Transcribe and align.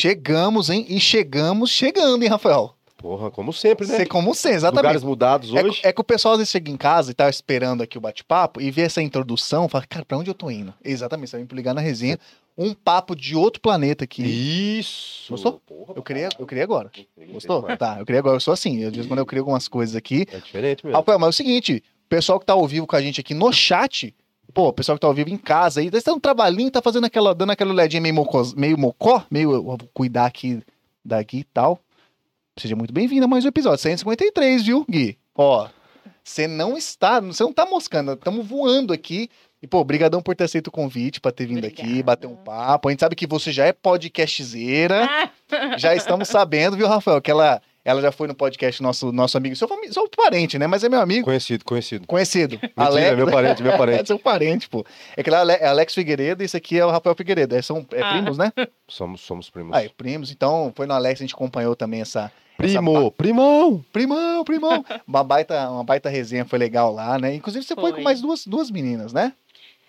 Chegamos, 0.00 0.68
hein? 0.68 0.84
E 0.90 1.00
chegamos 1.00 1.70
chegando, 1.70 2.22
hein, 2.22 2.28
Rafael? 2.28 2.74
Porra, 2.98 3.30
como 3.30 3.50
sempre, 3.52 3.86
né? 3.86 3.96
Você 3.96 4.04
como 4.06 4.34
você, 4.34 4.50
exatamente. 4.50 4.82
Lugares 4.82 5.02
mudados 5.02 5.54
É, 5.54 5.62
hoje. 5.64 5.80
que- 5.80 5.86
é 5.86 5.92
que 5.92 6.00
o 6.00 6.04
pessoal 6.04 6.32
às 6.34 6.38
vezes 6.38 6.50
chega 6.50 6.70
em 6.70 6.76
casa 6.76 7.10
e 7.10 7.14
tá 7.14 7.30
esperando 7.30 7.82
aqui 7.82 7.96
o 7.96 8.00
bate-papo 8.00 8.60
e 8.60 8.70
vê 8.70 8.82
essa 8.82 9.00
introdução, 9.00 9.68
fala, 9.70 9.86
cara, 9.88 10.04
pra 10.04 10.18
onde 10.18 10.28
eu 10.28 10.34
tô 10.34 10.50
indo? 10.50 10.74
Exatamente, 10.84 11.30
você 11.30 11.36
vai 11.38 11.46
me 11.50 11.56
ligar 11.56 11.72
na 11.72 11.80
resenha. 11.80 12.18
Um 12.58 12.74
papo 12.74 13.14
de 13.16 13.34
outro 13.36 13.60
planeta 13.60 14.04
aqui. 14.04 14.22
Isso. 14.22 15.30
Gostou? 15.32 15.60
Porra, 15.66 15.94
Eu 15.96 16.02
queria, 16.02 16.28
eu 16.38 16.46
queria 16.46 16.64
agora. 16.64 16.90
caralho. 16.90 17.32
Gostou? 17.32 17.60
Demais. 17.62 17.78
Tá, 17.78 17.96
eu 17.98 18.04
queria 18.06 18.18
agora. 18.18 18.36
Eu 18.36 18.40
sou 18.40 18.52
assim. 18.54 18.78
Eu, 18.82 18.90
de 18.90 18.96
vez 18.96 19.06
em 19.06 19.08
quando 19.08 19.18
eu 19.20 19.26
crio 19.26 19.42
algumas 19.42 19.66
coisas 19.68 19.94
aqui. 19.96 20.26
É 20.32 20.38
diferente 20.38 20.84
mesmo. 20.84 20.98
Rafael, 20.98 21.18
mas 21.18 21.26
é 21.26 21.30
o 21.30 21.32
seguinte: 21.32 21.82
o 22.04 22.08
pessoal 22.08 22.38
que 22.40 22.46
tá 22.46 22.54
ao 22.54 22.66
vivo 22.66 22.86
com 22.86 22.96
a 22.96 23.00
gente 23.02 23.20
aqui 23.20 23.34
no 23.34 23.52
chat, 23.52 24.14
pô, 24.56 24.68
o 24.68 24.72
pessoal 24.72 24.96
que 24.96 25.02
tá 25.02 25.06
ao 25.06 25.12
vivo 25.12 25.28
em 25.28 25.36
casa 25.36 25.80
aí, 25.80 25.90
tá 25.90 25.98
dando 26.02 26.16
um 26.16 26.20
trabalhinho, 26.20 26.70
tá 26.70 26.80
fazendo 26.80 27.04
aquela, 27.04 27.34
dando 27.34 27.52
aquela 27.52 27.72
olhadinha 27.72 28.00
meio, 28.00 28.14
mocos, 28.14 28.54
meio 28.54 28.78
mocó, 28.78 29.22
meio. 29.30 29.52
Eu 29.52 29.62
vou 29.62 29.78
cuidar 29.92 30.24
aqui 30.24 30.62
daqui 31.04 31.40
e 31.40 31.44
tal. 31.44 31.78
Seja 32.58 32.74
muito 32.74 32.92
bem-vindo 32.94 33.26
a 33.26 33.28
mais 33.28 33.44
um 33.44 33.48
episódio. 33.48 33.78
153, 33.80 34.64
viu, 34.64 34.86
Gui? 34.88 35.18
Ó, 35.34 35.68
você 36.24 36.48
não 36.48 36.74
está, 36.74 37.20
você 37.20 37.42
não 37.42 37.52
tá 37.52 37.66
moscando, 37.66 38.14
estamos 38.14 38.46
voando 38.46 38.94
aqui. 38.94 39.28
E, 39.62 39.66
pô, 39.66 39.84
brigadão 39.84 40.22
por 40.22 40.34
ter 40.34 40.44
aceito 40.44 40.68
o 40.68 40.72
convite, 40.72 41.20
pra 41.20 41.32
ter 41.32 41.44
vindo 41.44 41.66
aqui, 41.66 41.82
Obrigada. 41.82 42.04
bater 42.04 42.26
um 42.26 42.36
papo. 42.36 42.88
A 42.88 42.92
gente 42.92 43.00
sabe 43.00 43.14
que 43.14 43.26
você 43.26 43.52
já 43.52 43.66
é 43.66 43.74
podcastzeira. 43.74 45.06
Já 45.76 45.94
estamos 45.94 46.28
sabendo, 46.28 46.76
viu, 46.76 46.88
Rafael? 46.88 47.20
Que 47.20 47.30
ela, 47.30 47.62
ela 47.86 48.02
já 48.02 48.10
foi 48.10 48.26
no 48.26 48.34
podcast 48.34 48.82
nosso, 48.82 49.12
nosso 49.12 49.36
amigo, 49.36 49.54
seu, 49.54 49.68
fami- 49.68 49.92
seu 49.92 50.08
parente, 50.08 50.58
né? 50.58 50.66
Mas 50.66 50.82
é 50.82 50.88
meu 50.88 51.00
amigo, 51.00 51.24
Conhecido, 51.24 51.64
conhecido. 51.64 52.06
conhecido. 52.06 52.58
Mentira, 52.76 53.14
meu 53.16 53.30
parente, 53.30 53.62
meu 53.62 53.72
É 53.74 53.76
parente. 53.78 54.06
seu 54.08 54.18
parente, 54.18 54.68
pô. 54.68 54.84
É 55.16 55.22
que 55.22 55.30
lá 55.30 55.40
é 55.52 55.66
Alex 55.66 55.94
Figueiredo 55.94 56.42
e 56.42 56.44
esse 56.46 56.56
aqui 56.56 56.78
é 56.78 56.84
o 56.84 56.90
Rafael 56.90 57.14
Figueiredo. 57.14 57.54
É, 57.54 57.62
são 57.62 57.86
é 57.92 58.02
Ah. 58.02 58.10
primos, 58.12 58.36
né? 58.36 58.52
Somos, 58.88 59.20
somos 59.20 59.48
primos. 59.48 59.76
Aí, 59.76 59.88
primos. 59.88 60.30
Então, 60.32 60.72
foi 60.74 60.86
no 60.86 60.94
Alex, 60.94 61.20
a 61.20 61.24
gente 61.24 61.34
acompanhou 61.34 61.74
também 61.76 62.00
essa. 62.00 62.30
Primo, 62.56 63.10
primão. 63.12 63.84
Primão, 63.92 64.42
primão. 64.44 64.84
uma, 65.06 65.22
baita, 65.22 65.68
uma 65.70 65.84
baita 65.84 66.08
resenha, 66.08 66.44
foi 66.44 66.58
legal 66.58 66.92
lá, 66.92 67.18
né? 67.18 67.34
Inclusive, 67.34 67.64
você 67.64 67.74
foi, 67.74 67.90
com 67.90 67.96
Foi. 67.96 68.02
mais 68.04 68.20
duas, 68.20 68.46
duas 68.46 68.70
meninas, 68.70 69.12
né? 69.12 69.32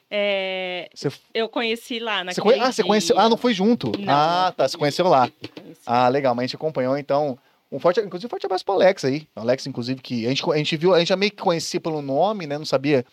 é, 0.10 0.90
Você, 0.94 1.10
eu 1.34 1.50
conheci 1.50 2.00
lá 2.00 2.20
você 2.20 2.24
naquele 2.26 2.44
conhe- 2.44 2.60
Ah, 2.62 2.72
você 2.72 2.84
conheceu. 2.84 3.20
Ah, 3.20 3.28
não 3.30 3.38
foi 3.38 3.54
junto. 3.54 3.92
Não, 4.00 4.14
ah, 4.14 4.54
tá. 4.56 4.68
Você 4.68 4.78
conheceu 4.78 5.08
lá. 5.08 5.30
Conheci. 5.56 5.82
Ah, 5.86 6.08
legal, 6.08 6.34
mas 6.36 6.44
a 6.44 6.48
gente 6.48 6.56
acompanhou, 6.56 6.98
então. 6.98 7.38
Um 7.72 7.80
forte, 7.80 8.00
inclusive, 8.00 8.28
um 8.28 8.30
forte 8.30 8.46
abraço 8.46 8.64
pro 8.64 8.76
Alex 8.76 9.04
aí. 9.04 9.28
O 9.36 9.42
Alex, 9.42 9.68
inclusive, 9.68 10.02
que 10.02 10.26
a 10.26 10.30
gente, 10.30 10.50
a 10.52 10.58
gente 10.58 10.78
viu, 10.78 10.94
a 10.94 11.00
gente 11.00 11.10
já 11.10 11.16
meio 11.18 11.32
que 11.32 11.42
conhecia 11.42 11.82
pelo 11.82 12.02
nome, 12.02 12.48
né? 12.48 12.58
Não 12.58 12.66
sabia 12.66 13.06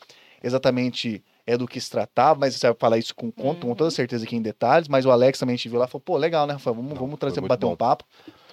exatamente 0.42 1.22
é 1.46 1.56
do 1.58 1.66
que 1.66 1.78
se 1.80 1.90
tratava, 1.90 2.40
mas 2.40 2.54
você 2.54 2.66
vai 2.68 2.76
falar 2.78 2.98
isso 2.98 3.14
com, 3.14 3.30
com, 3.30 3.54
com 3.54 3.68
Uhum. 3.68 3.74
toda 3.74 3.90
certeza 3.90 4.24
aqui 4.24 4.36
em 4.36 4.40
detalhes. 4.42 4.88
Mas 4.88 5.04
o 5.04 5.10
Alex 5.10 5.38
também 5.38 5.54
a 5.54 5.56
gente 5.56 5.68
viu 5.68 5.78
lá 5.78 5.84
e 5.86 5.88
falou, 5.88 6.00
pô, 6.02 6.16
legal, 6.16 6.46
né, 6.46 6.54
Rafael? 6.54 6.74
Vamos, 6.74 6.90
Não, 6.92 6.98
vamos 6.98 7.18
trazer, 7.18 7.40
muito 7.40 7.48
bater 7.50 7.66
um 7.66 7.70
bom. 7.70 7.76
papo. 7.76 8.04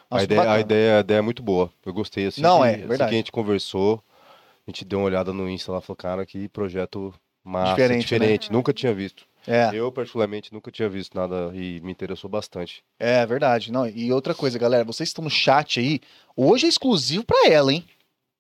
A 0.10 0.16
Nossa, 0.16 0.24
ideia, 0.26 0.52
a, 0.52 0.60
ideia, 0.60 0.98
a 0.98 1.00
ideia 1.00 1.20
é 1.20 1.22
muito 1.22 1.42
boa. 1.42 1.72
Eu 1.86 1.94
gostei 1.94 2.26
assim. 2.28 2.42
Não, 2.42 2.60
que, 2.62 2.66
é, 2.68 2.70
assim 2.76 2.88
verdade. 2.88 3.10
que 3.10 3.16
a 3.16 3.18
gente 3.18 3.32
conversou, 3.32 4.04
a 4.68 4.72
gente 4.72 4.84
deu 4.84 5.00
uma 5.00 5.06
olhada 5.06 5.32
no 5.32 5.50
Insta 5.50 5.72
lá 5.72 5.78
e 5.78 5.82
falou, 5.82 5.96
cara, 5.96 6.26
que 6.26 6.50
projeto 6.50 7.14
massa, 7.44 7.72
Diferente, 7.76 8.02
diferente. 8.02 8.50
né? 8.50 8.58
Nunca 8.58 8.74
tinha 8.74 8.94
visto. 8.94 9.24
É, 9.48 9.70
Eu, 9.74 9.92
particularmente, 9.92 10.54
nunca 10.54 10.72
tinha 10.72 10.88
visto 10.90 11.16
nada 11.16 11.52
e 11.54 11.80
me 11.82 11.92
interessou 11.92 12.30
bastante. 12.30 12.84
é 13.00 13.26
verdade. 13.26 13.72
Não, 13.72 13.88
e 13.88 14.12
outra 14.12 14.34
coisa, 14.36 14.60
galera, 14.60 14.84
vocês 14.84 15.10
estão 15.10 15.24
no 15.24 15.30
chat 15.30 15.80
aí, 15.80 16.00
hoje 16.36 16.66
é 16.66 16.70
exclusivo 16.70 17.24
pra 17.24 17.48
ela, 17.50 17.74
hein? 17.74 17.86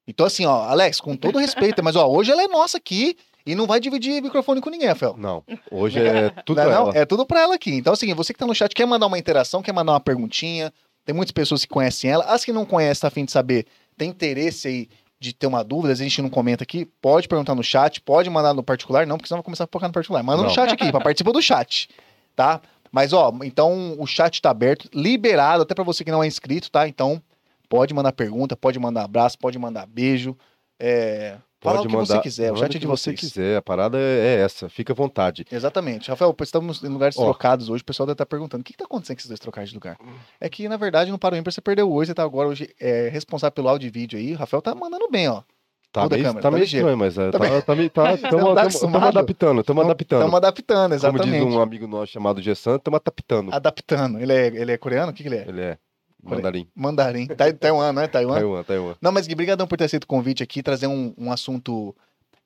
Então, 0.07 0.25
assim, 0.25 0.45
ó, 0.45 0.63
Alex, 0.63 0.99
com 0.99 1.16
todo 1.16 1.38
respeito, 1.39 1.83
mas 1.83 1.95
ó, 1.95 2.07
hoje 2.09 2.31
ela 2.31 2.44
é 2.44 2.47
nossa 2.47 2.77
aqui 2.77 3.16
e 3.45 3.55
não 3.55 3.66
vai 3.66 3.79
dividir 3.79 4.22
microfone 4.22 4.59
com 4.61 4.69
ninguém, 4.69 4.88
Rafael. 4.88 5.16
Não, 5.17 5.44
hoje 5.72 5.99
é 5.99 6.29
tudo 6.45 6.57
Não, 6.57 6.66
pra 6.66 6.73
não, 6.75 6.81
ela. 6.89 6.97
é 6.97 7.05
tudo 7.05 7.25
pra 7.25 7.41
ela 7.41 7.55
aqui. 7.55 7.72
Então, 7.75 7.94
assim, 7.94 8.13
você 8.13 8.33
que 8.33 8.39
tá 8.39 8.45
no 8.45 8.53
chat, 8.55 8.73
quer 8.73 8.85
mandar 8.85 9.07
uma 9.07 9.17
interação, 9.17 9.61
quer 9.61 9.72
mandar 9.73 9.94
uma 9.94 9.99
perguntinha, 9.99 10.72
tem 11.05 11.16
muitas 11.16 11.31
pessoas 11.31 11.63
que 11.63 11.67
conhecem 11.73 12.11
ela. 12.11 12.25
As 12.25 12.44
que 12.45 12.52
não 12.52 12.66
conhecem, 12.66 13.02
tá 13.02 13.07
a 13.07 13.11
fim 13.11 13.25
de 13.25 13.31
saber, 13.31 13.66
tem 13.97 14.09
interesse 14.09 14.67
aí 14.67 14.89
de 15.22 15.33
ter 15.33 15.45
uma 15.45 15.64
dúvida, 15.64 15.94
a 15.94 15.95
gente 15.95 16.19
não 16.19 16.31
comenta 16.31 16.64
aqui, 16.64 16.83
pode 17.00 17.27
perguntar 17.27 17.53
no 17.53 17.61
chat, 17.61 18.01
pode 18.01 18.28
mandar 18.28 18.56
no 18.56 18.63
particular, 18.63 19.06
não, 19.06 19.18
porque 19.18 19.28
senão 19.28 19.38
vai 19.38 19.44
começar 19.44 19.66
a 19.66 19.68
focar 19.72 19.88
no 19.88 19.94
particular. 19.94 20.23
Manda 20.23 20.41
no 20.41 20.47
Não. 20.47 20.50
chat 20.50 20.73
aqui, 20.73 20.90
pra 20.90 21.00
participar 21.00 21.31
do 21.31 21.41
chat, 21.44 21.90
tá? 22.35 22.59
Mas, 22.91 23.13
ó, 23.13 23.31
então 23.44 23.96
o 24.00 24.07
chat 24.07 24.41
tá 24.41 24.50
aberto, 24.50 24.90
liberado, 24.91 25.62
até 25.62 25.75
pra 25.75 25.84
você 25.84 26.03
que 26.03 26.09
não 26.09 26.23
é 26.23 26.28
inscrito, 26.28 26.72
tá? 26.72 26.88
Então, 26.88 27.22
pode 27.69 27.94
mandar 27.94 28.12
pergunta, 28.13 28.57
pode 28.57 28.79
mandar 28.79 29.03
abraço, 29.03 29.38
pode 29.38 29.59
mandar 29.59 29.85
beijo, 29.85 30.35
é... 30.79 31.38
Fala 31.61 31.75
Pode 31.77 31.88
o 31.88 31.89
que 31.91 31.95
mandar, 31.95 32.16
você 32.16 32.22
quiser, 32.22 32.51
o 32.51 32.55
chat 32.57 32.66
é 32.66 32.69
de 32.69 32.79
que 32.79 32.88
você 32.88 33.11
vocês. 33.11 33.19
quiser, 33.19 33.57
a 33.57 33.61
parada 33.61 33.95
é 33.95 34.01
é 34.39 34.41
essa, 34.41 34.67
fica 34.67 34.94
à 34.94 34.95
vontade. 34.95 35.45
Exatamente. 35.51 36.09
Rafael, 36.09 36.35
estamos 36.41 36.83
em 36.83 36.88
lugares 36.88 37.16
Ó. 37.19 37.23
trocados 37.23 37.69
hoje, 37.69 37.83
o 37.83 37.85
pessoal 37.85 38.07
deve 38.07 38.16
estar 38.16 38.25
perguntando, 38.25 38.61
o 38.61 38.63
que 38.63 38.72
está 38.72 38.85
acontecendo 38.85 39.16
com 39.17 39.19
esses 39.19 39.27
dois 39.29 39.39
trocados 39.39 39.69
de 39.69 39.75
lugar? 39.75 39.95
É 40.39 40.49
que, 40.49 40.67
na 40.67 40.75
verdade, 40.75 41.11
no 41.11 41.19
Paro 41.19 41.35
Ímpar 41.35 41.53
você 41.53 41.61
perdeu 41.61 41.91
hoje, 41.91 42.07
você 42.07 42.13
tá 42.16 42.23
agora 42.23 42.47
hoje 42.49 42.73
é, 42.79 43.09
responsável 43.09 43.51
pelo 43.51 43.69
áudio 43.69 43.85
e 43.88 43.91
vídeo 43.91 44.17
aí, 44.17 44.33
o 44.33 44.38
Rafael 44.38 44.59
tá 44.61 44.73
mandando 44.73 45.07
bem, 45.11 45.27
ó. 45.29 45.44
Tá 45.91 46.03
Muda 46.03 46.16
a 46.16 46.17
meio, 46.17 46.27
câmera, 46.29 46.41
tá 46.41 46.49
tá 46.49 46.51
meio 46.55 46.63
estranho, 46.63 46.97
mas 46.97 47.17
é, 47.17 47.31
Tá 47.31 47.38
tá, 47.39 47.61
tá, 47.61 47.75
meio- 47.75 47.89
tá, 47.89 48.03
tamo, 48.17 48.22
tá 48.22 48.29
tamo- 48.29 48.59
acostumado? 48.59 48.93
tamo 48.93 49.05
adaptando, 49.07 49.59
estamos 49.61 49.83
adaptando. 49.85 50.19
Estamos 50.22 50.38
adaptando, 50.38 50.78
Como 50.78 50.89
diz 50.95 51.03
exatamente. 51.28 51.43
um 51.55 51.61
amigo 51.61 51.85
nosso 51.88 52.11
chamado 52.13 52.41
Gessan, 52.41 52.78
estamos 52.78 52.99
adaptando. 53.03 53.53
Adaptando. 53.53 54.19
Ele 54.19 54.33
é, 54.33 54.47
ele 54.47 54.72
é 54.72 54.78
coreano? 54.78 55.11
O 55.11 55.13
que, 55.13 55.22
que 55.22 55.28
ele 55.29 55.35
é? 55.38 55.45
Ele 55.47 55.61
é 55.61 55.78
mandarim. 56.24 56.68
Mandarim. 56.76 57.28
Tai- 57.28 57.54
Taiwan, 57.54 57.92
não 57.94 58.02
é? 58.02 58.08
Taiwan? 58.08 58.36
Taiwan, 58.36 58.64
Taiwan. 58.64 58.96
Não, 59.02 59.12
mas 59.12 59.28
Gui, 59.28 59.36
brigadão 59.36 59.68
por 59.68 59.78
ter 59.78 59.86
aceito 59.86 60.04
o 60.04 60.08
convite 60.08 60.42
aqui, 60.44 60.62
trazer 60.64 60.88
um, 60.88 61.14
um 61.18 61.32
assunto 61.32 61.96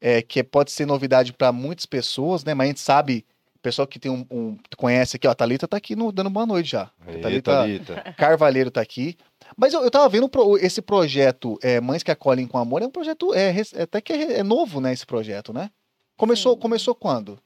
é, 0.01 0.21
que 0.21 0.43
pode 0.43 0.71
ser 0.71 0.85
novidade 0.85 1.33
para 1.33 1.51
muitas 1.51 1.85
pessoas, 1.85 2.43
né? 2.43 2.53
Mas 2.53 2.65
a 2.65 2.67
gente 2.69 2.79
sabe, 2.79 3.25
pessoal 3.61 3.87
que 3.87 3.97
tem 3.99 4.11
um, 4.11 4.25
um- 4.29 4.57
conhece 4.77 5.15
aqui, 5.15 5.27
ó, 5.27 5.31
a 5.31 5.35
Thalita 5.35 5.67
tá 5.67 5.77
aqui 5.77 5.95
no, 5.95 6.11
dando 6.11 6.29
boa 6.29 6.45
noite 6.45 6.71
já. 6.71 6.91
Aí, 7.07 7.19
Thalita- 7.21 7.51
Thalita. 7.51 8.13
Carvalheiro 8.17 8.69
tá 8.69 8.81
aqui. 8.81 9.17
Mas 9.57 9.73
eu, 9.73 9.81
eu 9.83 9.91
tava 9.91 10.07
vendo 10.09 10.27
pro- 10.29 10.57
esse 10.57 10.81
projeto 10.81 11.57
é, 11.61 11.79
Mães 11.81 12.03
que 12.03 12.11
Acolhem 12.11 12.47
com 12.47 12.57
Amor, 12.57 12.81
é 12.81 12.85
um 12.87 12.91
projeto, 12.91 13.33
é, 13.33 13.49
rec- 13.51 13.75
até 13.79 14.01
que 14.01 14.13
é, 14.13 14.39
é 14.39 14.43
novo, 14.43 14.79
né, 14.81 14.91
esse 14.93 15.05
projeto, 15.05 15.51
né? 15.53 15.69
Começou, 16.17 16.53
Sim. 16.53 16.59
começou 16.59 16.95
quando? 16.95 17.37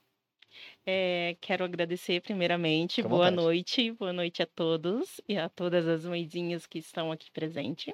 É, 0.85 1.37
quero 1.41 1.63
agradecer 1.65 2.21
primeiramente. 2.21 3.01
À 3.01 3.07
Boa 3.07 3.29
vontade. 3.29 3.31
noite, 3.31 3.91
boa 3.91 4.11
noite 4.13 4.41
a 4.41 4.47
todos 4.47 5.21
e 5.27 5.37
a 5.37 5.47
todas 5.49 5.87
as 5.87 6.05
mãezinhas 6.05 6.65
que 6.65 6.79
estão 6.79 7.11
aqui 7.11 7.29
presentes. 7.31 7.93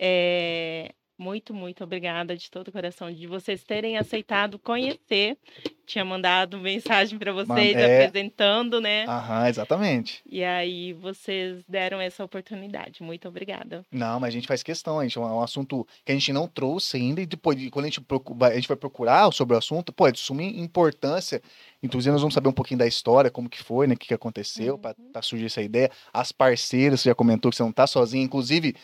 É, 0.00 0.94
muito, 1.18 1.52
muito 1.52 1.82
obrigada 1.82 2.36
de 2.36 2.48
todo 2.50 2.68
o 2.68 2.72
coração 2.72 3.12
de 3.12 3.26
vocês 3.26 3.64
terem 3.64 3.98
aceitado 3.98 4.58
conhecer. 4.58 5.36
Tinha 5.84 6.04
mandado 6.04 6.58
mensagem 6.60 7.18
para 7.18 7.32
vocês 7.32 7.74
é. 7.76 8.06
apresentando, 8.06 8.80
né? 8.80 9.04
Aham, 9.06 9.48
exatamente. 9.48 10.22
E 10.24 10.44
aí 10.44 10.92
vocês 10.92 11.64
deram 11.68 12.00
essa 12.00 12.22
oportunidade. 12.24 13.02
Muito 13.02 13.26
obrigada. 13.26 13.84
Não, 13.90 14.20
mas 14.20 14.28
a 14.28 14.30
gente 14.32 14.46
faz 14.46 14.62
questão, 14.62 15.00
a 15.00 15.02
gente, 15.02 15.18
é 15.18 15.20
um 15.20 15.42
assunto 15.42 15.86
que 16.04 16.12
a 16.12 16.14
gente 16.14 16.32
não 16.32 16.46
trouxe 16.46 16.96
ainda, 16.98 17.20
e 17.20 17.26
depois, 17.26 17.58
de- 17.58 17.70
quando 17.70 17.86
a 17.86 17.88
gente, 17.88 18.00
procu- 18.00 18.34
vai- 18.34 18.52
a 18.52 18.54
gente 18.54 18.68
vai 18.68 18.76
procurar 18.76 19.32
sobre 19.32 19.54
o 19.56 19.58
assunto, 19.58 19.92
pô, 19.92 20.06
é 20.06 20.12
de 20.12 20.20
suma 20.20 20.42
importância. 20.42 21.42
Inclusive, 21.82 22.12
nós 22.12 22.20
vamos 22.20 22.34
saber 22.34 22.48
um 22.48 22.52
pouquinho 22.52 22.78
da 22.78 22.86
história, 22.86 23.30
como 23.30 23.48
que 23.48 23.62
foi, 23.62 23.86
né, 23.86 23.94
o 23.94 23.98
que, 23.98 24.08
que 24.08 24.14
aconteceu, 24.14 24.78
para 24.78 25.22
surgir 25.22 25.46
essa 25.46 25.62
ideia. 25.62 25.90
As 26.12 26.30
parceiras, 26.30 27.00
você 27.00 27.08
já 27.08 27.14
comentou 27.14 27.50
que 27.50 27.56
você 27.56 27.62
não 27.62 27.72
tá 27.72 27.86
sozinho, 27.86 28.24
inclusive, 28.24 28.76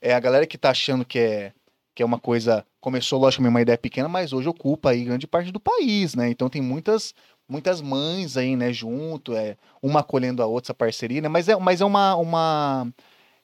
é 0.00 0.14
a 0.14 0.20
galera 0.20 0.46
que 0.46 0.56
tá 0.58 0.70
achando 0.70 1.04
que 1.04 1.18
é, 1.18 1.52
que 2.00 2.02
é 2.02 2.06
uma 2.06 2.18
coisa, 2.18 2.64
começou, 2.80 3.20
logicamente, 3.20 3.50
uma 3.50 3.60
ideia 3.60 3.76
pequena, 3.76 4.08
mas 4.08 4.32
hoje 4.32 4.48
ocupa 4.48 4.88
aí 4.88 5.04
grande 5.04 5.26
parte 5.26 5.52
do 5.52 5.60
país, 5.60 6.14
né, 6.14 6.30
então 6.30 6.48
tem 6.48 6.62
muitas 6.62 7.14
muitas 7.46 7.82
mães 7.82 8.38
aí, 8.38 8.56
né, 8.56 8.72
junto, 8.72 9.34
é, 9.36 9.54
uma 9.82 10.00
acolhendo 10.00 10.42
a 10.42 10.46
outra, 10.46 10.68
essa 10.68 10.74
parceria, 10.74 11.20
né, 11.20 11.28
mas 11.28 11.46
é, 11.46 11.54
mas 11.56 11.82
é 11.82 11.84
uma, 11.84 12.14
uma 12.16 12.88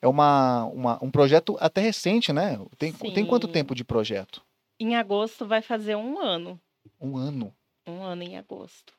é 0.01 0.07
uma, 0.07 0.65
uma- 0.65 0.99
um 1.03 1.11
projeto 1.11 1.55
até 1.59 1.81
recente, 1.81 2.33
né? 2.33 2.59
Tem, 2.79 2.91
tem 2.91 3.25
quanto 3.27 3.45
Sim. 3.45 3.53
tempo 3.53 3.75
de 3.75 3.83
projeto? 3.83 4.41
Em 4.79 4.95
agosto 4.95 5.45
vai 5.45 5.61
fazer 5.61 5.95
um 5.95 6.19
ano. 6.19 6.59
Um 6.99 7.15
ano. 7.17 7.53
Um 7.87 8.01
ano 8.01 8.23
em 8.23 8.37
agosto. 8.37 8.93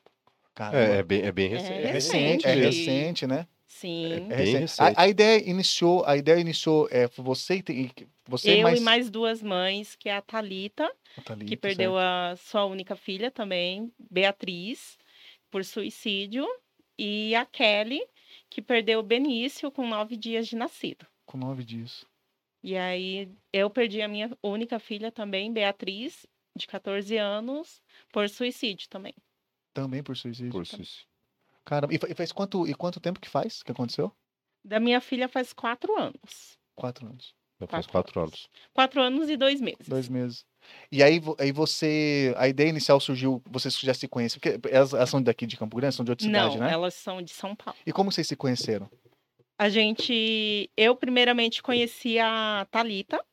Caramba. 0.55 0.77
É, 0.95 0.99
é 0.99 1.03
bem, 1.03 1.21
é 1.21 1.31
bem 1.33 1.49
rec- 1.49 1.63
É 1.63 1.67
é 1.67 1.83
É 1.83 1.91
recente. 1.91 1.91
recente, 1.91 2.47
é 2.47 2.53
recente. 2.55 2.89
recente, 2.89 3.27
né? 3.27 3.47
Sim. 3.69 4.27
É 4.31 4.35
recente. 4.35 4.73
A, 4.81 5.03
a 5.03 5.07
ideia 5.07 5.47
iniciou, 5.49 6.03
a 6.03 6.17
ideia 6.17 6.39
iniciou, 6.39 6.87
é, 6.91 7.07
você 7.07 7.57
e 7.57 7.63
tem- 7.63 7.91
você 8.25 8.57
Eu 8.57 8.63
mais, 8.63 8.79
e 8.79 8.83
mais 8.83 9.09
duas 9.11 9.41
mães, 9.43 9.95
que 9.95 10.09
é 10.09 10.15
a 10.15 10.21
Thalita, 10.21 10.91
Thalita, 11.23 11.45
que 11.45 11.55
perdeu 11.55 11.93
certo. 11.93 12.03
a 12.03 12.35
sua 12.35 12.65
única 12.65 12.95
filha 12.95 13.29
também, 13.29 13.93
Beatriz, 14.09 14.97
por 15.51 15.63
suicídio, 15.63 16.45
e 16.97 17.33
a 17.35 17.45
Kelly, 17.45 18.01
que 18.49 18.61
perdeu 18.61 18.99
o 18.99 19.03
Benício 19.03 19.71
com 19.71 19.87
nove 19.87 20.17
dias 20.17 20.47
de 20.47 20.55
nascido. 20.55 21.05
com 21.25 21.37
nove 21.37 21.63
dias. 21.63 22.05
E 22.63 22.75
aí 22.75 23.31
eu 23.53 23.69
perdi 23.69 24.01
a 24.01 24.07
minha 24.07 24.35
única 24.43 24.79
filha 24.79 25.11
também, 25.11 25.53
Beatriz, 25.53 26.25
de 26.57 26.65
14 26.67 27.15
anos, 27.17 27.81
por 28.11 28.27
suicídio 28.27 28.89
também. 28.89 29.13
Também 29.73 30.01
por 30.03 30.17
suicídio. 30.17 30.51
Por 30.51 30.63
isso. 30.63 31.07
Caramba, 31.69 31.93
e 31.93 31.99
fa- 31.99 32.07
faz 32.15 32.31
quanto 32.31 32.67
e 32.67 32.73
quanto 32.73 32.99
tempo 32.99 33.19
que 33.19 33.29
faz 33.29 33.61
que 33.61 33.71
aconteceu? 33.71 34.11
Da 34.65 34.79
minha 34.79 34.99
filha 34.99 35.29
faz 35.29 35.53
quatro 35.53 35.95
anos. 35.97 36.57
Quatro 36.75 37.05
anos, 37.05 37.33
Já 37.61 37.67
faz 37.67 37.85
Quatro 37.85 37.91
quatro 38.13 38.21
anos. 38.21 38.49
Quatro 38.73 39.01
anos 39.01 39.29
e 39.29 39.37
dois 39.37 39.61
meses. 39.61 39.87
dois 39.87 40.09
meses. 40.09 40.43
E 40.91 41.03
aí, 41.03 41.21
aí 41.39 41.51
você, 41.51 42.33
a 42.37 42.47
ideia 42.47 42.69
inicial 42.69 42.99
surgiu, 42.99 43.41
vocês 43.49 43.77
já 43.79 43.93
se 43.93 44.07
conhecem, 44.07 44.39
porque 44.39 44.59
elas, 44.69 44.93
elas 44.93 45.09
são 45.09 45.21
daqui 45.21 45.45
de 45.45 45.55
Campo 45.57 45.77
Grande, 45.77 45.95
são 45.95 46.03
de 46.03 46.11
outra 46.11 46.27
Não, 46.27 46.51
cidade, 46.51 46.59
né? 46.59 46.73
elas 46.73 46.93
são 46.95 47.21
de 47.21 47.31
São 47.31 47.55
Paulo. 47.55 47.79
E 47.85 47.93
como 47.93 48.11
vocês 48.11 48.27
se 48.27 48.35
conheceram? 48.35 48.89
a 49.57 49.69
gente, 49.69 50.69
eu 50.75 50.95
primeiramente 50.95 51.61
conheci 51.61 52.17
a 52.17 52.65
Talita, 52.71 53.23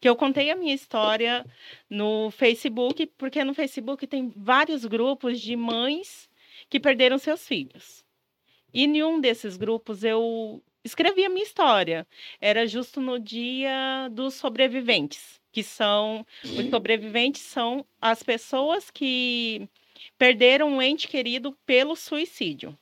que 0.00 0.08
eu 0.08 0.16
contei 0.16 0.50
a 0.50 0.56
minha 0.56 0.74
história 0.74 1.44
no 1.88 2.30
Facebook, 2.30 3.06
porque 3.18 3.44
no 3.44 3.54
Facebook 3.54 4.06
tem 4.06 4.32
vários 4.36 4.84
grupos 4.84 5.40
de 5.40 5.54
mães 5.56 6.28
que 6.70 6.80
perderam 6.80 7.18
seus 7.18 7.46
filhos. 7.46 8.04
E 8.72 8.84
em 8.84 9.02
um 9.02 9.20
desses 9.20 9.56
grupos 9.56 10.04
eu 10.04 10.62
escrevi 10.84 11.24
a 11.24 11.28
minha 11.28 11.44
história. 11.44 12.06
Era 12.40 12.66
justo 12.66 13.00
no 13.00 13.18
dia 13.18 14.08
dos 14.12 14.34
sobreviventes, 14.34 15.40
que 15.52 15.62
são 15.62 16.26
os 16.44 16.70
sobreviventes 16.70 17.42
são 17.42 17.84
as 18.00 18.22
pessoas 18.22 18.90
que 18.90 19.68
perderam 20.18 20.68
um 20.70 20.82
ente 20.82 21.08
querido 21.08 21.56
pelo 21.66 21.96
suicídio. 21.96 22.78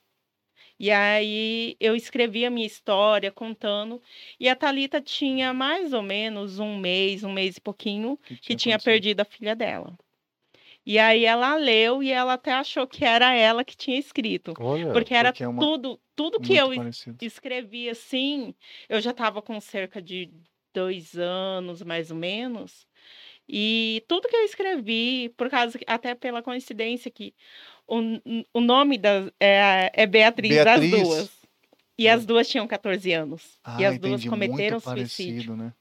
E 0.78 0.90
aí 0.92 1.76
eu 1.80 1.96
escrevi 1.96 2.44
a 2.46 2.50
minha 2.50 2.66
história 2.66 3.32
contando, 3.32 4.00
e 4.38 4.48
a 4.48 4.54
Talita 4.54 5.00
tinha 5.00 5.52
mais 5.52 5.92
ou 5.92 6.02
menos 6.02 6.58
um 6.60 6.76
mês, 6.78 7.24
um 7.24 7.32
mês 7.32 7.56
e 7.56 7.60
pouquinho, 7.60 8.18
que 8.40 8.54
tinha 8.54 8.76
acontecido? 8.76 8.84
perdido 8.84 9.20
a 9.20 9.24
filha 9.24 9.56
dela. 9.56 9.98
E 10.88 10.98
aí 10.98 11.26
ela 11.26 11.54
leu 11.56 12.02
e 12.02 12.10
ela 12.10 12.32
até 12.32 12.50
achou 12.50 12.86
que 12.86 13.04
era 13.04 13.34
ela 13.34 13.62
que 13.62 13.76
tinha 13.76 13.98
escrito, 13.98 14.54
Olha, 14.58 14.90
porque 14.90 15.12
era 15.12 15.32
porque 15.32 15.44
é 15.44 15.48
uma- 15.48 15.62
tudo, 15.62 16.00
tudo 16.16 16.40
que 16.40 16.54
Muito 16.54 16.72
eu 16.72 16.74
parecido. 16.76 17.18
escrevi 17.20 17.90
assim, 17.90 18.54
eu 18.88 18.98
já 18.98 19.10
estava 19.10 19.42
com 19.42 19.60
cerca 19.60 20.00
de 20.00 20.30
dois 20.72 21.14
anos, 21.18 21.82
mais 21.82 22.10
ou 22.10 22.16
menos. 22.16 22.86
E 23.46 24.02
tudo 24.08 24.28
que 24.28 24.34
eu 24.36 24.44
escrevi, 24.46 25.28
por 25.36 25.50
causa, 25.50 25.78
até 25.86 26.14
pela 26.14 26.42
coincidência 26.42 27.10
que 27.10 27.34
o, 27.86 27.98
o 28.54 28.60
nome 28.62 28.96
da, 28.96 29.30
é, 29.38 29.90
é 29.92 30.06
Beatriz, 30.06 30.54
Beatriz. 30.54 30.90
das 30.90 31.02
duas. 31.02 31.30
E 31.98 32.08
as 32.08 32.24
duas 32.24 32.48
tinham 32.48 32.66
14 32.66 33.12
anos. 33.12 33.60
Ah, 33.62 33.76
e 33.78 33.84
as 33.84 33.98
duas 33.98 34.22
entendi, 34.22 34.28
cometeram 34.30 34.76
muito 34.76 34.80
suicídio. 34.84 35.52
parecido, 35.52 35.56
né? 35.56 35.74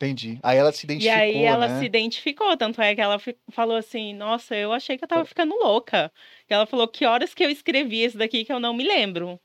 Entendi. 0.00 0.38
Aí 0.42 0.58
ela 0.58 0.72
se 0.72 0.84
E 0.96 1.08
identificou, 1.08 1.40
aí 1.40 1.44
ela 1.44 1.68
né? 1.68 1.78
se 1.78 1.84
identificou, 1.84 2.56
tanto 2.56 2.80
é 2.80 2.94
que 2.94 3.00
ela 3.00 3.16
falou 3.50 3.76
assim, 3.76 4.14
nossa, 4.14 4.54
eu 4.56 4.72
achei 4.72 4.96
que 4.96 5.04
eu 5.04 5.08
tava 5.08 5.24
ficando 5.24 5.54
louca. 5.56 6.12
E 6.48 6.54
ela 6.54 6.66
falou, 6.66 6.86
que 6.86 7.04
horas 7.04 7.34
que 7.34 7.44
eu 7.44 7.50
escrevi 7.50 8.00
esse 8.02 8.16
daqui 8.16 8.44
que 8.44 8.52
eu 8.52 8.60
não 8.60 8.72
me 8.74 8.84
lembro. 8.84 9.40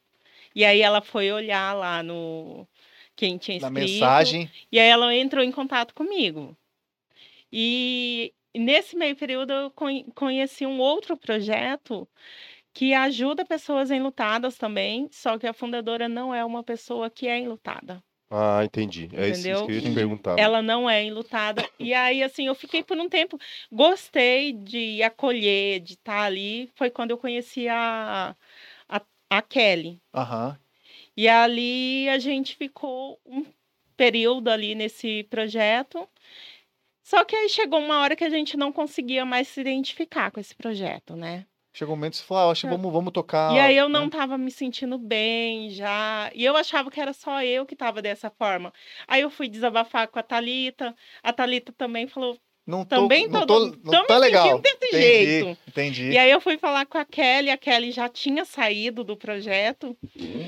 E 0.55 0.65
aí 0.65 0.81
ela 0.81 1.01
foi 1.01 1.31
olhar 1.31 1.75
lá 1.75 2.03
no 2.03 2.67
quem 3.15 3.37
tinha 3.37 3.57
Na 3.59 3.69
escrito. 3.69 3.79
mensagem. 3.79 4.51
E 4.71 4.79
aí 4.79 4.87
ela 4.89 5.15
entrou 5.15 5.43
em 5.43 5.51
contato 5.51 5.93
comigo. 5.95 6.57
E 7.51 8.33
nesse 8.55 8.95
meio 8.95 9.15
período 9.15 9.51
eu 9.53 9.71
conhe- 9.71 10.05
conheci 10.15 10.65
um 10.65 10.79
outro 10.79 11.17
projeto 11.17 12.07
que 12.73 12.93
ajuda 12.93 13.45
pessoas 13.45 13.91
enlutadas 13.91 14.57
também, 14.57 15.09
só 15.11 15.37
que 15.39 15.47
a 15.47 15.53
fundadora 15.53 16.09
não 16.09 16.33
é 16.33 16.45
uma 16.45 16.63
pessoa 16.63 17.09
que 17.09 17.27
é 17.27 17.39
enlutada. 17.39 18.03
Ah, 18.29 18.63
entendi. 18.63 19.09
É 19.13 19.29
isso, 19.29 19.41
que 19.41 19.49
eu 19.49 19.71
ia 19.71 19.81
te 19.81 19.91
perguntar. 19.93 20.37
Ela 20.37 20.61
não 20.61 20.87
é 20.87 21.03
enlutada. 21.03 21.67
E 21.79 21.93
aí, 21.93 22.21
assim, 22.21 22.45
eu 22.45 22.53
fiquei 22.53 22.83
por 22.83 22.97
um 22.97 23.09
tempo. 23.09 23.39
Gostei 23.71 24.53
de 24.53 25.01
acolher, 25.01 25.79
de 25.79 25.93
estar 25.93 26.21
ali. 26.21 26.69
Foi 26.75 26.91
quando 26.91 27.11
eu 27.11 27.17
conheci 27.17 27.67
a, 27.67 28.35
a, 28.87 29.01
a 29.29 29.41
Kelly. 29.41 29.99
Aham. 30.13 30.59
E 31.17 31.27
ali 31.27 32.07
a 32.07 32.19
gente 32.19 32.55
ficou 32.55 33.19
um 33.25 33.45
período 33.97 34.49
ali 34.49 34.75
nesse 34.75 35.23
projeto. 35.23 36.07
Só 37.03 37.25
que 37.25 37.35
aí 37.35 37.49
chegou 37.49 37.79
uma 37.79 37.99
hora 37.99 38.15
que 38.15 38.23
a 38.23 38.29
gente 38.29 38.55
não 38.55 38.71
conseguia 38.71 39.25
mais 39.25 39.47
se 39.47 39.59
identificar 39.59 40.29
com 40.31 40.39
esse 40.39 40.55
projeto, 40.55 41.15
né? 41.15 41.45
Chegou 41.79 41.93
um 41.93 41.97
momento 41.97 42.11
que 42.11 42.17
você 42.17 42.23
falou, 42.25 42.49
ah, 42.49 42.51
acho 42.51 42.59
que 42.59 42.67
É. 42.67 42.71
vamos, 42.71 42.91
vamos 42.91 43.13
tocar. 43.13 43.55
E 43.55 43.57
aí 43.57 43.77
eu 43.77 43.87
né? 43.87 43.97
não 43.97 44.09
tava 44.09 44.37
me 44.37 44.51
sentindo 44.51 44.97
bem 44.97 45.69
já. 45.69 46.29
E 46.35 46.43
eu 46.43 46.57
achava 46.57 46.91
que 46.91 46.99
era 46.99 47.13
só 47.13 47.41
eu 47.41 47.65
que 47.65 47.73
tava 47.73 48.01
dessa 48.01 48.29
forma. 48.29 48.73
Aí 49.07 49.21
eu 49.21 49.29
fui 49.29 49.47
desabafar 49.47 50.09
com 50.09 50.19
a 50.19 50.23
Talita. 50.23 50.93
A 51.23 51.31
Talita 51.31 51.71
também 51.71 52.05
falou: 52.05 52.37
Não 52.67 52.83
tô, 52.83 52.95
também 52.97 53.29
não 53.29 53.47
tô, 53.47 53.71
tô, 53.71 53.77
não 53.81 54.01
tô 54.01 54.05
tá 54.07 54.17
legal. 54.17 54.59
desse 54.59 54.87
Entendi, 54.87 55.01
jeito. 55.01 55.57
Entendi. 55.69 56.11
E 56.11 56.17
aí 56.17 56.29
eu 56.29 56.41
fui 56.41 56.57
falar 56.57 56.85
com 56.85 56.97
a 56.97 57.05
Kelly, 57.05 57.49
a 57.49 57.57
Kelly 57.57 57.93
já 57.93 58.09
tinha 58.09 58.43
saído 58.43 59.01
do 59.01 59.15
projeto. 59.15 59.97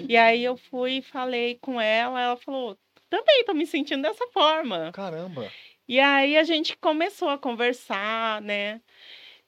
E 0.09 0.17
aí 0.17 0.43
eu 0.43 0.57
fui 0.57 0.97
e 0.97 1.01
falei 1.01 1.57
com 1.61 1.79
ela, 1.79 2.19
ela 2.19 2.35
falou: 2.35 2.77
"Também 3.09 3.45
tô 3.45 3.53
me 3.53 3.65
sentindo 3.65 4.01
dessa 4.01 4.27
forma". 4.33 4.91
Caramba. 4.91 5.49
E 5.87 5.99
aí 5.99 6.37
a 6.37 6.43
gente 6.43 6.77
começou 6.77 7.29
a 7.29 7.37
conversar, 7.37 8.41
né? 8.41 8.81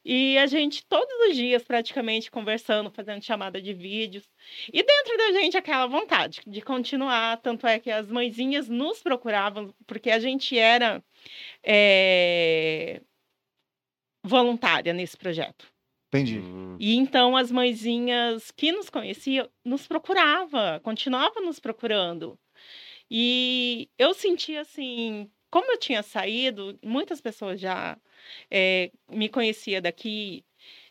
E 0.06 0.38
a 0.38 0.46
gente 0.48 0.86
todos 0.88 1.14
os 1.30 1.36
dias 1.36 1.64
praticamente 1.64 2.30
conversando, 2.30 2.92
fazendo 2.92 3.24
chamada 3.24 3.62
de 3.62 3.74
vídeos. 3.74 4.30
E 4.72 4.84
dentro 4.84 5.18
da 5.18 5.32
gente 5.40 5.58
aquela 5.58 5.88
vontade 5.88 6.42
de 6.46 6.62
continuar, 6.62 7.38
tanto 7.42 7.66
é 7.68 7.80
que 7.80 7.90
as 7.92 8.10
mãezinhas 8.12 8.68
nos 8.68 9.02
procuravam 9.02 9.74
porque 9.88 10.10
a 10.12 10.20
gente 10.20 10.58
era 10.58 11.04
eh, 11.64 13.02
voluntária 14.26 14.94
nesse 14.94 15.18
projeto. 15.18 15.68
Entendi. 16.10 16.40
Hum, 16.40 16.78
E 16.80 16.96
então 16.96 17.36
as 17.36 17.52
mãezinhas 17.52 18.52
que 18.52 18.72
nos 18.72 18.90
conheciam 18.90 19.50
nos 19.66 19.88
procurava, 19.88 20.80
continuava 20.84 21.42
nos 21.42 21.60
procurando. 21.60 22.38
E 23.10 23.90
eu 23.98 24.14
sentia 24.14 24.62
assim, 24.62 25.30
como 25.52 25.72
eu 25.72 25.78
tinha 25.80 26.04
saído, 26.04 26.78
muitas 26.84 27.22
pessoas 27.22 27.60
já 27.60 27.98
eh, 28.50 28.92
me 29.10 29.30
conhecia 29.30 29.82
daqui 29.82 30.44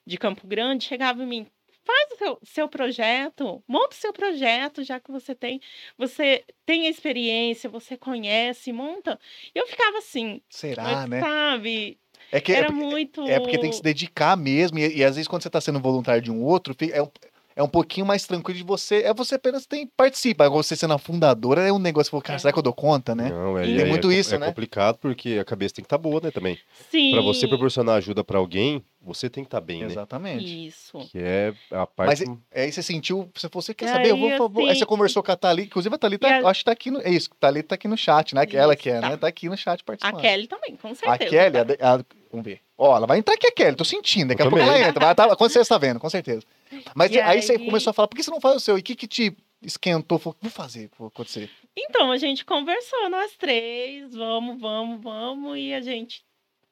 de 0.06 0.18
Campo 0.18 0.46
Grande, 0.46 0.84
chegava 0.84 1.22
em 1.22 1.26
mim, 1.26 1.46
faz 1.84 2.12
o 2.12 2.16
seu, 2.16 2.38
seu 2.42 2.68
projeto, 2.68 3.62
monta 3.66 3.94
o 3.94 3.98
seu 3.98 4.12
projeto, 4.12 4.82
já 4.82 5.00
que 5.00 5.10
você 5.10 5.34
tem, 5.34 5.60
você 5.96 6.44
tem 6.64 6.86
a 6.86 6.90
experiência, 6.90 7.68
você 7.68 7.96
conhece, 7.96 8.72
monta. 8.72 9.18
E 9.54 9.58
eu 9.58 9.66
ficava 9.66 9.98
assim, 9.98 10.40
Será, 10.48 10.82
mas, 10.82 11.10
né? 11.10 11.20
sabe? 11.20 11.98
É 12.30 12.40
que 12.40 12.52
Era 12.52 12.68
é, 12.68 12.70
muito. 12.70 13.28
é 13.28 13.38
porque 13.38 13.58
tem 13.58 13.70
que 13.70 13.76
se 13.76 13.82
dedicar 13.82 14.36
mesmo. 14.36 14.78
E, 14.78 14.96
e 14.96 15.04
às 15.04 15.16
vezes 15.16 15.28
quando 15.28 15.42
você 15.42 15.50
tá 15.50 15.60
sendo 15.60 15.80
voluntário 15.80 16.22
de 16.22 16.30
um 16.30 16.42
outro, 16.42 16.74
é 16.90 17.02
um, 17.02 17.10
é 17.56 17.62
um 17.62 17.68
pouquinho 17.68 18.06
mais 18.06 18.24
tranquilo 18.26 18.58
de 18.58 18.64
você. 18.64 19.02
É 19.02 19.12
você 19.14 19.34
apenas 19.36 19.66
tem 19.66 19.86
participa. 19.96 20.44
Agora 20.44 20.62
você 20.62 20.76
sendo 20.76 20.94
a 20.94 20.98
fundadora 20.98 21.62
é 21.62 21.72
um 21.72 21.78
negócio, 21.78 22.20
cara, 22.20 22.36
É. 22.36 22.38
será 22.38 22.52
que 22.52 22.58
eu 22.58 22.62
dou 22.62 22.72
conta, 22.72 23.14
né? 23.14 23.28
Não, 23.30 23.58
é, 23.58 23.64
Tem 23.64 23.80
aí 23.82 23.84
muito 23.88 24.10
é, 24.10 24.14
isso, 24.14 24.34
é 24.34 24.38
né? 24.38 24.46
complicado 24.46 24.98
porque 24.98 25.38
a 25.40 25.44
cabeça 25.44 25.74
tem 25.74 25.82
que 25.82 25.86
estar 25.86 25.98
boa, 25.98 26.20
né, 26.22 26.30
também. 26.30 26.58
Sim. 26.90 27.12
Pra 27.12 27.20
você 27.22 27.46
proporcionar 27.48 27.96
ajuda 27.96 28.22
pra 28.24 28.38
alguém, 28.38 28.82
você 29.00 29.28
tem 29.28 29.42
que 29.44 29.48
estar 29.48 29.60
bem, 29.60 29.80
né? 29.80 29.86
Exatamente. 29.86 30.66
Isso. 30.66 30.98
Que 31.10 31.18
é 31.18 31.54
a 31.70 31.88
Mas 31.96 32.20
parte. 32.20 32.38
aí 32.54 32.70
você 32.72 32.82
sentiu, 32.82 33.28
você 33.34 33.48
falou, 33.48 33.62
você 33.62 33.74
quer 33.74 33.86
E 33.86 33.88
saber? 33.88 34.10
Eu 34.10 34.16
vou, 34.16 34.28
aí, 34.30 34.38
vou- 34.38 34.50
Aí 34.62 34.66
você 34.68 34.72
assim, 34.72 34.84
conversou 34.86 35.22
com 35.22 35.32
a 35.32 35.36
Thalita, 35.36 35.66
inclusive 35.68 35.94
a 35.94 35.98
Thalita, 35.98 36.28
a- 36.28 36.48
acho 36.50 36.60
que 36.60 36.64
tá 36.64 36.72
aqui 36.72 36.90
no. 36.90 37.00
É 37.00 37.10
isso, 37.10 37.28
a 37.32 37.34
Thalita 37.40 37.68
tá 37.70 37.74
aqui 37.74 37.88
no 37.88 37.96
chat, 37.96 38.34
né? 38.34 38.46
Ela 38.52 38.76
que 38.76 38.88
é, 38.90 39.00
tá. 39.00 39.08
né? 39.10 39.16
Tá 39.16 39.26
aqui 39.26 39.48
no 39.48 39.56
chat 39.56 39.80
A 39.80 39.84
participando. 39.84 40.20
Kelly 40.20 40.46
também, 40.46 40.76
com 40.76 40.88
A 40.88 40.94
certeza. 40.94 41.30
Kelly, 41.30 41.56
a 41.58 41.94
a- 41.94 42.04
vamos 42.30 42.44
ver. 42.44 42.60
Ó, 42.78 42.96
ela 42.96 43.06
vai 43.06 43.18
entrar 43.18 43.34
aqui, 43.34 43.46
a 43.46 43.52
Kelly, 43.52 43.76
tô 43.76 43.84
sentindo. 43.84 44.28
Daqui 44.28 44.42
a 44.42 44.46
Eu 44.46 44.50
pouco 44.50 44.64
ela 44.64 44.78
entra. 44.78 45.06
Mas 45.06 45.14
tá, 45.16 45.36
com 45.36 45.44
certeza 45.48 45.68
tá 45.68 45.78
vendo, 45.78 46.00
com 46.00 46.08
certeza. 46.10 46.42
Mas 46.94 47.10
E 47.12 47.20
aí, 47.20 47.42
você 47.42 47.52
aí- 47.52 47.64
começou 47.64 47.90
a 47.90 47.94
falar, 47.94 48.08
por 48.08 48.16
que 48.16 48.22
você 48.22 48.30
não 48.30 48.40
faz 48.40 48.56
o 48.56 48.60
seu? 48.60 48.76
E 48.76 48.80
o 48.80 48.82
que 48.82 48.94
que 48.96 49.06
te 49.06 49.36
esquentou? 49.62 50.18
Falou, 50.18 50.36
vou 50.40 50.50
fazer, 50.50 50.90
vou 50.98 51.08
acontecer. 51.08 51.50
Então, 51.76 52.10
a 52.12 52.16
gente 52.18 52.44
conversou, 52.44 53.08
nós 53.10 53.36
três, 53.36 54.14
vamos, 54.14 54.60
vamos, 54.60 55.00
vamos, 55.02 55.56
e 55.58 55.72
a 55.72 55.80
gente, 55.80 56.20
tá, 56.20 56.24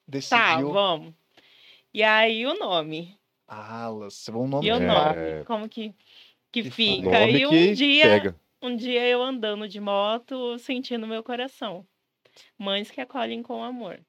Decidiu. 0.07 0.73
vamos. 0.73 1.15
E 1.93 2.03
aí 2.03 2.47
o 2.47 2.55
nome. 2.59 3.17
Alas, 3.49 4.29
um 4.29 4.47
nome 4.47 4.67
E 4.69 4.73
o 4.73 4.77
É. 4.77 4.79
nome, 4.81 5.45
como 5.45 5.69
que, 5.69 5.93
que 6.53 6.63
Que 6.65 6.71
fica. 6.71 7.11
nome 7.11 7.39
E 7.39 7.47
um 7.47 7.51
que 7.51 7.75
dia, 7.75 8.05
pega. 8.05 8.37
um 8.63 8.77
dia 8.77 9.07
eu 9.09 9.23
andando 9.23 9.67
de 9.69 9.81
moto, 9.81 10.57
sentindo 10.59 11.07
meu 11.07 11.23
coração. 11.23 11.85
Mães 12.57 12.91
que 12.91 13.01
acolhem 13.01 13.43
com 13.43 13.63
amor. 13.65 14.01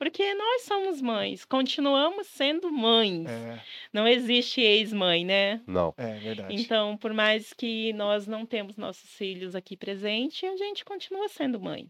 Porque 0.00 0.32
nós 0.32 0.62
somos 0.62 1.02
mães, 1.02 1.44
continuamos 1.44 2.26
sendo 2.26 2.72
mães. 2.72 3.28
É, 3.28 3.60
Não 3.92 4.08
existe 4.08 4.58
ex-mãe, 4.62 5.26
né? 5.26 5.60
Não. 5.66 5.92
é 5.98 6.14
verdade. 6.14 6.54
Então, 6.54 6.96
por 6.96 7.12
mais 7.12 7.52
que 7.52 7.92
nós 7.92 8.26
não 8.26 8.46
temos 8.46 8.78
nossos 8.78 9.10
filhos 9.10 9.54
aqui 9.54 9.76
presente, 9.76 10.46
a 10.46 10.56
gente 10.56 10.86
continua 10.86 11.28
sendo 11.28 11.60
mãe. 11.60 11.86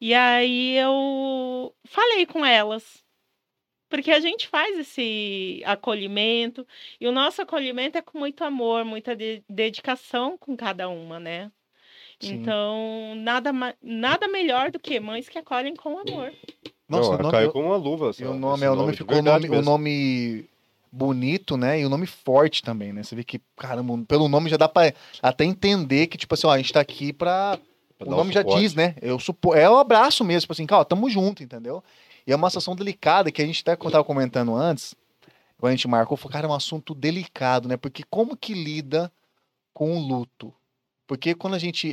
E 0.00 0.14
aí 0.14 0.74
eu 0.78 1.76
falei 1.84 2.24
com 2.24 2.42
elas, 2.46 3.04
porque 3.90 4.10
a 4.10 4.20
gente 4.20 4.48
faz 4.48 4.78
esse 4.78 5.60
acolhimento, 5.66 6.66
e 6.98 7.06
o 7.06 7.12
nosso 7.12 7.42
acolhimento 7.42 7.98
é 7.98 8.00
com 8.00 8.18
muito 8.18 8.42
amor, 8.42 8.86
muita 8.86 9.14
de- 9.14 9.44
dedicação 9.50 10.38
com 10.38 10.56
cada 10.56 10.88
uma, 10.88 11.20
né? 11.20 11.52
Sim. 12.20 12.34
Então, 12.34 13.14
nada, 13.16 13.52
nada 13.80 14.26
melhor 14.26 14.72
do 14.72 14.78
que 14.80 14.98
mães 14.98 15.28
que 15.28 15.38
acolhem 15.38 15.76
com 15.76 15.98
amor. 15.98 16.32
Nossa, 16.88 17.10
não, 17.12 17.18
nome, 17.18 17.30
caiu 17.32 17.46
eu- 17.46 17.52
com 17.52 17.66
uma 17.66 17.76
luva. 17.76 18.06
e 18.06 18.08
essa- 18.10 18.30
o 18.30 18.34
nome, 18.34 18.64
é, 18.64 18.70
o 18.70 18.74
nome 18.74 18.92
de 18.92 18.98
ficou 18.98 19.22
nome, 19.22 19.50
o 19.50 19.62
nome 19.62 20.48
bonito, 20.90 21.56
né? 21.56 21.80
E 21.80 21.84
o 21.84 21.88
nome 21.88 22.06
forte 22.06 22.62
também, 22.62 22.92
né? 22.92 23.02
Você 23.02 23.14
vê 23.14 23.22
que, 23.22 23.40
caramba, 23.56 23.98
pelo 24.06 24.28
nome 24.28 24.48
já 24.48 24.56
dá 24.56 24.68
pra 24.68 24.92
até 25.22 25.44
entender 25.44 26.06
que, 26.06 26.16
tipo 26.16 26.34
assim, 26.34 26.46
ó, 26.46 26.50
a 26.52 26.56
gente 26.56 26.72
tá 26.72 26.80
aqui 26.80 27.12
pra. 27.12 27.58
Pra 27.98 28.06
o 28.06 28.10
dar 28.10 28.14
um 28.14 28.18
nome 28.18 28.32
já 28.32 28.42
diz, 28.42 28.74
né? 28.74 28.94
Eu 29.02 29.18
supo... 29.18 29.54
É 29.54 29.68
o 29.68 29.76
abraço 29.76 30.24
mesmo, 30.24 30.42
tipo 30.42 30.52
assim, 30.52 30.66
cara, 30.66 30.82
ó, 30.82 30.84
tamo 30.84 31.10
junto, 31.10 31.42
entendeu? 31.42 31.82
E 32.24 32.32
é 32.32 32.36
uma 32.36 32.48
situação 32.48 32.76
delicada 32.76 33.32
que 33.32 33.42
a 33.42 33.46
gente 33.46 33.60
até 33.60 33.74
tava 33.74 34.04
comentando 34.04 34.54
antes, 34.54 34.94
quando 35.58 35.70
a 35.72 35.74
gente 35.74 35.88
marcou, 35.88 36.16
falou, 36.16 36.32
cara, 36.32 36.46
é 36.46 36.50
um 36.50 36.54
assunto 36.54 36.94
delicado, 36.94 37.66
né? 37.68 37.76
Porque 37.76 38.04
como 38.08 38.36
que 38.36 38.54
lida 38.54 39.10
com 39.74 39.96
o 39.96 40.00
luto? 40.00 40.54
Porque 41.08 41.34
quando 41.34 41.54
a 41.54 41.58
gente. 41.58 41.88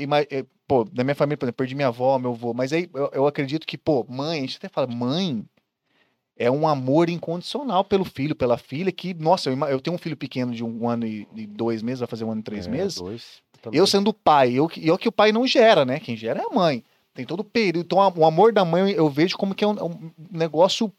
Pô, 0.67 0.87
na 0.93 1.03
minha 1.03 1.15
família, 1.15 1.37
por 1.37 1.45
exemplo, 1.45 1.57
perdi 1.57 1.75
minha 1.75 1.89
avó, 1.89 2.17
meu 2.17 2.31
avô, 2.31 2.53
mas 2.53 2.73
aí 2.73 2.89
eu, 2.93 3.09
eu 3.13 3.27
acredito 3.27 3.67
que, 3.67 3.77
pô, 3.77 4.05
mãe, 4.09 4.39
a 4.39 4.41
gente 4.41 4.57
até 4.57 4.67
fala, 4.67 4.87
mãe 4.87 5.45
é 6.37 6.49
um 6.51 6.67
amor 6.67 7.09
incondicional 7.09 7.83
pelo 7.83 8.03
filho, 8.03 8.35
pela 8.35 8.57
filha, 8.57 8.91
que, 8.91 9.13
nossa, 9.13 9.49
eu, 9.49 9.57
eu 9.67 9.79
tenho 9.79 9.95
um 9.95 9.99
filho 9.99 10.17
pequeno 10.17 10.53
de 10.53 10.63
um 10.63 10.89
ano 10.89 11.05
e, 11.05 11.27
e 11.35 11.45
dois 11.47 11.81
meses, 11.81 11.99
vai 11.99 12.07
fazer 12.07 12.25
um 12.25 12.31
ano 12.31 12.41
e 12.41 12.43
três 12.43 12.67
É, 12.67 12.69
meses. 12.69 12.95
Dois. 12.99 13.43
Eu 13.71 13.87
sendo 13.87 14.13
pai, 14.13 14.53
eu, 14.53 14.69
eu 14.77 14.97
que 14.97 15.07
o 15.07 15.11
pai 15.11 15.31
não 15.31 15.47
gera, 15.47 15.85
né? 15.85 15.99
Quem 15.99 16.15
gera 16.15 16.41
é 16.41 16.45
a 16.45 16.53
mãe. 16.53 16.83
Tem 17.13 17.25
todo 17.25 17.39
o 17.39 17.43
período. 17.43 17.85
Então, 17.85 18.01
a- 18.01 18.09
o 18.09 18.25
amor 18.25 18.51
da 18.51 18.65
mãe 18.65 18.91
eu 18.91 19.09
vejo 19.09 19.37
como 19.37 19.55
que 19.55 19.63
é 19.63 19.67
um, 19.67 19.71
um 19.83 20.11
negócio, 20.29 20.91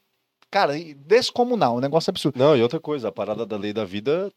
cara, 0.51 0.73
descomunal, 1.07 1.77
um 1.77 1.81
negócio 1.81 2.11
absurdo. 2.11 2.39
Não, 2.39 2.57
e 2.57 2.63
outra 2.63 2.81
coisa, 2.81 3.09
a 3.09 3.13
parada 3.13 3.45
da 3.45 3.57
lei 3.57 3.73
da 3.73 3.85
vida 3.85 4.33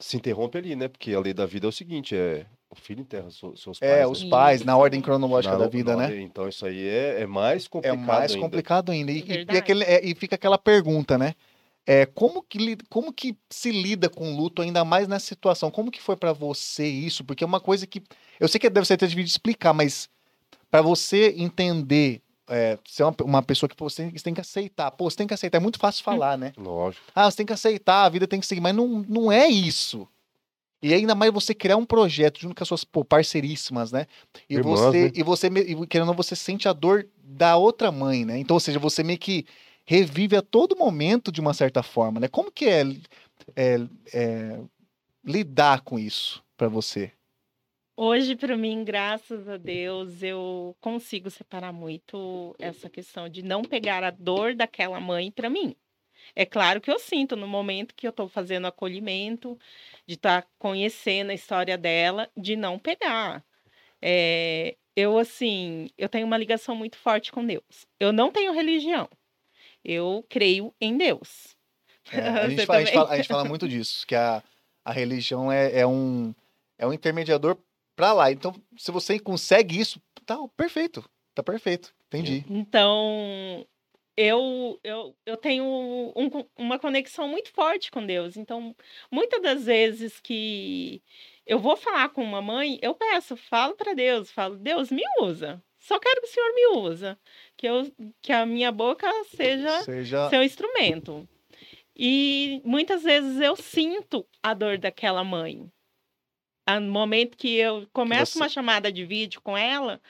se 0.00 0.16
interrompe 0.16 0.56
ali, 0.58 0.74
né? 0.74 0.88
Porque 0.88 1.12
a 1.12 1.20
lei 1.20 1.34
da 1.34 1.46
vida 1.46 1.66
é 1.66 1.68
o 1.68 1.72
seguinte, 1.72 2.16
é 2.16 2.46
o 2.70 2.76
filho 2.76 3.00
enterra 3.00 3.30
seus 3.30 3.78
pais. 3.78 3.82
É, 3.82 3.98
né? 4.00 4.06
os 4.06 4.24
pais, 4.24 4.62
na 4.64 4.76
ordem 4.76 5.00
cronológica 5.00 5.56
Na- 5.56 5.64
da 5.64 5.68
vida, 5.68 5.96
na- 5.96 6.08
né? 6.08 6.20
Então 6.20 6.48
isso 6.48 6.66
aí 6.66 6.86
é, 6.86 7.22
é 7.22 7.26
mais 7.26 7.64
É 7.64 7.68
complicado 7.68 7.98
mais 8.06 8.30
ainda. 8.32 8.42
complicado 8.44 8.92
ainda. 8.92 9.12
E, 9.12 9.18
e, 9.18 9.22
Verdade. 9.22 9.58
aquele- 9.58 9.84
é, 9.84 10.04
e 10.06 10.14
fica 10.14 10.34
aquela 10.34 10.58
pergunta, 10.58 11.16
né? 11.16 11.34
É, 11.86 12.04
como, 12.04 12.42
que, 12.42 12.76
como 12.90 13.10
que 13.10 13.34
se 13.48 13.70
lida 13.70 14.10
com 14.10 14.30
o 14.30 14.36
luto, 14.36 14.60
ainda 14.60 14.84
mais 14.84 15.08
nessa 15.08 15.24
situação? 15.24 15.70
Como 15.70 15.90
que 15.90 16.02
foi 16.02 16.16
pra 16.16 16.34
você 16.34 16.86
isso? 16.86 17.24
Porque 17.24 17.42
é 17.42 17.46
uma 17.46 17.60
coisa 17.60 17.86
que. 17.86 18.02
Eu 18.38 18.46
sei 18.46 18.60
que 18.60 18.68
deve 18.68 18.86
ser 18.86 18.94
até 18.94 19.06
difícil 19.06 19.24
de 19.24 19.30
explicar, 19.30 19.72
mas 19.72 20.06
pra 20.70 20.82
você 20.82 21.34
entender, 21.38 22.20
é, 22.46 22.78
ser 22.86 23.04
uma, 23.04 23.14
uma 23.24 23.42
pessoa 23.42 23.70
que 23.70 23.74
pô, 23.74 23.88
você, 23.88 24.02
tem, 24.02 24.10
você 24.12 24.22
tem 24.24 24.34
que 24.34 24.40
aceitar. 24.42 24.90
Pô, 24.90 25.08
você 25.08 25.16
tem 25.16 25.26
que 25.26 25.32
aceitar. 25.32 25.56
É 25.56 25.60
muito 25.62 25.78
fácil 25.78 26.04
falar, 26.04 26.36
né? 26.36 26.52
Lógico. 26.58 27.02
Ah, 27.14 27.30
você 27.30 27.38
tem 27.38 27.46
que 27.46 27.54
aceitar, 27.54 28.04
a 28.04 28.08
vida 28.10 28.26
tem 28.28 28.38
que 28.38 28.46
seguir. 28.46 28.60
Mas 28.60 28.74
não, 28.76 29.02
não 29.08 29.32
é 29.32 29.48
isso. 29.48 30.06
E 30.82 30.94
ainda 30.94 31.14
mais 31.14 31.32
você 31.32 31.54
criar 31.54 31.76
um 31.76 31.84
projeto 31.84 32.40
junto 32.40 32.54
com 32.54 32.62
as 32.62 32.68
suas 32.68 32.84
pô, 32.84 33.04
parceiríssimas, 33.04 33.90
né? 33.90 34.06
E 34.48 34.54
Irmãs, 34.54 34.78
você, 34.78 35.04
né? 35.04 35.10
e 35.14 35.22
você, 35.22 35.46
e 35.48 35.86
querendo 35.86 36.08
ou 36.08 36.14
não, 36.14 36.14
você 36.14 36.36
sente 36.36 36.68
a 36.68 36.72
dor 36.72 37.08
da 37.22 37.56
outra 37.56 37.90
mãe, 37.90 38.24
né? 38.24 38.38
Então, 38.38 38.54
ou 38.54 38.60
seja, 38.60 38.78
você 38.78 39.02
meio 39.02 39.18
que 39.18 39.44
revive 39.84 40.36
a 40.36 40.42
todo 40.42 40.76
momento 40.76 41.32
de 41.32 41.40
uma 41.40 41.52
certa 41.52 41.82
forma, 41.82 42.20
né? 42.20 42.28
Como 42.28 42.52
que 42.52 42.66
é, 42.66 42.82
é- 43.56 43.88
é 44.12 44.60
lidar 45.24 45.80
com 45.80 45.98
isso 45.98 46.44
pra 46.56 46.68
você? 46.68 47.12
Hoje, 47.96 48.36
para 48.36 48.56
mim, 48.56 48.84
graças 48.84 49.48
a 49.48 49.56
Deus, 49.56 50.22
eu 50.22 50.76
consigo 50.80 51.28
separar 51.30 51.72
muito 51.72 52.54
essa 52.58 52.88
questão 52.88 53.28
de 53.28 53.42
não 53.42 53.62
pegar 53.62 54.04
a 54.04 54.10
dor 54.10 54.54
daquela 54.54 55.00
mãe 55.00 55.32
para 55.32 55.50
mim. 55.50 55.74
É 56.34 56.44
claro 56.46 56.80
que 56.80 56.90
eu 56.90 56.98
sinto 56.98 57.36
no 57.36 57.46
momento 57.48 57.94
que 57.94 58.06
eu 58.06 58.10
estou 58.10 58.28
fazendo 58.28 58.66
acolhimento, 58.66 59.58
de 60.06 60.14
estar 60.14 60.46
conhecendo 60.58 61.30
a 61.30 61.34
história 61.34 61.76
dela, 61.78 62.30
de 62.36 62.56
não 62.56 62.78
pegar. 62.78 63.44
É, 64.00 64.76
eu, 64.94 65.18
assim, 65.18 65.88
eu 65.96 66.08
tenho 66.08 66.26
uma 66.26 66.36
ligação 66.38 66.74
muito 66.74 66.96
forte 66.96 67.30
com 67.32 67.44
Deus. 67.44 67.86
Eu 68.00 68.12
não 68.12 68.30
tenho 68.30 68.52
religião. 68.52 69.08
Eu 69.84 70.24
creio 70.28 70.74
em 70.80 70.96
Deus. 70.96 71.56
É, 72.12 72.20
a, 72.20 72.48
gente 72.50 72.66
fala, 72.66 72.78
a 72.78 72.84
gente 72.84 72.94
fala- 72.94 73.10
a 73.10 73.16
gente 73.16 73.28
fala 73.28 73.44
muito 73.44 73.68
disso, 73.68 74.06
que 74.06 74.14
a, 74.14 74.42
a 74.84 74.92
religião 74.92 75.50
é, 75.52 75.80
é 75.80 75.86
um, 75.86 76.34
é 76.78 76.86
um 76.86 76.92
intermediador 76.92 77.56
pra 77.96 78.12
lá. 78.12 78.30
Então, 78.30 78.54
se 78.76 78.90
você 78.90 79.18
consegue 79.18 79.78
isso, 79.78 80.00
tá 80.24 80.36
perfeito. 80.56 81.04
Tá 81.34 81.42
perfeito. 81.42 81.94
Entendi. 82.08 82.44
Então, 82.48 83.66
eu, 84.20 84.80
eu, 84.82 85.16
eu 85.24 85.36
tenho 85.36 85.64
um- 85.64 86.44
uma 86.56 86.76
conexão 86.76 87.28
muito 87.28 87.52
forte 87.52 87.88
com 87.88 88.04
Deus. 88.04 88.36
Então, 88.36 88.74
muitas 89.12 89.40
das 89.40 89.64
vezes 89.66 90.18
que 90.18 91.00
eu 91.46 91.60
vou 91.60 91.76
falar 91.76 92.08
com 92.08 92.22
uma 92.24 92.42
mãe, 92.42 92.78
eu 92.82 92.94
peço, 92.94 93.36
falo 93.36 93.76
para 93.76 93.94
Deus, 93.94 94.30
falo, 94.32 94.56
Deus, 94.56 94.90
me 94.90 95.02
usa. 95.20 95.62
Só 95.78 95.98
quero 96.00 96.20
que 96.20 96.26
o 96.26 96.30
Senhor 96.30 96.52
me 96.54 96.66
usa. 96.88 97.16
Que, 97.56 97.66
eu, 97.68 97.92
que 98.20 98.32
a 98.32 98.44
minha 98.44 98.72
boca 98.72 99.06
seja 99.26 99.82
Seja. 99.82 100.28
seu 100.28 100.42
instrumento. 100.42 101.28
E 101.96 102.60
muitas 102.64 103.04
vezes 103.04 103.40
eu 103.40 103.54
sinto 103.54 104.26
a 104.42 104.52
dor 104.52 104.78
daquela 104.78 105.22
mãe. 105.22 105.70
No 106.68 106.92
momento 106.92 107.36
que 107.36 107.54
eu 107.56 107.88
começo 107.92 108.32
Você- 108.32 108.38
uma 108.40 108.48
chamada 108.48 108.90
de 108.92 109.04
vídeo 109.04 109.40
com 109.40 109.56
ela, 109.56 110.00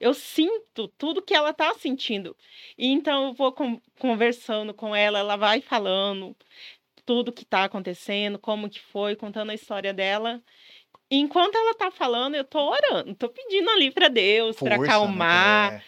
eu 0.00 0.14
sinto 0.14 0.88
tudo 0.96 1.22
que 1.22 1.34
ela 1.34 1.50
está 1.50 1.74
sentindo. 1.74 2.36
E 2.76 2.86
então 2.88 3.28
eu 3.28 3.34
vou 3.34 3.52
con- 3.52 3.80
conversando 3.98 4.72
com 4.74 4.94
ela, 4.94 5.18
ela 5.18 5.36
vai 5.36 5.60
falando 5.60 6.36
tudo 7.04 7.32
que 7.32 7.42
está 7.42 7.64
acontecendo, 7.64 8.38
como 8.38 8.68
que 8.68 8.80
foi, 8.80 9.16
contando 9.16 9.50
a 9.50 9.54
história 9.54 9.94
dela. 9.94 10.42
E 11.10 11.16
enquanto 11.16 11.56
ela 11.56 11.70
está 11.70 11.90
falando, 11.90 12.34
eu 12.34 12.42
estou 12.42 12.70
orando, 12.70 13.12
estou 13.12 13.30
pedindo 13.30 13.70
ali 13.70 13.90
para 13.90 14.08
Deus, 14.08 14.56
para 14.58 14.76
né, 14.76 14.84
acalmar, 14.84 15.72
é. 15.72 15.82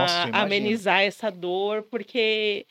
Nossa, 0.00 0.28
para 0.30 0.40
amenizar 0.40 1.02
essa 1.02 1.30
dor, 1.30 1.82
porque 1.82 2.66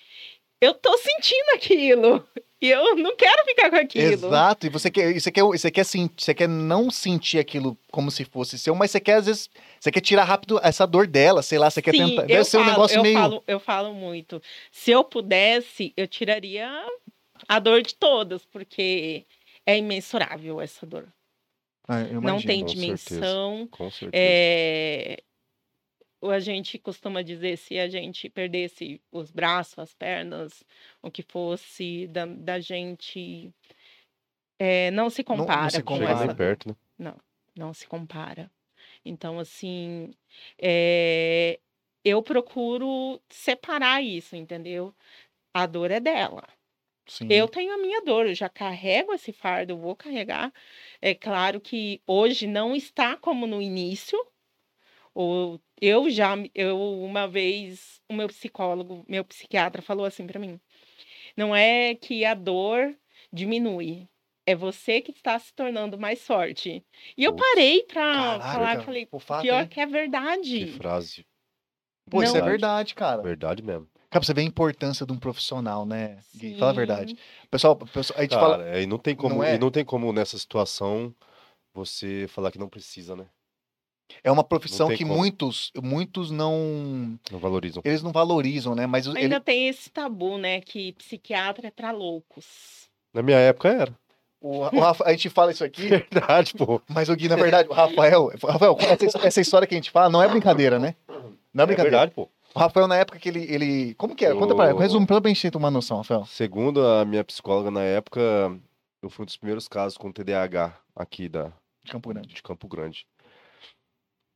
eu 0.61 0.73
tô 0.73 0.97
sentindo 0.97 1.49
aquilo 1.55 2.27
e 2.61 2.69
eu 2.69 2.95
não 2.95 3.15
quero 3.15 3.43
ficar 3.45 3.69
com 3.69 3.75
aquilo. 3.77 4.11
Exato, 4.13 4.65
e 4.65 4.69
você 4.69 4.89
quer, 4.89 5.13
você 5.19 5.31
quer, 5.31 5.43
você 5.43 5.71
quer, 5.71 5.83
sen- 5.85 6.09
você 6.17 6.33
quer 6.33 6.47
não 6.49 6.89
sentir 6.91 7.39
aquilo 7.39 7.77
como 7.91 8.09
se 8.11 8.25
fosse 8.25 8.57
seu, 8.57 8.73
mas 8.75 8.91
você 8.91 8.99
quer, 8.99 9.15
às 9.15 9.25
vezes, 9.25 9.49
você 9.79 9.91
quer 9.91 10.01
tirar 10.01 10.23
rápido 10.23 10.59
essa 10.63 10.85
dor 10.85 11.07
dela, 11.07 11.41
sei 11.41 11.57
lá, 11.59 11.69
você 11.69 11.81
quer 11.81 11.91
Sim, 11.91 12.09
tentar. 12.09 12.23
eu 12.23 12.27
Deve 12.27 12.43
ser 12.45 12.57
um 12.57 12.61
falo, 12.61 12.71
negócio 12.71 12.97
eu 12.97 13.03
meio. 13.03 13.13
falo, 13.19 13.43
eu 13.47 13.59
falo 13.59 13.93
muito. 13.93 14.41
Se 14.71 14.91
eu 14.91 15.03
pudesse, 15.03 15.93
eu 15.95 16.07
tiraria 16.07 16.69
a 17.47 17.59
dor 17.59 17.81
de 17.81 17.95
todas, 17.95 18.45
porque 18.45 19.25
é 19.65 19.77
imensurável 19.77 20.59
essa 20.61 20.85
dor. 20.85 21.07
Ah, 21.87 22.01
eu 22.01 22.19
não 22.19 22.41
tem 22.41 22.61
com 22.61 22.65
dimensão. 22.65 23.67
Com 23.69 23.89
certeza. 23.91 24.11
É, 24.13 25.21
A 26.21 26.39
gente 26.39 26.79
costuma 26.79 27.21
dizer 27.21 27.57
se 27.57 27.77
a 27.77 27.87
gente 27.87 28.29
perdesse 28.29 29.01
os 29.11 29.31
braços, 29.31 29.77
as 29.77 29.93
pernas, 29.93 30.63
o 31.01 31.11
que 31.11 31.21
fosse 31.21 32.07
da, 32.07 32.25
da 32.25 32.59
gente, 32.59 33.53
é, 34.57 34.89
não 34.91 35.09
se 35.09 35.23
não 35.27 35.37
compara 35.37 35.69
se 35.69 35.83
com 35.83 35.95
Chega 35.95 36.07
compara. 36.07 36.25
essa 36.25 36.35
perto, 36.35 36.69
né? 36.69 37.13
não 37.55 37.73
se 37.73 37.87
compara. 37.87 38.51
Então, 39.03 39.39
assim, 39.39 40.11
é, 40.59 41.59
eu 42.03 42.21
procuro 42.21 43.21
separar 43.29 44.03
isso, 44.03 44.35
entendeu? 44.35 44.93
A 45.53 45.65
dor 45.65 45.91
é 45.91 45.99
dela. 45.99 46.43
Sim. 47.07 47.27
Eu 47.29 47.47
tenho 47.47 47.71
a 47.73 47.77
minha 47.77 48.01
dor, 48.01 48.27
eu 48.27 48.33
já 48.33 48.49
carrego 48.49 49.13
esse 49.13 49.31
fardo, 49.31 49.73
eu 49.73 49.77
vou 49.77 49.95
carregar. 49.95 50.51
É 51.01 51.13
claro 51.13 51.61
que 51.61 52.01
hoje 52.07 52.47
não 52.47 52.75
está 52.75 53.15
como 53.15 53.45
no 53.45 53.61
início. 53.61 54.17
Ou 55.13 55.61
eu 55.81 56.09
já, 56.09 56.35
eu 56.53 56.77
uma 57.03 57.27
vez, 57.27 58.01
o 58.09 58.13
meu 58.13 58.27
psicólogo, 58.27 59.05
meu 59.07 59.23
psiquiatra 59.25 59.81
falou 59.81 60.05
assim 60.05 60.25
para 60.25 60.39
mim: 60.39 60.59
não 61.35 61.55
é 61.55 61.95
que 61.95 62.23
a 62.25 62.33
dor 62.33 62.95
diminui, 63.31 64.07
é 64.45 64.55
você 64.55 65.01
que 65.01 65.11
está 65.11 65.37
se 65.39 65.53
tornando 65.53 65.97
mais 65.97 66.25
forte. 66.25 66.83
E 67.17 67.23
eu 67.23 67.35
parei 67.35 67.83
para 67.83 68.39
falar, 68.39 68.81
falei, 68.83 69.05
pô, 69.05 69.19
fato, 69.19 69.41
pior 69.41 69.61
hein? 69.63 69.67
que 69.67 69.79
é 69.81 69.85
verdade. 69.85 70.65
Que 70.65 70.71
frase. 70.73 71.25
Pô, 72.09 72.21
isso 72.21 72.37
é 72.37 72.39
não- 72.39 72.47
verdade, 72.47 72.93
cara. 72.93 73.21
Verdade 73.21 73.63
mesmo. 73.63 73.87
Cara, 74.11 74.23
você 74.23 74.33
ver 74.33 74.41
a 74.41 74.45
importância 74.45 75.05
de 75.05 75.11
um 75.11 75.17
profissional, 75.19 75.85
né? 75.85 76.19
Gui? 76.35 76.57
Fala 76.57 76.71
a 76.71 76.75
verdade. 76.75 77.11
Sim. 77.11 77.17
Pessoal, 77.51 77.75
pessoal, 77.75 78.19
a 78.19 78.21
gente 78.21 78.31
Cara, 78.31 78.41
fala. 78.41 78.63
aí 78.63 78.85
não 78.85 78.97
tem 78.97 79.15
como, 79.15 79.35
Não 79.35 79.43
é? 79.43 79.55
e 79.55 79.59
não 79.59 79.69
tem 79.71 79.83
como 79.83 80.13
nessa 80.13 80.37
situação 80.37 81.13
você 81.73 82.25
falar 82.29 82.51
que 82.51 82.59
não 82.59 82.69
precisa, 82.69 83.15
né? 83.15 83.25
É 84.23 84.31
uma 84.31 84.43
profissão 84.43 84.89
que 84.89 85.03
como. 85.03 85.15
muitos, 85.17 85.71
muitos 85.81 86.31
não. 86.31 87.17
Não 87.31 87.39
valorizam. 87.39 87.81
Eles 87.85 88.01
não 88.03 88.11
valorizam, 88.11 88.75
né? 88.75 88.85
Mas 88.87 89.05
ele, 89.07 89.19
Ainda 89.19 89.39
tem 89.39 89.67
esse 89.67 89.89
tabu, 89.89 90.37
né? 90.37 90.61
Que 90.61 90.93
psiquiatra 90.93 91.67
é 91.67 91.71
para 91.71 91.91
loucos. 91.91 92.87
Na 93.13 93.21
minha 93.21 93.37
época 93.37 93.69
era. 93.69 93.93
o, 94.41 94.59
o 94.59 94.79
Rafa- 94.79 95.05
a 95.05 95.11
gente 95.11 95.29
fala 95.29 95.51
isso 95.51 95.63
aqui, 95.63 95.87
Verdade, 96.09 96.53
pô. 96.53 96.81
mas 96.89 97.09
o 97.09 97.15
Gui, 97.15 97.27
na 97.29 97.35
verdade, 97.35 97.67
o 97.69 97.73
Rafael. 97.73 98.31
Rafael, 98.47 98.77
essa, 99.01 99.27
essa 99.27 99.41
história 99.41 99.67
que 99.67 99.73
a 99.73 99.77
gente 99.77 99.91
fala 99.91 100.09
não 100.09 100.21
é 100.21 100.27
brincadeira, 100.27 100.77
né? 100.79 100.95
Não 101.53 101.61
é 101.61 101.63
É 101.63 101.65
brincadeira. 101.65 101.81
verdade, 101.97 102.11
pô. 102.11 102.29
O 102.53 102.59
Rafael, 102.59 102.87
na 102.87 102.95
época 102.97 103.19
que 103.19 103.27
ele. 103.27 103.43
ele 103.53 103.95
como 103.95 104.15
que 104.15 104.23
era? 104.25 104.35
Conta 104.35 104.55
pra 104.55 104.73
O- 104.73 104.77
Resume 104.77 105.05
pra 105.05 105.19
gente 105.25 105.49
ter 105.51 105.57
uma 105.57 105.71
noção, 105.71 105.97
Rafael. 105.97 106.25
Segundo 106.25 106.85
a 106.85 107.03
minha 107.05 107.23
psicóloga 107.23 107.69
na 107.71 107.81
época, 107.81 108.21
eu 109.01 109.09
fui 109.09 109.23
um 109.23 109.25
dos 109.25 109.35
primeiros 109.37 109.67
casos 109.67 109.97
com 109.97 110.11
TDAH 110.11 110.77
aqui 110.95 111.27
da, 111.27 111.51
De 111.83 111.91
Campo 111.91 112.09
Grande. 112.09 112.33
de 112.33 112.41
Campo 112.43 112.67
Grande. 112.67 113.05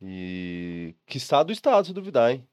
E 0.01 0.95
que 1.05 1.17
estado 1.17 1.47
do 1.47 1.53
estado, 1.53 1.85
se 1.87 1.93
duvidar, 1.93 2.31
hein? 2.31 2.45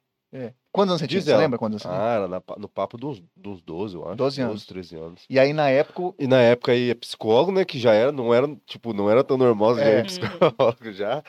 Quantos 0.71 0.91
anos 0.91 1.01
você 1.01 1.07
tinha? 1.07 1.23
Você 1.23 1.31
ela. 1.33 1.41
lembra 1.41 1.59
quantos 1.59 1.85
anos 1.87 1.97
você? 1.97 2.03
Ah, 2.05 2.15
era 2.15 2.29
na 2.29 2.43
no 2.59 2.69
papo 2.69 2.99
dos, 2.99 3.23
dos 3.35 3.63
12, 3.63 3.95
eu 3.95 4.05
acho. 4.07 4.17
12 4.17 4.41
anos. 4.43 4.67
13 4.67 4.97
anos. 4.97 5.25
E 5.31 5.39
aí, 5.39 5.55
na 5.55 5.71
época, 5.71 6.15
E 6.19 6.27
na 6.27 6.39
época 6.43 6.73
aí, 6.73 6.91
é 6.91 6.95
psicólogo, 6.95 7.51
né? 7.53 7.65
Que 7.65 7.79
já 7.79 7.95
era, 7.95 8.13
não 8.13 8.35
era, 8.35 8.47
tipo, 8.67 8.93
não 8.93 9.09
era 9.09 9.25
tão 9.25 9.39
normal, 9.39 9.77
já 9.77 9.85
É. 9.85 9.91
era 9.95 10.05
psicólogo 10.05 10.93
já. 10.93 11.23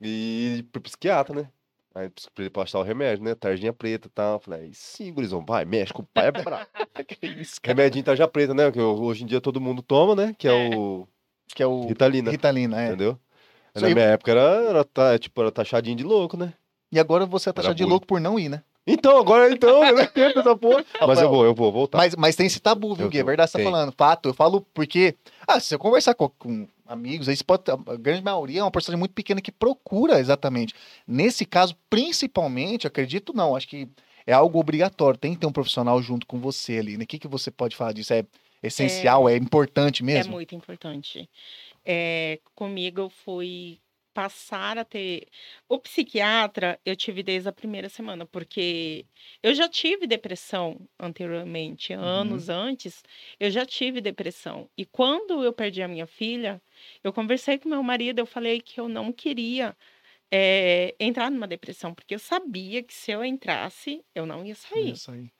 E 0.00 0.64
pro 0.70 0.80
psiquiatra, 0.80 1.34
né? 1.34 1.48
Aí 1.94 2.08
pra 2.32 2.44
ele 2.44 2.50
passar 2.50 2.78
o 2.78 2.84
remédio, 2.84 3.24
né? 3.24 3.34
Tarjinha 3.34 3.72
preta 3.72 4.06
e 4.06 4.10
tal. 4.10 4.34
Eu 4.34 4.40
Falei, 4.40 4.60
aí 4.66 4.74
sim, 4.74 5.12
gurizão, 5.12 5.44
vai, 5.44 5.64
mexe 5.64 5.92
com 5.92 6.02
o 6.02 6.06
pai 6.06 6.28
é 6.28 6.30
brabo. 6.32 6.64
que 7.08 7.26
isso, 7.26 7.60
cara? 7.60 7.76
Remedinho 7.76 8.04
tarja 8.04 8.28
preta, 8.28 8.54
né? 8.54 8.70
Que 8.70 8.78
hoje 8.80 9.24
em 9.24 9.26
dia 9.26 9.40
todo 9.40 9.60
mundo 9.60 9.82
toma, 9.82 10.14
né? 10.14 10.34
Que 10.38 10.46
é, 10.46 10.52
É. 10.70 10.76
o 10.76 11.08
Que 11.52 11.62
é 11.62 11.66
o 11.66 11.86
Ritalina, 11.88 12.30
Ritalina, 12.30 12.80
é. 12.80 12.86
entendeu? 12.88 13.18
Na 13.80 13.94
minha 13.94 14.06
época 14.06 14.30
era, 14.30 14.86
era, 14.96 15.18
tipo, 15.18 15.40
era 15.40 15.50
taxadinho 15.50 15.96
de 15.96 16.04
louco, 16.04 16.36
né? 16.36 16.52
E 16.90 16.98
agora 16.98 17.26
você 17.26 17.52
tá 17.52 17.60
Era 17.60 17.68
achando 17.68 17.76
de 17.76 17.84
louco 17.84 18.06
por 18.06 18.20
não 18.20 18.38
ir, 18.38 18.48
né? 18.48 18.62
Então, 18.90 19.18
agora 19.18 19.52
então, 19.52 19.84
eu 19.84 19.96
não 19.96 20.02
entendo 20.02 20.40
essa 20.40 20.56
porra. 20.56 20.82
Mas 21.06 21.20
eu 21.20 21.28
vou, 21.28 21.44
eu 21.44 21.54
vou 21.54 21.70
voltar. 21.70 21.98
Mas, 21.98 22.16
mas 22.16 22.34
tem 22.34 22.46
esse 22.46 22.58
tabu, 22.58 22.94
viu, 22.94 23.10
Gui? 23.10 23.18
É 23.18 23.22
verdade, 23.22 23.50
você 23.50 23.58
tá 23.58 23.62
Tem. 23.62 23.70
falando. 23.70 23.92
Fato, 23.94 24.30
eu 24.30 24.34
falo 24.34 24.62
porque. 24.72 25.14
Ah, 25.46 25.60
se 25.60 25.74
eu 25.74 25.78
conversar 25.78 26.14
com, 26.14 26.30
com 26.30 26.66
amigos, 26.86 27.28
aí 27.28 27.36
você 27.36 27.44
pode. 27.44 27.70
A 27.70 27.96
grande 27.96 28.22
maioria 28.22 28.60
é 28.60 28.64
uma 28.64 28.70
porcentagem 28.70 28.98
muito 28.98 29.12
pequena 29.12 29.42
que 29.42 29.52
procura 29.52 30.18
exatamente. 30.18 30.74
Nesse 31.06 31.44
caso, 31.44 31.76
principalmente, 31.90 32.86
acredito 32.86 33.34
não, 33.34 33.54
acho 33.54 33.68
que 33.68 33.86
é 34.26 34.32
algo 34.32 34.58
obrigatório. 34.58 35.20
Tem 35.20 35.34
que 35.34 35.40
ter 35.40 35.46
um 35.46 35.52
profissional 35.52 36.00
junto 36.00 36.26
com 36.26 36.38
você 36.38 36.78
ali, 36.78 36.96
né? 36.96 37.04
O 37.04 37.06
que, 37.06 37.18
que 37.18 37.28
você 37.28 37.50
pode 37.50 37.76
falar 37.76 37.92
disso? 37.92 38.14
É 38.14 38.24
essencial, 38.62 39.28
é, 39.28 39.36
importante 39.36 40.02
É 40.02 40.06
mesmo? 40.06 40.32
muito 40.32 40.54
importante. 40.54 41.28
É, 41.88 42.40
comigo 42.54 43.00
eu 43.02 43.10
fui 43.10 43.80
passar 44.14 44.78
a 44.78 44.84
ter. 44.84 45.28
O 45.68 45.78
psiquiatra 45.78 46.80
eu 46.84 46.96
tive 46.96 47.22
desde 47.22 47.48
a 47.48 47.52
primeira 47.52 47.88
semana, 47.88 48.26
porque 48.26 49.06
eu 49.42 49.54
já 49.54 49.68
tive 49.68 50.06
depressão 50.06 50.88
anteriormente, 50.98 51.92
anos 51.92 52.48
antes, 52.48 53.02
eu 53.40 53.50
já 53.50 53.64
tive 53.64 54.00
depressão. 54.00 54.68
E 54.76 54.84
quando 54.84 55.44
eu 55.44 55.52
perdi 55.52 55.82
a 55.82 55.88
minha 55.88 56.06
filha, 56.06 56.60
eu 57.04 57.12
conversei 57.12 57.58
com 57.58 57.68
meu 57.68 57.82
marido, 57.82 58.18
eu 58.18 58.26
falei 58.26 58.60
que 58.60 58.80
eu 58.80 58.88
não 58.88 59.12
queria. 59.12 59.76
é, 60.30 60.94
entrar 61.00 61.30
numa 61.30 61.46
depressão, 61.48 61.94
porque 61.94 62.14
eu 62.14 62.18
sabia 62.18 62.82
que 62.82 62.94
se 62.94 63.10
eu 63.10 63.24
entrasse, 63.24 64.04
eu 64.14 64.26
não 64.26 64.44
ia 64.44 64.54
sair. 64.54 64.92
Isso 64.92 65.10
aí. 65.10 65.30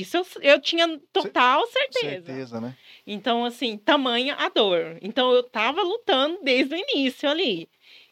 Isso 0.00 0.16
eu, 0.16 0.26
eu 0.42 0.60
tinha 0.60 0.98
total 1.12 1.66
certeza. 1.66 2.26
Certeza, 2.26 2.60
né? 2.60 2.76
Então, 3.06 3.44
assim, 3.44 3.76
tamanha 3.76 4.34
a 4.34 4.48
dor. 4.48 4.98
Então, 5.00 5.32
eu 5.32 5.42
tava 5.42 5.82
lutando 5.82 6.40
desde 6.42 6.74
o 6.74 6.78
início 6.78 7.28
ali. 7.28 7.68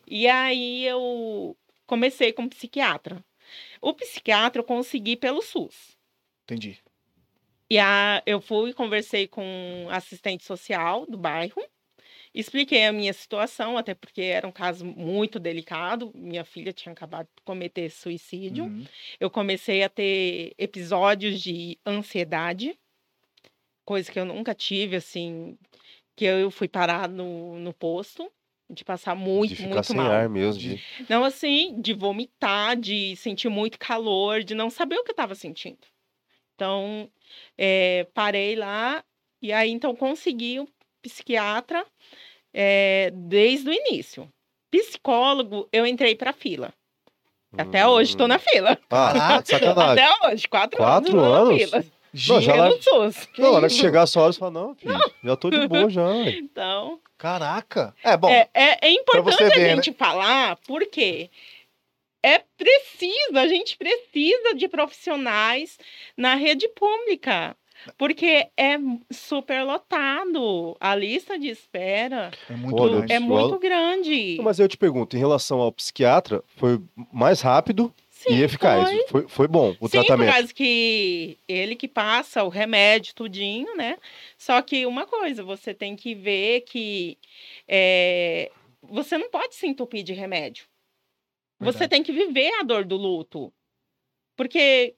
E 0.06 0.28
aí, 0.28 0.84
eu 0.84 1.56
comecei 1.86 2.32
com 2.32 2.48
psiquiatra. 2.48 3.24
O 3.80 3.92
psiquiatra 3.92 4.60
eu 4.60 4.64
consegui 4.64 5.16
pelo 5.16 5.42
SUS. 5.42 5.98
Entendi. 6.44 6.78
E 7.68 7.78
a, 7.78 8.22
eu 8.26 8.40
fui 8.40 8.70
e 8.70 8.74
conversei 8.74 9.26
com 9.26 9.86
assistente 9.90 10.44
social 10.44 11.06
do 11.06 11.16
bairro. 11.16 11.62
Expliquei 12.34 12.84
a 12.84 12.92
minha 12.92 13.12
situação, 13.12 13.78
até 13.78 13.94
porque 13.94 14.22
era 14.22 14.46
um 14.46 14.50
caso 14.50 14.84
muito 14.84 15.38
delicado. 15.38 16.10
Minha 16.14 16.44
filha 16.44 16.72
tinha 16.72 16.92
acabado 16.92 17.26
de 17.26 17.42
cometer 17.44 17.88
suicídio. 17.90 18.64
Uhum. 18.64 18.84
Eu 19.20 19.30
comecei 19.30 19.84
a 19.84 19.88
ter 19.88 20.52
episódios 20.58 21.40
de 21.40 21.78
ansiedade, 21.86 22.76
coisa 23.84 24.10
que 24.10 24.18
eu 24.18 24.24
nunca 24.24 24.52
tive, 24.52 24.96
assim, 24.96 25.56
que 26.16 26.24
eu 26.24 26.50
fui 26.50 26.66
parar 26.66 27.08
no, 27.08 27.56
no 27.60 27.72
posto, 27.72 28.28
de 28.68 28.84
passar 28.84 29.14
muito, 29.14 29.50
de 29.50 29.56
ficar 29.56 29.68
muito 29.68 29.86
sem 29.86 29.96
mal. 29.96 30.10
ar 30.10 30.28
mesmo. 30.28 30.60
De... 30.60 30.82
Não, 31.08 31.22
assim, 31.22 31.80
de 31.80 31.92
vomitar, 31.92 32.76
de 32.76 33.14
sentir 33.14 33.48
muito 33.48 33.78
calor, 33.78 34.42
de 34.42 34.56
não 34.56 34.70
saber 34.70 34.96
o 34.96 35.04
que 35.04 35.10
eu 35.10 35.14
estava 35.14 35.36
sentindo. 35.36 35.86
Então, 36.56 37.08
eh, 37.56 38.08
parei 38.12 38.56
lá 38.56 39.04
e 39.40 39.52
aí, 39.52 39.70
então, 39.70 39.94
consegui 39.94 40.58
um 40.58 40.66
psiquiatra 41.02 41.86
eh, 42.54 43.11
desde 43.12 43.68
o 43.68 43.73
início. 43.73 44.28
Psicólogo, 44.70 45.68
eu 45.73 45.87
entrei 45.87 46.14
para 46.14 46.32
fila. 46.32 46.73
Até 47.56 47.87
hoje 47.87 48.11
estou 48.11 48.26
na 48.26 48.38
fila. 48.38 48.78
Ah, 48.90 49.40
sacanagem. 49.44 50.04
Até 50.04 50.26
hoje, 50.28 50.49
quatro, 50.49 50.76
Quatro 50.76 51.20
anos. 51.20 51.50
anos? 51.52 51.70
na 51.73 51.82
fila. 51.82 51.94
Não, 52.28 52.40
já 52.40 52.54
lá-. 52.54 52.70
Não, 53.38 53.52
hora 53.54 53.68
que 53.68 53.75
chegar 53.75 54.02
essa 54.04 54.20
hora, 54.20 54.32
você 54.32 54.38
fala, 54.38 54.52
não, 54.52 54.75
filho, 54.75 54.99
já 55.23 55.37
tô 55.37 55.50
de 55.50 55.66
boa 55.66 55.90
já. 55.90 56.14
Então, 56.30 57.00
Caraca. 57.18 57.94
É, 58.02 58.16
bom. 58.16 58.28
é, 58.28 58.49
é, 58.54 58.87
é 58.87 58.90
importante 58.92 59.37
você 59.37 59.44
a 59.44 59.49
ver, 59.49 59.58
né? 59.58 59.75
gente 59.76 59.92
falar, 59.92 60.56
porque 60.66 61.30
é 62.23 62.38
preciso, 62.56 63.37
a 63.37 63.46
gente 63.49 63.76
precisa 63.76 64.54
de 64.54 64.68
profissionais 64.68 65.78
na 66.16 66.35
rede 66.35 66.68
pública. 66.68 67.57
Porque 67.99 68.49
é 68.57 68.77
super 69.11 69.62
lotado. 69.64 70.77
A 70.81 70.94
lista 70.94 71.38
de 71.38 71.49
espera 71.49 72.31
É 72.49 72.55
muito 72.55 72.83
Olha, 72.83 72.97
grande. 72.97 73.12
é 73.12 73.18
muito 73.18 73.59
grande. 73.59 74.38
Mas 74.42 74.59
eu 74.59 74.68
te 74.68 74.77
pergunto, 74.77 75.16
em 75.16 75.18
relação 75.18 75.61
ao 75.61 75.73
psiquiatra, 75.73 76.42
foi 76.57 76.81
mais 77.12 77.40
rápido 77.40 77.92
Sim, 78.11 78.35
e 78.35 78.42
eficaz. 78.42 78.88
foi. 78.88 79.07
Foi, 79.09 79.29
foi 79.29 79.49
bom 79.49 79.70
o 79.81 79.88
Sim, 79.88 79.99
por 79.99 80.07
tratamento. 80.07 80.33
causa 80.33 80.55
que 80.55 81.38
ele 81.47 81.77
que 81.77 81.87
passa 81.88 82.42
o 82.42 82.49
remédio, 82.49 83.14
tudinho, 83.14 83.77
né? 83.77 83.99
Só 84.38 84.61
que 84.62 84.87
uma 84.87 85.07
coisa, 85.07 85.42
você 85.42 85.75
tem 85.75 85.94
que 85.94 86.14
ver 86.14 86.62
que 86.62 87.18
é, 87.68 88.51
você 88.83 89.18
não 89.18 89.31
pode 89.31 89.55
se 89.55 89.66
entupir 89.66 90.03
de 90.03 90.12
remédio. 90.12 90.66
Você 91.61 91.81
Verdade. 91.81 91.90
tem 91.90 92.03
que 92.03 92.12
viver 92.12 92.53
a 92.61 92.62
dor 92.62 92.85
do 92.85 92.97
luto. 92.97 93.53
Porque 94.37 94.94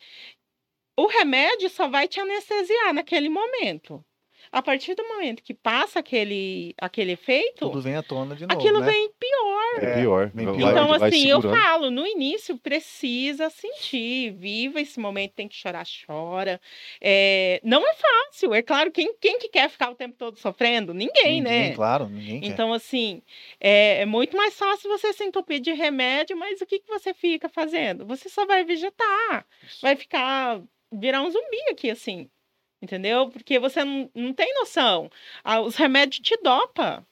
o 0.97 1.07
remédio 1.07 1.69
só 1.69 1.89
vai 1.89 2.09
te 2.09 2.19
anestesiar 2.21 2.93
naquele 2.95 3.29
momento. 3.29 4.05
A 4.53 4.63
partir 4.63 4.95
do 4.95 5.03
momento 5.09 5.43
que 5.43 5.53
passa 5.53 5.99
aquele, 5.99 6.73
aquele 6.81 7.13
efeito, 7.13 7.67
Tudo 7.67 7.83
vem 7.83 7.97
à 7.97 8.03
tona 8.03 8.37
de 8.37 8.47
novo, 8.47 8.57
aquilo 8.59 8.79
né? 8.79 8.87
vem 8.87 9.11
pior. 9.19 9.83
É 9.85 9.95
pior. 10.01 10.31
vai- 10.33 10.45
pior. 10.55 10.71
Então, 10.71 10.87
vai 10.99 11.09
assim, 11.09 11.27
eu 11.29 11.41
segurando. 11.43 11.61
falo, 11.63 11.91
no 11.91 12.07
início 12.07 12.57
precisa 12.57 13.51
sentir, 13.51 14.31
viva 14.35 14.81
esse 14.81 15.01
momento, 15.01 15.33
tem 15.33 15.49
que 15.49 15.57
chorar, 15.57 15.85
chora. 16.07 16.61
É, 17.01 17.61
não 17.65 17.83
é 17.83 17.95
fácil, 17.95 18.55
é 18.55 18.63
claro, 18.63 18.93
quem, 18.93 19.15
quem 19.21 19.37
que 19.41 19.49
quer 19.49 19.69
ficar 19.69 19.91
o 19.91 19.97
tempo 19.97 20.15
todo 20.17 20.39
sofrendo? 20.39 20.95
Ninguém, 20.95 21.41
né? 21.43 21.75
Claro, 21.75 22.09
ninguém 22.09 22.41
quer. 22.41 22.47
Então, 22.47 22.73
assim, 22.73 23.23
é, 23.61 24.03
é 24.03 24.07
muito 24.07 24.37
mais 24.37 24.57
fácil 24.57 24.89
você 24.89 25.13
se 25.13 25.25
entupir 25.25 25.59
de 25.59 25.73
remédio, 25.73 26.37
mas 26.37 26.61
o 26.61 26.67
que, 26.67 26.79
que 26.79 26.89
você 26.89 27.13
fica 27.13 27.49
fazendo? 27.49 28.07
Você 28.07 28.29
só 28.29 28.47
vai 28.47 28.63
vegetar, 28.65 29.45
vai 29.83 29.97
ficar, 29.97 30.63
virar 30.93 31.23
um 31.23 31.31
zumbi 31.31 31.61
aqui, 31.71 31.91
assim, 31.91 32.29
entendeu? 32.81 33.29
Porque 33.31 33.59
você 33.59 33.85
não, 33.85 34.11
não 34.15 34.33
tem 34.33 34.53
noção. 34.55 35.11
Ah, 35.43 35.61
os 35.61 35.77
remédios 35.77 36.21
te 36.21 36.37
dopam. 36.43 37.05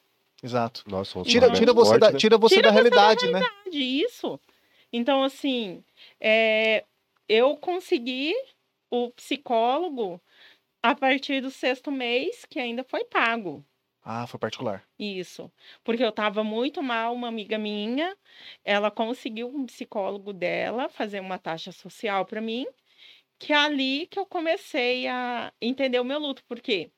Exato. 0.42 0.84
Nossa, 0.86 1.18
um 1.18 1.22
Tira, 1.22 1.50
tira 1.52 1.72
você, 1.72 1.90
forte, 1.90 2.00
da, 2.00 2.10
né? 2.12 2.18
tira 2.18 2.36
você 2.36 2.54
Tira 2.56 2.70
da 2.70 2.82
você 2.82 2.90
da 2.90 2.98
realidade, 2.98 3.32
né? 3.32 3.40
de 3.70 3.78
isso. 3.78 4.38
Então, 4.92 5.22
assim, 5.22 5.82
é, 6.20 6.84
eu 7.28 7.56
consegui 7.56 8.34
o 8.90 9.10
psicólogo 9.10 10.20
a 10.82 10.94
partir 10.94 11.40
do 11.40 11.50
sexto 11.50 11.90
mês, 11.90 12.44
que 12.44 12.60
ainda 12.60 12.84
foi 12.84 13.04
pago. 13.04 13.64
Ah, 14.04 14.26
foi 14.26 14.38
particular. 14.38 14.84
Isso. 14.98 15.50
Porque 15.82 16.04
eu 16.04 16.10
estava 16.10 16.44
muito 16.44 16.82
mal, 16.82 17.14
uma 17.14 17.28
amiga 17.28 17.56
minha, 17.56 18.14
ela 18.62 18.90
conseguiu 18.90 19.48
um 19.48 19.64
psicólogo 19.64 20.30
dela 20.30 20.90
fazer 20.90 21.20
uma 21.20 21.38
taxa 21.38 21.72
social 21.72 22.26
para 22.26 22.42
mim, 22.42 22.66
que 23.44 23.52
é 23.52 23.56
ali 23.56 24.06
que 24.06 24.18
eu 24.18 24.24
comecei 24.26 25.06
a 25.06 25.52
entender 25.60 26.00
o 26.00 26.04
meu 26.04 26.18
luto, 26.18 26.42
porque 26.48 26.90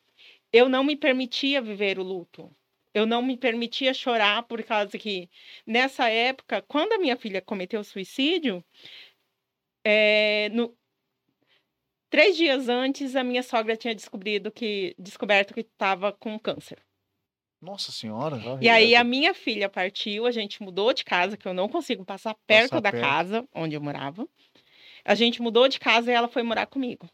eu 0.53 0.69
não 0.69 0.85
me 0.85 0.97
permitia 0.97 1.61
viver 1.61 1.99
o 1.99 2.03
luto. 2.05 2.55
Eu 2.95 3.05
não 3.05 3.21
me 3.21 3.37
permitia 3.37 3.93
chorar 3.93 4.45
por 4.45 4.63
causa 4.63 4.97
que 4.97 5.29
nessa 5.67 6.09
época, 6.09 6.63
quando 6.63 6.93
a 6.93 6.99
minha 6.99 7.17
filha 7.17 7.43
cometeu 7.43 7.83
suicídio, 7.85 8.65
é, 9.85 10.49
no- 10.51 10.77
três 12.09 12.37
dias 12.37 12.69
antes 12.69 13.17
a 13.17 13.25
minha 13.25 13.43
sogra 13.43 13.77
tinha 13.77 13.95
descobrido 13.95 14.51
que 14.53 14.95
descoberto 14.99 15.53
que 15.53 15.61
estava 15.61 16.13
com 16.13 16.39
câncer. 16.39 16.79
Nossa 17.61 17.91
senhora. 17.91 18.39
E 18.61 18.69
aí 18.69 18.95
a 18.95 19.03
minha 19.03 19.35
filha 19.35 19.69
partiu, 19.69 20.27
a 20.27 20.31
gente 20.31 20.63
mudou 20.63 20.93
de 20.93 21.05
casa, 21.05 21.37
que 21.37 21.49
eu 21.49 21.55
não 21.55 21.69
consigo 21.69 22.05
passar 22.05 22.35
perto 22.47 22.71
Passar 22.71 22.81
da 22.81 22.93
perto. 22.93 23.03
casa 23.03 23.49
onde 23.55 23.75
eu 23.75 23.81
morava. 23.81 24.29
A 25.07 25.15
gente 25.15 25.41
mudou 25.41 25.69
de 25.69 25.79
casa 25.79 26.11
e 26.11 26.15
ela 26.15 26.29
foi 26.29 26.43
morar 26.43 26.67
comigo. 26.67 27.07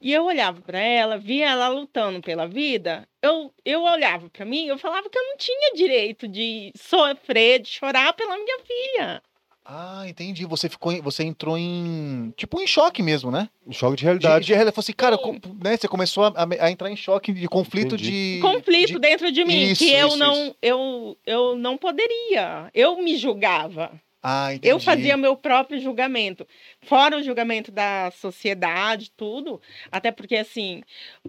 E 0.00 0.12
eu 0.12 0.24
olhava 0.24 0.60
para 0.60 0.78
ela, 0.78 1.16
via 1.16 1.48
ela 1.48 1.68
lutando 1.68 2.20
pela 2.20 2.46
vida. 2.46 3.08
Eu, 3.22 3.50
eu 3.64 3.82
olhava 3.84 4.28
para 4.28 4.44
mim, 4.44 4.66
eu 4.66 4.76
falava 4.76 5.08
que 5.08 5.16
eu 5.18 5.22
não 5.24 5.36
tinha 5.38 5.72
direito 5.74 6.28
de 6.28 6.70
sofrer, 6.76 7.60
de 7.60 7.68
chorar 7.70 8.12
pela 8.12 8.36
minha 8.36 8.58
filha. 8.66 9.22
Ah, 9.64 10.04
entendi. 10.06 10.44
Você 10.44 10.68
ficou, 10.68 10.92
em- 10.92 11.00
você 11.00 11.24
entrou 11.24 11.56
em 11.56 12.34
tipo 12.36 12.60
em 12.60 12.66
choque 12.66 13.02
mesmo, 13.02 13.30
né? 13.30 13.48
Um 13.66 13.72
choque 13.72 13.92
de 13.96 14.00
De, 14.00 14.04
realidade. 14.04 14.44
de 14.44 14.52
realidade, 14.52 14.78
assim, 14.78 14.92
cara, 14.92 15.16
com- 15.16 15.40
né? 15.62 15.74
Você 15.74 15.88
começou 15.88 16.24
a, 16.24 16.34
a 16.60 16.70
entrar 16.70 16.90
em 16.90 16.96
choque 16.96 17.32
de 17.32 17.48
conflito 17.48 17.94
Entendi. 17.94 18.34
de 18.36 18.40
Conflito 18.42 18.92
de- 18.92 18.98
dentro 18.98 19.32
de 19.32 19.42
mim, 19.42 19.70
Isso, 19.70 19.82
que 19.82 19.90
eu 19.90 20.08
isso, 20.08 20.16
não, 20.18 20.34
isso. 20.48 20.56
eu, 20.60 21.18
eu 21.24 21.56
não 21.56 21.78
poderia. 21.78 22.70
Eu 22.74 22.98
me 23.02 23.16
julgava. 23.16 23.90
Ah. 24.26 24.48
Eu 24.62 24.80
fazia 24.80 25.18
meu 25.18 25.36
próprio 25.36 25.78
julgamento, 25.78 26.48
fora 26.80 27.18
o 27.18 27.22
julgamento 27.22 27.70
da 27.70 28.10
sociedade, 28.10 29.10
tudo, 29.10 29.60
até 29.92 30.10
porque 30.10 30.34
assim, 30.36 30.82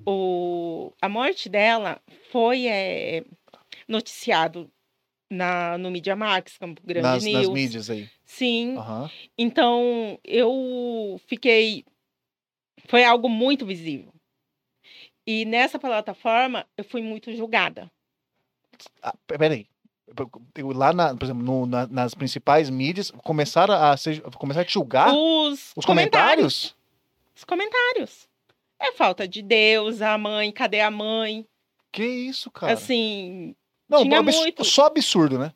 o, 0.07 0.93
a 1.01 1.09
morte 1.09 1.49
dela 1.49 2.01
foi 2.31 2.67
é, 2.67 3.25
noticiado 3.85 4.71
na, 5.29 5.77
no 5.77 5.91
Media 5.91 6.15
Max, 6.15 6.57
Campo 6.57 6.81
Grande 6.85 7.05
nas, 7.05 7.23
News. 7.25 7.47
nas 7.47 7.49
mídias 7.49 7.89
aí. 7.89 8.09
Sim, 8.23 8.77
Aham. 8.77 9.11
então 9.37 10.17
eu 10.23 11.19
fiquei. 11.27 11.83
Foi 12.87 13.03
algo 13.03 13.27
muito 13.27 13.65
visível. 13.65 14.13
E 15.27 15.43
nessa 15.43 15.77
plataforma 15.77 16.65
eu 16.77 16.83
fui 16.85 17.01
muito 17.01 17.33
julgada. 17.35 17.91
Ah, 19.01 19.13
pe- 19.27 19.37
peraí. 19.37 19.67
Lá 20.75 20.93
na, 20.93 21.15
por 21.15 21.23
exemplo, 21.23 21.43
no- 21.43 21.65
na- 21.65 21.87
nas 21.87 22.13
principais 22.13 22.69
mídias, 22.69 23.11
começaram 23.11 23.73
a, 23.73 23.95
ser, 23.97 24.21
começaram 24.21 24.65
a 24.65 24.69
julgar 24.71 25.13
Os, 25.13 25.71
os 25.75 25.85
comentários? 25.85 26.75
Os 27.35 27.43
comentários. 27.43 28.27
É 28.79 28.91
falta 28.91 29.27
de 29.27 29.41
Deus, 29.41 30.01
a 30.01 30.17
mãe, 30.17 30.51
cadê 30.51 30.81
a 30.81 30.91
mãe? 30.91 31.45
Que 31.91 32.05
isso, 32.05 32.51
cara? 32.51 32.73
Assim, 32.73 33.55
Não, 33.89 34.03
tinha 34.03 34.19
abs- 34.19 34.35
muito. 34.37 34.63
só 34.63 34.85
absurdo, 34.87 35.39
né? 35.39 35.53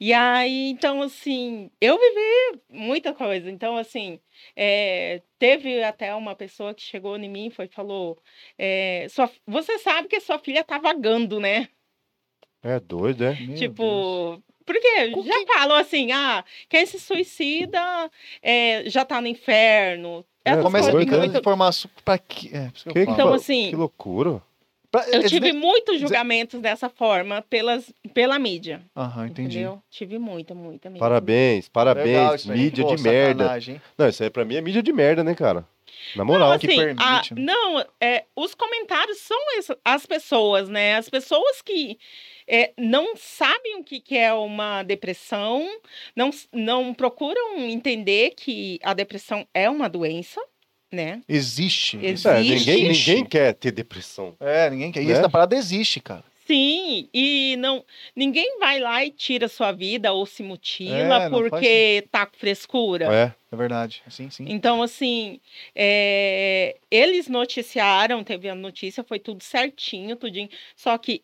E 0.00 0.12
aí, 0.12 0.70
então, 0.70 1.02
assim, 1.02 1.70
eu 1.80 1.98
vivi 1.98 2.60
muita 2.70 3.12
coisa. 3.12 3.50
Então, 3.50 3.76
assim, 3.76 4.18
é, 4.56 5.22
teve 5.38 5.82
até 5.82 6.14
uma 6.14 6.34
pessoa 6.34 6.74
que 6.74 6.82
chegou 6.82 7.16
em 7.16 7.28
mim 7.28 7.46
e 7.46 7.50
foi, 7.50 7.68
falou: 7.68 8.18
é, 8.58 9.06
sua, 9.10 9.30
você 9.46 9.78
sabe 9.78 10.08
que 10.08 10.18
sua 10.20 10.38
filha 10.38 10.64
tá 10.64 10.78
vagando, 10.78 11.38
né? 11.38 11.68
É 12.62 12.78
doido, 12.80 13.24
é? 13.24 13.34
Meu 13.34 13.46
Deus. 13.48 13.58
tipo, 13.58 14.42
porque 14.64 15.10
Com 15.10 15.22
já 15.24 15.34
falam 15.46 15.76
assim: 15.76 16.12
ah, 16.12 16.44
quem 16.68 16.86
se 16.86 16.98
suicida 16.98 17.80
é, 18.42 18.84
já 18.86 19.04
tá 19.04 19.20
no 19.20 19.26
inferno. 19.26 20.24
É, 20.44 20.50
Essas 20.52 20.64
Começa 20.64 20.96
picando 20.96 21.18
muito- 21.20 21.38
informação 21.38 21.90
pra 22.04 22.18
quê? 22.18 22.50
É, 22.52 22.70
que 22.72 22.88
eu 22.88 22.92
Que 22.92 23.06
que. 23.06 23.12
Então, 23.12 23.32
assim, 23.32 23.70
Que 23.70 23.76
loucura. 23.76 24.42
Pra- 24.90 25.08
eu 25.08 25.22
tive 25.24 25.52
nem- 25.52 25.60
muitos 25.60 25.98
julgamentos 25.98 26.60
dessa 26.60 26.88
forma 26.90 27.40
pelas, 27.48 27.90
pela 28.12 28.38
mídia. 28.38 28.82
Aham, 28.94 29.26
entendi. 29.28 29.56
Entendeu? 29.60 29.82
Tive 29.90 30.18
muita, 30.18 30.54
muita 30.54 30.90
mesmo. 30.90 30.98
Parabéns, 31.00 31.66
parabéns. 31.68 32.44
Legal 32.44 32.56
mídia 32.58 32.84
Pô, 32.84 32.94
de 32.94 33.02
merda. 33.02 33.58
hein? 33.58 33.80
Não, 33.96 34.08
isso 34.08 34.22
aí 34.22 34.28
pra 34.28 34.44
mim 34.44 34.56
é 34.56 34.60
mídia 34.60 34.82
de 34.82 34.92
merda, 34.92 35.24
né, 35.24 35.34
cara? 35.34 35.66
Na 36.14 36.24
moral. 36.26 36.50
Não, 36.50 36.58
que 36.58 36.66
assim, 36.66 36.76
permite, 36.76 37.02
a- 37.02 37.22
né? 37.36 37.42
não, 37.42 37.84
é, 38.00 38.24
os 38.36 38.54
comentários 38.54 39.18
são 39.18 39.38
as 39.84 40.04
pessoas, 40.04 40.68
né? 40.68 40.96
As 40.96 41.08
pessoas 41.08 41.62
que 41.62 41.96
é, 42.46 42.72
não 42.78 43.16
sabem 43.16 43.76
o 43.76 43.84
que, 43.84 44.00
que 44.00 44.16
é 44.16 44.32
uma 44.32 44.82
depressão, 44.82 45.66
não, 46.14 46.30
não 46.52 46.94
procuram 46.94 47.58
entender 47.58 48.34
que 48.36 48.78
a 48.82 48.94
depressão 48.94 49.46
é 49.54 49.68
uma 49.68 49.88
doença, 49.88 50.40
né? 50.90 51.22
Existe. 51.28 51.98
Existe. 52.02 52.28
É, 52.28 52.40
ninguém, 52.40 52.88
ninguém 52.88 53.24
quer 53.24 53.54
ter 53.54 53.70
depressão. 53.72 54.34
É, 54.38 54.68
ninguém 54.70 54.92
quer. 54.92 55.02
E 55.02 55.06
Né? 55.06 55.12
essa 55.12 55.28
parada 55.28 55.56
existe, 55.56 56.00
cara. 56.00 56.24
Sim, 56.44 57.08
e 57.14 57.56
não 57.58 57.84
ninguém 58.16 58.58
vai 58.58 58.80
lá 58.80 59.04
e 59.04 59.10
tira 59.12 59.46
sua 59.46 59.70
vida 59.70 60.12
ou 60.12 60.26
se 60.26 60.42
mutila 60.42 61.24
É, 61.24 61.30
porque 61.30 62.04
tá 62.10 62.26
com 62.26 62.36
frescura. 62.36 63.06
É. 63.14 63.42
É 63.52 63.56
verdade. 63.56 64.02
Sim, 64.08 64.30
sim. 64.30 64.46
Então, 64.48 64.82
assim, 64.82 65.38
é, 65.74 66.78
eles 66.90 67.28
noticiaram, 67.28 68.24
teve 68.24 68.48
a 68.48 68.54
notícia, 68.54 69.04
foi 69.04 69.18
tudo 69.18 69.42
certinho, 69.42 70.16
tudinho. 70.16 70.48
Só 70.74 70.96
que 70.96 71.22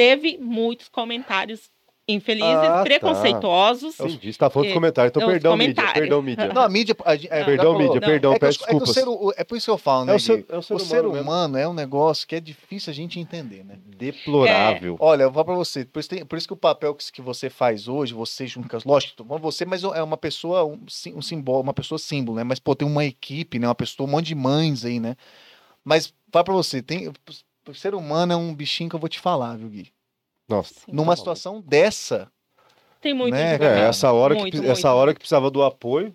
teve 0.00 0.38
muitos 0.38 0.88
comentários 0.88 1.68
infelizes, 2.08 2.54
Ah, 2.54 2.78
tá. 2.78 2.82
preconceituosos. 2.82 3.96
Você 3.98 4.32
tá 4.32 4.48
falando 4.50 4.66
É, 4.66 4.68
dos 4.70 4.74
comentários, 4.74 5.10
então 5.10 5.22
é 5.22 5.26
os 5.26 5.32
perdão, 5.32 5.56
mídia. 5.56 5.92
Perdão, 5.92 6.22
mídia. 6.22 6.52
Não, 6.52 6.62
a 6.62 6.68
mídia. 6.68 6.96
A, 7.04 7.14
é, 7.14 7.44
Perdão, 7.44 7.72
falou. 7.72 7.78
mídia, 7.78 8.00
Não, 8.00 8.08
perdão, 8.08 8.32
É, 8.32 8.38
peço 8.38 8.58
é 8.64 8.66
que 8.66 8.72
desculpas. 8.80 8.94
ser, 8.94 9.06
o- 9.08 9.32
é 9.36 9.44
por 9.44 9.56
isso 9.56 9.66
que 9.66 9.70
eu 9.70 9.78
falo, 9.78 10.06
né? 10.06 10.12
É 10.12 10.16
o 10.16 10.18
ser, 10.18 10.44
é 10.48 10.56
o 10.58 10.62
ser 10.62 10.74
o 10.74 10.78
ser 10.80 11.04
humano, 11.06 11.20
humano, 11.22 11.52
mesmo. 11.54 11.58
é 11.58 11.68
um 11.68 11.74
negócio 11.74 12.26
que 12.26 12.34
é 12.34 12.40
difícil 12.40 12.90
a 12.90 12.94
gente 12.94 13.20
entender, 13.20 13.62
né? 13.64 13.78
Deplorável. 13.96 14.96
Olha, 14.98 15.24
eu 15.24 15.30
vou 15.30 15.44
pra 15.44 15.54
você. 15.54 15.84
Por 15.84 16.00
isso, 16.00 16.08
tem- 16.08 16.24
por 16.24 16.36
isso 16.36 16.48
que 16.48 16.52
o 16.54 16.56
papel 16.56 16.94
que, 16.94 17.12
que 17.12 17.22
você 17.22 17.48
faz 17.50 17.86
hoje, 17.86 18.12
você 18.14 18.46
junto 18.46 18.68
com 18.68 18.76
as. 18.76 18.82
Lógico, 18.84 19.22
você, 19.38 19.64
mas 19.64 19.84
é 19.84 20.02
uma 20.02 20.16
pessoa, 20.16 20.64
um, 20.64 20.80
um 21.14 21.22
simbolo, 21.22 21.60
uma 21.60 21.74
pessoa 21.74 21.98
símbolo, 21.98 22.38
né? 22.38 22.44
Mas, 22.44 22.58
pô, 22.58 22.74
tem 22.74 22.88
uma 22.88 23.04
equipe, 23.04 23.58
né? 23.58 23.68
Uma 23.68 23.74
pessoa, 23.74 24.08
um 24.08 24.10
monte 24.12 24.26
de 24.26 24.34
mães 24.34 24.84
aí, 24.84 24.98
né? 24.98 25.14
Mas, 25.84 26.12
vai 26.32 26.42
pra 26.42 26.54
você, 26.54 26.82
tem. 26.82 27.12
O 27.68 27.74
ser 27.74 27.94
humano 27.94 28.32
é 28.32 28.36
um 28.36 28.54
bichinho 28.54 28.88
que 28.88 28.96
eu 28.96 29.00
vou 29.00 29.08
te 29.08 29.20
falar, 29.20 29.56
viu, 29.56 29.68
Gui? 29.68 29.92
Nossa. 30.48 30.74
Sim. 30.74 30.92
Numa 30.92 31.12
Tá 31.12 31.16
situação 31.18 31.60
dessa. 31.60 32.30
Tem 33.00 33.14
muito 33.14 33.32
Né. 33.34 33.54
É, 33.56 33.88
essa 33.88 34.12
hora, 34.12 34.34
que, 34.34 34.40
Muito, 34.42 34.56
essa 34.58 34.70
muito. 34.70 34.86
hora 34.88 35.12
que 35.12 35.20
precisava 35.20 35.50
do 35.50 35.62
apoio, 35.62 36.14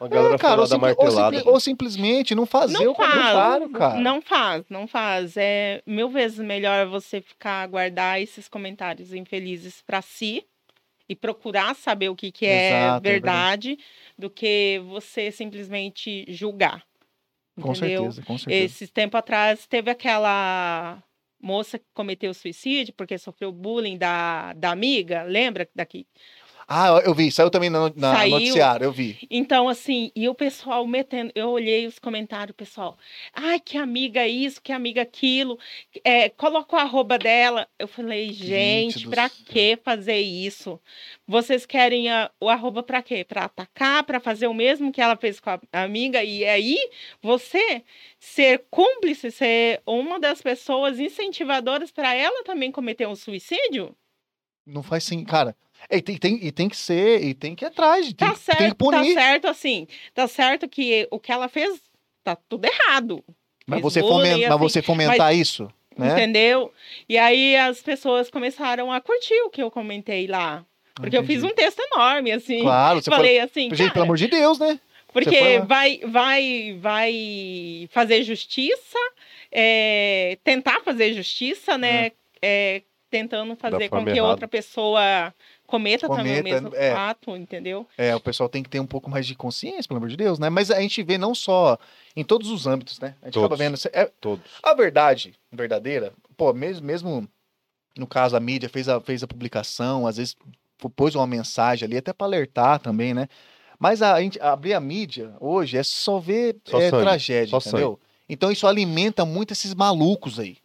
a 0.00 0.08
galera 0.08 0.34
É, 0.34 0.38
cara, 0.38 0.60
ou, 0.60 0.66
simpli- 0.66 0.88
ou 0.90 0.96
martelada. 1.04 1.36
simpli- 1.36 1.52
ou 1.52 1.60
simplesmente 1.60 2.34
não 2.34 2.46
fazer 2.46 2.84
Não 2.84 2.92
o 2.92 2.94
comentário, 2.94 3.68
faz, 3.70 3.72
cara. 3.78 4.00
não 4.00 4.22
faz, 4.22 4.64
não 4.70 4.86
faz. 4.88 5.36
É 5.36 5.82
mil 5.86 6.08
vezes 6.08 6.38
melhor 6.38 6.86
você 6.86 7.20
ficar 7.20 7.66
guardar 7.68 8.20
esses 8.20 8.48
comentários 8.48 9.12
infelizes 9.12 9.82
para 9.86 10.00
si 10.02 10.44
e 11.08 11.14
procurar 11.14 11.74
saber 11.76 12.08
o 12.08 12.16
que, 12.16 12.32
que 12.32 12.46
é 12.46 12.68
Exato, 12.68 13.06
é 13.06 13.10
verdade 13.10 13.78
do 14.18 14.30
que 14.30 14.80
você 14.88 15.30
simplesmente 15.30 16.24
julgar. 16.28 16.82
Com 17.60 17.72
entendeu? 17.72 18.04
certeza, 18.04 18.26
com 18.26 18.38
certeza. 18.38 18.64
Esses 18.64 18.90
tempo 18.90 19.16
atrás 19.16 19.66
teve 19.66 19.90
aquela 19.90 21.02
moça 21.40 21.78
que 21.78 21.84
cometeu 21.92 22.32
suicídio 22.34 22.94
porque 22.94 23.18
sofreu 23.18 23.52
bullying 23.52 23.98
da, 23.98 24.52
da 24.54 24.70
amiga, 24.70 25.22
lembra 25.22 25.68
daqui? 25.74 26.06
Ah, 26.66 27.00
eu 27.04 27.14
vi, 27.14 27.30
saiu 27.30 27.50
também 27.50 27.68
na, 27.68 27.90
na 27.94 28.12
Saiu. 28.16 28.30
noticiário, 28.30 28.84
eu 28.86 28.92
vi. 28.92 29.18
Então, 29.30 29.68
assim, 29.68 30.10
e 30.16 30.28
o 30.28 30.34
pessoal 30.34 30.86
metendo, 30.86 31.30
eu 31.34 31.48
olhei 31.50 31.86
os 31.86 31.98
comentários, 31.98 32.56
pessoal, 32.56 32.96
ai, 33.34 33.60
que 33.60 33.76
amiga 33.76 34.26
isso, 34.26 34.62
que 34.62 34.72
amiga 34.72 35.02
aquilo, 35.02 35.58
é, 36.02 36.28
colocou 36.30 36.78
a 36.78 36.82
arroba 36.82 37.18
dela. 37.18 37.68
Eu 37.78 37.86
falei, 37.86 38.32
gente, 38.32 39.04
do 39.04 39.10
pra 39.10 39.28
que 39.28 39.76
fazer 39.84 40.18
isso? 40.18 40.80
Vocês 41.26 41.66
querem 41.66 42.10
a- 42.10 42.30
o 42.40 42.48
arroba 42.48 42.82
pra 42.82 43.02
quê? 43.02 43.24
Pra 43.24 43.44
atacar, 43.44 44.02
pra 44.04 44.18
fazer 44.18 44.46
o 44.46 44.54
mesmo 44.54 44.90
que 44.92 45.00
ela 45.00 45.16
fez 45.16 45.38
com 45.40 45.50
a 45.50 45.60
amiga? 45.72 46.24
E 46.24 46.44
aí, 46.46 46.78
você 47.22 47.82
ser 48.18 48.64
cúmplice, 48.70 49.30
ser 49.30 49.82
uma 49.86 50.18
das 50.18 50.40
pessoas 50.40 50.98
incentivadoras 50.98 51.90
para 51.90 52.14
ela 52.14 52.42
também 52.44 52.72
cometer 52.72 53.06
um 53.06 53.14
suicídio? 53.16 53.94
Não 54.66 54.82
faz 54.82 55.04
sim, 55.04 55.22
cara. 55.24 55.54
E 55.90 56.00
tem, 56.00 56.16
tem- 56.16 56.38
e 56.42 56.50
tem 56.52 56.68
que 56.68 56.76
ser, 56.76 57.22
e 57.22 57.34
tem 57.34 57.54
que 57.54 57.64
ir 57.64 57.68
atrás, 57.68 58.06
tem, 58.06 58.14
Tá 58.14 58.34
que- 58.34 58.40
tem 58.46 58.56
que 58.56 58.58
certo, 58.62 58.68
tá 58.70 58.74
punir. 58.98 59.14
certo 59.14 59.46
assim. 59.48 59.86
Tá 60.14 60.26
certo 60.26 60.68
que 60.68 61.06
o 61.10 61.18
que 61.20 61.30
ela 61.32 61.48
fez 61.48 61.80
tá 62.22 62.36
tudo 62.48 62.64
errado. 62.66 63.22
mas, 63.66 63.80
você 63.80 64.00
bullying, 64.00 64.14
fomen- 64.14 64.40
mas 64.42 64.50
assim, 64.50 64.58
você 64.58 64.82
fomentar 64.82 65.34
isso, 65.34 65.68
né? 65.96 66.12
Entendeu? 66.12 66.72
E 67.08 67.16
aí 67.18 67.56
as 67.56 67.80
pessoas 67.82 68.30
começaram 68.30 68.90
a 68.92 69.00
curtir 69.00 69.40
o 69.42 69.50
que 69.50 69.62
eu 69.62 69.70
comentei 69.70 70.26
lá. 70.26 70.64
Porque 70.94 71.16
eu 71.16 71.24
fiz 71.24 71.38
Entendi. 71.38 71.52
um 71.52 71.56
texto 71.56 71.80
enorme, 71.80 72.30
assim. 72.32 72.60
Claro, 72.60 73.02
você 73.02 73.10
Falei 73.10 73.40
assim, 73.40 73.68
foi... 73.68 73.76
Gente, 73.76 73.86
cara, 73.88 73.92
pelo 73.94 74.04
amor 74.04 74.16
de 74.16 74.26
Deus, 74.28 74.58
né? 74.58 74.78
porque 75.12 75.36
foi 75.38 75.58
vai, 75.60 76.00
vai, 76.06 76.76
vai 76.80 77.88
fazer 77.90 78.22
justiça, 78.24 78.98
é, 79.50 80.38
tentar 80.42 80.80
fazer 80.82 81.12
justiça, 81.14 81.78
né? 81.78 82.12
É, 82.42 82.82
tentando 83.10 83.54
fazer 83.56 83.88
com 83.88 84.02
que 84.04 84.10
errada. 84.10 84.24
outra 84.28 84.48
pessoa 84.48 85.32
cometa, 85.74 86.08
também 86.08 86.34
o 86.34 86.36
Cometa, 86.42 86.60
mesmo 86.62 86.76
é. 86.76 86.92
fato, 86.94 87.36
entendeu? 87.36 87.86
É, 87.98 88.14
o 88.14 88.20
pessoal 88.20 88.48
tem 88.48 88.62
que 88.62 88.68
ter 88.68 88.80
um 88.80 88.86
pouco 88.86 89.10
mais 89.10 89.26
de 89.26 89.34
consciência, 89.34 89.88
pelo 89.88 89.98
amor 89.98 90.08
de 90.08 90.16
Deus, 90.16 90.38
né? 90.38 90.48
Mas 90.48 90.70
a 90.70 90.80
gente 90.80 91.02
vê 91.02 91.18
não 91.18 91.34
só 91.34 91.76
em 92.14 92.22
todos 92.22 92.50
os 92.50 92.66
âmbitos, 92.66 93.00
né? 93.00 93.14
A 93.22 93.26
gente 93.26 93.38
acaba 93.38 93.56
Todos. 93.56 93.58
vendo. 93.58 93.90
É, 93.92 94.06
Todos. 94.20 94.44
a 94.62 94.74
verdade 94.74 95.34
verdadeira, 95.52 96.12
pô, 96.36 96.52
mesmo, 96.52 96.86
mesmo 96.86 97.28
no 97.96 98.06
caso 98.06 98.36
a 98.36 98.40
mídia 98.40 98.68
fez 98.68 98.88
a, 98.88 99.00
fez 99.00 99.22
a 99.22 99.26
publicação, 99.26 100.06
às 100.06 100.16
vezes 100.16 100.36
pô- 100.78 100.90
pôs 100.90 101.14
uma 101.14 101.26
mensagem 101.26 101.86
ali, 101.86 101.96
até 101.96 102.12
para 102.12 102.26
alertar 102.26 102.78
também, 102.80 103.14
né? 103.14 103.28
Mas 103.78 104.02
a, 104.02 104.20
gente 104.20 104.40
abrir 104.40 104.74
a 104.74 104.80
mídia 104.80 105.34
hoje 105.40 105.76
é 105.76 105.82
só 105.82 106.18
ver 106.18 106.56
Só 106.64 106.80
é, 106.80 106.90
sangue, 106.90 107.02
tragédia, 107.02 107.50
só 107.60 107.68
entendeu? 107.68 107.98
Então 108.28 108.50
isso 108.50 108.66
alimenta 108.66 109.24
muito 109.24 109.52
esses 109.52 109.74
malucos 109.74 110.38
aí. 110.38 110.56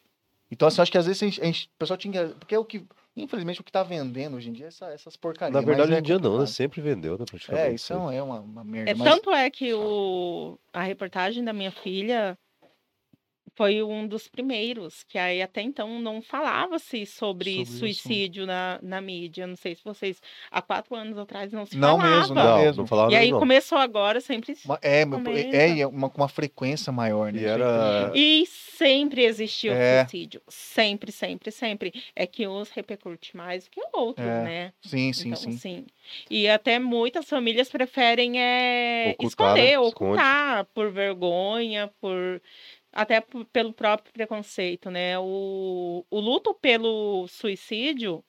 Então, 0.51 0.67
assim, 0.67 0.79
eu 0.79 0.83
acho 0.83 0.91
que 0.91 0.97
às 0.97 1.05
vezes 1.05 1.21
a 1.21 1.25
gente, 1.25 1.41
a 1.41 1.45
gente- 1.45 1.65
o 1.65 1.77
pessoal 1.77 1.97
tinha. 1.97 2.29
Porque 2.39 2.55
é 2.55 2.59
o 2.59 2.65
que. 2.65 2.83
Infelizmente, 3.23 3.61
o 3.61 3.63
que 3.63 3.71
tá 3.71 3.83
vendendo 3.83 4.37
hoje 4.37 4.49
em 4.49 4.53
dia 4.53 4.65
é 4.65 4.67
essa- 4.69 4.87
essas 4.91 5.15
porcarias. 5.17 5.53
Na 5.53 5.61
verdade, 5.65 5.89
é 5.91 5.93
hoje 5.95 5.99
em 5.99 6.03
dia 6.03 6.19
não, 6.19 6.39
né? 6.39 6.45
Sempre 6.45 6.81
vendeu, 6.81 7.17
né? 7.17 7.25
Praticamente. 7.29 7.67
É, 7.67 7.73
isso 7.73 7.91
é 7.93 7.95
uma, 7.97 8.13
é 8.15 8.21
uma, 8.21 8.39
uma 8.39 8.63
merda. 8.63 8.91
É, 8.91 8.93
mas- 8.93 9.07
Tanto 9.09 9.31
é 9.31 9.49
que 9.49 9.73
o, 9.73 10.57
a 10.73 10.81
reportagem 10.83 11.43
da 11.43 11.53
minha 11.53 11.71
filha 11.71 12.37
foi 13.55 13.83
um 13.83 14.07
dos 14.07 14.25
primeiros, 14.29 15.03
que 15.03 15.17
aí 15.17 15.41
até 15.41 15.61
então 15.61 15.99
não 16.01 16.21
falava-se 16.21 17.05
sobre, 17.05 17.65
Sobre 17.65 17.79
suicídio 17.79 18.45
na, 18.45 18.79
na 18.81 19.01
mídia. 19.01 19.45
Não 19.45 19.57
sei 19.57 19.75
se 19.75 19.83
vocês, 19.83 20.21
há 20.49 20.61
quatro 20.61 20.95
anos 20.95 21.17
atrás, 21.17 21.51
não 21.51 21.65
se 21.65 21.75
Não 21.75 21.97
falava. 21.97 22.19
mesmo, 22.19 22.35
não 22.35 22.43
Não, 22.45 22.57
mesmo. 22.59 22.81
não 22.83 22.87
falava 22.87 23.11
E 23.11 23.15
aí 23.17 23.31
não. 23.31 23.39
começou 23.39 23.77
agora, 23.77 24.21
sempre. 24.21 24.55
Uma- 24.63 24.79
é, 24.81 25.03
meu- 25.03 25.21
comenta. 25.21 25.57
é, 25.57 25.79
é 25.81 25.87
uma, 25.87 26.09
com 26.09 26.21
uma 26.21 26.29
frequência 26.29 26.89
maior, 26.93 27.33
né? 27.33 27.41
E 27.41 27.45
era- 27.45 28.11
E 28.15 28.43
sempre 28.79 29.25
existiu 29.25 29.73
É. 29.73 30.01
suicídio. 30.05 30.41
Sempre, 30.47 31.11
sempre, 31.11 31.51
sempre. 31.51 31.93
É 32.15 32.25
que 32.25 32.47
uns 32.47 32.69
repercute 32.69 33.35
mais 33.35 33.65
do 33.65 33.71
que 33.71 33.81
outros, 33.93 34.25
É, 34.25 34.43
né? 34.43 34.73
Sim, 34.81 35.11
sim, 35.13 35.29
então, 35.29 35.41
sim. 35.41 35.49
assim, 35.49 35.85
E 36.29 36.47
até 36.47 36.79
muitas 36.79 37.27
famílias 37.27 37.69
preferem 37.69 38.39
é, 38.41 39.11
Ocultar, 39.13 39.47
esconder, 39.47 39.71
né? 39.71 39.79
Ocultar, 39.79 40.65
por 40.73 40.91
vergonha, 40.91 41.91
por 41.99 42.41
até 42.91 43.21
pelo 43.53 43.71
próprio 43.71 44.11
preconceito, 44.11 44.89
né? 44.89 45.19
O, 45.19 46.03
o 46.09 46.19
luto 46.19 46.53
pelo 46.55 47.27
suicídio 47.27 48.23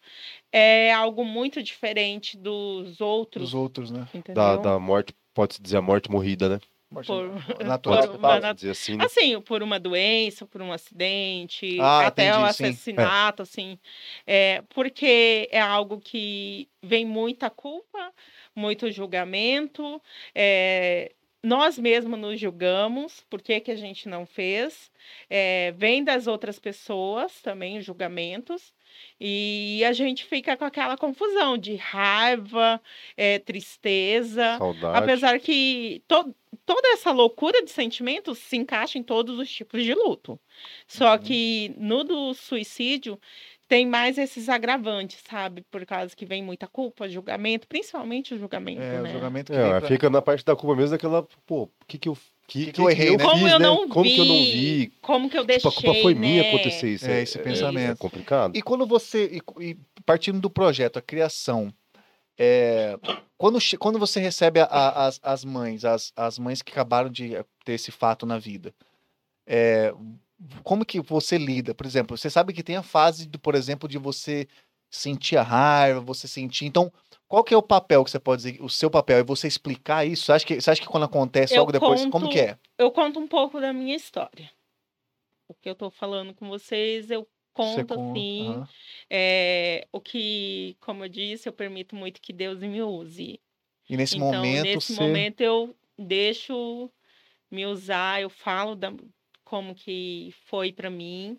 é 0.53 0.93
algo 0.93 1.25
muito 1.25 1.63
diferente 1.63 2.37
dos 2.37 3.01
outros, 3.01 3.49
Os 3.49 3.55
outros, 3.55 3.91
né? 3.91 4.07
entendeu? 4.13 4.35
Da, 4.35 4.57
da 4.57 4.79
morte, 4.79 5.15
pode-se 5.33 5.63
dizer 5.63 5.79
a 5.79 5.83
morte 5.83 6.11
morrida, 6.11 6.49
né? 6.49 6.61
Por- 6.92 7.64
natural. 7.64 8.09
por 8.09 8.16
uma 8.16 8.40
nat- 8.40 8.57
dizer 8.57 8.70
assim, 8.70 8.96
né? 8.96 9.05
Assim, 9.05 9.40
por 9.40 9.62
uma 9.62 9.79
doença, 9.79 10.44
por 10.44 10.61
um 10.61 10.72
acidente, 10.72 11.79
Ah, 11.81 12.07
até 12.09 12.33
o 12.33 12.38
entendi, 12.40 12.55
sim. 12.55 12.64
assassinato, 12.64 13.42
assim. 13.42 13.79
É, 14.26 14.62
porque 14.74 15.48
é 15.53 15.61
algo 15.61 16.00
que 16.00 16.68
vem 16.83 17.05
muita 17.05 17.48
culpa, 17.48 18.12
muito 18.57 18.90
julgamento. 18.90 20.03
é, 20.35 21.12
nós 21.42 21.79
mesmos 21.79 22.18
nos 22.20 22.38
julgamos, 22.38 23.24
por 23.31 23.40
que, 23.40 23.59
que 23.61 23.70
a 23.70 23.76
gente 23.76 24.07
não 24.11 24.26
fez. 24.26 24.90
É, 25.31 25.72
vem 25.74 26.05
das 26.05 26.26
outras 26.26 26.59
pessoas 26.59 27.40
também 27.40 27.79
os 27.79 27.85
julgamentos. 27.87 28.74
E 29.18 29.83
a 29.87 29.92
gente 29.94 30.26
fica 30.26 30.55
com 30.55 30.66
aquela 30.66 30.98
confusão 30.98 31.57
de 31.57 31.76
raiva, 31.76 32.79
é, 33.16 33.38
tristeza. 33.38 34.59
Saudade. 34.59 34.98
Apesar 34.98 35.40
que 35.40 36.03
to- 36.07 36.35
toda 36.66 36.88
essa 36.92 37.11
loucura 37.12 37.62
de 37.64 37.70
sentimentos 37.70 38.38
se 38.38 38.57
encaixa 38.57 38.99
em 38.99 39.03
todos 39.03 39.38
os 39.38 39.51
tipos 39.51 39.83
de 39.83 39.94
luto. 39.94 40.38
Só 40.87 41.12
Uhum. 41.12 41.18
que 41.18 41.75
no 41.79 42.05
do 42.05 42.35
suicídio 42.35 43.18
tem 43.68 43.87
mais 43.87 44.18
esses 44.18 44.49
agravantes, 44.49 45.23
sabe? 45.29 45.62
Por 45.70 45.87
causa 45.87 46.14
que 46.16 46.27
vem 46.27 46.42
muita 46.42 46.66
culpa, 46.66 47.09
julgamento, 47.09 47.68
principalmente 47.68 48.35
o 48.35 48.38
julgamento, 48.38 48.83
É, 48.83 48.99
o 49.01 49.03
né? 49.03 49.12
julgamento 49.12 49.53
que 49.53 49.59
É, 49.59 49.79
pra- 49.79 49.88
fica 49.88 50.11
na 50.11 50.20
parte 50.20 50.44
da 50.44 50.57
culpa 50.57 50.75
mesmo 50.77 50.90
daquela, 50.90 51.23
pô, 51.46 51.62
o 51.64 51.70
que 51.87 51.96
que 51.99 52.09
eu, 52.09 52.18
que, 52.49 52.73
que 52.73 52.81
eu 52.81 52.90
errei, 52.90 53.16
né? 53.16 53.25
Como 53.25 53.46
eu 53.46 53.59
né? 53.61 53.64
não 53.64 53.88
Como 53.88 54.05
vi, 54.05 54.14
que 54.16 54.20
eu 54.20 54.25
não 54.25 54.35
vi? 54.35 54.92
como 55.01 55.31
que 55.31 55.38
eu 55.38 55.42
Tipo, 55.42 55.53
deixei, 55.53 55.70
a 55.70 55.75
culpa 55.75 56.03
foi 56.03 56.14
minha 56.14 56.42
né? 56.42 56.49
acontecer 56.49 56.88
isso. 56.92 57.07
É, 57.07 57.23
esse 57.23 57.38
pensamento. 57.38 57.92
É 57.92 57.96
complicado. 57.96 58.57
E 58.57 58.61
quando 58.61 58.85
você. 58.87 59.40
E, 59.61 59.64
e 59.64 59.77
partindo 60.05 60.40
do 60.40 60.51
projeto, 60.51 60.99
a 60.99 61.03
criação. 61.03 61.73
É, 62.42 62.98
quando, 63.37 63.59
quando 63.79 63.98
você 63.98 64.18
recebe 64.18 64.61
a- 64.61 64.64
a- 64.64 65.07
as, 65.07 65.20
as 65.22 65.44
mães, 65.44 65.85
as, 65.85 66.11
as 66.16 66.38
mães 66.38 66.62
que 66.62 66.72
acabaram 66.72 67.11
de 67.11 67.33
ter 67.66 67.72
esse 67.74 67.90
fato 67.92 68.24
na 68.24 68.38
vida, 68.38 68.74
é, 69.46 69.92
como 70.62 70.87
que 70.87 71.00
você 71.00 71.37
lida? 71.37 71.74
Por 71.74 71.85
exemplo, 71.85 72.16
você 72.16 72.31
sabe 72.31 72.55
que 72.55 72.62
tem 72.62 72.76
a 72.76 72.83
fase, 72.83 73.29
do, 73.29 73.38
por 73.38 73.55
exemplo, 73.55 73.87
de 73.87 73.98
você 73.98 74.48
sentir 74.90 75.37
a 75.37 75.42
raiva, 75.42 76.00
você 76.00 76.26
sentir. 76.26 76.64
Então, 76.64 76.90
qual 77.29 77.44
que 77.44 77.53
é 77.53 77.57
o 77.57 77.62
papel 77.62 78.03
que 78.05 78.11
você 78.11 78.18
pode 78.18 78.42
dizer? 78.42 78.62
O 78.62 78.68
seu 78.70 78.90
papel 78.90 79.18
é 79.18 79.22
você 79.22 79.46
explicar 79.46 80.07
isso? 80.07 80.24
Você 80.24 80.33
acha 80.33 80.46
que, 80.46 80.61
você 80.61 80.70
acha 80.70 80.81
que 80.81 80.88
quando 80.88 81.05
acontece 81.05 81.55
Eu 81.55 81.61
logo 81.61 81.72
depois, 81.72 82.00
como 82.07 82.11
conto- 82.11 82.29
que 82.31 82.40
é? 82.40 82.59
Eu 82.79 82.90
conto 82.90 83.20
um 83.20 83.29
pouco 83.29 83.61
da 83.61 83.70
minha 83.72 83.94
história. 83.94 84.50
O 85.46 85.55
que 85.55 85.68
eu 85.68 85.74
tô 85.74 85.90
falando 85.90 86.33
com 86.35 86.48
vocês, 86.48 87.11
eu 87.11 87.29
Conto 87.61 87.94
con- 87.94 88.11
assim. 88.12 88.62
É, 89.09 89.87
o 89.92 90.01
que, 90.01 90.77
como 90.81 91.05
eu 91.05 91.09
disse, 91.09 91.49
eu 91.49 91.53
permito 91.53 91.94
muito 91.94 92.20
que 92.20 92.33
Deus 92.33 92.61
me 92.61 92.83
use. 92.83 93.40
E 93.88 93.96
nesse 93.96 94.16
então, 94.16 94.33
momento, 94.33 94.62
nesse 94.64 94.92
você... 94.92 95.01
momento 95.01 95.40
eu 95.40 95.77
deixo 95.99 96.90
me 97.51 97.66
usar, 97.66 98.23
eu 98.23 98.31
falo 98.31 98.75
da, 98.75 98.92
como 99.44 99.75
que 99.75 100.33
foi 100.46 100.73
para 100.73 100.88
mim, 100.88 101.38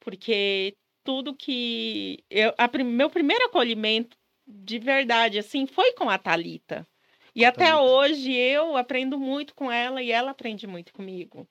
porque 0.00 0.74
tudo 1.04 1.34
que 1.34 2.24
eu, 2.30 2.54
a 2.56 2.68
meu 2.82 3.10
primeiro 3.10 3.44
acolhimento 3.44 4.16
de 4.46 4.78
verdade 4.78 5.38
assim 5.38 5.66
foi 5.66 5.92
com 5.92 6.08
a 6.08 6.18
Talita. 6.18 6.86
E 7.34 7.44
até 7.44 7.66
Thalita. 7.66 7.82
hoje 7.82 8.32
eu 8.32 8.76
aprendo 8.76 9.18
muito 9.18 9.54
com 9.54 9.70
ela 9.70 10.02
e 10.02 10.10
ela 10.10 10.32
aprende 10.32 10.66
muito 10.66 10.92
comigo. 10.92 11.48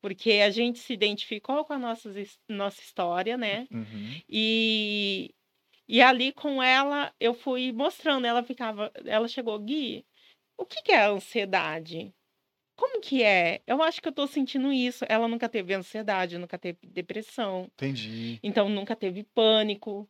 Porque 0.00 0.32
a 0.44 0.50
gente 0.50 0.78
se 0.78 0.92
identificou 0.92 1.64
com 1.64 1.72
a 1.72 1.78
nossa, 1.78 2.10
nossa 2.48 2.80
história, 2.80 3.36
né? 3.36 3.66
Uhum. 3.70 4.22
E, 4.28 5.34
e 5.88 6.00
ali 6.00 6.32
com 6.32 6.62
ela, 6.62 7.12
eu 7.18 7.34
fui 7.34 7.72
mostrando. 7.72 8.26
Ela 8.26 8.42
ficava, 8.42 8.92
ela 9.04 9.26
chegou, 9.26 9.58
Gui, 9.58 10.04
o 10.56 10.64
que, 10.64 10.82
que 10.82 10.92
é 10.92 10.98
a 10.98 11.10
ansiedade? 11.10 12.14
Como 12.76 13.00
que 13.00 13.24
é? 13.24 13.60
Eu 13.66 13.82
acho 13.82 14.00
que 14.00 14.06
eu 14.06 14.12
tô 14.12 14.26
sentindo 14.28 14.72
isso. 14.72 15.04
Ela 15.08 15.26
nunca 15.26 15.48
teve 15.48 15.74
ansiedade, 15.74 16.38
nunca 16.38 16.56
teve 16.56 16.78
depressão, 16.86 17.68
Entendi. 17.74 18.38
então 18.40 18.68
nunca 18.68 18.94
teve 18.94 19.24
pânico. 19.24 20.08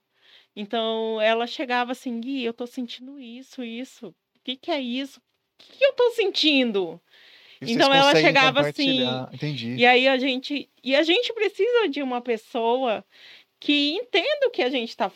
Então 0.54 1.20
ela 1.20 1.46
chegava 1.46 1.92
assim, 1.92 2.20
Gui, 2.20 2.44
eu 2.44 2.52
tô 2.52 2.66
sentindo 2.66 3.18
isso, 3.18 3.62
isso. 3.64 4.08
O 4.08 4.40
que, 4.44 4.56
que 4.56 4.70
é 4.70 4.80
isso? 4.80 5.18
O 5.18 5.22
que, 5.58 5.78
que 5.78 5.84
eu 5.84 5.92
tô 5.94 6.10
sentindo? 6.10 7.00
E 7.60 7.72
Então, 7.72 7.92
ela 7.92 8.14
chegava 8.14 8.60
assim. 8.60 9.02
Entendi. 9.32 9.74
E 9.74 9.86
aí 9.86 10.06
a 10.06 10.18
gente, 10.18 10.68
e 10.82 10.94
a 10.94 11.02
gente 11.02 11.32
precisa 11.32 11.88
de 11.88 12.02
uma 12.02 12.20
pessoa 12.20 13.04
que 13.60 13.94
entenda 13.94 14.46
o 14.46 14.50
que 14.50 14.62
a 14.62 14.68
gente 14.68 14.90
está 14.90 15.10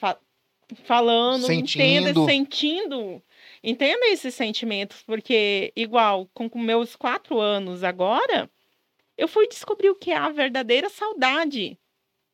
falando, 0.85 1.51
entenda, 1.53 2.09
Sentindo. 2.09 2.27
sentindo, 2.27 3.23
entenda 3.63 4.07
esses 4.07 4.35
sentimentos, 4.35 5.03
porque 5.03 5.73
igual 5.77 6.29
com 6.35 6.51
meus 6.59 6.97
quatro 6.97 7.39
anos 7.39 7.85
agora, 7.85 8.51
eu 9.17 9.29
fui 9.29 9.47
descobrir 9.47 9.91
o 9.91 9.95
que 9.95 10.11
é 10.11 10.17
a 10.17 10.31
verdadeira 10.31 10.89
saudade. 10.89 11.79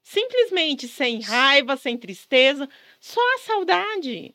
Simplesmente 0.02 0.88
sem 0.88 1.20
raiva, 1.20 1.76
sem 1.76 1.98
tristeza, 1.98 2.66
só 2.98 3.20
a 3.34 3.38
saudade. 3.40 4.34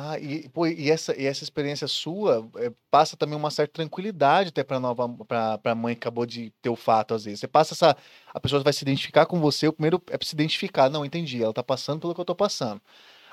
Ah, 0.00 0.16
e, 0.20 0.48
pô, 0.50 0.64
e, 0.64 0.90
essa, 0.92 1.20
e 1.20 1.26
essa 1.26 1.42
experiência 1.42 1.88
sua 1.88 2.48
é, 2.58 2.70
passa 2.88 3.16
também 3.16 3.36
uma 3.36 3.50
certa 3.50 3.72
tranquilidade 3.74 4.50
até 4.50 4.62
para 4.62 4.78
nova 4.78 5.08
para 5.24 5.74
mãe 5.74 5.94
que 5.94 5.98
acabou 5.98 6.24
de 6.24 6.52
ter 6.62 6.68
o 6.68 6.76
fato 6.76 7.14
às 7.14 7.24
vezes. 7.24 7.40
Você 7.40 7.48
passa 7.48 7.74
essa 7.74 7.96
a 8.32 8.38
pessoa 8.38 8.62
vai 8.62 8.72
se 8.72 8.84
identificar 8.84 9.26
com 9.26 9.40
você, 9.40 9.66
o 9.66 9.72
primeiro 9.72 10.00
é 10.08 10.16
pra 10.16 10.26
se 10.26 10.36
identificar, 10.36 10.88
não, 10.88 11.04
entendi, 11.04 11.42
ela 11.42 11.52
tá 11.52 11.64
passando 11.64 12.00
pelo 12.00 12.14
que 12.14 12.20
eu 12.20 12.24
tô 12.24 12.34
passando. 12.34 12.80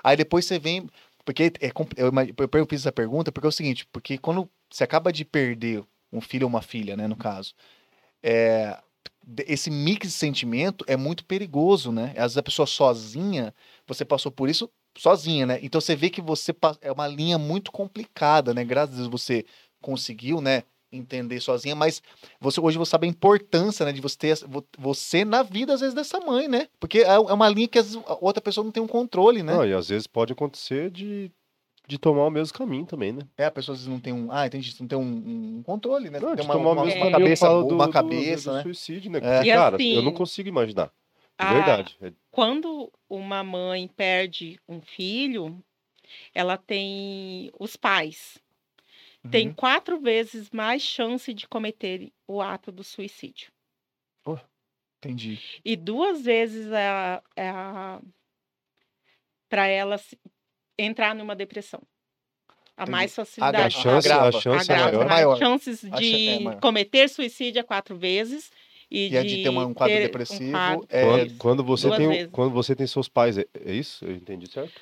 Aí 0.03 0.17
depois 0.17 0.45
você 0.45 0.57
vem 0.57 0.89
porque 1.23 1.53
é, 1.61 1.71
eu, 1.97 2.11
eu, 2.59 2.67
fiz 2.67 2.81
essa 2.81 2.91
pergunta 2.91 3.31
porque 3.31 3.45
é 3.47 3.49
o 3.49 3.51
seguinte, 3.51 3.85
porque 3.91 4.17
quando 4.17 4.49
você 4.69 4.83
acaba 4.83 5.13
de 5.13 5.23
perder 5.23 5.83
um 6.11 6.21
filho 6.21 6.45
ou 6.45 6.49
uma 6.49 6.61
filha, 6.63 6.97
né, 6.97 7.07
no 7.07 7.15
caso, 7.15 7.53
é, 8.23 8.79
esse 9.47 9.69
mix 9.69 10.07
de 10.07 10.13
sentimento 10.13 10.85
é 10.87 10.97
muito 10.97 11.25
perigoso, 11.25 11.91
né? 11.91 12.09
Às 12.17 12.33
vezes 12.33 12.37
a 12.37 12.43
pessoa 12.43 12.65
sozinha, 12.67 13.53
você 13.87 14.05
passou 14.05 14.31
por 14.31 14.49
isso 14.49 14.69
sozinha, 14.97 15.45
né? 15.45 15.59
Então 15.61 15.79
você 15.81 15.95
vê 15.95 16.09
que 16.09 16.21
você 16.21 16.53
é 16.81 16.91
uma 16.91 17.07
linha 17.07 17.37
muito 17.37 17.71
complicada, 17.71 18.53
né? 18.53 18.63
Graças 18.63 18.95
a 18.95 18.97
Deus 18.99 19.07
você 19.09 19.45
conseguiu, 19.81 20.41
né? 20.41 20.63
Entender 20.91 21.41
sozinha, 21.41 21.75
mas 21.75 22.01
você 22.39 22.61
hoje 22.61 22.77
você 22.77 22.91
sabe 22.91 23.05
a 23.05 23.09
importância, 23.09 23.85
né? 23.85 23.91
De 23.91 23.99
você 23.99 24.17
ter 24.17 24.37
você 24.77 25.25
na 25.25 25.43
vida 25.43 25.73
às 25.73 25.81
vezes 25.81 25.93
dessa 25.93 26.19
mãe, 26.21 26.47
né? 26.47 26.67
Porque 26.79 26.99
é 26.99 27.15
é 27.15 27.19
uma 27.19 27.49
linha 27.49 27.67
que 27.67 27.77
às 27.77 27.87
vezes 27.87 28.01
a 28.07 28.17
outra 28.21 28.41
pessoa 28.41 28.63
não 28.63 28.71
tem 28.71 28.81
um 28.81 28.87
controle, 28.87 29.43
né? 29.43 29.53
Não, 29.53 29.65
e 29.65 29.73
às 29.73 29.89
vezes 29.89 30.07
pode 30.07 30.31
acontecer 30.31 30.89
de, 30.91 31.29
de 31.85 31.97
tomar 31.97 32.25
o 32.25 32.29
mesmo 32.29 32.53
caminho 32.57 32.85
também, 32.85 33.11
né? 33.11 33.23
É, 33.37 33.45
a 33.45 33.51
pessoa 33.51 33.73
às 33.73 33.79
vezes 33.81 33.91
não 33.91 33.99
tem 33.99 34.13
um, 34.13 34.31
ah, 34.31 34.47
entendi, 34.47 34.73
não 34.79 34.87
tem 34.87 34.97
um, 34.97 35.57
um 35.57 35.63
controle, 35.63 36.09
né? 36.09 36.19
Não, 36.19 36.29
tem 36.29 36.37
de 36.37 36.41
uma, 36.43 36.53
tomar 36.53 36.71
uma, 36.71 36.81
o 36.83 36.85
mesmo 36.85 37.01
uma 37.01 37.11
cabeça, 37.11 37.49
do- 37.49 37.67
uma 37.67 37.87
do- 37.87 37.91
cabeça, 37.91 38.51
do 38.51 38.55
né? 38.57 38.63
suicídio, 38.63 39.11
né? 39.11 39.17
É. 39.17 39.21
Porque, 39.21 39.49
E 39.49 39.53
cara, 39.53 39.75
assim, 39.75 39.93
eu 39.95 40.01
não 40.01 40.13
consigo 40.13 40.47
imaginar. 40.47 40.89
De 41.39 41.45
a- 41.45 41.53
verdade. 41.53 41.97
É- 42.01 42.13
Quando 42.31 42.91
uma 43.09 43.43
mãe 43.43 43.87
perde 43.87 44.59
um 44.67 44.81
filho, 44.81 45.63
ela 46.33 46.57
tem 46.57 47.51
os 47.59 47.75
pais. 47.75 48.37
Tem 49.31 49.47
Uhum. 49.47 49.53
quatro 49.55 49.99
vezes 49.99 50.51
mais 50.51 50.81
chance 50.83 51.33
de 51.33 51.47
cometer 51.47 52.11
o 52.27 52.41
ato 52.41 52.71
do 52.71 52.83
suicídio. 52.83 53.51
Entendi. 55.03 55.39
E 55.63 55.75
duas 55.75 56.23
vezes 56.23 56.67
é 56.71 56.87
a, 56.87 57.23
é 57.35 57.49
a 57.49 58.01
para 59.47 59.67
ela 59.67 59.97
se- 59.99 60.17
entrar 60.79 61.13
numa 61.13 61.35
depressão. 61.35 61.81
A 62.75 62.85
mais 62.87 63.11
A 63.13 63.15
facilidade. 63.23 63.75
chance, 63.75 64.11
a 64.11 64.15
agrava. 64.15 64.41
chance 64.41 64.71
é 64.71 64.75
maior. 64.77 65.05
Maior. 65.07 65.37
chances 65.37 65.85
A 65.85 65.89
chan- 65.91 65.97
de 65.99 66.27
é, 66.27 66.39
maior. 66.39 66.59
cometer 66.59 67.07
suicídio 67.07 67.59
é 67.59 67.63
quatro 67.63 67.95
vezes 67.95 68.51
e, 68.89 69.09
E 69.09 69.17
a 69.17 69.23
de 69.23 69.43
ter 69.43 69.49
uma- 69.49 69.65
um 69.65 69.73
quadro 69.73 69.95
ter 69.95 70.01
depressivo 70.03 70.51
quadro- 70.51 70.87
é- 70.89 71.01
Quando, 71.01 71.37
quando 71.37 71.63
você 71.63 71.87
duas 71.87 71.97
tem, 71.99 72.07
vezes. 72.09 72.29
quando 72.31 72.51
você 72.53 72.75
tem 72.75 72.87
seus 72.87 73.07
pais, 73.09 73.37
é, 73.37 73.45
é 73.65 73.73
isso? 73.73 74.05
Eu 74.05 74.15
entendi 74.15 74.47
certo? 74.49 74.79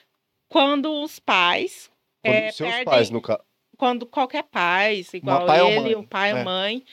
Quando 0.50 1.02
os 1.04 1.20
pais 1.20 1.90
Quando 2.22 2.36
é, 2.36 2.52
seus 2.52 2.70
perdem, 2.70 2.86
pais, 2.86 3.10
no 3.10 3.22
caso. 3.22 3.42
quando 3.78 4.06
qualquer 4.06 4.44
pai, 4.44 5.04
igual 5.14 5.46
pai 5.46 5.62
ou 5.62 5.70
ele, 5.70 5.80
mãe, 5.82 5.96
o 5.96 6.04
pai 6.08 6.32
é. 6.32 6.36
ou 6.36 6.44
mãe, 6.44 6.86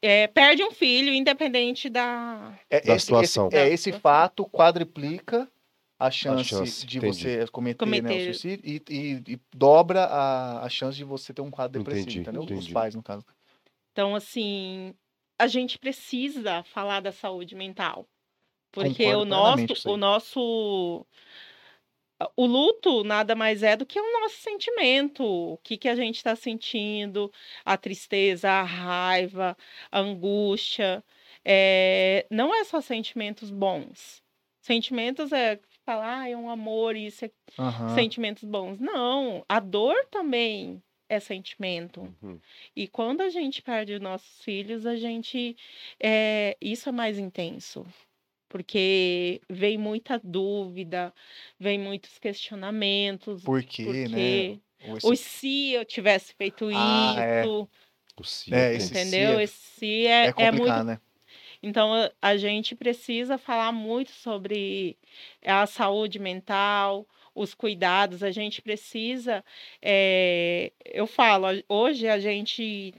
é, 0.00 0.26
perde 0.28 0.62
um 0.64 0.70
filho, 0.70 1.12
independente 1.12 1.88
da. 1.88 2.58
É, 2.70 2.80
da 2.80 2.94
esse, 2.94 3.06
situação. 3.06 3.48
Esse, 3.48 3.56
é, 3.56 3.68
esse 3.68 3.92
fato 3.92 4.44
quadriplica 4.46 5.48
a 5.98 6.10
chance, 6.10 6.44
chance, 6.44 6.86
de 6.86 6.98
entendi. 6.98 7.16
você 7.16 7.46
cometer, 7.52 7.86
né, 7.86 7.98
o 7.98 8.02
Cometer. 8.02 8.24
suicídio 8.34 8.60
e, 8.68 8.82
e- 8.90 9.32
e 9.34 9.40
dobra 9.54 10.04
a, 10.04 10.64
a 10.64 10.68
chance 10.68 10.96
de 10.96 11.04
você 11.04 11.32
ter 11.32 11.42
um 11.42 11.50
quadro 11.50 11.78
depressivo, 11.78 12.08
Entendi, 12.10 12.20
entendeu? 12.20 12.42
Os 12.42 12.50
entendi. 12.50 12.72
pais, 12.72 12.94
no 12.94 13.02
caso. 13.02 13.24
Então, 13.92 14.16
assim, 14.16 14.94
a 15.42 15.46
gente 15.48 15.76
precisa 15.76 16.62
falar 16.62 17.00
da 17.00 17.10
saúde 17.10 17.56
mental. 17.56 18.08
Porque 18.70 19.02
Concordo 19.04 19.22
o 19.22 19.24
nosso, 19.24 19.88
o 19.90 19.96
nosso. 19.96 21.06
O 22.36 22.46
luto 22.46 23.02
nada 23.02 23.34
mais 23.34 23.64
é 23.64 23.76
do 23.76 23.84
que 23.84 24.00
o 24.00 24.20
nosso 24.20 24.36
sentimento. 24.36 25.24
O 25.24 25.58
que, 25.58 25.76
que 25.76 25.88
a 25.88 25.96
gente 25.96 26.16
está 26.16 26.36
sentindo, 26.36 27.30
a 27.64 27.76
tristeza, 27.76 28.48
a 28.48 28.62
raiva, 28.62 29.56
a 29.90 29.98
angústia. 29.98 31.02
É, 31.44 32.24
não 32.30 32.54
é 32.54 32.62
só 32.62 32.80
sentimentos 32.80 33.50
bons. 33.50 34.22
Sentimentos 34.60 35.32
é 35.32 35.58
falar, 35.84 36.20
ah, 36.20 36.28
é 36.28 36.36
um 36.36 36.48
amor, 36.48 36.94
isso 36.94 37.24
é 37.24 37.30
Aham. 37.58 37.96
sentimentos 37.96 38.44
bons. 38.44 38.78
Não, 38.78 39.44
a 39.48 39.58
dor 39.58 40.06
também 40.08 40.80
é 41.16 41.20
sentimento. 41.20 42.14
Uhum. 42.22 42.42
E 42.76 42.88
quando 42.88 43.22
a 43.22 43.30
gente 43.30 43.62
perde 43.62 43.94
os 43.94 44.00
nossos 44.00 44.42
filhos, 44.44 44.86
a 44.86 44.96
gente. 44.96 45.56
É, 46.02 46.56
isso 46.60 46.88
é 46.88 46.92
mais 46.92 47.18
intenso. 47.18 47.86
Porque 48.48 49.40
vem 49.50 49.78
muita 49.78 50.20
dúvida, 50.22 51.14
vem 51.58 51.78
muitos 51.78 52.18
questionamentos. 52.18 53.44
Por 53.44 53.62
quê, 53.64 53.82
Por 53.82 53.98
né? 54.08 54.46
quê? 54.46 54.60
Ou 54.80 54.96
esse- 54.96 55.14
Ou 55.14 55.16
se 55.16 55.72
eu 55.72 55.84
tivesse 55.84 56.34
feito 56.34 56.70
Ah, 56.70 57.14
é. 57.18 57.50
isso, 57.50 57.68
O 58.16 58.24
cio 58.24 58.56
É, 58.56 58.74
esse 58.74 58.94
entendeu? 58.94 59.38
se 59.40 59.40
Esse 59.40 59.54
se 59.78 60.06
é, 60.06 60.30
É 60.30 60.32
é 60.36 60.50
complicado, 60.50 60.52
muito 60.52 60.86
né? 60.86 61.00
então, 61.62 61.92
a 62.20 62.36
gente 62.36 62.74
precisa 62.76 63.38
falar 63.38 63.72
muito 63.72 64.10
sobre 64.12 64.98
a 65.44 65.66
saúde 65.66 66.18
mental, 66.18 67.06
os 67.34 67.54
cuidados. 67.54 68.22
A 68.22 68.30
gente 68.30 68.60
precisa. 68.62 69.44
eh, 69.80 70.72
eu 70.84 71.06
falo, 71.06 71.46
hoje 71.68 72.08
a 72.08 72.18
gente. 72.18 72.94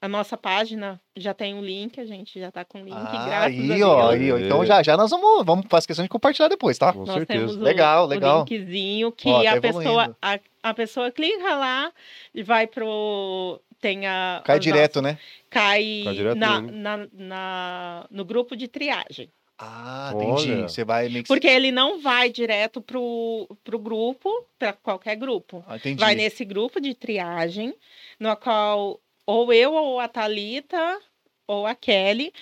A 0.00 0.06
nossa 0.06 0.36
página 0.36 1.00
já 1.16 1.34
tem 1.34 1.54
um 1.54 1.60
link, 1.60 1.98
a 2.00 2.04
gente 2.06 2.38
já 2.38 2.50
está 2.50 2.64
com 2.64 2.80
o 2.80 2.84
link, 2.84 2.94
Ah, 2.96 3.26
graças 3.26 3.70
a 3.70 3.74
aí, 3.74 3.82
ó, 3.82 4.10
aí, 4.10 4.32
ó. 4.32 4.38
Então 4.38 4.64
já, 4.64 4.80
já 4.80 4.96
nós 4.96 5.10
vamos, 5.10 5.44
vamos 5.44 5.66
fazer 5.68 5.88
questão 5.88 6.04
de 6.04 6.08
compartilhar 6.08 6.46
depois, 6.46 6.78
tá? 6.78 6.92
Com 6.92 7.00
Nós 7.04 7.14
certeza. 7.14 7.40
temos 7.40 7.56
o, 7.56 7.60
Legal, 7.60 8.04
o 8.04 8.08
legal. 8.08 8.46
linkzinho 8.48 9.10
que 9.10 9.28
Ó, 9.28 9.42
tá 9.42 9.50
a 9.56 9.60
pessoa 9.60 10.16
a, 10.22 10.38
a 10.62 10.74
pessoa 10.74 11.10
clica 11.10 11.52
lá 11.56 11.92
e 12.32 12.44
vai 12.44 12.68
pro 12.68 13.60
tem 13.80 14.06
a 14.06 14.40
Cai 14.44 14.60
direto, 14.60 15.02
né? 15.02 15.18
cai 15.50 16.02
Cai 16.04 16.14
direto 16.14 16.38
na, 16.38 17.08
na- 17.12 18.06
no 18.08 18.24
grupo 18.24 18.54
de 18.56 18.68
triagem. 18.68 19.28
Ah, 19.58 20.12
entendi. 20.14 20.52
Olha. 20.52 20.68
Você 20.68 20.84
vai 20.84 21.08
meio 21.08 21.24
que... 21.24 21.28
Porque 21.28 21.48
ele 21.48 21.72
não 21.72 22.00
vai 22.00 22.30
direto 22.30 22.80
pro, 22.80 23.48
pro 23.64 23.78
grupo, 23.78 24.30
para 24.58 24.72
qualquer 24.72 25.16
grupo. 25.16 25.64
Ah, 25.66 25.76
entendi. 25.76 26.00
Vai 26.00 26.14
nesse 26.14 26.44
grupo 26.44 26.80
de 26.80 26.94
triagem, 26.94 27.74
no 28.20 28.36
qual 28.36 29.00
ou 29.26 29.52
eu 29.52 29.74
ou 29.74 29.98
a 29.98 30.06
Thalita 30.06 31.00
ou 31.46 31.66
a 31.66 31.74
Kelly 31.74 32.32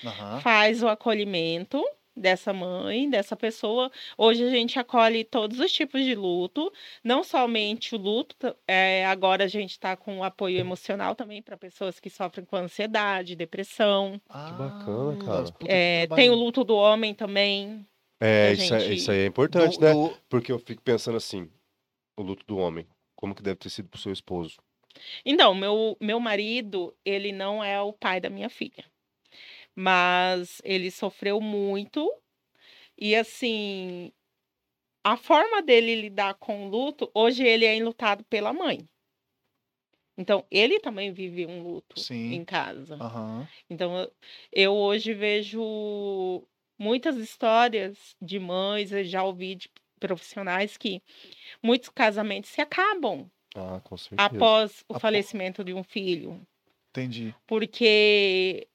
faz 0.42 0.82
o 0.82 0.88
acolhimento 0.88 1.82
dessa 2.16 2.52
mãe, 2.52 3.08
dessa 3.10 3.36
pessoa. 3.36 3.90
Hoje 4.16 4.44
a 4.44 4.50
gente 4.50 4.78
acolhe 4.78 5.22
todos 5.24 5.60
os 5.60 5.70
tipos 5.70 6.02
de 6.02 6.14
luto, 6.14 6.72
não 7.04 7.22
somente 7.22 7.94
o 7.94 7.98
luto, 7.98 8.56
é, 8.66 9.04
agora 9.06 9.44
a 9.44 9.48
gente 9.48 9.72
está 9.72 9.96
com 9.96 10.24
apoio 10.24 10.58
emocional 10.58 11.14
também 11.14 11.42
para 11.42 11.56
pessoas 11.56 12.00
que 12.00 12.08
sofrem 12.08 12.46
com 12.46 12.56
ansiedade, 12.56 13.36
depressão. 13.36 14.20
Ah, 14.28 14.52
bacana, 14.52 15.16
cara. 15.24 15.52
que 15.52 15.66
É, 15.68 16.06
tem 16.08 16.30
o 16.30 16.34
luto 16.34 16.64
do 16.64 16.74
homem 16.74 17.14
também. 17.14 17.86
É, 18.18 18.46
que 18.54 18.62
a 18.62 18.64
isso, 18.64 18.74
é- 18.74 18.80
gente- 18.80 18.94
isso 18.94 19.10
aí 19.10 19.18
é 19.18 19.26
importante, 19.26 19.78
Do- 19.78 19.84
né? 19.84 19.92
do- 19.92 20.16
Porque 20.28 20.50
eu 20.50 20.58
fico 20.58 20.80
pensando 20.82 21.16
assim, 21.16 21.50
o 22.18 22.22
luto 22.22 22.46
do 22.46 22.56
homem, 22.56 22.86
como 23.14 23.34
que 23.34 23.42
deve 23.42 23.56
ter 23.56 23.68
sido 23.68 23.88
pro 23.88 24.00
seu 24.00 24.12
esposo? 24.12 24.56
Então, 25.24 25.54
meu, 25.54 25.94
meu 26.00 26.18
marido, 26.18 26.96
ele 27.04 27.30
não 27.30 27.62
é 27.62 27.78
o 27.82 27.92
pai 27.92 28.18
da 28.18 28.30
minha 28.30 28.48
filha. 28.48 28.84
Mas 29.76 30.60
ele 30.64 30.90
sofreu 30.90 31.40
muito. 31.40 32.10
E 32.98 33.14
assim, 33.14 34.10
a 35.04 35.16
forma 35.16 35.62
dele 35.62 35.94
lidar 35.94 36.34
com 36.34 36.66
o 36.66 36.70
luto, 36.70 37.10
hoje 37.14 37.44
ele 37.46 37.64
é 37.66 37.76
enlutado 37.76 38.24
pela 38.24 38.52
mãe. 38.52 38.88
Então, 40.18 40.46
ele 40.50 40.80
também 40.80 41.12
vive 41.12 41.44
um 41.46 41.62
luto 41.62 42.00
Sim. 42.00 42.32
em 42.32 42.44
casa. 42.44 42.94
Aham. 42.96 43.46
Então, 43.68 44.10
eu- 44.50 44.72
hoje 44.72 45.12
vejo 45.12 46.42
muitas 46.78 47.16
histórias 47.18 48.16
de 48.20 48.38
mães, 48.38 48.92
eu 48.92 49.04
já 49.04 49.22
ouvi 49.22 49.54
de 49.56 49.70
profissionais 50.00 50.76
que 50.78 51.02
muitos 51.62 51.88
casamentos 51.90 52.50
se 52.50 52.60
acabam 52.62 53.30
Ah, 53.54 53.80
com 53.80 53.96
certeza. 53.96 54.22
após 54.26 54.80
o 54.88 54.92
Apo- 54.94 55.00
falecimento 55.00 55.62
de 55.64 55.74
um 55.74 55.82
filho, 55.82 56.46
Entendi. 56.90 57.34
porque 57.46 58.66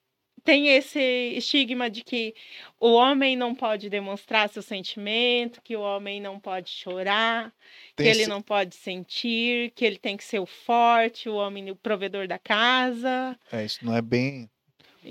tem 0.44 0.68
esse 0.70 1.00
estigma 1.36 1.90
de 1.90 2.04
que 2.04 2.34
o 2.80 2.92
homem 2.94 3.36
não 3.36 3.54
pode 3.54 3.90
demonstrar 3.90 4.50
seu 4.50 4.62
sentimento, 4.62 5.62
que 5.62 5.76
o 5.76 5.82
homem 5.82 6.20
não 6.20 6.40
pode 6.40 6.70
chorar, 6.70 7.52
Tem 7.96 8.06
que 8.06 8.10
ele 8.12 8.22
esse- 8.22 8.30
não 8.30 8.42
pode 8.42 8.76
sentir, 8.76 9.72
que 9.76 9.86
ele 9.86 9.98
tem 9.98 10.18
que 10.18 10.24
ser 10.24 10.40
o 10.40 10.46
forte, 10.46 11.30
o 11.30 11.36
homem 11.36 11.70
o 11.72 11.76
provedor 11.76 12.28
da 12.28 12.38
casa. 12.40 13.38
É, 13.52 13.64
isso 13.64 13.80
não 13.84 13.96
é 13.96 14.02
bem. 14.02 14.50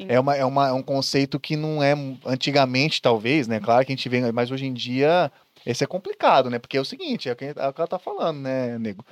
É, 0.08 0.20
uma, 0.20 0.36
é, 0.36 0.44
uma, 0.44 0.68
é 0.68 0.72
um 0.72 0.82
conceito 0.82 1.40
que 1.40 1.56
não 1.56 1.82
é 1.82 1.94
antigamente, 2.24 3.02
talvez, 3.02 3.48
né? 3.48 3.58
Claro 3.58 3.84
que 3.84 3.92
a 3.92 3.96
gente 3.96 4.08
vê, 4.08 4.30
mas 4.32 4.50
hoje 4.50 4.66
em 4.66 4.72
dia 4.72 5.32
esse 5.66 5.82
é 5.82 5.86
complicado, 5.86 6.48
né? 6.48 6.58
Porque 6.58 6.76
é 6.76 6.80
o 6.80 6.84
seguinte, 6.84 7.28
é 7.28 7.32
o 7.32 7.36
que, 7.36 7.46
é 7.46 7.50
o 7.50 7.72
que 7.72 7.80
ela 7.80 7.88
tá 7.88 7.98
falando, 7.98 8.40
né, 8.40 8.78
nego? 8.78 9.04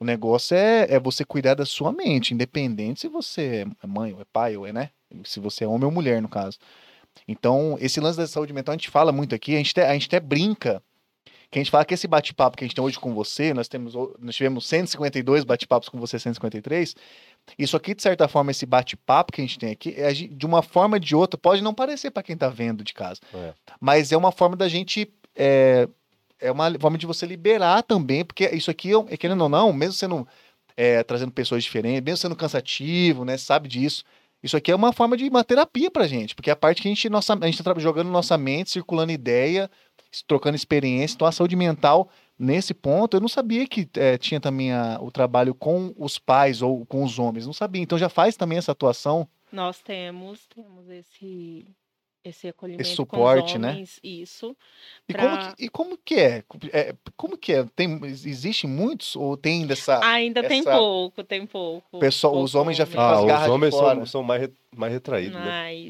O 0.00 0.04
negócio 0.04 0.56
é, 0.56 0.86
é 0.90 1.00
você 1.00 1.24
cuidar 1.24 1.54
da 1.54 1.66
sua 1.66 1.92
mente, 1.92 2.32
independente 2.32 3.00
se 3.00 3.08
você 3.08 3.66
é 3.82 3.86
mãe, 3.86 4.12
ou 4.12 4.20
é 4.20 4.24
pai, 4.32 4.56
ou 4.56 4.66
é, 4.66 4.72
né? 4.72 4.90
Se 5.24 5.40
você 5.40 5.64
é 5.64 5.66
homem 5.66 5.84
ou 5.86 5.90
mulher, 5.90 6.22
no 6.22 6.28
caso. 6.28 6.58
Então, 7.26 7.76
esse 7.80 8.00
lance 8.00 8.16
da 8.16 8.26
saúde 8.26 8.52
mental, 8.52 8.74
a 8.74 8.76
gente 8.76 8.90
fala 8.90 9.10
muito 9.10 9.34
aqui, 9.34 9.54
a 9.54 9.58
gente 9.58 9.70
até, 9.72 9.88
a 9.88 9.92
gente 9.92 10.06
até 10.06 10.20
brinca, 10.20 10.80
que 11.50 11.58
a 11.58 11.62
gente 11.62 11.70
fala 11.70 11.84
que 11.84 11.94
esse 11.94 12.06
bate-papo 12.06 12.56
que 12.56 12.62
a 12.64 12.66
gente 12.66 12.74
tem 12.76 12.84
hoje 12.84 12.98
com 12.98 13.12
você, 13.14 13.52
nós, 13.54 13.66
temos, 13.68 13.94
nós 14.20 14.36
tivemos 14.36 14.66
152 14.66 15.44
bate-papos 15.44 15.88
com 15.88 15.98
você, 15.98 16.18
153, 16.18 16.94
isso 17.58 17.76
aqui, 17.76 17.94
de 17.94 18.02
certa 18.02 18.28
forma, 18.28 18.50
esse 18.50 18.66
bate-papo 18.66 19.32
que 19.32 19.40
a 19.40 19.44
gente 19.44 19.58
tem 19.58 19.70
aqui, 19.72 19.94
é 19.96 20.12
de 20.12 20.46
uma 20.46 20.62
forma 20.62 20.96
ou 20.96 21.00
de 21.00 21.16
outra, 21.16 21.38
pode 21.38 21.62
não 21.62 21.72
parecer 21.74 22.10
para 22.10 22.22
quem 22.22 22.36
tá 22.36 22.48
vendo 22.48 22.84
de 22.84 22.92
casa, 22.92 23.20
É. 23.34 23.52
mas 23.80 24.12
é 24.12 24.16
uma 24.16 24.30
forma 24.30 24.54
da 24.54 24.68
gente. 24.68 25.10
É, 25.34 25.88
é 26.40 26.50
uma 26.52 26.72
forma 26.78 26.96
de 26.98 27.06
você 27.06 27.26
liberar 27.26 27.82
também, 27.82 28.24
porque 28.24 28.46
isso 28.54 28.70
aqui, 28.70 28.90
é, 29.08 29.16
querendo 29.16 29.42
ou 29.42 29.48
não, 29.48 29.72
mesmo 29.72 29.94
sendo 29.94 30.26
é, 30.76 31.02
trazendo 31.02 31.32
pessoas 31.32 31.64
diferentes, 31.64 32.02
mesmo 32.02 32.16
sendo 32.18 32.36
cansativo, 32.36 33.24
né? 33.24 33.36
Sabe 33.36 33.68
disso. 33.68 34.04
Isso 34.42 34.56
aqui 34.56 34.70
é 34.70 34.74
uma 34.76 34.92
forma 34.92 35.16
de 35.16 35.28
uma 35.28 35.42
terapia 35.42 35.90
pra 35.90 36.06
gente, 36.06 36.34
porque 36.34 36.48
é 36.50 36.52
a 36.52 36.56
parte 36.56 36.80
que 36.80 36.86
a 36.88 36.90
gente, 36.90 37.08
nossa, 37.08 37.34
a 37.34 37.46
gente 37.46 37.60
tá 37.62 37.74
jogando 37.78 38.08
nossa 38.08 38.38
mente, 38.38 38.70
circulando 38.70 39.10
ideia, 39.10 39.68
trocando 40.28 40.54
experiência. 40.54 41.16
Então 41.16 41.26
a 41.26 41.32
saúde 41.32 41.56
mental, 41.56 42.08
nesse 42.38 42.72
ponto, 42.72 43.16
eu 43.16 43.20
não 43.20 43.26
sabia 43.28 43.66
que 43.66 43.88
é, 43.96 44.16
tinha 44.16 44.40
também 44.40 44.72
a- 44.72 44.98
o 45.00 45.10
trabalho 45.10 45.52
com 45.54 45.92
os 45.98 46.18
pais 46.20 46.62
ou 46.62 46.86
com 46.86 47.02
os 47.02 47.18
homens. 47.18 47.46
Não 47.46 47.52
sabia. 47.52 47.82
Então 47.82 47.98
já 47.98 48.08
faz 48.08 48.36
também 48.36 48.58
essa 48.58 48.70
atuação. 48.70 49.28
Nós 49.50 49.80
temos, 49.80 50.46
temos 50.46 50.88
esse, 50.88 51.66
esse 52.24 52.48
acolhimento 52.48 52.88
suporte, 52.88 53.52
com 53.52 53.56
os 53.58 53.62
né? 53.62 53.70
homens, 53.72 54.00
isso. 54.02 54.56
E, 55.08 55.12
Pra- 55.12 55.22
como 55.22 55.38
que, 55.56 55.64
e 55.64 55.68
como 55.68 55.98
que 55.98 56.14
é? 56.16 56.44
É, 56.72 56.94
Como 57.16 57.36
que 57.38 57.52
é? 57.52 57.64
Tem, 57.74 57.98
existem 58.04 58.68
muitos 58.68 59.16
ou 59.16 59.36
tem 59.36 59.66
dessa. 59.66 60.04
Ainda 60.04 60.42
tem 60.42 60.60
essa- 60.60 60.76
pouco, 60.76 61.24
tem 61.24 61.46
pouco. 61.46 61.98
Pessoal- 61.98 62.34
os 62.42 62.52
pouco 62.52 62.62
homens 62.62 62.76
já 62.76 62.86
ficam 62.86 63.02
Ah, 63.02 63.18
as 63.18 63.24
garras 63.24 63.40
os 63.40 63.44
de 63.46 63.50
homens 63.52 63.74
fora. 63.74 63.94
são, 63.96 64.06
são 64.06 64.22
mais, 64.22 64.48
mais 64.76 64.92
retraídos, 64.92 65.38
né? 65.38 65.44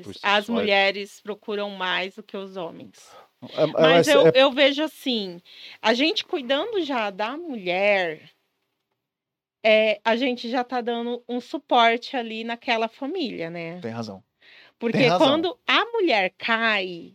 Mas 0.04 0.06
si 0.16 0.20
as 0.22 0.46
só. 0.46 0.52
mulheres 0.52 1.20
procuram 1.20 1.70
mais 1.70 2.14
do 2.16 2.22
que 2.22 2.36
os 2.36 2.56
homens. 2.56 2.92
É- 3.54 3.62
é- 3.62 3.66
Mas 3.66 4.08
eu, 4.08 4.26
é- 4.26 4.32
eu 4.34 4.50
vejo 4.52 4.82
assim, 4.82 5.40
a 5.80 5.94
gente 5.94 6.24
cuidando 6.24 6.82
já 6.82 7.10
da 7.10 7.36
mulher, 7.36 8.30
é, 9.64 10.00
a 10.04 10.16
gente 10.16 10.48
já 10.50 10.62
tá 10.64 10.80
dando 10.80 11.22
um 11.28 11.40
suporte 11.40 12.16
ali 12.16 12.44
naquela 12.44 12.88
família, 12.88 13.50
né? 13.50 13.80
Tem 13.80 13.90
razão. 13.90 14.22
Porque 14.78 14.98
quando 15.18 15.58
a 15.66 15.84
mulher 15.86 16.32
cai, 16.38 17.14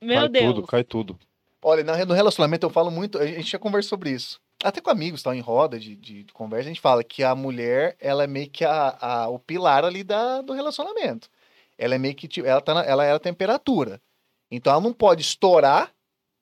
meu 0.00 0.20
cai 0.20 0.28
Deus, 0.28 0.54
tudo, 0.54 0.66
cai 0.66 0.84
tudo. 0.84 1.18
Olha, 1.62 1.82
no 1.84 2.14
relacionamento 2.14 2.64
eu 2.66 2.70
falo 2.70 2.90
muito, 2.90 3.18
a 3.18 3.26
gente 3.26 3.50
já 3.50 3.58
conversou 3.58 3.90
sobre 3.90 4.10
isso. 4.10 4.40
Até 4.62 4.80
com 4.80 4.90
amigos, 4.90 5.22
tá, 5.22 5.34
em 5.36 5.40
roda 5.40 5.78
de, 5.78 5.94
de 5.94 6.24
conversa, 6.32 6.64
a 6.66 6.72
gente 6.72 6.80
fala 6.80 7.04
que 7.04 7.22
a 7.22 7.34
mulher, 7.34 7.96
ela 8.00 8.24
é 8.24 8.26
meio 8.26 8.50
que 8.50 8.64
a, 8.64 8.96
a- 9.00 9.28
o 9.28 9.38
pilar 9.38 9.84
ali 9.84 10.02
da, 10.02 10.40
do 10.40 10.52
relacionamento. 10.52 11.28
Ela 11.76 11.94
é 11.94 11.98
meio 11.98 12.14
que, 12.14 12.26
tipo, 12.26 12.46
ela, 12.46 12.60
tá 12.60 12.74
na- 12.74 12.84
ela 12.84 13.04
é 13.04 13.12
a 13.12 13.18
temperatura. 13.20 14.00
Então 14.50 14.72
ela 14.72 14.82
não 14.82 14.92
pode 14.92 15.22
estourar 15.22 15.92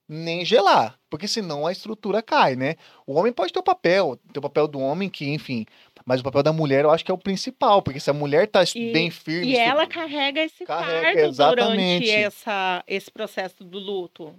nem 0.09 0.45
gelar, 0.45 0.99
porque 1.11 1.27
senão 1.27 1.67
a 1.67 1.73
estrutura 1.73 2.23
cai, 2.23 2.55
né? 2.55 2.77
O 3.07 3.15
homem 3.15 3.33
pode 3.33 3.53
ter 3.53 3.59
o 3.59 3.63
papel, 3.63 4.17
ter 4.33 4.39
o 4.39 4.43
papel 4.43 4.69
do 4.69 4.79
homem 4.79 5.11
que, 5.11 5.29
enfim, 5.29 5.67
mas 6.07 6.21
o 6.21 6.25
papel 6.25 6.43
da 6.43 6.53
mulher 6.53 6.85
eu 6.85 6.91
acho 6.91 7.05
que 7.05 7.11
é 7.11 7.15
o 7.15 7.19
principal, 7.19 7.83
porque 7.83 7.99
se 8.01 8.09
a 8.09 8.15
mulher 8.15 8.47
tá 8.47 8.63
E- 8.75 8.93
bem 8.93 9.11
firme... 9.11 9.49
E 9.49 9.57
ela 9.57 9.87
carrega 9.87 10.41
esse 10.43 10.65
Carrega, 10.65 11.07
fardo 11.07 11.29
exatamente. 11.29 11.99
durante 12.05 12.11
essa, 12.11 12.85
esse 12.87 13.11
processo 13.11 13.65
do 13.65 13.79
luto. 13.79 14.35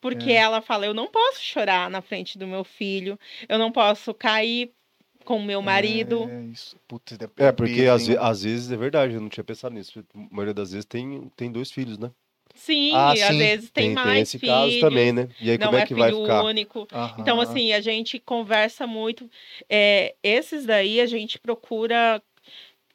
Porque 0.00 0.30
É. 0.32 0.36
ela 0.36 0.60
fala: 0.60 0.86
eu 0.86 0.94
não 0.94 1.08
posso 1.08 1.40
chorar 1.40 1.90
na 1.90 2.00
frente 2.00 2.38
do 2.38 2.46
meu 2.46 2.64
filho, 2.64 3.18
eu 3.48 3.58
não 3.58 3.70
posso 3.70 4.12
cair 4.14 4.72
com 5.24 5.36
o 5.36 5.44
meu 5.44 5.60
marido. 5.60 6.28
É, 6.28 6.42
isso. 6.44 6.76
Putz, 6.88 7.16
É, 7.36 7.52
porque 7.52 7.74
peso, 7.82 8.12
às, 8.12 8.18
às 8.18 8.42
vezes 8.42 8.72
é 8.72 8.76
verdade, 8.76 9.14
eu 9.14 9.20
não 9.20 9.28
tinha 9.28 9.44
pensado 9.44 9.74
nisso. 9.74 10.00
A 10.14 10.18
maioria 10.30 10.54
das 10.54 10.72
vezes 10.72 10.84
tem, 10.86 11.30
tem 11.36 11.52
dois 11.52 11.70
filhos, 11.70 11.98
né? 11.98 12.10
Sim, 12.58 12.94
Ah, 12.94 13.10
às 13.22 13.36
sim. 13.36 13.38
vezes 13.38 13.70
tem, 13.70 13.92
mais 13.92 14.20
esse 14.20 14.38
filhos, 14.38 14.74
caso 14.74 14.78
também, 14.80 15.12
né? 15.12 15.28
E 15.40 15.50
aí 15.50 15.58
não 15.58 15.66
como 15.66 15.76
é 15.76 15.82
é 15.82 15.86
que 15.86 15.94
vai 15.94 16.10
filho 16.10 16.16
ficar? 16.16 16.42
único. 16.44 16.88
Então, 17.16 17.36
Aham. 17.36 17.42
assim, 17.42 17.72
a 17.72 17.80
gente 17.80 18.18
conversa 18.18 18.86
muito. 18.86 19.30
é, 19.68 20.14
esses 20.22 20.66
daí 20.66 21.00
a 21.00 21.06
gente 21.06 21.38
procura 21.38 22.22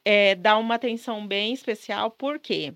é, 0.06 0.36
dar 0.36 0.58
uma 0.58 0.76
atenção 0.76 1.28
bem 1.28 1.54
especial, 1.54 2.12
porque 2.12 2.74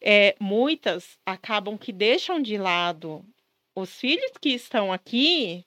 é, 0.00 0.36
muitas 0.40 1.18
acabam 1.26 1.78
que 1.78 1.92
deixam 1.92 2.40
de 2.42 2.58
lado 2.58 3.24
os 3.76 3.98
filhos 3.98 4.32
que 4.40 4.50
estão 4.50 4.92
aqui 4.92 5.64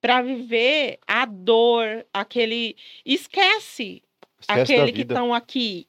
para 0.00 0.22
viver 0.22 0.98
a 1.06 1.26
dor, 1.26 2.06
aquele. 2.12 2.76
Esquece 3.04 4.02
Esquece 4.40 4.72
aquele 4.72 4.92
que 4.92 5.02
estão 5.02 5.34
aqui. 5.34 5.86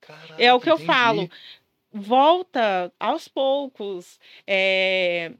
Caraca, 0.00 0.42
É 0.42 0.52
o 0.52 0.60
que 0.60 0.70
eu 0.70 0.74
entendi. 0.74 0.86
falo. 0.86 1.30
Volta 1.92 2.92
aos 2.98 3.28
poucos. 3.28 4.18
é, 4.46 5.32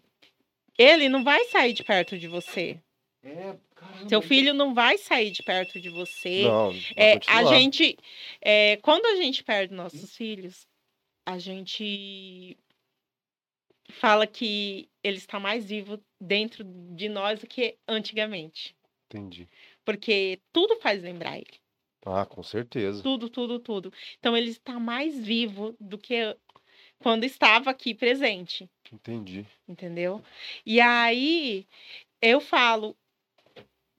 Ele 0.79 1.09
não 1.09 1.25
vai 1.25 1.45
sair 1.47 1.73
de 1.73 1.83
perto 1.83 2.19
de 2.19 2.29
você. 2.29 2.79
É, 3.23 3.57
Seu 4.09 4.21
filho 4.21 4.53
não 4.53 4.75
vai 4.75 4.99
sair 4.99 5.31
de 5.31 5.43
perto 5.43 5.81
de 5.81 5.89
você. 5.89 6.43
Não, 6.43 6.73
É, 6.97 7.21
a 7.29 7.45
gente, 7.45 7.97
é, 8.41 8.77
quando 8.79 9.07
a 9.07 9.17
gente 9.17 9.45
perde 9.45 9.73
nossos 9.75 10.17
filhos, 10.17 10.67
a 11.25 11.39
gente 11.39 12.57
fala 13.93 14.27
que 14.27 14.89
ele 15.03 15.19
está 15.19 15.39
mais 15.39 15.65
vivo 15.69 16.01
dentro 16.21 16.65
de 16.65 17.09
nós 17.09 17.41
do 17.41 17.47
que 17.47 17.77
antigamente, 17.87 18.75
Entendi. 19.07 19.49
porque 19.85 20.41
tudo 20.53 20.81
faz 20.81 21.03
lembrar 21.03 21.37
ele, 21.37 21.61
Ah, 22.05 22.27
com 22.27 22.43
certeza. 22.43 23.03
tudo, 23.03 23.29
tudo, 23.29 23.59
tudo. 23.59 23.93
Então 24.19 24.37
ele 24.37 24.51
está 24.51 24.79
mais 24.79 25.19
vivo 25.19 25.77
do 25.79 25.97
que 25.97 26.37
quando 26.99 27.25
estava 27.25 27.71
aqui 27.71 27.95
presente, 27.95 28.69
Entendi. 28.93 29.47
entendeu? 29.67 30.23
E 30.65 30.81
aí 30.81 31.67
eu 32.21 32.41
falo, 32.41 32.97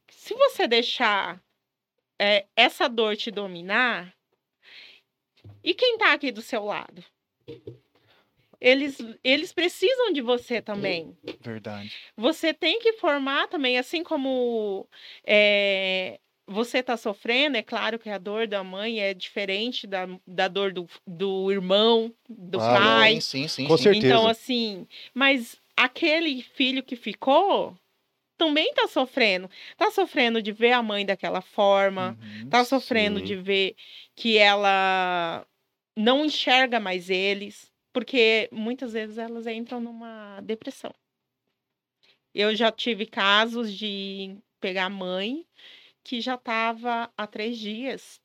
se 0.09 0.33
você 0.33 0.67
deixar 0.67 1.43
é, 2.19 2.45
essa 2.55 2.87
dor 2.87 3.17
te 3.17 3.29
dominar, 3.29 4.15
e 5.63 5.73
quem 5.73 5.97
tá 5.97 6.13
aqui 6.13 6.31
do 6.31 6.41
seu 6.41 6.63
lado? 6.63 7.03
Eles, 8.59 8.97
eles 9.21 9.51
precisam 9.51 10.13
de 10.13 10.21
você 10.21 10.61
também. 10.61 11.17
Verdade. 11.41 11.93
Você 12.15 12.53
tem 12.53 12.79
que 12.79 12.93
formar 12.93 13.47
também, 13.47 13.77
assim 13.77 14.03
como 14.03 14.87
é, 15.25 16.17
você 16.47 16.79
está 16.79 16.97
sofrendo, 16.97 17.57
é 17.57 17.63
claro 17.63 17.97
que 17.97 18.09
a 18.09 18.17
dor 18.17 18.47
da 18.47 18.63
mãe 18.63 18.99
é 18.99 19.13
diferente 19.13 19.87
da, 19.87 20.07
da 20.27 20.47
dor 20.47 20.73
do, 20.73 20.87
do 21.07 21.51
irmão, 21.51 22.13
do 22.27 22.59
Ah, 22.59 22.73
pai. 22.73 23.21
Sim, 23.21 23.47
sim, 23.47 23.47
sim. 23.47 23.67
Com 23.67 23.77
sim. 23.77 23.83
certeza. 23.83 24.07
Então, 24.07 24.27
assim, 24.27 24.87
mas 25.13 25.55
aquele 25.75 26.41
filho 26.41 26.83
que 26.83 26.95
ficou 26.95 27.75
também 28.37 28.73
tá 28.73 28.87
sofrendo. 28.87 29.49
Tá 29.77 29.89
sofrendo 29.91 30.41
de 30.41 30.51
ver 30.51 30.73
a 30.73 30.83
mãe 30.83 31.05
daquela 31.05 31.41
forma, 31.41 32.17
Uhum. 32.21 32.49
tá 32.49 32.65
sofrendo 32.65 33.19
sim. 33.19 33.25
de 33.25 33.35
ver 33.35 33.75
que 34.15 34.37
ela 34.37 35.45
não 35.95 36.25
enxerga 36.25 36.79
mais 36.79 37.09
eles, 37.09 37.71
porque 37.93 38.49
muitas 38.51 38.93
vezes 38.93 39.17
elas 39.17 39.47
entram 39.47 39.79
numa 39.79 40.41
depressão. 40.41 40.93
Eu 42.33 42.55
já 42.55 42.71
tive 42.71 43.05
casos 43.05 43.71
de 43.71 44.35
pegar 44.59 44.89
mãe 44.89 45.45
que 46.03 46.21
já 46.21 46.35
estava 46.35 47.11
há 47.17 47.27
três 47.27 47.57
dias 47.57 48.21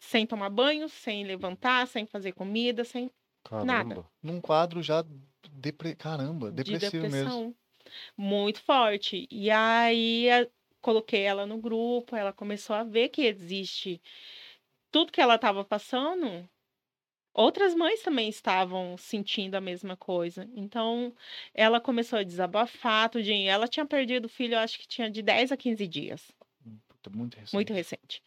sem 0.00 0.26
tomar 0.26 0.50
banho, 0.50 0.88
sem 0.88 1.24
levantar, 1.24 1.86
sem 1.86 2.06
fazer 2.06 2.32
comida, 2.32 2.84
sem 2.84 3.10
Caramba. 3.44 4.10
Num 4.22 4.40
quadro 4.40 4.82
já 4.82 5.04
depre... 5.50 5.94
caramba, 5.94 6.50
de 6.50 6.64
depressivo 6.64 7.08
mesmo. 7.08 7.30
depressão 7.30 7.56
muito 8.16 8.62
forte. 8.62 9.28
E 9.30 9.50
aí 9.50 10.30
a- 10.30 10.48
coloquei 10.82 11.22
ela 11.22 11.46
no 11.46 11.58
grupo, 11.58 12.16
ela 12.16 12.32
começou 12.32 12.76
a 12.76 12.84
ver 12.84 13.08
que 13.10 13.22
existe 13.22 14.00
tudo 14.92 15.12
que 15.12 15.20
ela 15.20 15.36
estava 15.36 15.64
passando. 15.64 16.48
Outras 17.34 17.74
mães 17.74 18.02
também 18.02 18.28
estavam 18.28 18.96
sentindo 18.98 19.54
a 19.56 19.60
mesma 19.60 19.96
coisa. 19.96 20.48
Então, 20.54 21.14
ela 21.54 21.80
começou 21.80 22.18
a 22.18 22.22
desabafar, 22.24 23.10
tudinho. 23.10 23.50
Ela 23.50 23.68
tinha 23.68 23.86
perdido 23.86 24.26
o 24.26 24.28
filho, 24.28 24.58
acho 24.58 24.78
que 24.78 24.88
tinha 24.88 25.10
de 25.10 25.22
10 25.22 25.52
a 25.52 25.56
15 25.56 25.86
dias. 25.86 26.32
Muito 27.10 27.34
recente. 27.36 27.54
Muito 27.54 27.72
recente. 27.72 28.22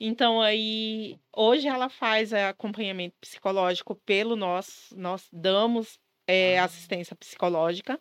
Então, 0.00 0.40
aí, 0.40 1.18
hoje 1.34 1.68
ela 1.68 1.88
faz 1.88 2.32
é, 2.32 2.46
acompanhamento 2.48 3.14
psicológico 3.20 3.94
pelo 4.04 4.34
nós, 4.36 4.92
nós 4.96 5.28
damos 5.32 5.98
é, 6.26 6.58
Ah. 6.58 6.64
assistência 6.64 7.14
psicológica. 7.16 7.98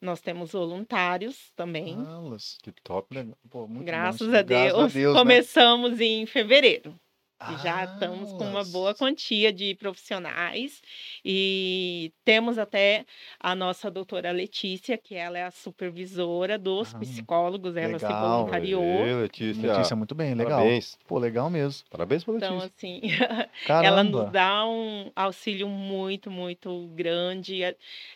Nós 0.00 0.20
temos 0.20 0.52
voluntários 0.52 1.50
também. 1.56 1.94
Alas. 1.94 2.58
Que 2.62 2.70
top. 2.72 3.14
Legal. 3.14 3.38
Pô, 3.48 3.66
bom 3.66 3.82
graças, 3.82 4.20
isso. 4.28 4.36
a 4.36 4.42
Deus. 4.42 4.72
Graças 4.72 4.96
a 4.96 4.98
Deus, 4.98 5.14
né? 5.14 5.18
Começamos 5.20 6.00
em 6.00 6.26
fevereiro. 6.26 6.98
E 7.42 7.62
já 7.62 7.80
Ah, 7.80 7.84
estamos 7.84 8.32
com 8.32 8.44
uma 8.44 8.60
Alas. 8.60 8.70
boa 8.72 8.94
quantia 8.94 9.52
de 9.52 9.74
profissionais. 9.74 10.80
E 11.24 12.12
temos 12.24 12.58
até 12.58 13.04
a 13.40 13.54
nossa 13.54 13.90
doutora 13.90 14.30
Letícia, 14.30 14.96
que 14.96 15.14
ela 15.14 15.36
é 15.38 15.42
a 15.42 15.50
supervisora 15.50 16.56
dos 16.56 16.94
Ah, 16.94 16.98
psicólogos. 17.00 17.76
Ela 17.76 17.98
se 17.98 18.04
legal. 18.06 18.38
voluntariou. 18.38 18.82
Aê, 18.82 19.14
Letícia. 19.14 19.72
Letícia, 19.72 19.96
muito 19.96 20.14
bem, 20.14 20.34
legal. 20.34 20.60
Parabéns. 20.60 20.96
Pô, 21.06 21.18
legal 21.18 21.50
mesmo. 21.50 21.84
Parabéns 21.90 22.22
Então, 22.22 22.58
Letícia. 22.58 22.72
assim, 22.76 23.00
Caramba. 23.66 23.86
ela 23.88 24.04
nos 24.04 24.30
dá 24.32 24.64
um 24.66 25.10
auxílio 25.14 25.68
muito, 25.68 26.30
muito 26.30 26.86
grande. 26.94 27.60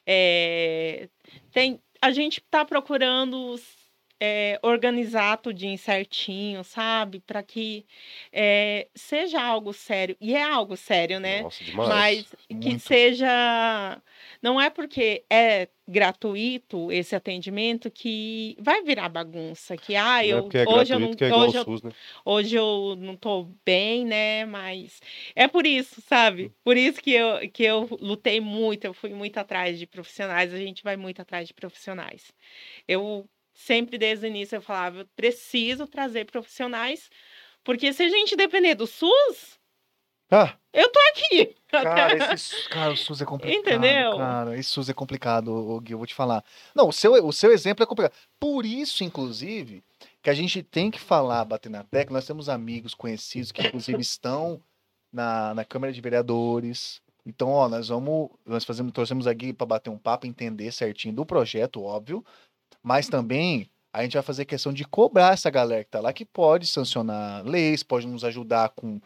É, 0.06 1.08
tem, 1.52 1.80
a 2.00 2.10
gente 2.12 2.38
está 2.40 2.64
procurando 2.64 3.56
é, 4.20 4.58
organizar 4.62 5.36
tudinho 5.38 5.78
certinho, 5.78 6.64
sabe? 6.64 7.20
Para 7.20 7.42
que 7.42 7.86
é, 8.32 8.88
seja 8.94 9.40
algo 9.40 9.72
sério. 9.72 10.16
E 10.20 10.34
é 10.34 10.42
algo 10.42 10.76
sério, 10.76 11.20
né? 11.20 11.42
Nossa, 11.42 11.62
demais. 11.62 11.88
Mas 11.88 12.34
que 12.48 12.68
Muito. 12.70 12.80
seja. 12.80 14.02
Não 14.42 14.60
é 14.60 14.70
porque 14.70 15.24
é 15.30 15.68
gratuito 15.86 16.92
esse 16.92 17.16
atendimento 17.16 17.90
que 17.90 18.56
vai 18.60 18.82
virar 18.82 19.08
bagunça. 19.08 19.76
Que, 19.76 19.94
ah, 19.96 20.24
eu, 20.24 20.48
é 20.52 20.68
hoje 20.68 20.94
eu 20.94 20.98
não. 20.98 21.10
é 21.18 21.34
hoje 21.34 21.56
eu 21.56 21.64
SUS, 21.64 21.82
né? 21.82 21.92
hoje 22.24 22.56
eu 22.56 22.96
não 22.98 23.16
tô 23.16 23.48
bem, 23.64 24.04
né? 24.04 24.44
Mas 24.44 25.00
é 25.34 25.46
por 25.46 25.66
isso, 25.66 26.02
sabe? 26.02 26.52
Por 26.62 26.76
isso 26.76 27.00
que 27.00 27.12
eu, 27.12 27.48
que 27.50 27.62
eu 27.62 27.88
lutei 28.00 28.40
muito, 28.40 28.84
eu 28.84 28.92
fui 28.92 29.14
muito 29.14 29.38
atrás 29.38 29.78
de 29.78 29.86
profissionais, 29.86 30.52
a 30.52 30.58
gente 30.58 30.82
vai 30.82 30.96
muito 30.96 31.22
atrás 31.22 31.46
de 31.46 31.54
profissionais. 31.54 32.32
Eu 32.86 33.28
sempre 33.58 33.98
desde 33.98 34.24
o 34.24 34.28
início 34.28 34.56
eu 34.56 34.62
falava, 34.62 35.00
eu 35.00 35.08
preciso 35.16 35.86
trazer 35.86 36.26
profissionais, 36.26 37.10
porque 37.64 37.92
se 37.92 38.04
a 38.04 38.08
gente 38.08 38.36
depender 38.36 38.74
do 38.76 38.86
SUS, 38.86 39.58
Ah, 40.30 40.56
eu 40.72 40.90
tô 40.92 41.00
aqui. 41.10 41.56
cara, 41.68 42.34
esse, 42.34 42.68
cara, 42.68 42.92
o 42.92 42.96
SUS 42.96 43.20
é 43.20 43.24
complicado. 43.24 43.58
Entendeu? 43.58 44.16
Cara, 44.16 44.56
esse 44.58 44.68
SUS 44.70 44.88
é 44.88 44.94
complicado, 44.94 45.80
Gui, 45.80 45.92
eu 45.92 45.98
vou 45.98 46.06
te 46.06 46.14
falar. 46.14 46.44
Não, 46.74 46.88
o 46.88 46.92
seu, 46.92 47.12
o 47.26 47.32
seu 47.32 47.50
exemplo 47.50 47.82
é 47.82 47.86
complicado. 47.86 48.12
Por 48.38 48.64
isso, 48.64 49.02
inclusive, 49.02 49.82
que 50.22 50.30
a 50.30 50.34
gente 50.34 50.62
tem 50.62 50.90
que 50.90 51.00
falar, 51.00 51.44
bater 51.44 51.70
na 51.70 51.82
tecla. 51.82 52.14
Nós 52.14 52.26
temos 52.26 52.48
amigos 52.48 52.94
conhecidos 52.94 53.50
que, 53.50 53.66
inclusive, 53.66 54.00
estão 54.00 54.62
na, 55.12 55.54
na 55.54 55.64
Câmara 55.64 55.92
de 55.92 56.00
Vereadores. 56.00 57.00
Então, 57.26 57.50
ó, 57.50 57.68
nós 57.68 57.88
vamos. 57.88 58.30
Nós 58.46 58.64
fazemos, 58.64 58.92
trouxemos 58.92 59.26
aqui 59.26 59.52
para 59.52 59.66
bater 59.66 59.90
um 59.90 59.98
papo, 59.98 60.26
entender 60.26 60.72
certinho 60.72 61.14
do 61.14 61.26
projeto, 61.26 61.82
óbvio. 61.82 62.24
Mas 62.88 63.06
também 63.06 63.68
a 63.92 64.02
gente 64.02 64.14
vai 64.14 64.22
fazer 64.22 64.46
questão 64.46 64.72
de 64.72 64.82
cobrar 64.82 65.34
essa 65.34 65.50
galera 65.50 65.84
que 65.84 65.90
tá 65.90 66.00
lá, 66.00 66.10
que 66.10 66.24
pode 66.24 66.66
sancionar 66.66 67.44
leis, 67.44 67.82
pode 67.82 68.06
nos 68.06 68.24
ajudar 68.24 68.70
com 68.70 68.98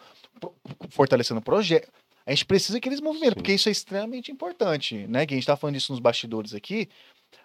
fortalecendo 0.91 1.41
o 1.41 1.43
projeto. 1.43 1.91
A 2.25 2.31
gente 2.31 2.45
precisa 2.47 2.79
que 2.79 2.89
eles 2.89 3.01
movimentem, 3.01 3.31
Sim. 3.31 3.35
porque 3.35 3.53
isso 3.55 3.69
é 3.69 3.73
extremamente 3.73 4.31
importante, 4.31 5.07
né? 5.09 5.27
Que 5.27 5.35
a 5.35 5.37
gente 5.37 5.47
tá 5.47 5.57
falando 5.57 5.75
disso 5.75 5.91
nos 5.93 5.99
bastidores 6.01 6.55
aqui, 6.55 6.89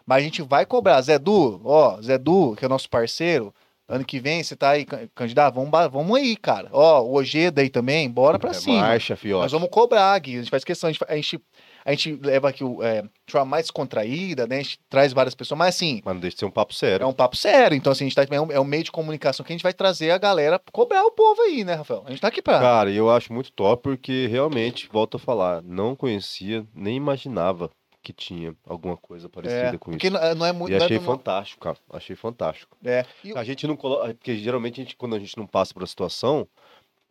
mas 0.06 0.20
a 0.20 0.24
gente 0.24 0.44
vai 0.44 0.64
cobrar. 0.64 1.02
Zé 1.02 1.18
Du, 1.18 1.60
ó, 1.66 2.00
Zé 2.04 2.20
Du, 2.20 2.56
que 2.56 2.66
é 2.66 2.68
nosso 2.68 2.88
parceiro, 2.88 3.52
ano 3.88 4.06
que 4.06 4.20
vem 4.20 4.44
você 4.44 4.56
tá 4.56 4.72
aí 4.72 4.86
can- 4.86 5.10
candidato, 5.16 5.56
vamos, 5.56 5.72
vamos 5.92 6.16
aí, 6.20 6.36
cara. 6.36 6.70
Ó, 6.72 7.02
o 7.02 7.14
Ojeda 7.16 7.62
aí 7.62 7.70
também, 7.70 8.08
bora 8.10 8.38
pra 8.38 8.52
É 8.52 8.54
cima. 8.54 8.82
marcha, 8.82 9.16
fiote. 9.16 9.42
Nós 9.42 9.52
vamos 9.52 9.70
cobrar, 9.70 10.20
Gui. 10.20 10.36
A 10.36 10.40
gente 10.42 10.52
faz 10.52 10.64
questão, 10.64 10.90
a 10.90 10.92
gente, 10.94 11.04
a 11.08 11.16
gente, 11.16 11.42
a 11.88 11.92
gente 11.92 12.20
leva 12.22 12.50
aqui 12.50 12.64
o 12.64 12.84
é, 12.84 13.02
de 13.02 13.32
forma 13.32 13.46
mais 13.46 13.72
contraída, 13.72 14.46
né? 14.46 14.58
A 14.58 14.62
gente 14.62 14.80
traz 14.90 15.14
várias 15.14 15.34
pessoas, 15.34 15.58
mas 15.58 15.76
assim, 15.76 16.02
Mas 16.04 16.14
não 16.14 16.22
deixa 16.22 16.36
de 16.36 16.40
ser 16.40 16.46
um 16.46 16.52
papo 16.52 16.74
sério. 16.74 17.04
é 17.04 17.08
um 17.08 17.14
papo 17.14 17.36
sério. 17.38 17.76
Então, 17.78 17.92
assim, 17.92 18.04
a 18.06 18.08
gente 18.10 18.16
tá, 18.16 18.26
é, 18.36 18.42
um, 18.42 18.52
é 18.52 18.60
um 18.60 18.64
meio 18.66 18.84
de 18.84 18.92
comunicação 18.92 19.46
que 19.46 19.52
a 19.54 19.56
gente 19.56 19.64
vai 19.64 19.74
trazer 19.74 20.12
a 20.12 20.18
galera 20.18 20.60
pra 20.60 20.72
cobrar 20.72 21.04
o 21.06 21.12
povo 21.12 21.42
aí, 21.44 21.64
né, 21.64 21.76
Rafael? 21.76 22.04
A 22.06 22.10
gente 22.12 22.20
tá 22.22 22.28
aqui 22.28 22.42
pra. 22.42 22.60
Cara, 22.60 22.92
eu 22.92 23.10
acho 23.10 23.32
muito 23.32 23.52
top 23.54 23.82
porque 23.84 24.28
realmente, 24.28 24.90
volto 24.92 25.16
a 25.18 25.20
falar, 25.20 25.62
não 25.64 25.96
conhecia, 25.96 26.66
nem 26.76 26.96
imaginava 26.96 27.72
que 28.04 28.14
tinha 28.14 28.56
alguma 28.66 28.96
coisa 28.96 29.28
parecida 29.28 29.62
é, 29.76 29.78
com 29.78 29.92
porque 29.92 30.08
isso. 30.08 30.16
não, 30.18 30.36
não 30.36 30.46
é 30.46 30.52
muito. 30.54 30.72
E 30.72 30.76
não 30.78 30.82
é 30.82 30.86
achei 30.86 31.00
do- 31.00 31.04
fantástico, 31.06 31.62
cara. 31.62 31.78
Achei 31.92 32.16
fantástico. 32.16 32.78
É. 32.86 33.06
E 33.24 33.34
A 33.38 33.44
gente 33.44 33.66
não 33.68 33.76
coloca. 33.76 34.14
Porque 34.14 34.36
geralmente 34.38 34.80
a 34.80 34.84
gente, 34.84 34.96
quando 34.96 35.16
a 35.16 35.20
gente 35.20 35.38
não 35.38 35.46
passa 35.48 35.74
por 35.74 35.84
a 35.84 35.88
situação, 35.88 36.48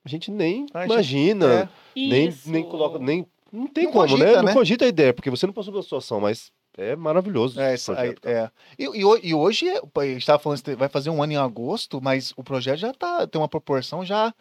a 0.05 0.09
gente 0.09 0.31
nem 0.31 0.64
A 0.72 0.83
gente- 0.83 0.93
imagina, 0.93 1.47
é. 1.62 1.68
nem, 1.95 2.29
Isso. 2.29 2.51
nem 2.51 2.62
coloca. 2.62 2.99
Nem, 2.99 3.27
não 3.53 3.66
tem 3.66 3.84
Não 3.84 3.92
como, 3.92 4.09
cogita, 4.09 4.24
né? 4.24 4.36
né? 4.36 4.42
Não 4.42 4.53
cogita 4.55 4.84
a 4.84 4.88
ideia, 4.88 5.14
porque 5.14 5.30
você 5.30 5.47
não 5.47 5.55
passou 5.55 5.72
pela 5.72 5.82
situação, 5.82 6.20
mas 6.20 6.51
é 6.76 6.94
maravilhoso. 6.97 7.61
É, 7.61 7.74
esse 7.74 7.82
isso 7.82 7.92
aí, 7.92 7.97
projeto, 8.14 8.20
cara. 8.22 8.53
é. 8.78 8.82
E, 8.82 8.84
e 8.84 9.28
e 9.28 9.34
hoje, 9.34 9.68
é- 9.68 9.78
a 9.80 10.05
gente 10.05 10.26
tava 10.26 10.38
falando, 10.42 10.62
vai 10.76 10.88
fazer 10.88 11.11
um 11.11 11.22
ano 11.22 11.32
em 11.32 11.36
agosto, 11.36 12.01
mas 12.03 12.32
o 12.36 12.42
projeto 12.44 12.78
já 12.78 12.92
tá, 12.92 13.26
tem 13.26 13.40
uma 13.40 13.49
proporção 13.49 14.05
já 14.05 14.34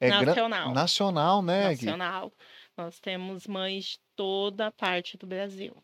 é, 0.00 0.08
gran- 0.08 0.24
Nacional. 0.26 0.72
nacional, 0.74 1.42
né, 1.42 1.74
Gui? 1.74 1.84
nacional. 1.86 2.32
Nós 2.76 2.98
temos 3.00 3.46
mães 3.46 3.84
de 3.84 3.98
toda 4.16 4.68
a 4.68 4.72
parte 4.72 5.16
do 5.18 5.26
Brasil. 5.26 5.74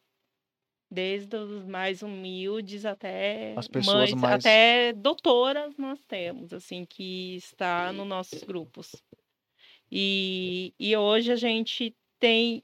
Desde 0.88 1.36
os 1.36 1.66
mais 1.66 2.00
humildes 2.00 2.86
até 2.86 3.52
As 3.56 3.66
pessoas 3.66 4.12
mães, 4.12 4.14
mais- 4.14 4.44
até 4.46 4.92
doutoras 4.92 5.76
nós 5.76 5.98
temos, 6.06 6.52
assim, 6.52 6.84
que 6.86 7.34
está 7.36 7.92
nos 7.92 8.06
nossos 8.06 8.42
grupos. 8.44 8.94
E, 9.90 10.72
e 10.78 10.96
hoje 10.96 11.32
a 11.32 11.36
gente 11.36 11.94
tem. 12.18 12.62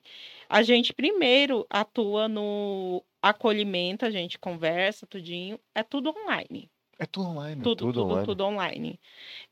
A 0.49 0.63
gente 0.63 0.93
primeiro 0.93 1.67
atua 1.71 2.29
no 2.29 3.03
acolhimento, 3.21 4.05
a 4.05 4.11
gente 4.11 4.39
conversa, 4.39 5.07
tudinho. 5.07 5.59
É 5.75 5.83
tudo 5.83 6.11
online. 6.11 6.71
É 6.99 7.07
tudo 7.07 7.29
online. 7.29 7.63
Tudo, 7.63 7.77
tudo 7.77 7.93
tudo, 7.93 8.05
online. 8.05 8.27
tudo 8.27 8.45
online. 8.45 9.01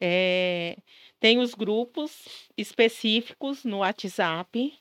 É, 0.00 0.76
tem 1.18 1.38
os 1.38 1.54
grupos 1.54 2.50
específicos 2.56 3.64
no 3.64 3.78
WhatsApp, 3.78 4.72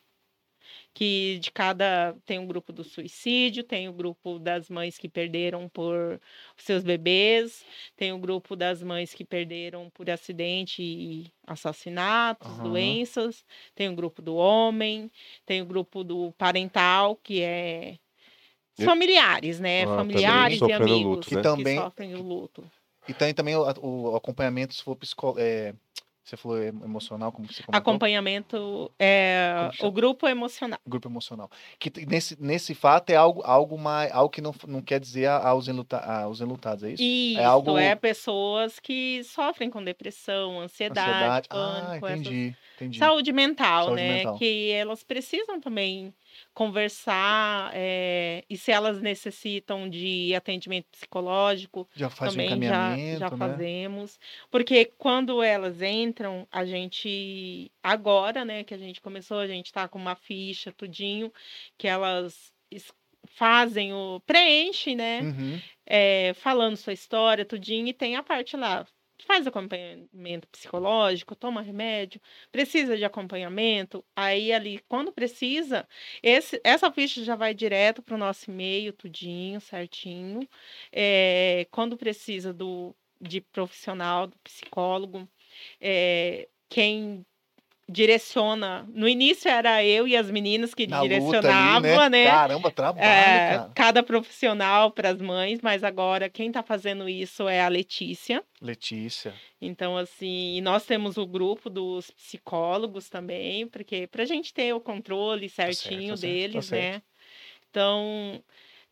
que 1.00 1.39
de 1.39 1.50
cada. 1.50 2.14
Tem 2.26 2.38
um 2.38 2.45
grupo 2.45 2.74
do 2.74 2.84
suicídio, 2.84 3.64
tem 3.64 3.88
o 3.88 3.93
grupo 3.93 4.38
das 4.38 4.70
mães 4.70 4.97
que 4.97 5.08
perderam 5.08 5.70
por 5.70 6.20
seus 6.58 6.84
bebês, 6.84 7.64
tem 7.95 8.12
o 8.12 8.18
grupo 8.18 8.54
das 8.54 8.84
mães 8.84 9.14
que 9.14 9.24
perderam 9.24 9.89
por 9.91 10.10
acidente 10.10 10.84
e 10.84 11.32
assassinatos, 11.47 12.50
Aham. 12.50 12.64
doenças, 12.64 13.45
tem 13.74 13.88
o 13.88 13.95
grupo 13.95 14.22
do 14.22 14.36
homem, 14.36 15.10
tem 15.45 15.62
o 15.62 15.66
grupo 15.66 16.04
do 16.04 16.34
parental, 16.34 17.16
que 17.16 17.41
é. 17.41 17.95
os 18.78 18.84
Familiares, 18.84 19.58
né? 19.62 19.84
Ah, 19.84 19.86
também 19.86 19.95
Familiares 19.95 20.60
e 20.60 20.74
amigos 20.74 21.16
luto, 21.16 21.30
que, 21.30 21.36
né? 21.38 21.41
também- 21.41 21.76
sofrem 21.78 22.14
o 22.16 22.22
luto. 22.22 22.70
E 23.08 23.14
tem 23.14 23.34
também 23.34 23.56
o, 23.56 23.62
o 23.62 24.16
acompanhamento, 24.18 24.74
se 24.74 24.84
for 24.84 24.97
psicológico. 24.97 25.80
Você 26.30 26.38
falou 26.38 26.61
em- 26.61 26.67
emocional, 26.67 27.32
como 27.32 27.47
você 27.47 27.63
comentou? 27.63 27.77
Acompanhamento 27.77 28.91
é 28.99 29.69
o 29.82 29.91
grupo 29.91 30.27
emocional. 30.27 30.80
Grupo 30.88 31.07
emocional. 31.07 31.49
Que 31.80 31.91
nesse, 32.05 32.41
nesse 32.41 32.73
fato 32.75 33.09
é 33.09 33.15
algo, 33.15 33.41
algo, 33.43 33.77
mais, 33.77 34.11
algo 34.11 34.30
que 34.30 34.41
não, 34.41 34.53
não 34.67 34.82
quer 34.82 34.99
dizer 34.99 35.27
aos, 35.27 35.67
enluta, 35.67 35.97
aos 35.97 36.41
enlutados, 36.41 36.84
é 36.84 36.91
isso? 36.91 37.03
Isso, 37.03 37.39
é 37.39 37.43
algo. 37.45 37.77
é 37.77 37.95
pessoas 37.95 38.80
que 38.80 39.23
sofrem 39.23 39.69
com 39.69 39.84
depressão, 39.84 40.59
ansiedade, 40.61 41.09
ansiedade. 41.09 41.47
pânico, 41.49 42.05
ah, 42.05 42.09
essas- 42.11 42.19
entendi. 42.21 42.55
entendi. 42.75 42.97
saúde 42.99 43.32
mental, 43.32 43.86
Saúde 43.86 44.01
né? 44.01 44.13
mental. 44.17 44.38
Que 44.38 44.71
elas 44.71 45.03
precisam 45.03 45.59
também 45.59 46.13
conversar 46.60 47.72
é, 47.74 48.43
e 48.49 48.57
se 48.57 48.70
elas 48.70 49.01
necessitam 49.01 49.89
de 49.89 50.36
atendimento 50.36 50.88
psicológico, 50.91 51.88
Já 51.95 52.10
faz 52.10 52.34
também 52.34 52.49
já, 52.49 52.55
encaminhamento, 52.57 53.20
já 53.20 53.30
né? 53.30 53.38
fazemos. 53.38 54.20
Porque 54.51 54.84
quando 54.97 55.41
elas 55.41 55.82
entram, 55.82 56.45
a 56.51 56.66
gente, 56.66 57.72
agora, 57.82 58.43
né, 58.43 58.66
que 58.66 58.74
a 58.74 58.78
gente 58.78 58.99
começou, 58.99 59.38
a 59.38 59.47
gente 59.47 59.72
tá 59.72 59.88
com 59.88 59.97
uma 59.97 60.16
ficha, 60.16 60.70
tudinho, 60.74 61.32
que 61.78 61.88
elas 61.88 62.51
fazem 63.24 63.93
o. 63.93 64.20
preenchem, 64.28 64.97
né? 64.97 65.22
Uhum. 65.22 65.62
é, 65.86 66.34
falando 66.34 66.76
sua 66.76 66.91
história, 66.91 67.45
tudinho, 67.45 67.88
e 67.88 67.93
tem 67.93 68.18
a 68.18 68.24
parte 68.24 68.57
lá. 68.57 68.86
Faz 69.26 69.45
acompanhamento 69.45 70.47
psicológico, 70.47 71.36
toma 71.36 71.61
remédio, 71.61 72.22
precisa 72.51 72.97
de 72.97 73.03
acompanhamento. 73.05 74.03
Aí, 74.15 74.51
ali, 74.53 74.80
quando 74.88 75.11
precisa, 75.11 75.88
esse, 76.24 76.59
essa 76.63 76.91
ficha 76.91 77.24
já 77.24 77.36
vai 77.36 77.53
direto 77.53 78.01
para 78.01 78.15
o 78.15 78.17
nosso 78.17 78.49
e-mail, 78.49 78.93
tudinho, 78.93 79.59
certinho. 79.61 80.47
É, 80.91 81.67
quando 81.72 81.97
precisa 81.97 82.53
do, 82.53 82.95
de 83.22 83.41
profissional, 83.41 84.28
do 84.28 84.38
psicólogo, 84.39 85.28
é, 85.82 86.47
quem 86.70 87.26
direciona. 87.89 88.87
No 88.93 89.07
início 89.09 89.49
era 89.49 89.83
eu 89.83 90.07
e 90.07 90.15
as 90.15 90.29
meninas 90.29 90.73
que 90.73 90.85
Na 90.85 91.01
direcionavam, 91.01 91.99
ali, 91.99 92.09
né? 92.11 92.23
né? 92.23 92.25
Caramba, 92.25 92.71
trabalho, 92.71 93.03
É, 93.03 93.49
cara. 93.57 93.71
cada 93.75 94.03
profissional 94.03 94.91
para 94.91 95.09
as 95.09 95.19
mães, 95.19 95.59
mas 95.61 95.83
agora 95.83 96.29
quem 96.29 96.47
está 96.47 96.61
fazendo 96.61 97.09
isso 97.09 97.47
é 97.47 97.61
a 97.61 97.67
Letícia. 97.67 98.43
Letícia. 98.61 99.33
Então, 99.59 99.97
assim, 99.97 100.55
e 100.57 100.61
nós 100.61 100.85
temos 100.85 101.17
o 101.17 101.25
grupo 101.25 101.69
dos 101.69 102.11
psicólogos 102.11 103.09
também, 103.09 103.67
porque 103.67 104.07
para 104.07 104.23
a 104.23 104.25
gente 104.25 104.53
ter 104.53 104.73
o 104.73 104.79
controle 104.79 105.49
certo, 105.49 105.73
certinho 105.75 106.11
tá 106.13 106.17
certo, 106.17 106.21
tá 106.21 106.27
deles, 106.27 106.65
certo. 106.65 106.93
né? 106.95 107.01
Então, 107.69 108.43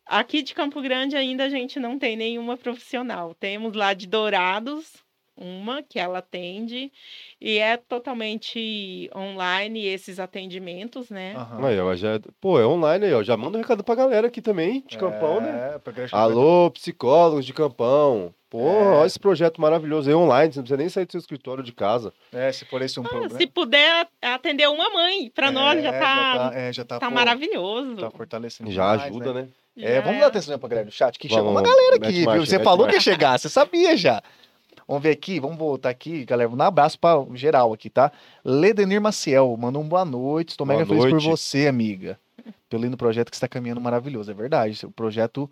aqui 0.05 0.41
de 0.41 0.53
Campo 0.53 0.81
Grande 0.81 1.15
ainda 1.15 1.45
a 1.45 1.49
gente 1.49 1.79
não 1.79 1.97
tem 1.99 2.15
nenhuma 2.15 2.57
profissional. 2.57 3.33
Temos 3.35 3.73
lá 3.73 3.93
de 3.93 4.07
Dourados 4.07 5.05
uma 5.37 5.83
que 5.83 5.99
ela 5.99 6.17
atende 6.19 6.91
e 7.39 7.57
é 7.59 7.77
totalmente 7.77 9.09
online 9.15 9.85
esses 9.85 10.19
atendimentos, 10.19 11.09
né? 11.09 11.33
Aham. 11.35 11.65
Aí, 11.67 11.79
ó, 11.79 11.95
já, 11.95 12.19
pô, 12.41 12.59
é 12.59 12.65
online 12.65 13.05
aí, 13.05 13.13
ó. 13.13 13.23
Já 13.23 13.37
manda 13.37 13.57
um 13.57 13.61
recado 13.61 13.83
pra 13.83 13.95
galera 13.95 14.27
aqui 14.27 14.41
também, 14.41 14.83
de 14.87 14.97
Campão, 14.97 15.39
né? 15.41 15.49
É, 15.85 16.01
acho 16.01 16.09
que- 16.09 16.15
Alô, 16.15 16.71
psicólogos 16.71 17.45
de 17.45 17.53
Campão. 17.53 18.33
Porra, 18.49 18.65
É. 18.85 18.97
olha 18.99 19.07
esse 19.07 19.19
projeto 19.19 19.59
maravilhoso 19.59 20.07
aí 20.09 20.15
online, 20.15 20.53
você 20.53 20.59
não 20.59 20.63
precisa 20.63 20.77
nem 20.77 20.87
sair 20.87 21.05
do 21.05 21.11
seu 21.11 21.19
escritório 21.19 21.61
de 21.61 21.73
casa. 21.73 22.13
É, 22.31 22.49
se 22.53 22.63
for 22.63 22.81
esse 22.81 22.97
um 22.97 23.03
Ah, 23.03 23.09
problema. 23.09 23.37
se 23.37 23.45
puder 23.45 24.07
atender 24.21 24.69
uma 24.69 24.89
mãe, 24.89 25.29
para 25.29 25.51
nós 25.51 25.83
já 25.83 25.89
É, 25.93 25.99
tá, 25.99 26.51
é, 26.55 26.71
já 26.73 26.85
tá, 26.85 26.97
tá 26.97 27.09
pô, 27.09 27.13
maravilhoso. 27.13 27.97
Tá 27.97 28.09
fortalecendo. 28.09 28.71
Já 28.71 28.93
demais, 28.95 29.11
ajuda, 29.11 29.33
né? 29.33 29.47
É, 29.77 29.95
Já 29.95 30.01
vamos 30.01 30.17
é. 30.17 30.19
dar 30.21 30.27
atenção 30.27 30.57
pra 30.57 30.69
galera 30.69 30.85
do 30.87 30.91
chat, 30.93 31.19
que 31.19 31.27
Vamos, 31.27 31.37
chegou 31.43 31.51
uma 31.51 31.61
galera 31.61 31.95
aqui, 31.97 32.25
viu? 32.25 32.45
Você 32.45 32.57
falou 32.63 32.87
que 32.87 32.93
ia 32.93 33.01
chegar, 33.01 33.37
você 33.37 33.49
sabia 33.49 33.97
já. 33.97 34.23
Vamos 34.87 35.03
ver 35.03 35.11
aqui, 35.11 35.39
vamos 35.39 35.57
voltar 35.57 35.89
aqui, 35.89 36.23
galera. 36.23 36.49
Um 36.49 36.61
abraço 36.61 36.97
pra 36.97 37.25
geral 37.33 37.73
aqui, 37.73 37.89
tá? 37.89 38.11
Ledenir 38.43 39.01
Maciel, 39.01 39.55
mandou 39.57 39.81
um 39.81 39.87
boa 39.87 40.05
noite. 40.05 40.51
Estou 40.51 40.65
Boa 40.65 40.79
mega 40.79 40.87
feliz 40.87 41.03
por 41.03 41.11
noite. 41.11 41.27
você, 41.27 41.67
amiga. 41.67 42.17
Pelo 42.69 42.83
lindo 42.83 42.95
projeto 42.95 43.29
que 43.29 43.35
está 43.35 43.47
caminhando 43.47 43.81
maravilhoso. 43.81 44.31
É 44.31 44.33
verdade. 44.33 44.85
O 44.85 44.91
projeto 44.91 45.49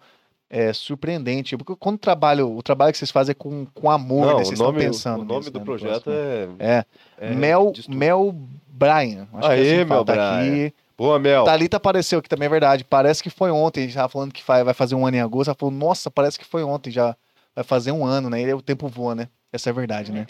é 0.50 0.72
surpreendente. 0.72 1.58
Porque 1.58 1.76
quando 1.78 1.98
trabalho, 1.98 2.56
o 2.56 2.64
trabalho 2.64 2.94
que 2.94 2.98
vocês 2.98 3.12
fazem 3.12 3.32
é 3.32 3.36
com, 3.36 3.66
com 3.74 3.92
amor, 3.92 4.28
Não, 4.28 4.38
né? 4.38 4.46
Vocês 4.46 4.58
nome, 4.58 4.78
estão 4.78 4.92
pensando. 4.92 5.22
o 5.22 5.26
nome 5.26 5.40
nisso, 5.40 5.52
do 5.52 5.60
né, 5.60 5.66
projeto 5.66 6.10
é... 6.10 6.48
É, 6.60 6.86
é 7.18 7.34
Mel. 7.34 7.74
Mel 7.90 8.36
Brian. 8.68 9.28
Acho 9.34 9.48
que 9.48 9.54
Aê, 9.54 9.60
é 9.60 9.74
assim 9.74 9.84
que 9.84 9.90
Mel 9.90 10.06
tá 10.06 10.14
Brian. 10.14 10.64
aqui. 10.64 10.74
Boa, 10.98 11.20
Mel. 11.20 11.44
Thalita 11.44 11.76
apareceu 11.76 12.20
aqui 12.20 12.30
também, 12.30 12.46
é 12.46 12.50
verdade. 12.50 12.86
Parece 12.86 13.22
que 13.22 13.30
foi 13.30 13.52
ontem. 13.52 13.82
A 13.82 13.84
gente 13.84 13.96
tava 13.96 14.08
falando 14.08 14.32
que 14.32 14.42
vai 14.46 14.74
fazer 14.74 14.96
um 14.96 15.06
ano 15.06 15.18
em 15.18 15.22
agosto. 15.22 15.50
Ela 15.50 15.58
falou, 15.60 15.74
nossa, 15.76 16.10
parece 16.10 16.40
que 16.40 16.46
foi 16.46 16.64
ontem 16.64 16.90
já. 16.90 17.16
Vai 17.56 17.64
fazer 17.64 17.92
um 17.92 18.06
ano, 18.06 18.30
né? 18.30 18.42
E 18.42 18.54
o 18.54 18.62
tempo 18.62 18.88
voa, 18.88 19.16
né? 19.16 19.30
Essa 19.52 19.70
é 19.70 19.72
a 19.72 19.74
verdade, 19.74 20.12
né? 20.12 20.28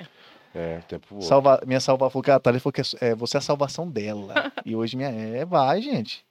É, 0.53 0.79
o 0.79 0.87
tempo 0.87 1.07
voa. 1.09 1.21
Salva... 1.21 1.61
Minha 1.65 1.79
salva 1.79 2.09
falou 2.09 2.23
que 2.23 2.31
a 2.31 2.39
Thalita 2.39 2.61
falou 2.61 2.73
que 2.73 2.81
é, 2.81 3.09
é, 3.09 3.15
você 3.15 3.35
é 3.35 3.39
a 3.39 3.41
salvação 3.41 3.89
dela. 3.89 4.51
e 4.65 4.75
hoje 4.75 4.95
minha. 4.95 5.09
É, 5.09 5.43
vai, 5.43 5.81
gente. 5.81 6.25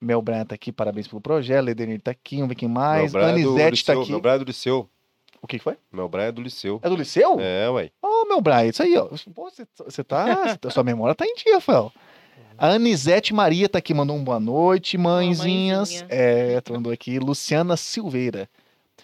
Mel 0.00 0.20
Brian 0.20 0.44
tá 0.44 0.54
aqui, 0.54 0.72
parabéns 0.72 1.06
pelo 1.06 1.20
projeto. 1.20 1.64
Ledenir 1.64 2.00
tá 2.00 2.10
aqui, 2.10 2.36
vamos 2.36 2.48
ver 2.48 2.54
quem 2.56 2.68
mais. 2.68 3.12
Mel 3.12 3.22
Braia 3.22 3.30
é 3.30 3.32
Anisete 3.34 3.84
tá 3.84 3.92
Liceu, 3.92 4.02
aqui. 4.02 4.10
Mel 4.10 4.20
Braia 4.20 4.34
é 4.34 4.38
do 4.38 4.44
Liceu. 4.44 4.88
O 5.40 5.46
que 5.46 5.58
que 5.58 5.64
foi? 5.64 5.76
Mel 5.92 6.08
Braia 6.08 6.28
é 6.28 6.32
do 6.32 6.42
Liceu. 6.42 6.80
É 6.82 6.88
do 6.88 6.96
Liceu? 6.96 7.36
É, 7.38 7.68
ué. 7.70 7.90
Ô, 8.02 8.26
meu 8.26 8.40
Brian, 8.40 8.66
isso 8.66 8.82
aí, 8.82 8.96
ó. 8.96 9.08
Pô, 9.34 9.50
você, 9.50 10.04
tá. 10.04 10.58
sua 10.70 10.82
memória 10.82 11.14
tá 11.14 11.24
em 11.24 11.34
dia, 11.34 11.54
Rafael. 11.54 11.92
A 12.58 12.68
Anisete 12.68 13.34
Maria 13.34 13.68
tá 13.68 13.78
aqui, 13.78 13.94
mandou 13.94 14.16
um 14.16 14.22
boa 14.24 14.38
noite, 14.38 14.98
mãezinhas. 14.98 16.02
mãezinha. 16.02 16.06
É, 16.08 16.62
mandou 16.70 16.92
aqui. 16.92 17.18
Luciana 17.18 17.76
Silveira. 17.76 18.48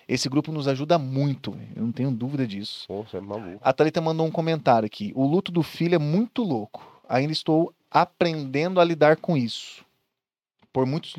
Esse 0.09 0.27
grupo 0.27 0.51
nos 0.51 0.67
ajuda 0.67 0.99
muito, 0.99 1.55
eu 1.77 1.83
não 1.83 1.93
tenho 1.93 2.11
dúvida 2.11 2.47
disso. 2.47 2.87
É 3.13 3.21
maluco. 3.21 3.59
A 3.61 3.73
Thalita 3.75 4.01
mandou 4.01 4.27
um 4.27 4.31
comentário 4.31 4.87
aqui. 4.87 5.13
O 5.15 5.27
luto 5.27 5.53
do 5.53 5.63
filho 5.63 5.97
é 5.97 5.99
muito 5.99 6.43
louco. 6.43 7.03
Ainda 7.07 7.33
estou 7.33 7.75
aprendendo 7.91 8.81
a 8.81 8.85
lidar 8.85 9.19
com 9.19 9.37
isso. 9.37 9.85
Por 10.73 10.87
muitos. 10.87 11.15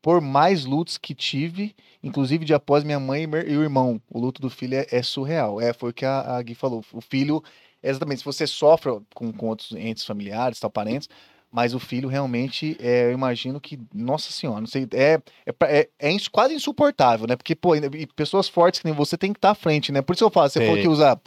Por 0.00 0.20
mais 0.20 0.64
lutos 0.64 0.98
que 0.98 1.14
tive, 1.14 1.76
inclusive 2.02 2.44
de 2.44 2.52
após 2.54 2.82
minha 2.82 2.98
mãe 2.98 3.22
e 3.24 3.52
e 3.52 3.56
o 3.56 3.62
irmão. 3.62 4.00
O 4.10 4.18
luto 4.18 4.40
do 4.40 4.48
filho 4.50 4.76
é, 4.76 4.86
é 4.90 5.02
surreal. 5.02 5.60
É, 5.60 5.72
foi 5.72 5.90
o 5.90 5.94
que 5.94 6.04
a, 6.04 6.36
a 6.38 6.42
Gui 6.42 6.54
falou. 6.54 6.82
O 6.92 7.00
filho, 7.00 7.40
exatamente, 7.82 8.20
se 8.20 8.24
você 8.24 8.46
sofre 8.46 8.98
com, 9.14 9.30
com 9.30 9.46
outros 9.46 9.72
entes 9.72 10.04
familiares, 10.04 10.58
tal, 10.58 10.70
parentes, 10.70 11.08
mas 11.52 11.74
o 11.74 11.78
filho 11.78 12.08
realmente, 12.08 12.76
é, 12.80 13.04
eu 13.04 13.12
imagino 13.12 13.60
que, 13.60 13.78
nossa 13.94 14.32
senhora, 14.32 14.60
não 14.60 14.66
sei, 14.66 14.88
é, 14.92 15.20
é, 15.44 15.54
é, 15.64 15.88
é 16.14 16.16
quase 16.32 16.54
insuportável, 16.54 17.26
né? 17.26 17.36
Porque, 17.36 17.54
pô, 17.54 17.76
e 17.76 18.06
pessoas 18.06 18.48
fortes 18.48 18.80
que 18.80 18.86
nem 18.86 18.94
você 18.94 19.18
tem 19.18 19.32
que 19.34 19.38
estar 19.38 19.50
à 19.50 19.54
frente, 19.54 19.92
né? 19.92 20.00
Por 20.00 20.14
isso 20.14 20.24
eu 20.24 20.30
falo, 20.30 20.48
você 20.48 20.58
Tem. 20.60 20.68
falou 20.68 20.82
que 20.82 20.88
usa 20.88 21.20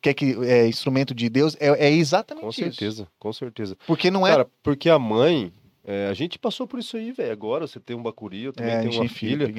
que 0.00 0.10
é, 0.10 0.14
que 0.14 0.36
é 0.44 0.68
instrumento 0.68 1.14
de 1.14 1.28
Deus, 1.28 1.56
é, 1.58 1.86
é 1.86 1.90
exatamente 1.90 2.42
Com 2.44 2.50
isso. 2.50 2.60
certeza, 2.60 3.08
com 3.18 3.32
certeza. 3.32 3.76
Porque 3.86 4.10
não 4.10 4.24
é. 4.26 4.30
Cara, 4.30 4.46
porque 4.62 4.88
a 4.88 4.98
mãe, 4.98 5.50
é, 5.82 6.06
a 6.08 6.14
gente 6.14 6.38
passou 6.38 6.66
por 6.68 6.78
isso 6.78 6.96
aí, 6.96 7.10
velho. 7.10 7.32
Agora 7.32 7.66
você 7.66 7.80
tem 7.80 7.96
um 7.96 8.02
bacuri, 8.02 8.44
eu 8.44 8.52
também 8.52 8.74
é, 8.74 8.80
tenho 8.80 8.92
uma 8.92 9.08
filha. 9.08 9.50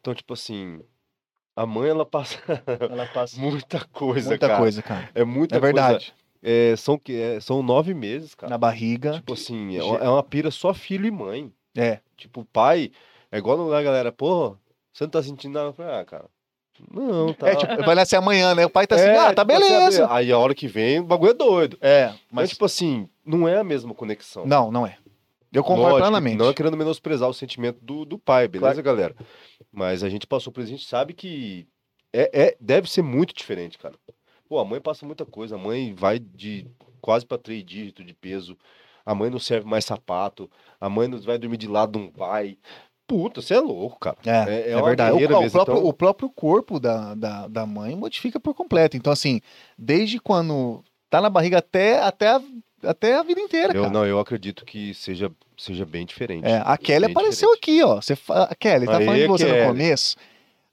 Então, 0.00 0.12
tipo 0.12 0.34
assim, 0.34 0.80
a 1.56 1.64
mãe, 1.64 1.88
ela 1.88 2.04
passa 2.04 2.38
Ela 2.90 3.06
passa 3.06 3.38
muita 3.40 3.84
coisa, 3.86 4.30
muita 4.30 4.48
cara. 4.48 4.58
coisa, 4.58 4.82
cara. 4.82 5.08
É 5.14 5.24
muita 5.24 5.56
É 5.56 5.60
coisa. 5.60 6.00
É, 6.42 6.74
são, 6.76 6.98
que- 6.98 7.14
é, 7.14 7.40
são 7.40 7.62
nove 7.62 7.94
meses, 7.94 8.34
cara. 8.34 8.50
Na 8.50 8.58
barriga. 8.58 9.12
Tipo 9.14 9.34
assim, 9.34 9.76
é 9.76 9.80
é 9.80 10.08
uma 10.08 10.22
pira 10.22 10.50
só 10.50 10.74
filho 10.74 11.06
e 11.06 11.10
mãe. 11.10 11.52
É. 11.76 12.00
Tipo, 12.16 12.40
o 12.40 12.44
pai, 12.44 12.90
é 13.30 13.38
igual 13.38 13.72
a 13.72 13.82
galera, 13.82 14.10
pô, 14.10 14.56
você 14.92 15.04
não 15.04 15.10
tá 15.10 15.22
sentindo 15.22 15.54
nada? 15.54 15.68
Eu 15.68 15.72
falei, 15.72 15.94
ah, 16.00 16.04
cara, 16.04 16.24
não, 16.90 17.32
tá. 17.32 17.48
É, 17.48 17.56
tipo, 17.56 17.84
vai 17.84 17.94
nascer 17.94 18.16
amanhã, 18.16 18.54
né? 18.54 18.66
O 18.66 18.70
pai 18.70 18.86
tá 18.86 18.96
assim, 18.96 19.04
É, 19.04 19.16
ah, 19.18 19.32
tá 19.32 19.44
tipo 19.44 19.58
beleza. 19.60 20.12
Aí 20.12 20.32
a 20.32 20.38
hora 20.38 20.54
que 20.54 20.66
vem, 20.66 21.00
o 21.00 21.04
bagulho 21.04 21.30
é 21.30 21.34
doido. 21.34 21.78
É, 21.80 22.06
Mas, 22.08 22.18
mas. 22.30 22.50
tipo 22.50 22.64
assim, 22.64 23.08
não 23.24 23.46
é 23.46 23.58
a 23.58 23.64
mesma 23.64 23.94
conexão. 23.94 24.44
Não, 24.46 24.70
não 24.72 24.86
é. 24.86 24.96
Eu 25.52 25.62
concordo 25.62 25.82
Lógico, 25.90 26.00
plenamente. 26.02 26.36
Não 26.38 26.48
é 26.48 26.54
querendo 26.54 26.76
menosprezar 26.78 27.28
o 27.28 27.34
sentimento 27.34 27.78
do, 27.82 28.04
do 28.06 28.18
pai, 28.18 28.48
beleza, 28.48 28.80
galera? 28.80 29.14
Mas 29.70 30.02
a 30.02 30.08
gente 30.08 30.26
passou 30.26 30.50
por 30.52 30.60
isso, 30.62 30.72
a 30.72 30.76
gente 30.76 30.88
sabe 30.88 31.12
que 31.12 31.68
é, 32.12 32.30
é- 32.32 32.56
deve 32.58 32.90
ser 32.90 33.02
muito 33.02 33.34
diferente, 33.34 33.78
cara. 33.78 33.94
Pô, 34.52 34.58
a 34.58 34.66
mãe 34.66 34.82
passa 34.82 35.06
muita 35.06 35.24
coisa, 35.24 35.54
a 35.54 35.58
mãe 35.58 35.94
vai 35.94 36.18
de 36.18 36.66
quase 37.00 37.24
para 37.24 37.38
três 37.38 37.64
dígitos 37.64 38.04
de 38.04 38.12
peso. 38.12 38.54
A 39.02 39.14
mãe 39.14 39.30
não 39.30 39.38
serve 39.38 39.66
mais 39.66 39.82
sapato. 39.82 40.50
A 40.78 40.90
mãe 40.90 41.08
não 41.08 41.18
vai 41.22 41.38
dormir 41.38 41.56
de 41.56 41.66
lado, 41.66 41.98
não 41.98 42.10
vai. 42.14 42.58
Puta, 43.06 43.40
você 43.40 43.54
é 43.54 43.60
louco, 43.60 43.98
cara. 43.98 44.18
É, 44.26 44.72
é, 44.72 44.76
uma 44.76 44.84
verdade. 44.84 45.12
O, 45.12 45.16
o 45.16 45.20
mesmo, 45.40 45.50
próprio, 45.52 45.78
então- 45.78 45.88
o 45.88 45.92
próprio 45.94 46.28
corpo 46.28 46.78
da, 46.78 47.14
da, 47.14 47.48
da 47.48 47.64
mãe 47.64 47.96
modifica 47.96 48.38
por 48.38 48.52
completo. 48.52 48.94
Então, 48.94 49.10
assim, 49.10 49.40
desde 49.78 50.20
quando 50.20 50.84
tá 51.08 51.18
na 51.22 51.30
barriga 51.30 51.56
até, 51.56 52.02
até, 52.02 52.28
a, 52.28 52.42
até 52.84 53.16
a 53.16 53.22
vida 53.22 53.40
inteira, 53.40 53.72
Eu, 53.74 53.84
cara. 53.84 53.94
não, 53.94 54.04
eu 54.04 54.20
acredito 54.20 54.66
que 54.66 54.92
seja, 54.92 55.32
seja 55.56 55.86
bem 55.86 56.04
diferente. 56.04 56.44
É, 56.46 56.60
a 56.62 56.76
Kelly 56.76 57.06
apareceu 57.06 57.54
diferente. 57.54 57.80
aqui, 57.80 57.82
ó. 57.82 58.02
Você. 58.02 58.18
A 58.28 58.54
Kelly, 58.54 58.84
tá 58.84 58.98
Aê, 58.98 59.06
falando 59.06 59.20
de 59.22 59.26
você 59.28 59.46
Kelly. 59.46 59.60
no 59.62 59.66
começo. 59.68 60.16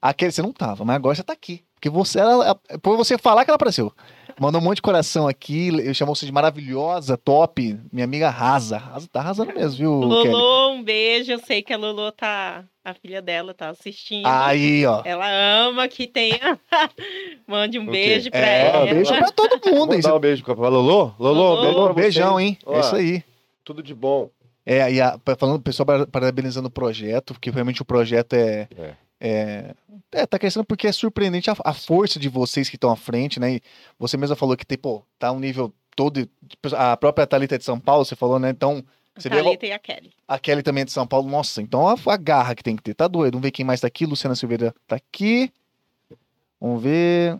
A 0.02 0.12
Kelly, 0.12 0.32
você 0.32 0.42
não 0.42 0.52
tava, 0.52 0.84
mas 0.84 0.96
agora 0.96 1.14
você 1.14 1.22
tá 1.22 1.32
aqui. 1.32 1.64
Porque 1.80 1.88
você, 1.88 2.20
ela, 2.20 2.54
por 2.82 2.94
você 2.98 3.16
falar 3.16 3.42
que 3.44 3.50
ela 3.50 3.56
apareceu. 3.56 3.90
Mandou 4.38 4.60
um 4.60 4.64
monte 4.64 4.76
de 4.76 4.82
coração 4.82 5.26
aqui, 5.26 5.68
eu 5.82 5.92
chamou 5.94 6.14
você 6.14 6.24
de 6.26 6.32
maravilhosa, 6.32 7.16
top. 7.16 7.78
Minha 7.92 8.04
amiga 8.04 8.28
arrasa. 8.28 8.76
arrasa 8.76 9.08
tá 9.10 9.20
arrasando 9.20 9.52
mesmo, 9.54 9.78
viu, 9.78 10.00
Kelly? 10.22 10.28
Lulu, 10.34 10.70
um 10.72 10.82
beijo. 10.82 11.32
Eu 11.32 11.38
sei 11.38 11.62
que 11.62 11.72
a 11.72 11.76
Lulu 11.78 12.12
tá. 12.12 12.64
A 12.84 12.94
filha 12.94 13.20
dela 13.22 13.52
tá 13.54 13.68
assistindo. 13.70 14.26
Aí, 14.26 14.84
ó. 14.86 15.02
Ela 15.04 15.26
ama 15.30 15.88
que 15.88 16.06
tenha. 16.06 16.58
Mande 17.46 17.78
um 17.78 17.86
beijo 17.86 18.30
pra 18.30 18.40
É, 18.40 18.68
ela. 18.68 18.86
beijo 18.86 19.10
pra 19.14 19.30
todo 19.30 19.60
mundo. 19.74 19.94
Hein? 19.94 20.00
dar 20.00 20.14
um 20.14 20.20
beijo 20.20 20.42
pra 20.44 20.52
um 20.52 20.56
pra 20.56 20.68
Lolo, 20.68 21.94
você. 21.94 22.00
beijão, 22.00 22.38
hein? 22.40 22.58
Ó, 22.66 22.76
É 22.76 22.80
isso 22.80 22.96
aí. 22.96 23.24
Tudo 23.64 23.82
de 23.82 23.94
bom. 23.94 24.30
É, 24.64 24.90
e 24.92 25.00
a, 25.00 25.18
falando, 25.38 25.56
o 25.56 25.62
pessoal 25.62 25.86
para- 25.86 26.06
parabenizando 26.06 26.68
o 26.68 26.70
projeto, 26.70 27.32
porque 27.34 27.50
realmente 27.50 27.80
o 27.82 27.84
projeto 27.86 28.34
é. 28.34 28.68
É. 28.78 28.92
É, 29.20 29.74
é, 30.12 30.26
tá 30.26 30.38
crescendo 30.38 30.64
porque 30.64 30.86
é 30.86 30.92
surpreendente 30.92 31.50
a, 31.50 31.56
a 31.62 31.74
força 31.74 32.18
de 32.18 32.28
vocês 32.28 32.70
que 32.70 32.76
estão 32.76 32.90
à 32.90 32.96
frente, 32.96 33.38
né? 33.38 33.56
E 33.56 33.62
você 33.98 34.16
mesma 34.16 34.34
falou 34.34 34.56
que 34.56 34.64
tem, 34.64 34.78
pô, 34.78 35.04
tá 35.18 35.30
um 35.30 35.38
nível 35.38 35.72
todo. 35.94 36.26
A 36.74 36.96
própria 36.96 37.26
Thalita 37.26 37.56
é 37.56 37.58
de 37.58 37.64
São 37.64 37.78
Paulo, 37.78 38.04
você 38.04 38.16
falou, 38.16 38.38
né? 38.38 38.48
Então, 38.48 38.82
você 39.14 39.28
vê 39.28 39.36
Thalita 39.36 39.66
e 39.66 39.72
a 39.72 39.78
Kelly. 39.78 40.12
a 40.26 40.38
Kelly 40.38 40.62
também 40.62 40.82
é 40.82 40.84
de 40.86 40.92
São 40.92 41.06
Paulo. 41.06 41.28
Nossa, 41.28 41.60
então 41.60 41.86
a, 41.86 41.94
a 42.06 42.16
garra 42.16 42.54
que 42.54 42.62
tem 42.62 42.74
que 42.74 42.82
ter. 42.82 42.94
Tá 42.94 43.06
doido. 43.06 43.34
Vamos 43.34 43.42
ver 43.42 43.50
quem 43.50 43.64
mais 43.64 43.80
tá 43.80 43.86
aqui. 43.86 44.06
Luciana 44.06 44.34
Silveira 44.34 44.74
tá 44.86 44.96
aqui. 44.96 45.52
Vamos 46.58 46.82
ver. 46.82 47.38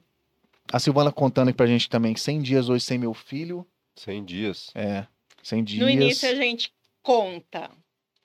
A 0.72 0.78
Silvana 0.78 1.10
contando 1.10 1.48
aqui 1.48 1.56
pra 1.56 1.66
gente 1.66 1.88
também. 1.88 2.14
100 2.14 2.42
dias 2.42 2.68
hoje 2.68 2.84
sem 2.84 2.98
meu 2.98 3.14
filho. 3.14 3.66
100 3.96 4.24
dias. 4.24 4.70
É, 4.74 5.06
100 5.42 5.64
dias. 5.64 5.82
No 5.82 5.90
início 5.90 6.28
a 6.28 6.34
gente 6.34 6.72
conta. 7.02 7.70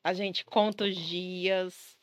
A 0.04 0.14
gente 0.14 0.44
conta 0.46 0.84
os 0.84 0.96
dias. 0.96 1.98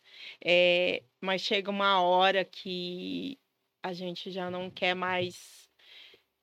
é, 0.45 1.03
mas 1.23 1.41
chega 1.43 1.71
uma 1.71 2.03
hora 2.03 2.45
que 2.45 3.39
a 3.83 3.93
gente 3.93 4.31
já 4.31 4.51
não 4.51 4.71
quer 4.71 4.95
mais 4.95 5.71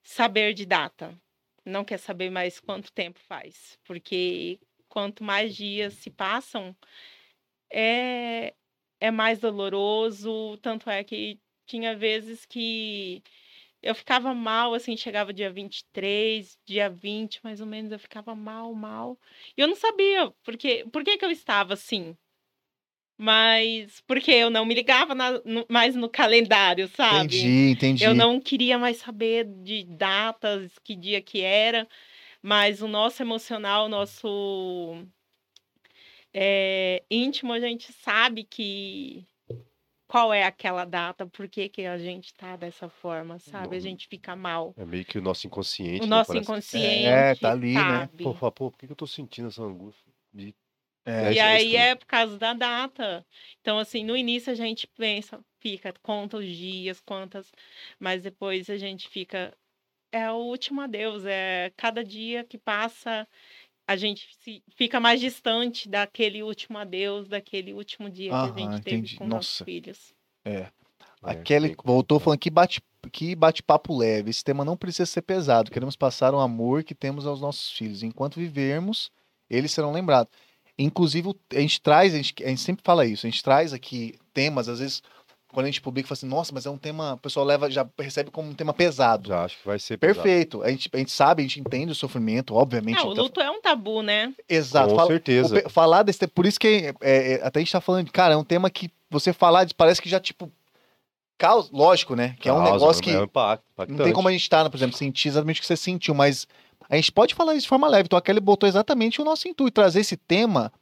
saber 0.04 0.54
de 0.54 0.66
data. 0.66 1.20
Não 1.66 1.86
quer 1.86 1.98
saber 2.00 2.30
mais 2.30 2.60
quanto 2.60 2.92
tempo 2.92 3.20
faz. 3.20 3.78
Porque 3.84 4.60
quanto 4.88 5.24
mais 5.24 5.56
dias 5.56 5.94
se 5.96 6.10
passam, 6.10 6.76
é, 7.72 8.54
é 9.00 9.12
mais 9.12 9.40
doloroso. 9.40 10.58
Tanto 10.62 10.90
é 10.90 11.04
que 11.04 11.40
tinha 11.66 11.96
vezes 11.96 12.46
que 12.46 13.22
eu 13.82 13.96
ficava 13.96 14.34
mal, 14.34 14.74
assim, 14.74 14.98
chegava 14.98 15.34
dia 15.34 15.52
23, 15.52 16.58
dia 16.66 16.90
20, 16.90 17.42
mais 17.44 17.62
ou 17.62 17.68
menos, 17.68 17.92
eu 17.92 18.00
ficava 18.00 18.36
mal, 18.36 18.74
mal. 18.74 19.18
E 19.58 19.62
eu 19.62 19.68
não 19.68 19.76
sabia 19.76 20.32
por 20.44 20.58
que, 20.58 20.86
por 20.86 21.04
que, 21.04 21.18
que 21.18 21.26
eu 21.26 21.32
estava 21.32 21.74
assim. 21.74 22.18
Mas 23.22 24.00
porque 24.08 24.32
eu 24.32 24.50
não 24.50 24.64
me 24.66 24.74
ligava 24.74 25.14
na- 25.14 25.42
no- 25.44 25.66
mais 25.68 25.94
no 25.94 26.08
calendário, 26.08 26.88
sabe? 26.88 27.38
Entendi, 27.38 27.72
entendi. 27.72 28.06
Eu 28.06 28.14
não 28.16 28.40
queria 28.40 28.80
mais 28.80 28.96
saber 28.96 29.44
de 29.44 29.84
datas, 29.84 30.72
que 30.86 30.96
dia 30.96 31.22
que 31.22 31.42
era, 31.42 31.86
mas 32.42 32.82
o 32.82 32.88
nosso 32.88 33.22
emocional, 33.22 33.88
o 33.88 33.90
nosso 33.90 35.06
é, 36.34 37.04
íntimo, 37.12 37.52
a 37.52 37.60
gente 37.60 37.92
sabe 37.92 38.46
que 38.46 39.28
qual 40.08 40.34
é 40.34 40.46
aquela 40.46 40.86
data, 40.86 41.26
por 41.28 41.50
que, 41.50 41.68
que 41.68 41.86
a 41.86 41.98
gente 41.98 42.34
tá 42.34 42.56
dessa 42.56 42.88
forma, 42.88 43.38
sabe? 43.38 43.76
A 43.76 43.80
gente 43.82 44.08
fica 44.08 44.34
mal. 44.34 44.74
É 44.78 44.86
meio 44.86 45.04
que 45.04 45.18
o 45.18 45.22
nosso 45.22 45.46
inconsciente. 45.46 46.04
O 46.04 46.08
né? 46.08 46.16
nosso 46.16 46.32
Parece 46.32 46.50
inconsciente. 46.50 47.06
É, 47.06 47.36
tá 47.36 47.52
ali, 47.52 47.74
né? 47.74 47.84
sabe? 47.84 48.24
Pô, 48.24 48.34
fala, 48.34 48.52
pô, 48.54 48.72
por 48.72 48.78
que 48.78 48.88
que 48.88 48.94
eu 48.94 48.96
tô 48.96 49.06
sentindo 49.06 49.50
essa 49.50 49.62
angústia? 49.62 50.10
De... 50.34 50.56
É, 51.10 51.34
E 51.34 51.40
é 51.40 51.42
aí 51.42 51.76
é 51.76 51.96
por 51.96 52.06
causa 52.06 52.38
da 52.38 52.54
data. 52.54 53.26
Então, 53.62 53.80
assim, 53.80 54.04
no 54.04 54.16
início 54.16 54.52
a 54.52 54.56
gente 54.56 54.88
pensa, 54.88 55.44
fica, 55.60 55.94
conta 56.02 56.38
os 56.38 56.46
dias, 56.46 57.02
quantas, 57.02 57.52
mas 58.00 58.22
depois 58.24 58.70
a 58.70 58.78
gente 58.78 59.08
fica. 59.10 59.56
É 60.12 60.32
o 60.32 60.38
último 60.38 60.82
adeus, 60.82 61.24
é 61.26 61.72
cada 61.78 62.04
dia 62.04 62.44
que 62.44 62.58
passa, 62.58 63.28
a 63.88 63.96
gente 63.96 64.28
se- 64.40 64.64
fica 64.76 65.00
mais 65.00 65.20
distante 65.20 65.88
daquele 65.88 66.42
último 66.42 66.78
adeus, 66.80 67.28
daquele 67.28 67.74
último 67.74 68.10
dia 68.10 68.30
que 68.30 68.36
a 68.36 68.54
gente 68.54 68.82
teve 68.82 68.98
entendi. 68.98 69.16
com 69.18 69.28
nossos 69.28 69.60
Nossa. 69.60 69.66
filhos. 69.66 70.14
A 71.22 71.34
É, 71.34 71.36
Kelly 71.44 71.70
tem- 71.70 71.78
voltou 71.84 72.20
falando 72.20 72.40
que 72.40 72.50
bate 72.50 72.82
que 73.12 73.34
bate-papo 73.36 73.98
leve. 73.98 74.30
Esse 74.30 74.44
tema 74.44 74.66
não 74.66 74.76
precisa 74.76 75.06
ser 75.06 75.22
pesado. 75.22 75.72
Queremos 75.72 75.96
passar 75.96 76.34
o 76.34 76.40
amor 76.40 76.84
que 76.84 76.94
temos 76.94 77.26
aos 77.26 77.40
nossos 77.40 77.72
filhos. 77.72 78.04
Enquanto 78.04 78.36
vivermos, 78.36 79.10
eles 79.50 79.72
serão 79.72 79.92
lembrados. 79.94 80.32
Inclusive, 80.84 81.28
o- 81.30 81.36
a 81.56 81.60
gente 81.60 81.82
traz, 81.82 82.14
a 82.14 82.18
gente, 82.18 82.34
a 82.44 82.48
gente 82.48 82.62
sempre 82.62 82.84
fala 82.84 83.06
isso, 83.06 83.26
a 83.28 83.30
gente 83.30 83.44
traz 83.44 83.74
aqui 83.74 84.16
temas, 84.34 84.70
às 84.70 84.80
vezes, 84.80 85.04
quando 85.52 85.66
a 85.66 85.70
gente 85.70 85.82
publica, 85.82 86.08
fala 86.08 86.14
assim, 86.18 86.28
nossa, 86.28 86.54
mas 86.54 86.66
é 86.66 86.70
um 86.70 86.78
tema, 86.78 87.14
o 87.14 87.18
pessoal 87.18 87.46
leva, 87.46 87.70
já 87.70 87.86
recebe 88.00 88.32
como 88.32 88.50
um 88.50 88.54
tema 88.54 88.74
pesado. 88.74 89.28
Já 89.30 89.44
acho 89.46 89.58
que 89.60 89.66
vai 89.68 89.78
ser 89.80 89.98
pesado. 89.98 90.22
Perfeito. 90.24 90.64
A 90.64 90.70
gente, 90.70 90.90
a 90.94 90.98
gente 90.98 91.12
sabe, 91.12 91.42
a 91.42 91.46
gente 91.46 91.60
entende 91.60 91.92
o 91.92 91.96
sofrimento, 91.96 92.56
obviamente. 92.56 92.98
Ah, 93.00 93.08
o 93.08 93.12
então- 93.12 93.24
luto 93.26 93.42
é 93.42 93.50
um 93.52 93.60
tabu, 93.62 94.02
né? 94.02 94.34
Exato. 94.48 94.90
Com 94.92 94.96
Fala- 94.96 95.08
certeza. 95.08 95.64
o 95.66 95.70
falar 95.70 96.04
desse 96.04 96.20
tema, 96.20 96.32
por 96.34 96.46
isso 96.46 96.60
que 96.60 96.94
é, 97.02 97.34
é, 97.34 97.42
até 97.44 97.60
a 97.60 97.62
gente 97.62 97.72
tá 97.72 97.82
falando 97.82 98.06
de, 98.06 98.12
cara, 98.12 98.36
é 98.36 98.38
um 98.38 98.44
tema 98.44 98.70
que 98.70 98.90
você 99.10 99.34
falar, 99.34 99.64
de- 99.66 99.74
parece 99.74 100.02
que 100.02 100.08
já, 100.08 100.20
tipo, 100.20 100.52
causa, 101.38 101.70
lógico, 101.74 102.16
né? 102.16 102.36
Que 102.40 102.48
é 102.48 102.54
um 102.54 102.58
Causa, 102.58 102.72
negócio 102.74 103.02
é 103.02 103.04
que 103.04 103.18
um 103.18 103.24
impacto, 103.24 103.64
não 103.88 104.04
tem 104.04 104.14
como 104.14 104.28
a 104.28 104.32
gente 104.32 104.42
estar, 104.44 104.70
por 104.70 104.78
exemplo, 104.78 104.96
sentir 104.96 105.30
exatamente 105.30 105.58
o 105.58 105.62
que 105.62 105.68
você 105.68 105.78
sentiu, 105.78 106.14
mas 106.14 106.48
a 106.90 106.96
gente 106.96 107.12
pode 107.12 107.36
falar 107.36 107.54
isso 107.54 107.64
de 107.64 107.70
forma 107.70 107.88
leve. 107.88 108.08
Então 108.08 108.18
a 108.18 108.22
Kelly 108.22 108.40
botou 108.40 108.68
exatamente 108.68 109.22
o 109.22 109.26
nosso 109.26 109.48
intuito, 109.48 109.76
trazer 109.76 110.00
esse 110.00 110.18
tema, 110.18 110.74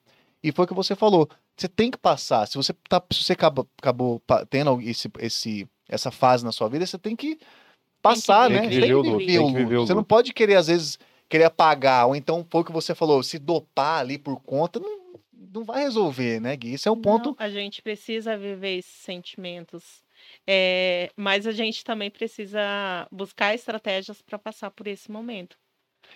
e 0.41 0.51
foi 0.51 0.65
o 0.65 0.67
que 0.67 0.73
você 0.73 0.95
falou. 0.95 1.29
Você 1.55 1.67
tem 1.67 1.91
que 1.91 1.97
passar. 1.97 2.47
Se 2.47 2.55
você, 2.55 2.73
tá, 2.87 3.03
se 3.11 3.23
você 3.23 3.33
acabou, 3.33 3.67
acabou 3.77 4.21
tendo 4.49 4.79
esse, 4.81 5.11
esse, 5.19 5.67
essa 5.89 6.11
fase 6.11 6.45
na 6.45 6.51
sua 6.51 6.69
vida, 6.69 6.85
você 6.85 6.97
tem 6.97 7.15
que 7.15 7.37
passar, 8.01 8.49
né? 8.49 8.61
tem 8.61 8.69
que 8.69 8.75
viver 8.75 8.93
o 8.95 9.17
viver 9.17 9.39
luto. 9.39 9.87
Você 9.87 9.93
não 9.93 10.03
pode 10.03 10.33
querer, 10.33 10.55
às 10.55 10.67
vezes, 10.67 10.97
querer 11.27 11.45
apagar, 11.45 12.07
ou 12.07 12.15
então 12.15 12.45
foi 12.49 12.61
o 12.61 12.63
que 12.63 12.71
você 12.71 12.95
falou, 12.95 13.21
se 13.21 13.37
dopar 13.37 13.99
ali 13.99 14.17
por 14.17 14.39
conta, 14.41 14.79
não, 14.79 14.99
não 15.33 15.63
vai 15.63 15.81
resolver, 15.83 16.39
né, 16.39 16.55
Gui? 16.55 16.73
Isso 16.73 16.87
é 16.87 16.91
um 16.91 17.01
ponto. 17.01 17.29
Não, 17.29 17.35
a 17.39 17.49
gente 17.49 17.81
precisa 17.81 18.37
viver 18.37 18.77
esses 18.77 18.91
sentimentos. 18.91 20.05
É, 20.45 21.11
mas 21.15 21.45
a 21.45 21.51
gente 21.51 21.83
também 21.83 22.09
precisa 22.09 23.07
buscar 23.11 23.53
estratégias 23.53 24.21
para 24.21 24.37
passar 24.39 24.71
por 24.71 24.87
esse 24.87 25.11
momento. 25.11 25.57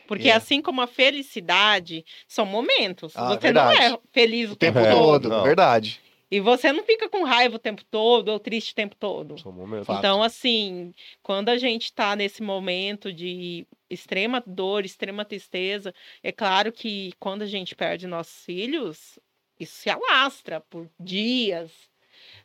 Porque 0.07 0.29
É. 0.29 0.33
assim 0.33 0.61
como 0.61 0.81
a 0.81 0.87
felicidade, 0.87 2.05
são 2.27 2.45
momentos. 2.45 3.13
Ah, 3.15 3.29
você 3.29 3.39
verdade. 3.39 3.79
não 3.79 3.95
é 3.95 3.99
feliz 4.11 4.49
o 4.49 4.53
O 4.53 4.55
tempo 4.55 4.79
tempo 4.79 4.91
todo. 4.91 5.29
não. 5.29 5.43
verdade. 5.43 5.99
E 6.29 6.39
você 6.39 6.71
não 6.71 6.83
fica 6.85 7.09
com 7.09 7.23
raiva 7.25 7.57
o 7.57 7.59
tempo 7.59 7.83
todo 7.91 8.29
ou 8.29 8.39
triste 8.39 8.71
o 8.71 8.75
tempo 8.75 8.95
todo. 8.95 9.37
São 9.37 9.51
momentos. 9.51 9.85
Fato. 9.87 9.99
Então, 9.99 10.23
assim, 10.23 10.93
quando 11.21 11.49
a 11.49 11.57
gente 11.57 11.85
está 11.85 12.15
nesse 12.15 12.41
momento 12.41 13.11
de 13.11 13.67
extrema 13.89 14.41
dor, 14.47 14.85
extrema 14.85 15.25
tristeza, 15.25 15.93
é 16.23 16.31
claro 16.31 16.71
que 16.71 17.11
quando 17.19 17.41
a 17.41 17.45
gente 17.45 17.75
perde 17.75 18.07
nossos 18.07 18.45
filhos, 18.45 19.19
isso 19.59 19.75
se 19.75 19.89
alastra 19.89 20.61
por 20.61 20.89
dias. 20.97 21.69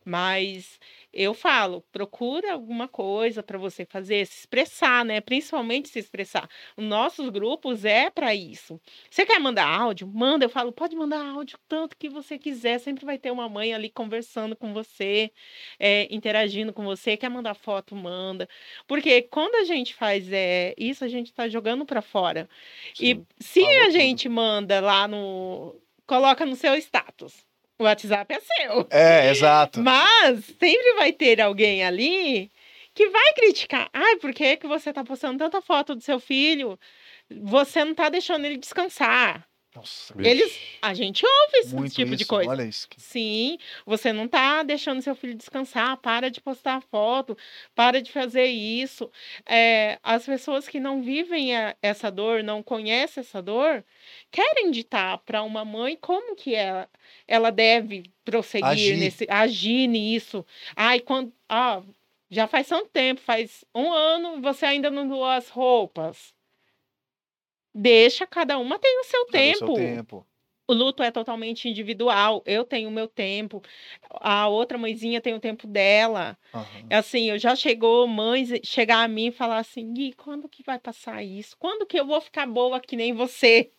Mas 0.09 0.79
eu 1.13 1.35
falo, 1.35 1.83
procura 1.91 2.53
alguma 2.53 2.87
coisa 2.87 3.43
para 3.43 3.59
você 3.59 3.85
fazer, 3.85 4.27
se 4.27 4.41
expressar, 4.41 5.05
né? 5.05 5.21
Principalmente 5.21 5.89
se 5.89 5.99
expressar. 5.99 6.49
Os 6.77 6.85
nossos 6.85 7.29
grupos 7.29 7.85
é 7.85 8.09
para 8.09 8.35
isso. 8.35 8.81
Você 9.11 9.27
quer 9.27 9.41
mandar 9.41 9.67
áudio? 9.67 10.07
Manda, 10.07 10.45
eu 10.45 10.49
falo, 10.49 10.71
pode 10.73 10.95
mandar 10.95 11.25
áudio 11.27 11.59
tanto 11.69 11.97
que 11.97 12.09
você 12.09 12.39
quiser. 12.39 12.79
Sempre 12.79 13.05
vai 13.05 13.19
ter 13.19 13.33
uma 13.33 13.49
mãe 13.49 13.75
ali 13.75 13.91
conversando 13.91 14.55
com 14.55 14.73
você 14.73 15.33
é, 15.79 16.07
interagindo 16.15 16.73
com 16.73 16.85
você, 16.85 17.17
quer 17.17 17.29
mandar 17.29 17.55
foto, 17.55 17.95
manda. 17.95 18.49
Porque 18.87 19.23
quando 19.23 19.57
a 19.57 19.65
gente 19.65 19.95
faz 19.95 20.31
é, 20.33 20.75
isso, 20.79 21.05
a 21.05 21.09
gente 21.09 21.27
está 21.27 21.49
jogando 21.49 21.85
para 21.85 22.03
fora. 22.03 22.49
E 23.01 23.15
Sim. 23.15 23.27
se 23.39 23.61
Falou 23.61 23.87
a 23.87 23.91
gente 23.91 24.29
manda 24.29 24.81
lá 24.81 25.09
no. 25.09 25.75
Coloca 26.07 26.47
no 26.47 26.55
seu 26.55 26.75
status. 26.77 27.45
O 27.79 27.85
WhatsApp 27.85 28.35
é 28.35 28.41
seu. 28.41 28.87
É, 28.91 29.31
exato. 29.31 29.81
Mas 29.81 30.45
sempre 30.45 30.95
vai 30.95 31.13
ter 31.13 31.41
alguém 31.41 31.85
ali 31.85 32.51
que 32.95 33.09
vai 33.11 33.35
criticar. 33.35 33.91
Ai, 33.93 34.17
por 34.17 34.33
que, 34.33 34.57
que 34.57 34.67
você 34.67 34.93
tá 34.93 35.05
postando 35.05 35.39
tanta 35.39 35.61
foto 35.61 35.95
do 35.95 36.03
seu 36.03 36.19
filho? 36.19 36.79
Você 37.31 37.85
não 37.85 37.95
tá 37.95 38.09
deixando 38.09 38.47
ele 38.47 38.57
descansar. 38.57 39.47
Nossa, 39.77 40.15
Eles- 40.19 40.59
A 40.81 40.95
gente 40.95 41.25
ouve 41.27 41.59
esse 41.59 41.75
muito 41.75 41.95
tipo 41.95 42.09
isso. 42.09 42.17
de 42.17 42.25
coisa. 42.25 42.51
Olha 42.51 42.63
isso. 42.65 42.89
Sim, 42.97 43.59
você 43.85 44.11
não 44.13 44.27
tá 44.27 44.63
deixando 44.63 45.03
seu 45.03 45.15
filho 45.15 45.35
descansar, 45.35 45.97
para 45.99 46.31
de 46.31 46.41
postar 46.41 46.81
foto, 46.81 47.37
para 47.75 48.01
de 48.01 48.11
fazer 48.11 48.47
isso. 48.47 49.11
É, 49.45 49.99
as 50.03 50.25
pessoas 50.25 50.67
que 50.67 50.81
não 50.81 51.03
vivem 51.03 51.55
a- 51.55 51.77
essa 51.83 52.11
dor, 52.11 52.43
não 52.43 52.63
conhecem 52.63 53.21
essa 53.21 53.43
dor, 53.43 53.85
querem 54.31 54.71
ditar 54.71 55.19
para 55.19 55.43
uma 55.43 55.65
mãe 55.65 55.95
como 56.01 56.35
que 56.35 56.55
ela, 56.55 56.89
ela 57.29 57.51
deve 57.53 58.05
prosseguir 58.25 58.67
Agir. 58.67 58.97
nesse, 58.97 59.27
agir 59.29 59.87
nisso. 59.89 60.45
Ai, 60.75 61.01
quando, 61.01 61.33
ah, 61.49 61.83
já 62.31 62.47
faz 62.47 62.67
tanto 62.69 62.89
tempo, 62.89 63.21
faz 63.21 63.65
um 63.75 63.93
ano, 63.93 64.41
você 64.41 64.65
ainda 64.67 64.91
não 64.91 65.07
doou 65.07 65.25
as 65.27 65.49
roupas. 65.49 66.35
Deixa, 67.79 68.27
cada 68.27 68.59
uma 68.59 68.79
tem 68.79 69.01
o 69.01 69.05
seu 69.05 69.27
Cadê 69.27 69.51
o 69.51 69.59
seu 69.59 69.69
tempo. 69.69 69.75
tempo. 69.75 70.27
O 70.69 70.73
luto 70.73 71.03
é 71.03 71.11
totalmente 71.11 71.69
individual. 71.69 72.43
Eu 72.47 72.65
tenho 72.65 72.89
o 72.89 72.93
meu 72.93 73.07
tempo, 73.07 73.63
a 74.11 74.49
outra 74.49 74.79
mãezinha 74.79 75.21
tem 75.21 75.35
o 75.35 75.41
tempo 75.41 75.67
dela. 75.67 76.37
Aham. 76.53 76.67
Assim, 76.91 77.31
eu 77.31 77.39
já 77.39 77.55
chegou 77.55 78.07
mães 78.09 78.49
chegar 78.65 79.03
a 79.03 79.09
mim 79.09 79.27
e 79.27 79.33
falar 79.33 79.59
assim: 79.59 79.93
Gui, 79.93 80.15
quando 80.15 80.49
que 80.49 80.63
vai 80.63 80.79
passar 80.79 81.23
isso? 81.23 81.57
Quando 81.59 81.87
que 81.87 82.01
eu 82.01 82.07
vou 82.07 82.21
ficar 82.21 82.47
boa 82.47 82.81
que 82.81 82.97
nem 82.97 83.13
você? 83.13 83.71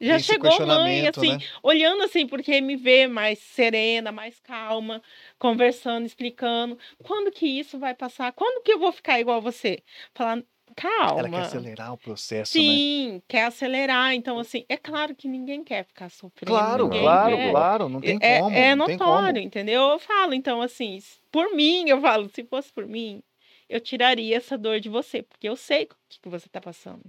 Já 0.00 0.16
esse 0.16 0.26
chegou 0.26 0.66
mãe, 0.66 1.06
assim, 1.08 1.32
né? 1.32 1.38
olhando 1.62 2.02
assim, 2.02 2.26
porque 2.26 2.60
me 2.60 2.76
vê 2.76 3.06
mais 3.06 3.38
serena, 3.38 4.12
mais 4.12 4.38
calma, 4.40 5.02
conversando, 5.38 6.04
explicando. 6.04 6.78
Quando 7.02 7.32
que 7.32 7.46
isso 7.46 7.78
vai 7.78 7.94
passar? 7.94 8.32
Quando 8.32 8.62
que 8.62 8.72
eu 8.72 8.78
vou 8.78 8.92
ficar 8.92 9.18
igual 9.18 9.40
você? 9.40 9.82
Falar, 10.14 10.42
calma. 10.76 11.20
Ela 11.20 11.28
quer 11.30 11.40
acelerar 11.40 11.92
o 11.94 11.98
processo, 11.98 12.56
né? 12.56 12.64
Sim, 12.64 13.22
quer 13.26 13.44
acelerar. 13.44 14.14
Então, 14.14 14.38
assim, 14.38 14.64
é 14.68 14.76
claro 14.76 15.14
que 15.14 15.26
ninguém 15.26 15.64
quer 15.64 15.84
ficar 15.84 16.10
sofrendo. 16.10 16.52
Claro, 16.52 16.88
claro, 16.88 17.36
quer. 17.36 17.50
claro. 17.50 17.88
Não 17.88 18.00
tem 18.00 18.18
é, 18.20 18.40
como. 18.40 18.54
é 18.54 18.74
notório, 18.74 19.42
entendeu? 19.42 19.82
Eu 19.82 19.98
falo, 19.98 20.34
então, 20.34 20.60
assim, 20.60 20.98
por 21.32 21.54
mim, 21.54 21.88
eu 21.88 22.00
falo, 22.00 22.28
se 22.28 22.44
fosse 22.44 22.72
por 22.72 22.86
mim, 22.86 23.22
eu 23.68 23.80
tiraria 23.80 24.36
essa 24.36 24.56
dor 24.56 24.78
de 24.78 24.88
você, 24.88 25.22
porque 25.22 25.48
eu 25.48 25.56
sei 25.56 25.84
o 25.84 25.88
que, 26.08 26.20
que 26.20 26.28
você 26.28 26.46
está 26.46 26.60
passando. 26.60 27.02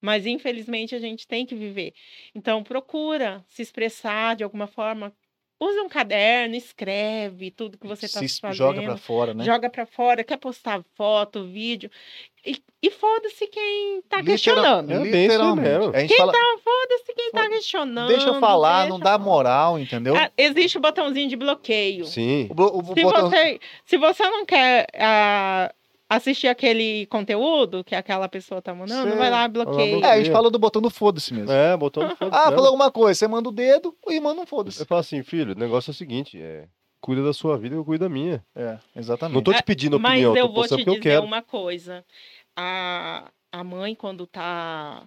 Mas, 0.00 0.26
infelizmente, 0.26 0.94
a 0.94 0.98
gente 0.98 1.26
tem 1.26 1.46
que 1.46 1.54
viver. 1.54 1.94
Então, 2.34 2.62
procura 2.62 3.44
se 3.48 3.62
expressar 3.62 4.36
de 4.36 4.44
alguma 4.44 4.66
forma. 4.66 5.12
Usa 5.58 5.80
um 5.82 5.88
caderno, 5.88 6.54
escreve 6.54 7.50
tudo 7.50 7.78
que 7.78 7.86
você 7.86 8.04
está 8.04 8.20
Se 8.20 8.40
fazendo 8.40 8.56
joga 8.58 8.82
pra 8.82 8.96
fora, 8.98 9.32
né? 9.32 9.42
joga 9.42 9.70
pra 9.70 9.86
fora, 9.86 10.22
quer 10.22 10.36
postar 10.36 10.82
foto, 10.94 11.44
vídeo. 11.46 11.90
E, 12.44 12.62
e 12.82 12.90
foda-se 12.90 13.46
quem 13.46 14.02
tá 14.02 14.18
Literal- 14.18 14.24
questionando. 14.26 15.02
Literalmente. 15.02 15.68
mesmo. 15.68 15.96
A 15.96 16.00
gente 16.00 16.14
fala, 16.14 16.32
Foda-se 16.62 17.14
quem 17.14 17.30
tá 17.32 17.48
questionando. 17.48 18.08
deixa 18.08 18.28
eu 18.28 18.38
falar, 18.38 18.86
não 18.86 18.98
deixa 18.98 19.04
dá 19.04 19.10
eu 19.14 19.18
falar. 19.18 19.24
moral, 19.24 19.78
entendeu? 19.78 20.14
Ah, 20.14 20.30
existe 20.36 20.76
o 20.76 20.80
botãozinho 20.80 21.28
de 21.28 21.36
bloqueio. 21.36 22.04
Sim. 22.04 22.48
O, 22.50 22.54
bo- 22.54 22.78
o 22.78 22.94
Se 22.94 23.02
botão- 23.02 23.30
você, 23.30 23.58
se 23.86 23.96
você 23.96 24.22
não 24.28 24.44
quer 24.44 24.86
ah, 24.94 25.72
assistir 26.08 26.48
aquele 26.48 27.06
conteúdo 27.06 27.82
que 27.82 27.94
aquela 27.94 28.28
pessoa 28.28 28.62
tá 28.62 28.74
mandando, 28.74 29.10
Sim, 29.10 29.16
vai 29.16 29.30
lá, 29.30 29.42
lá, 29.42 29.48
bloqueia. 29.48 30.04
É, 30.04 30.10
a 30.12 30.18
gente 30.18 30.30
falou 30.30 30.50
do 30.50 30.58
botão 30.58 30.80
do 30.80 30.90
foda-se 30.90 31.34
mesmo. 31.34 31.50
É, 31.50 31.76
botou 31.76 32.04
no 32.04 32.16
foda-se 32.16 32.42
Ah, 32.42 32.50
falou 32.50 32.66
alguma 32.66 32.90
coisa, 32.90 33.18
você 33.18 33.28
manda 33.28 33.48
o 33.48 33.52
dedo, 33.52 33.96
o 34.06 34.12
irmão 34.12 34.34
não 34.34 34.46
foda-se. 34.46 34.80
Eu 34.80 34.86
falo 34.86 35.00
assim, 35.00 35.22
filho, 35.22 35.52
o 35.52 35.58
negócio 35.58 35.90
é 35.90 35.92
o 35.92 35.94
seguinte, 35.94 36.40
é... 36.40 36.68
Cuida 36.98 37.22
da 37.22 37.32
sua 37.32 37.56
vida, 37.56 37.76
eu 37.76 37.84
cuido 37.84 38.04
da 38.04 38.08
minha. 38.08 38.44
É, 38.54 38.78
exatamente. 38.96 39.34
Não 39.34 39.42
tô 39.42 39.52
te 39.52 39.62
pedindo 39.62 40.00
Mas 40.00 40.12
opinião, 40.12 40.36
eu 40.36 40.46
tô 40.46 40.52
vou 40.52 40.62
postando 40.62 40.80
te 40.80 40.84
porque 40.84 40.90
eu 40.90 41.00
dizer 41.00 41.14
quero. 41.16 41.24
uma 41.24 41.42
coisa. 41.42 42.04
A, 42.56 43.30
a 43.52 43.62
mãe, 43.62 43.94
quando 43.94 44.26
tá 44.26 45.06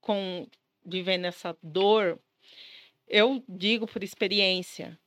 com, 0.00 0.46
vivendo 0.84 1.26
essa 1.26 1.56
dor, 1.62 2.18
eu 3.06 3.44
digo 3.48 3.86
por 3.86 4.02
experiência, 4.02 4.98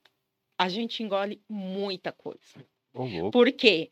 a 0.58 0.70
gente 0.70 1.04
engole 1.04 1.42
muita 1.50 2.12
coisa. 2.12 2.64
Ô, 2.94 3.04
louco. 3.04 3.32
Porque 3.32 3.90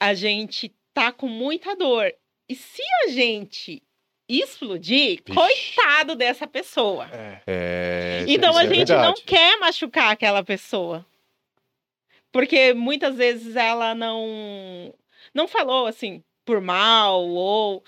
a 0.00 0.14
gente 0.14 0.74
tá 0.94 1.12
com 1.12 1.28
muita 1.28 1.76
dor. 1.76 2.12
E 2.48 2.54
se 2.56 2.82
a 3.04 3.08
gente 3.10 3.82
explodir, 4.28 5.22
Vixe. 5.26 5.32
coitado 5.34 6.14
dessa 6.16 6.46
pessoa. 6.46 7.08
É. 7.12 7.42
É, 7.46 8.24
Então 8.28 8.50
isso 8.50 8.58
a 8.60 8.64
é 8.64 8.68
gente 8.74 8.88
não 8.92 8.98
verdade. 8.98 9.22
quer 9.22 9.58
machucar 9.58 10.10
aquela 10.12 10.42
pessoa. 10.42 11.04
Porque 12.32 12.72
muitas 12.74 13.16
vezes 13.16 13.56
ela 13.56 13.94
não 13.94 14.94
não 15.34 15.46
falou 15.48 15.86
assim 15.86 16.22
por 16.44 16.60
mal 16.60 17.22
ou 17.28 17.84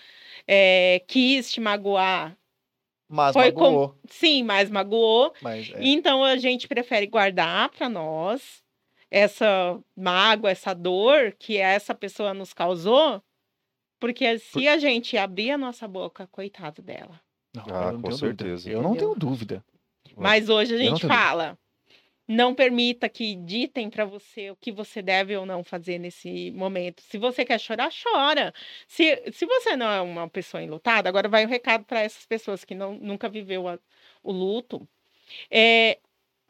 é, 0.46 1.02
quis 1.06 1.50
te 1.50 1.60
magoar. 1.60 2.36
Mas 3.08 3.32
Foi 3.34 3.52
com- 3.52 3.60
magoou. 3.64 3.98
Sim, 4.08 4.42
mas 4.42 4.70
magoou. 4.70 5.32
Mas, 5.40 5.70
é. 5.70 5.78
Então 5.80 6.24
a 6.24 6.36
gente 6.36 6.66
prefere 6.66 7.06
guardar 7.06 7.68
para 7.70 7.88
nós 7.88 8.62
essa 9.14 9.78
mágoa, 9.94 10.50
essa 10.50 10.72
dor 10.74 11.32
que 11.38 11.58
essa 11.58 11.94
pessoa 11.94 12.32
nos 12.32 12.54
causou. 12.54 13.22
Porque 14.00 14.38
se 14.38 14.66
a 14.66 14.78
gente 14.78 15.16
abrir 15.16 15.50
a 15.52 15.58
nossa 15.58 15.86
boca, 15.86 16.26
coitado 16.28 16.80
dela. 16.82 17.20
Não, 17.54 17.64
Ah, 17.68 17.92
não 17.92 18.00
com 18.00 18.08
tenho 18.08 18.18
dúvida. 18.18 18.44
certeza. 18.44 18.70
Eu 18.70 18.82
não 18.82 18.96
tenho 18.96 19.14
dúvida. 19.14 19.64
Mas 20.16 20.48
hoje 20.48 20.74
a 20.74 20.78
não 20.78 20.84
gente 20.84 21.02
dúvida. 21.02 21.14
fala. 21.14 21.58
Não 22.26 22.54
permita 22.54 23.08
que 23.08 23.34
ditem 23.34 23.90
para 23.90 24.04
você 24.06 24.50
o 24.50 24.56
que 24.56 24.72
você 24.72 25.02
deve 25.02 25.36
ou 25.36 25.44
não 25.44 25.62
fazer 25.62 25.98
nesse 25.98 26.50
momento. 26.52 27.02
Se 27.02 27.18
você 27.18 27.44
quer 27.44 27.58
chorar, 27.60 27.90
chora. 27.92 28.54
Se, 28.88 29.30
se 29.32 29.44
você 29.44 29.76
não 29.76 29.90
é 29.90 30.00
uma 30.00 30.28
pessoa 30.28 30.62
enlutada, 30.62 31.08
agora 31.08 31.28
vai 31.28 31.44
um 31.44 31.48
recado 31.48 31.84
para 31.84 32.00
essas 32.00 32.24
pessoas 32.24 32.64
que 32.64 32.74
não, 32.74 32.94
nunca 32.94 33.28
viveu 33.28 33.68
a- 33.68 33.78
o 34.22 34.32
luto. 34.32 34.88
É, 35.50 35.98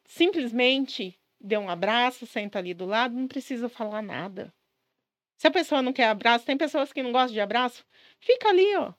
simplesmente 0.06 1.18
dê 1.42 1.56
um 1.58 1.68
abraço, 1.68 2.26
senta 2.26 2.58
ali 2.58 2.72
do 2.74 2.86
lado, 2.86 3.14
não 3.14 3.26
precisa 3.28 3.68
falar 3.68 4.02
nada. 4.02 4.52
Se 5.38 5.46
a 5.46 5.50
pessoa 5.50 5.82
não 5.82 5.92
quer 5.92 6.08
abraço, 6.08 6.44
tem 6.46 6.56
pessoas 6.56 6.92
que 6.92 7.02
não 7.02 7.10
gostam 7.12 7.32
de 7.34 7.40
abraço, 7.40 7.84
fica 8.20 8.48
ali, 8.48 8.76
ó. 8.76 8.92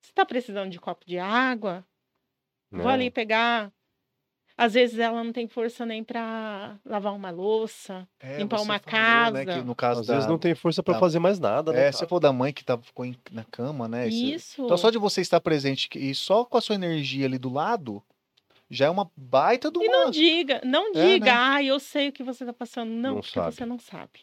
Você 0.00 0.10
está 0.12 0.24
precisando 0.24 0.70
de 0.70 0.78
copo 0.78 1.04
de 1.04 1.18
água? 1.18 1.84
Vou 2.70 2.86
Né? 2.86 2.92
ali 2.92 3.10
pegar. 3.10 3.72
Às 4.58 4.72
vezes 4.72 4.98
ela 4.98 5.22
não 5.22 5.32
tem 5.32 5.46
força 5.46 5.84
nem 5.84 6.02
para 6.02 6.78
lavar 6.84 7.12
uma 7.14 7.30
louça. 7.30 8.08
É, 8.18 8.38
Limpar 8.38 8.62
uma 8.62 8.78
falou, 8.78 9.32
né, 9.34 9.44
casa. 9.44 9.44
que 9.44 9.66
no 9.66 9.74
caso 9.74 10.00
Às 10.00 10.06
da... 10.06 10.14
vezes 10.14 10.28
não 10.28 10.38
tem 10.38 10.54
força 10.54 10.82
pra 10.82 10.94
da- 10.94 11.00
fazer 11.00 11.18
mais 11.18 11.38
nada, 11.38 11.72
né? 11.72 11.78
É, 11.80 11.82
cara? 11.82 11.92
você 11.92 12.06
falou 12.06 12.20
da 12.20 12.32
mãe 12.32 12.52
que 12.54 12.64
tá, 12.64 12.78
ficou 12.78 13.04
em- 13.04 13.18
na 13.32 13.44
cama, 13.44 13.86
né? 13.86 14.08
Esse- 14.08 14.32
Isso. 14.32 14.64
Então 14.64 14.78
só 14.78 14.88
de 14.88 14.96
você 14.96 15.20
estar 15.20 15.40
presente 15.40 15.90
e 15.94 16.14
só 16.14 16.42
com 16.44 16.56
a 16.56 16.60
sua 16.62 16.74
energia 16.74 17.26
ali 17.26 17.36
do 17.38 17.52
lado, 17.52 18.02
já 18.70 18.86
é 18.86 18.90
uma 18.90 19.10
baita 19.16 19.70
do 19.70 19.82
E 19.82 19.88
não 19.88 20.10
diga, 20.10 20.60
não 20.64 20.88
É, 20.94 21.12
diga, 21.14 21.26
né? 21.26 21.32
ah, 21.32 21.62
eu 21.62 21.78
sei 21.78 22.08
o 22.08 22.12
que 22.12 22.22
você 22.22 22.44
está 22.44 22.52
passando. 22.52 22.90
Não, 22.90 23.14
Não 23.16 23.20
porque 23.20 23.32
sabe. 23.34 23.54
você 23.54 23.66
não 23.66 23.78
sabe. 23.78 24.20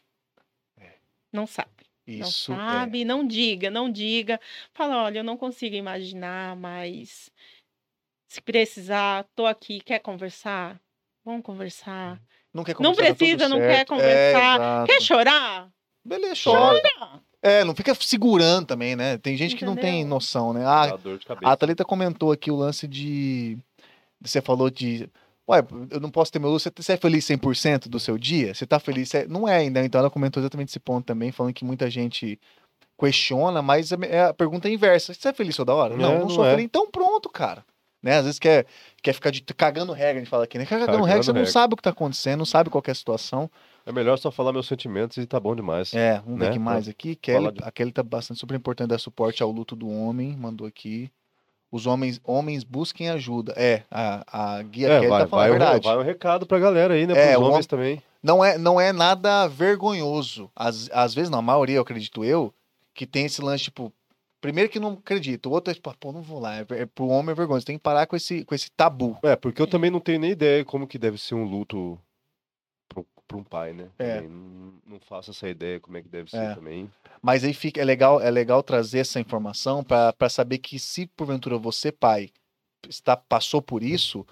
É. 0.79 0.91
Não 1.31 1.47
sabe. 1.47 1.69
Isso 2.05 2.51
não 2.51 2.59
é. 2.59 2.63
sabe, 2.71 3.05
não 3.05 3.25
diga, 3.25 3.71
não 3.71 3.89
diga. 3.89 4.39
Fala, 4.73 5.03
olha, 5.03 5.19
eu 5.19 5.23
não 5.23 5.37
consigo 5.37 5.75
imaginar, 5.75 6.55
mas 6.57 7.29
se 8.27 8.41
precisar, 8.41 9.25
tô 9.35 9.45
aqui, 9.45 9.79
quer 9.79 9.99
conversar? 9.99 10.79
Vamos 11.23 11.43
conversar. 11.43 12.19
Não 12.53 12.63
quer 12.63 12.73
Não 12.79 12.91
conversar, 12.91 13.03
tá 13.03 13.07
tudo 13.15 13.17
precisa, 13.17 13.49
não 13.49 13.57
quer 13.57 13.75
certo. 13.77 13.87
conversar. 13.89 14.83
É. 14.83 14.85
Quer 14.85 15.01
chorar? 15.01 15.69
Beleza, 16.05 16.35
chora. 16.43 16.81
É, 17.41 17.63
não 17.63 17.73
fica 17.75 17.95
segurando 17.95 18.67
também, 18.67 18.95
né? 18.95 19.17
Tem 19.17 19.35
gente 19.37 19.55
que 19.55 19.63
não 19.65 19.75
tem 19.75 19.99
Entendeu? 20.01 20.07
noção, 20.09 20.53
né? 20.53 20.65
Ah, 20.65 20.97
cabeça. 21.25 21.33
a 21.43 21.55
Thalita 21.57 21.85
comentou 21.85 22.31
aqui 22.31 22.51
o 22.51 22.55
lance 22.55 22.87
de. 22.87 23.57
Você 24.23 24.41
falou 24.41 24.69
de. 24.69 25.09
Ué, 25.49 25.61
eu 25.91 25.99
não 25.99 26.09
posso 26.09 26.31
ter 26.31 26.39
meu 26.39 26.49
luto. 26.49 26.63
Você 26.77 26.93
é 26.93 26.97
feliz 26.97 27.25
100% 27.25 27.89
do 27.89 27.99
seu 27.99 28.17
dia? 28.17 28.53
Você 28.53 28.65
tá 28.65 28.79
feliz? 28.79 29.09
Você- 29.09 29.25
Não 29.27 29.47
é 29.47 29.57
ainda. 29.57 29.83
Então 29.83 29.99
ela 29.99 30.09
comentou 30.09 30.41
exatamente 30.41 30.69
esse 30.69 30.79
ponto 30.79 31.05
também, 31.05 31.31
falando 31.31 31.53
que 31.53 31.65
muita 31.65 31.89
gente 31.89 32.39
questiona, 32.99 33.61
mas 33.61 33.91
a, 33.91 33.97
é 34.05 34.23
a 34.25 34.33
pergunta 34.33 34.67
é 34.67 34.71
inversa. 34.73 35.13
Você 35.13 35.27
é 35.29 35.33
feliz 35.33 35.55
toda 35.55 35.73
hora? 35.73 35.93
É, 35.93 35.97
não, 35.97 36.13
não, 36.13 36.19
não 36.21 36.29
sou 36.29 36.45
é. 36.45 36.51
feliz. 36.51 36.65
Então 36.65 36.89
pronto, 36.89 37.29
cara. 37.29 37.65
Né? 38.01 38.17
Às 38.17 38.25
vezes 38.25 38.39
quer, 38.39 38.65
quer 39.01 39.13
ficar 39.13 39.29
de, 39.31 39.41
cagando 39.41 39.93
regra, 39.93 40.15
a 40.17 40.19
gente 40.19 40.29
fala 40.29 40.43
aqui, 40.43 40.57
né? 40.57 40.65
Cagando 40.65 40.87
Cagando 40.87 41.05
regra, 41.05 41.23
você 41.23 41.31
não 41.31 41.37
regra. 41.39 41.51
sabe 41.51 41.73
o 41.73 41.77
que 41.77 41.83
tá 41.83 41.89
acontecendo, 41.91 42.39
não 42.39 42.45
sabe 42.45 42.69
qual 42.69 42.81
que 42.81 42.89
é 42.89 42.93
a 42.93 42.95
situação. 42.95 43.49
É 43.85 43.93
melhor 43.93 44.17
só 44.17 44.29
falar 44.29 44.51
meus 44.51 44.67
sentimentos 44.67 45.15
e 45.17 45.25
tá 45.25 45.39
bom 45.39 45.55
demais. 45.55 45.93
É, 45.93 46.19
vamos 46.19 46.37
ver 46.37 46.45
Né? 46.45 46.49
aqui 46.51 46.59
mais 46.59 46.87
aqui. 46.89 47.15
Kelly, 47.15 47.51
de- 47.53 47.63
a 47.63 47.71
Kelly 47.71 47.91
tá 47.93 48.03
bastante 48.03 48.39
super 48.41 48.55
importante 48.55 48.89
dar 48.89 48.99
suporte 48.99 49.41
ao 49.41 49.49
luto 49.51 49.73
do 49.73 49.89
homem, 49.89 50.35
mandou 50.35 50.67
aqui. 50.67 51.09
Os 51.73 51.87
homens, 51.87 52.21
homens 52.23 52.63
busquem 52.63 53.09
ajuda. 53.09 53.51
É, 53.57 53.81
a, 53.89 54.57
a 54.57 54.61
guia 54.61 54.89
É, 54.89 54.99
Kelly 54.99 55.09
vai, 55.09 55.21
tá 55.23 55.27
falando 55.27 55.47
vai, 55.47 55.47
a 55.47 55.59
verdade. 55.59 55.87
vai 55.87 55.97
um 55.97 56.03
recado 56.03 56.45
pra 56.45 56.59
galera 56.59 56.93
aí, 56.93 57.07
né? 57.07 57.17
É, 57.17 57.33
Pros 57.33 57.47
o 57.47 57.49
homens 57.49 57.65
também. 57.65 58.03
Não, 58.21 58.45
é, 58.45 58.59
não 58.59 58.79
é 58.79 58.93
nada 58.93 59.47
vergonhoso. 59.47 60.51
Às, 60.55 60.87
às 60.93 61.15
vezes, 61.15 61.31
não, 61.31 61.39
a 61.39 61.41
maioria, 61.41 61.77
eu 61.77 61.81
acredito 61.81 62.23
eu, 62.23 62.53
que 62.93 63.07
tem 63.07 63.25
esse 63.25 63.41
lance, 63.41 63.63
tipo, 63.63 63.91
primeiro 64.39 64.69
que 64.69 64.79
não 64.79 64.93
acredito, 64.93 65.47
o 65.47 65.51
outro 65.51 65.71
é 65.71 65.73
tipo, 65.73 65.91
pô, 65.99 66.11
não 66.11 66.21
vou 66.21 66.39
lá. 66.39 66.57
É, 66.57 66.65
é, 66.69 66.85
pro 66.85 67.07
homem 67.07 67.31
é 67.31 67.35
vergonhoso. 67.35 67.65
Tem 67.65 67.75
que 67.75 67.81
parar 67.83 68.05
com 68.05 68.15
esse, 68.15 68.45
com 68.45 68.53
esse 68.53 68.69
tabu. 68.69 69.17
É, 69.23 69.35
porque 69.35 69.59
eu 69.59 69.65
também 69.65 69.89
não 69.89 69.99
tenho 69.99 70.19
nem 70.19 70.29
ideia 70.29 70.63
como 70.63 70.85
que 70.85 70.99
deve 70.99 71.17
ser 71.17 71.33
um 71.33 71.43
luto 71.43 71.97
pra 73.33 73.39
um 73.39 73.43
pai, 73.43 73.73
né? 73.73 73.89
É. 73.97 74.21
Não, 74.21 74.73
não 74.85 74.99
faço 74.99 75.31
essa 75.31 75.49
ideia 75.49 75.79
como 75.79 75.97
é 75.97 76.01
que 76.01 76.07
deve 76.07 76.29
ser 76.29 76.37
É. 76.37 76.55
também. 76.55 76.89
Mas 77.21 77.43
aí 77.43 77.53
fica, 77.53 77.81
é 77.81 77.83
legal, 77.83 78.21
é 78.21 78.29
legal 78.29 78.61
trazer 78.61 78.99
essa 78.99 79.19
informação 79.19 79.83
para 79.83 80.29
saber 80.29 80.59
que 80.59 80.77
se 80.77 81.07
porventura 81.07 81.57
você, 81.57 81.91
pai, 81.91 82.29
está, 82.87 83.17
passou 83.17 83.61
por 83.61 83.81
isso, 83.81 84.25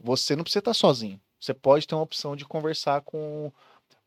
você 0.00 0.34
não 0.34 0.42
precisa 0.42 0.60
estar 0.60 0.74
sozinho. 0.74 1.20
Você 1.38 1.52
pode 1.52 1.86
ter 1.86 1.94
uma 1.94 2.02
opção 2.02 2.34
de 2.34 2.44
conversar 2.46 3.02
com, 3.02 3.52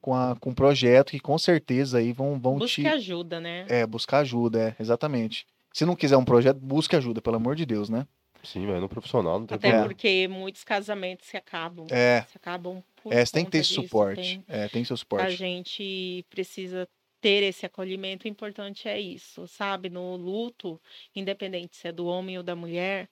com, 0.02 0.16
a, 0.16 0.36
com 0.40 0.50
o 0.50 0.56
projeto, 0.56 1.12
que 1.12 1.20
com 1.20 1.38
certeza 1.38 2.00
aí 2.00 2.12
vão, 2.12 2.40
vão 2.40 2.58
Busque 2.58 2.82
te. 2.82 2.88
ajuda, 2.88 3.40
né? 3.40 3.66
É, 3.70 3.86
buscar 3.86 4.20
ajuda, 4.20 4.70
é, 4.70 4.76
exatamente. 4.82 5.46
Se 5.72 5.86
não 5.86 5.96
quiser 5.96 6.18
um 6.18 6.26
projeto, 6.26 6.58
busque 6.58 6.96
ajuda, 6.96 7.22
pelo 7.22 7.36
amor 7.36 7.56
de 7.56 7.66
Deus, 7.66 7.90
né? 7.90 8.08
Sim, 8.44 8.66
mas 8.68 8.80
no 8.82 8.88
profissional 8.88 9.38
não 9.40 9.46
tem 9.46 9.56
Até 9.58 9.68
problema. 9.70 9.88
porque 9.90 10.28
muitos 10.30 10.64
casamentos 10.64 11.28
se 11.28 11.36
acabam. 11.36 11.86
É, 11.92 12.26
Se 12.32 12.38
acabam 12.38 12.82
por 13.02 13.14
é 13.14 13.26
você 13.26 13.32
tem 13.34 13.46
que 13.46 13.52
ter 13.52 13.62
disso, 13.62 13.76
suporte. 13.76 14.22
tem- 14.22 14.44
É, 14.48 14.68
tem 14.70 14.84
seu 14.86 14.94
A 14.94 14.98
suporte. 14.98 15.36
gente 15.36 16.26
precisa 16.30 16.88
ter 17.22 17.44
esse 17.44 17.66
acolhimento. 17.66 18.26
O 18.26 18.30
importante 18.30 18.88
é 18.88 19.00
isso, 19.00 19.48
sabe? 19.48 19.90
No 19.90 20.16
luto, 20.16 20.82
independente 21.16 21.76
se 21.76 21.88
é 21.88 21.92
do 21.92 22.06
homem 22.06 22.38
ou 22.38 22.44
da 22.44 22.56
mulher, 22.56 23.10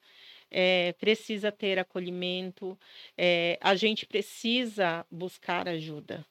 é, 0.50 0.92
precisa 0.94 1.52
ter 1.52 1.78
acolhimento. 1.78 2.78
é, 3.16 3.58
a 3.60 3.74
gente 3.76 4.06
precisa 4.06 5.04
buscar 5.10 5.68
ajuda. 5.68 6.24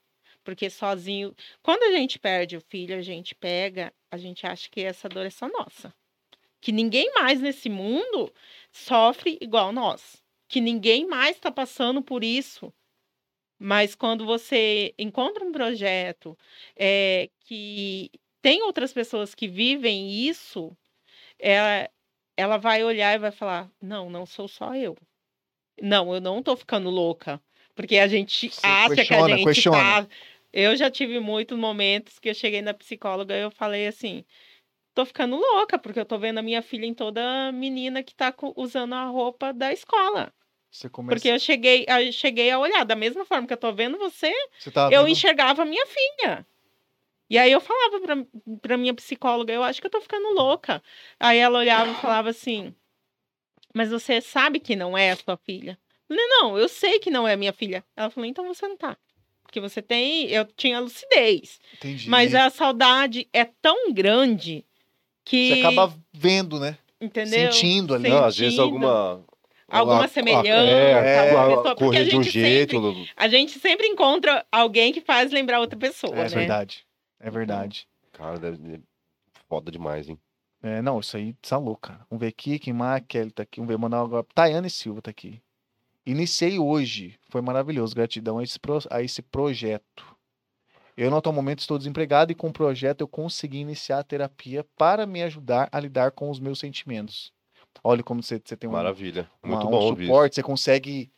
Porque 0.44 0.70
sozinho. 0.70 1.36
Quando 1.62 1.84
a 1.84 1.92
gente 1.98 2.18
perde 2.18 2.56
o 2.58 2.62
filho, 2.62 2.96
a 2.98 3.02
gente 3.02 3.36
pega, 3.36 3.94
a 4.10 4.18
gente 4.18 4.48
acha 4.48 4.70
que 4.70 4.82
essa 4.82 5.10
dor 5.10 5.26
é 5.26 5.30
só 5.30 5.48
nossa. 5.50 5.94
Que 6.62 6.72
ninguém 6.72 7.12
mais 7.14 7.40
nesse 7.42 7.70
mundo 7.70 8.34
sofre 8.72 9.38
igual 9.42 9.72
nós. 9.74 10.24
Que 10.48 10.62
ninguém 10.62 11.06
mais 11.06 11.36
está 11.36 11.52
passando 11.52 12.02
por 12.02 12.24
isso. 12.24 12.74
Mas 13.60 13.96
quando 13.96 14.26
você 14.26 14.94
encontra 14.98 15.44
um 15.44 15.52
projeto 15.52 16.38
é, 16.76 17.30
que 17.42 18.12
tem 18.42 18.62
outras 18.64 18.94
pessoas 18.94 19.34
que 19.34 19.48
vivem 19.48 20.12
isso, 20.28 20.76
ela, 21.40 21.90
ela 22.36 22.58
vai 22.58 22.84
olhar 22.84 23.16
e 23.16 23.20
vai 23.20 23.32
falar: 23.32 23.70
não, 23.82 24.10
não 24.10 24.26
sou 24.26 24.48
só 24.48 24.76
eu. 24.76 24.96
Não, 25.82 26.14
eu 26.14 26.22
não 26.22 26.42
tô 26.42 26.56
ficando 26.56 26.90
louca. 26.90 27.42
Porque 27.76 27.98
a 27.98 28.08
gente 28.08 28.50
Você 28.50 28.66
acha 28.66 29.06
que 29.06 29.14
a 29.14 29.28
gente 29.28 29.44
questiona. 29.44 30.04
tá. 30.04 30.08
Eu 30.52 30.76
já 30.76 30.90
tive 30.90 31.20
muitos 31.20 31.58
momentos 31.58 32.18
que 32.18 32.30
eu 32.30 32.34
cheguei 32.34 32.62
na 32.62 32.74
psicóloga 32.74 33.36
e 33.36 33.42
eu 33.42 33.52
falei 33.52 33.88
assim: 33.88 34.26
tô 34.96 35.06
ficando 35.06 35.36
louca, 35.36 35.78
porque 35.78 36.00
eu 36.00 36.06
tô 36.06 36.18
vendo 36.18 36.40
a 36.40 36.42
minha 36.42 36.62
filha 36.62 36.86
em 36.86 36.94
toda 36.94 37.52
menina 37.52 38.02
que 38.02 38.16
tá 38.16 38.34
usando 38.56 38.94
a 38.94 39.06
roupa 39.06 39.54
da 39.54 39.72
escola. 39.72 40.34
Começa. 40.92 41.16
Porque 41.16 41.28
eu 41.30 41.40
cheguei, 41.40 41.86
eu 41.88 42.12
cheguei 42.12 42.52
a 42.52 42.60
olhar, 42.60 42.84
da 42.86 42.96
mesma 42.96 43.26
forma 43.26 43.48
que 43.48 43.54
eu 43.54 43.58
tô 43.58 43.74
vendo 43.74 43.98
você, 43.98 44.32
Você 44.60 44.70
tá 44.70 44.90
eu 44.92 45.02
vendo- 45.04 45.10
enxergava 45.10 45.64
a 45.64 45.66
minha 45.66 45.86
filha. 45.88 46.46
E 47.30 47.38
aí 47.38 47.52
eu 47.52 47.60
falava 47.60 48.00
pra, 48.00 48.16
pra 48.62 48.78
minha 48.78 48.94
psicóloga, 48.94 49.52
eu 49.52 49.64
acho 49.64 49.82
que 49.82 49.88
eu 49.88 49.92
tô 49.92 50.00
ficando 50.00 50.34
louca. 50.34 50.82
Aí 51.20 51.38
ela 51.40 51.60
olhava 51.60 51.92
e 51.92 51.96
falava 51.96 52.30
assim, 52.30 52.74
mas 53.74 53.90
você 53.90 54.22
sabe 54.22 54.60
que 54.60 54.76
não 54.76 54.98
é 54.98 55.12
a 55.12 55.16
sua 55.16 55.36
filha? 55.38 55.78
Eu 56.10 56.16
falei, 56.16 56.26
não, 56.30 56.58
eu 56.58 56.70
sei 56.70 57.00
que 57.00 57.10
não 57.12 57.28
é 57.28 57.36
minha 57.36 57.52
filha. 57.52 57.84
Ela 57.96 58.10
falou, 58.10 58.30
então 58.30 58.48
você 58.48 58.66
não 58.68 58.78
tá. 58.78 58.96
Porque 59.44 59.60
você 59.60 59.82
tem, 59.82 60.30
eu 60.30 60.46
tinha 60.46 60.80
lucidez. 60.80 61.60
Entendi. 61.76 62.10
Mas 62.10 62.36
a 62.36 62.50
saudade 62.50 63.28
é 63.34 63.46
tão 63.46 63.92
grande 63.94 64.66
que. 65.26 65.54
Você 65.56 65.60
acaba 65.60 65.94
vendo, 66.14 66.60
né? 66.60 66.78
entendeu? 67.00 67.52
sentindo 67.52 67.94
ali. 67.94 68.10
Não, 68.10 68.26
às 68.26 68.38
vezes 68.38 68.56
sentindo. 68.56 68.64
alguma. 68.64 69.26
Alguma 69.70 70.02
a- 70.02 70.06
a- 70.06 70.08
semelhança, 70.08 70.50
É, 70.72 71.20
alguma 71.20 71.44
a- 71.44 71.48
pessoa, 71.48 71.64
porque 71.64 71.84
a 71.84 71.86
correr 71.88 72.06
de 72.06 72.16
um 72.18 72.24
gente 72.24 72.32
jeito. 72.34 72.82
sempre- 72.82 73.12
A 73.18 73.28
gente 73.28 73.60
sempre 73.60 73.88
encontra 73.88 74.46
alguém 74.52 74.94
que 74.94 75.02
faz 75.02 75.32
lembrar 75.32 75.60
outra 75.60 75.78
pessoa, 75.78 76.14
É 76.16 76.24
né? 76.24 76.30
verdade. 76.30 76.86
É 77.20 77.30
verdade. 77.30 77.88
Cara, 78.14 78.38
deve 78.40 78.58
ser 78.58 78.82
foda 79.50 79.72
demais, 79.72 80.08
hein? 80.10 80.18
É, 80.64 80.82
não, 80.82 81.00
isso 81.00 81.16
aí 81.18 81.34
tá 81.34 81.58
louco, 81.58 81.82
cara. 81.90 82.06
Vamos 82.10 82.22
ver 82.22 82.28
aqui, 82.28 82.58
quem 82.60 82.74
mais? 82.74 83.04
Kelly 83.08 83.32
tá 83.32 83.44
aqui. 83.44 83.60
Vamos 83.60 83.70
ver, 83.74 83.78
mandar 83.78 84.00
agora. 84.02 84.26
Tayane 84.34 84.70
Silva 84.70 85.02
tá 85.02 85.12
aqui. 85.12 85.42
Iniciei 86.06 86.58
hoje. 86.58 87.16
Foi 87.30 87.42
maravilhoso. 87.42 87.94
Gratidão 87.94 88.38
a 88.40 88.44
esse, 88.44 88.58
pro- 88.60 88.80
a 88.90 89.02
esse 89.04 89.22
projeto. 89.22 90.16
Eu, 90.96 91.12
no 91.12 91.18
atual 91.18 91.36
momento, 91.36 91.60
estou 91.60 91.78
desempregado 91.78 92.32
e 92.32 92.36
com 92.36 92.48
o 92.48 92.54
projeto 92.54 93.02
eu 93.02 93.08
consegui 93.08 93.60
iniciar 93.60 94.00
a 94.00 94.04
terapia 94.04 94.66
para 94.78 95.06
me 95.06 95.22
ajudar 95.22 95.70
a 95.72 95.80
lidar 95.80 96.12
com 96.12 96.30
os 96.32 96.40
meus 96.40 96.58
sentimentos. 96.60 97.32
Olha 97.84 98.04
como 98.04 98.22
você, 98.22 98.42
você 98.44 98.56
tem 98.58 98.70
um, 98.70 98.74
Maravilha. 98.74 99.30
uma- 99.44 99.56
Muito 99.56 99.68
um 99.68 99.72
bom 99.72 99.80
isso. 99.80 100.04
suporte, 100.04 100.36
você 100.36 100.44
consegue. 100.44 101.12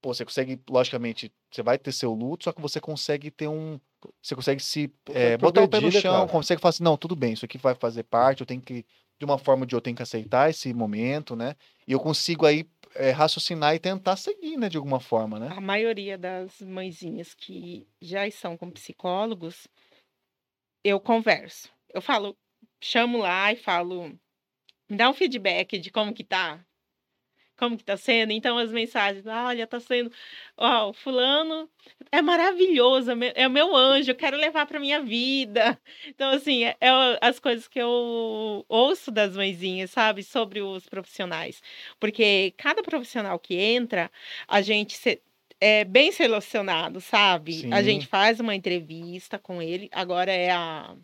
Pô, 0.00 0.14
você 0.14 0.24
consegue, 0.24 0.60
logicamente, 0.70 1.32
você 1.50 1.60
vai 1.62 1.76
ter 1.76 1.90
seu 1.92 2.14
luto, 2.14 2.44
só 2.44 2.52
que 2.52 2.60
você 2.60 2.80
consegue 2.80 3.30
ter 3.30 3.48
um. 3.48 3.80
Você 4.22 4.36
consegue 4.36 4.62
se 4.62 4.92
é, 5.12 5.36
botar 5.36 5.62
o 5.62 5.68
pé 5.68 5.80
no 5.80 5.90
chão, 5.90 6.20
cara? 6.20 6.28
consegue 6.28 6.60
falar 6.60 6.70
assim, 6.70 6.84
não, 6.84 6.96
tudo 6.96 7.16
bem, 7.16 7.32
isso 7.32 7.44
aqui 7.44 7.58
vai 7.58 7.74
fazer 7.74 8.04
parte, 8.04 8.40
eu 8.42 8.46
tenho 8.46 8.60
que, 8.60 8.86
de 9.18 9.24
uma 9.24 9.38
forma 9.38 9.62
ou 9.62 9.66
de 9.66 9.74
outra, 9.74 9.82
eu 9.82 9.84
tenho 9.90 9.96
que 9.96 10.02
aceitar 10.02 10.48
esse 10.48 10.72
momento, 10.72 11.34
né? 11.34 11.56
E 11.84 11.90
eu 11.90 11.98
consigo 11.98 12.46
aí 12.46 12.64
é, 12.94 13.10
raciocinar 13.10 13.74
e 13.74 13.80
tentar 13.80 14.14
seguir, 14.14 14.56
né, 14.56 14.68
de 14.68 14.76
alguma 14.76 15.00
forma, 15.00 15.40
né? 15.40 15.48
A 15.50 15.60
maioria 15.60 16.16
das 16.16 16.60
mãezinhas 16.60 17.34
que 17.34 17.88
já 18.00 18.24
estão 18.24 18.56
com 18.56 18.70
psicólogos, 18.70 19.66
eu 20.84 21.00
converso. 21.00 21.68
Eu 21.92 22.00
falo, 22.00 22.36
chamo 22.80 23.18
lá 23.18 23.52
e 23.52 23.56
falo, 23.56 24.16
me 24.88 24.96
dá 24.96 25.08
um 25.10 25.14
feedback 25.14 25.78
de 25.78 25.90
como 25.90 26.12
que 26.14 26.24
tá. 26.24 26.64
Como 27.56 27.76
que 27.76 27.84
tá 27.84 27.96
sendo? 27.96 28.32
Então 28.32 28.56
as 28.56 28.70
mensagens, 28.70 29.26
olha, 29.26 29.66
tá 29.66 29.80
sendo, 29.80 30.12
ó, 30.56 30.90
o 30.90 30.92
fulano 30.92 31.68
é 32.12 32.22
maravilhoso, 32.22 33.10
é 33.10 33.14
meu- 33.16 33.32
é 33.34 33.48
o 33.48 33.50
meu 33.50 33.74
anjo, 33.74 34.10
eu 34.12 34.14
quero 34.16 34.36
levar 34.36 34.64
para 34.66 34.78
minha 34.78 35.00
vida. 35.02 35.76
Então 36.06 36.30
assim, 36.30 36.64
é, 36.64 36.76
é 36.80 36.88
as 37.20 37.40
coisas 37.40 37.66
que 37.66 37.80
eu 37.80 38.64
ouço 38.68 39.10
das 39.10 39.36
mãezinhas, 39.36 39.90
sabe, 39.90 40.22
sobre 40.22 40.60
os 40.62 40.88
profissionais. 40.88 41.60
Porque 41.98 42.54
cada 42.56 42.80
profissional 42.82 43.38
que 43.40 43.56
entra, 43.56 44.08
a 44.46 44.62
gente 44.62 44.96
se- 44.96 45.20
é 45.60 45.84
bem 45.84 46.12
selecionado, 46.12 47.00
sabe? 47.00 47.66
A 47.70 47.82
Sim. 47.82 47.82
gente 47.82 48.06
faz 48.06 48.38
uma 48.38 48.54
entrevista 48.54 49.36
com 49.38 49.60
ele, 49.60 49.88
agora 49.92 50.30
é 50.32 50.50
a. 50.52 50.94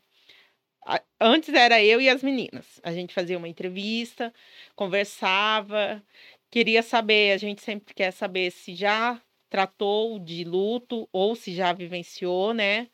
Antes 1.20 1.48
era 1.54 1.82
eu 1.82 2.00
e 2.00 2.08
as 2.08 2.22
meninas. 2.22 2.80
A 2.82 2.92
gente 2.92 3.14
fazia 3.14 3.38
uma 3.38 3.48
entrevista, 3.48 4.32
conversava, 4.76 6.02
queria 6.50 6.82
saber, 6.82 7.32
a 7.32 7.38
gente 7.38 7.62
sempre 7.62 7.94
quer 7.94 8.10
saber 8.10 8.50
se 8.50 8.74
já 8.74 9.20
tratou 9.48 10.18
de 10.18 10.44
luto 10.44 11.08
ou 11.12 11.34
se 11.34 11.54
já 11.54 11.72
vivenciou, 11.72 12.52
né? 12.52 12.88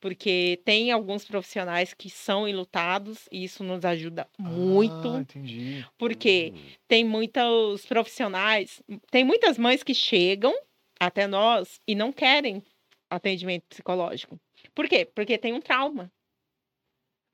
Porque 0.00 0.60
tem 0.64 0.90
alguns 0.90 1.24
profissionais 1.24 1.94
que 1.94 2.10
são 2.10 2.48
enlutados 2.48 3.28
e 3.30 3.44
isso 3.44 3.62
nos 3.62 3.84
ajuda 3.84 4.26
muito. 4.38 5.08
Ah, 5.08 5.20
entendi. 5.20 5.84
Porque 5.98 6.52
tem 6.88 7.04
muitos 7.04 7.84
profissionais, 7.86 8.82
tem 9.10 9.24
muitas 9.24 9.58
mães 9.58 9.82
que 9.82 9.94
chegam 9.94 10.54
até 10.98 11.26
nós 11.26 11.80
e 11.86 11.94
não 11.94 12.12
querem 12.12 12.62
atendimento 13.10 13.64
psicológico. 13.68 14.38
Por 14.74 14.88
quê? 14.88 15.04
Porque 15.04 15.36
tem 15.38 15.52
um 15.52 15.60
trauma. 15.60 16.10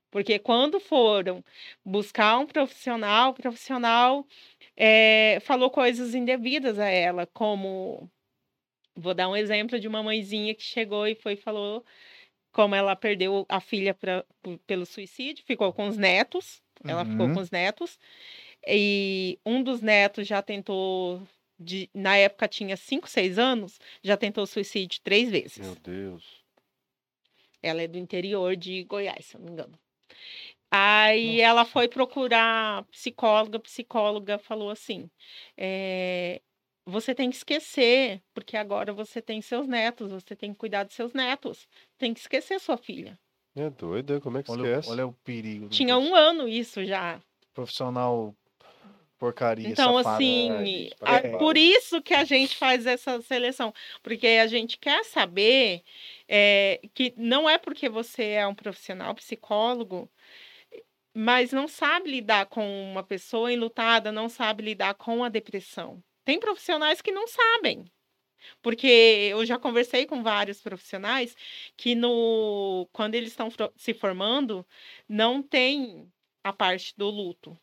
Porque 0.09 0.39
quando 0.39 0.79
foram 0.79 1.43
buscar 1.83 2.37
um 2.39 2.45
profissional, 2.47 3.31
o 3.31 3.33
profissional 3.33 4.25
eh, 4.75 5.39
falou 5.41 5.69
coisas 5.69 6.15
indevidas 6.15 6.79
a 6.79 6.87
ela, 6.87 7.25
como 7.27 8.09
vou 8.95 9.13
dar 9.13 9.29
um 9.29 9.35
exemplo 9.35 9.79
de 9.79 9.87
uma 9.87 10.01
mãezinha 10.01 10.55
que 10.55 10.63
chegou 10.63 11.05
e 11.07 11.15
foi 11.15 11.33
e 11.33 11.37
falou 11.37 11.85
como 12.51 12.73
ela 12.73 12.95
perdeu 12.95 13.45
a 13.49 13.59
filha 13.59 13.93
pra, 13.93 14.25
pelo 14.65 14.85
suicídio, 14.85 15.45
ficou 15.45 15.71
com 15.71 15.87
os 15.87 15.97
netos, 15.97 16.63
ela 16.85 17.05
ficou 17.05 17.27
Uhum. 17.27 17.33
com 17.35 17.39
os 17.41 17.51
netos, 17.51 17.99
e 18.65 19.37
um 19.45 19.61
dos 19.61 19.81
netos 19.81 20.27
já 20.27 20.41
tentou, 20.41 21.21
de- 21.59 21.89
na 21.93 22.17
época 22.17 22.47
tinha 22.47 22.75
5, 22.75 23.07
6 23.07 23.37
anos, 23.37 23.79
já 24.01 24.17
tentou 24.17 24.45
suicídio 24.47 24.99
três 25.03 25.29
vezes. 25.29 25.59
Meu 25.59 25.75
Deus. 25.75 26.43
Ela 27.61 27.83
é 27.83 27.87
do 27.87 27.97
interior 27.97 28.55
de 28.55 28.83
Goiás, 28.83 29.25
se 29.25 29.35
eu 29.35 29.39
não 29.41 29.45
me 29.47 29.51
engano. 29.53 29.77
Aí 30.69 31.39
ela 31.39 31.63
foi 31.63 31.87
procurar 31.87 32.83
psicóloga, 32.85 33.59
psicóloga 33.59 34.37
falou 34.37 34.69
assim: 34.69 35.09
eh, 35.57 36.41
você 36.85 37.15
tem 37.15 37.29
que 37.29 37.37
esquecer, 37.37 38.21
porque 38.33 38.57
agora 38.57 38.93
você 38.93 39.21
tem 39.21 39.41
seus 39.41 39.67
netos, 39.67 40.11
você 40.11 40.35
tem 40.35 40.51
que 40.53 40.59
cuidar 40.59 40.83
dos 40.83 40.95
seus 40.95 41.13
netos, 41.13 41.67
tem 41.97 42.13
que 42.13 42.19
esquecer 42.19 42.59
sua 42.59 42.77
filha. 42.77 43.17
É 43.55 43.69
doido, 43.69 44.13
hein? 44.13 44.19
como 44.19 44.37
é 44.37 44.43
que 44.43 44.51
Olha, 44.51 44.61
esquece? 44.61 44.89
olha 44.89 45.07
o 45.07 45.13
perigo. 45.13 45.69
Tinha 45.69 45.97
um 45.97 46.13
ano 46.13 46.47
isso 46.47 46.85
já. 46.85 47.21
Profissional 47.53 48.35
porcaria, 49.17 49.75
Então, 49.75 49.97
safada. 49.97 49.97
assim, 49.97 50.89
a- 51.03 51.23
prepara. 51.23 51.37
por 51.37 51.57
isso 51.57 52.01
que 52.01 52.13
a 52.13 52.23
gente 52.23 52.55
faz 52.55 52.85
essa 52.85 53.21
seleção, 53.21 53.73
porque 54.03 54.27
a 54.27 54.47
gente 54.47 54.77
quer 54.77 55.03
saber 55.05 55.83
é, 56.27 56.79
que 56.93 57.13
não 57.17 57.49
é 57.49 57.57
porque 57.57 57.89
você 57.89 58.23
é 58.31 58.47
um 58.47 58.55
profissional 58.55 59.15
psicólogo, 59.15 60.11
mas 61.15 61.51
não 61.51 61.67
sabe 61.67 62.11
lidar 62.11 62.45
com 62.47 62.63
uma 62.91 63.03
pessoa 63.03 63.51
enlutada, 63.51 64.11
não 64.11 64.29
sabe 64.29 64.63
lidar 64.63 64.93
com 64.95 65.23
a 65.23 65.29
depressão. 65.29 66.03
Tem 66.23 66.39
profissionais 66.39 67.01
que 67.01 67.11
não 67.11 67.27
sabem. 67.27 67.85
Porque 68.61 68.87
eu 69.31 69.45
já 69.45 69.59
conversei 69.59 70.05
com 70.07 70.23
vários 70.23 70.61
profissionais 70.61 71.35
que 71.77 71.95
no 71.95 72.87
quando 72.93 73.15
eles 73.15 73.31
estão 73.31 73.49
se 73.77 73.93
formando, 73.93 74.65
não 75.09 75.43
tem 75.43 76.11
a 76.43 76.53
parte 76.53 76.93
do 76.97 77.09
luto. 77.09 77.57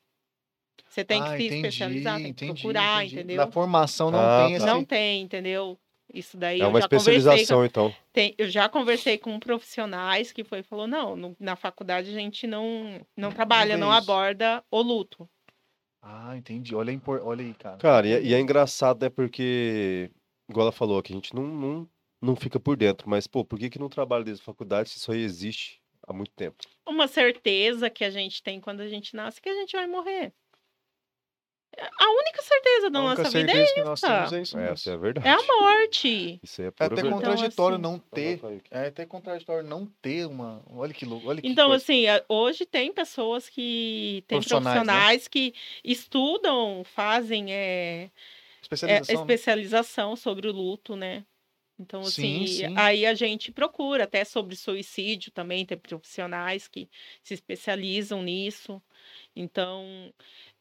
Você 0.95 1.05
tem 1.05 1.21
que 1.25 1.29
Ah, 1.29 1.37
se 1.37 1.43
entendi, 1.47 1.57
especializar, 1.57 2.15
tem 2.21 2.33
que 2.33 2.45
entendi, 2.45 2.63
procurar, 2.63 3.05
entendi. 3.05 3.15
entendeu? 3.17 3.37
Na 3.39 3.51
formação 3.51 4.13
não 4.13 4.21
Ah, 4.21 4.45
tem 4.47 4.55
esse. 4.55 4.65
tá. 4.65 4.73
Não 4.73 4.85
tem, 4.85 5.23
entendeu? 5.23 5.77
Isso 6.13 6.37
daí 6.37 6.61
É 6.61 6.63
eu 6.63 6.69
uma 6.69 6.81
já 6.81 6.89
conversei 6.89 7.13
com, 7.15 7.19
especialização, 7.19 7.65
então. 7.65 7.95
tem- 8.13 8.33
eu 8.39 8.49
já 8.49 8.69
conversei 8.69 9.19
com 9.19 9.41
profissionais 9.41 10.31
que 10.31 10.45
foi 10.45 10.61
e 10.61 10.63
falou, 10.63 10.87
não, 10.87 11.17
no- 11.17 11.37
na 11.41 11.57
faculdade 11.57 12.11
a 12.11 12.13
gente 12.13 12.47
não, 12.47 13.05
não 13.17 13.33
trabalha, 13.33 13.77
não 13.77 13.89
isso. 13.89 13.99
aborda 13.99 14.63
o 14.71 14.81
luto. 14.81 15.29
Ah, 16.01 16.37
entendi. 16.37 16.77
Olha, 16.77 16.93
impor- 16.93 17.23
olha 17.25 17.45
aí, 17.45 17.55
cara. 17.55 17.79
Cara, 17.79 18.07
e, 18.07 18.13
é- 18.13 18.23
e 18.23 18.33
é 18.33 18.39
engraçado, 18.39 19.03
né? 19.03 19.11
Porque, 19.11 20.13
igual 20.49 20.67
ela 20.67 20.73
falou, 20.73 21.03
que 21.03 21.13
a 21.13 21.17
gente 21.17 21.35
não, 21.35 21.43
não, 21.45 21.89
não 22.23 22.37
fica 22.37 22.61
por 22.61 22.77
dentro. 22.77 23.11
Mas, 23.11 23.27
pô, 23.27 23.45
por 23.45 23.59
que 23.59 23.69
que 23.69 23.81
não 23.81 23.89
trabalha 23.89 24.23
desde 24.23 24.43
a 24.43 24.45
faculdade 24.45 24.91
se 24.91 24.99
isso 24.99 25.11
aí 25.11 25.23
existe 25.23 25.81
há 26.07 26.13
muito 26.13 26.31
tempo? 26.37 26.59
Uma 26.87 27.09
certeza 27.09 27.91
que 27.91 28.05
a 28.05 28.11
gente 28.11 28.41
tem 28.45 28.61
quando 28.61 28.81
a 28.81 28.87
gente 28.87 29.17
nasce 29.17 29.41
que 29.43 29.49
a 29.49 29.55
gente 29.55 29.73
vai 29.73 29.89
morrer. 29.89 30.33
A 31.99 32.11
única 32.11 32.43
certeza 32.43 32.91
da 32.91 33.01
única 33.03 33.23
nossa 33.23 33.31
vida 33.39 33.53
é, 33.53 33.67
que 33.67 33.83
nós 33.83 34.01
temos 34.01 34.33
é 34.33 34.43
isso 34.43 34.57
É, 34.57 34.61
mesmo. 34.61 34.73
essa 34.75 34.91
é 34.91 34.95
a 34.95 34.97
verdade. 34.97 35.27
é 35.29 35.31
a 35.33 35.43
morte. 35.47 36.41
Isso 36.43 36.63
é 36.63 36.65
É 36.67 36.69
até 36.69 36.89
verdade. 36.89 37.09
contraditório 37.11 37.75
assim, 37.77 37.83
não 37.83 37.99
ter. 37.99 38.41
É 38.71 38.87
até 38.89 39.07
contraditório 39.07 39.69
não 39.69 39.87
ter 40.03 40.27
uma. 40.27 40.63
Olha 40.71 40.93
que 40.95 41.05
louco. 41.05 41.29
Olha 41.29 41.41
que 41.43 41.49
Então, 41.49 41.69
coisa. 41.69 41.83
assim, 41.83 42.05
hoje 42.29 42.67
tem 42.67 42.93
pessoas 42.93 43.49
que. 43.49 44.25
Tem 44.27 44.39
Profissionais, 44.39 44.65
né? 44.67 44.83
profissionais 44.85 45.29
que 45.29 45.55
estudam, 45.85 46.83
fazem 46.85 47.53
é, 47.53 48.05
é, 48.05 48.11
especialização. 48.63 49.15
né? 49.15 49.21
especialização 49.23 50.17
sobre 50.17 50.49
o 50.49 50.53
luto, 50.53 50.97
né? 50.97 51.25
Então, 51.77 52.05
Sim, 52.05 52.45
assim, 52.45 52.47
sim. 52.69 52.75
aí 52.79 53.05
a 53.05 53.15
gente 53.15 53.51
procura, 53.51 54.05
até 54.05 54.25
sobre 54.25 54.55
suicídio 54.55 55.33
também, 55.33 55.67
tem 55.67 55.77
profissionais 55.77 56.69
que 56.69 56.89
se 57.21 57.35
especializam 57.35 58.23
nisso. 58.23 58.81
Então, 59.35 60.13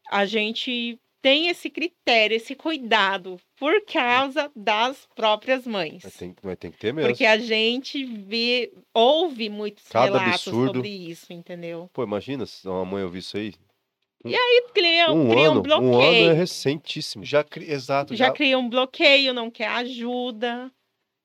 a 0.09 0.25
gente 0.25 0.99
tem 1.21 1.47
esse 1.47 1.69
critério, 1.69 2.35
esse 2.35 2.53
cuidado 2.53 3.39
por 3.57 3.85
causa 3.85 4.51
das 4.55 5.07
próprias 5.15 5.65
mães. 5.65 6.01
Mas 6.03 6.15
tem, 6.17 6.35
mas 6.43 6.57
tem 6.57 6.69
que 6.71 6.77
ter 6.77 6.93
mesmo. 6.93 7.09
Porque 7.09 7.25
a 7.25 7.37
gente 7.37 8.03
vê, 8.03 8.73
ouve 8.93 9.49
muitos 9.49 9.87
Cada 9.87 10.05
relatos 10.19 10.47
absurdo. 10.47 10.73
sobre 10.79 10.89
isso, 10.89 11.31
entendeu? 11.31 11.89
Pô, 11.93 12.03
imagina 12.03 12.45
se 12.45 12.67
uma 12.67 12.83
mãe 12.83 13.03
ouvir 13.03 13.19
isso 13.19 13.37
aí. 13.37 13.53
Cria, 14.73 15.11
Um 15.11 15.29
cria 15.29 15.47
ano, 15.49 15.55
um 15.55 15.59
um 15.59 15.61
bloqueio. 15.61 16.23
ano 16.25 16.31
é 16.31 16.33
recentíssimo. 16.33 17.23
Já. 17.25 17.45
Exato. 17.57 18.15
já 18.15 18.27
Já, 18.27 18.31
cria 18.33 18.57
um 18.57 18.69
bloqueio, 18.69 19.33
não 19.33 19.49
quer 19.51 19.67
ajuda. 19.67 20.71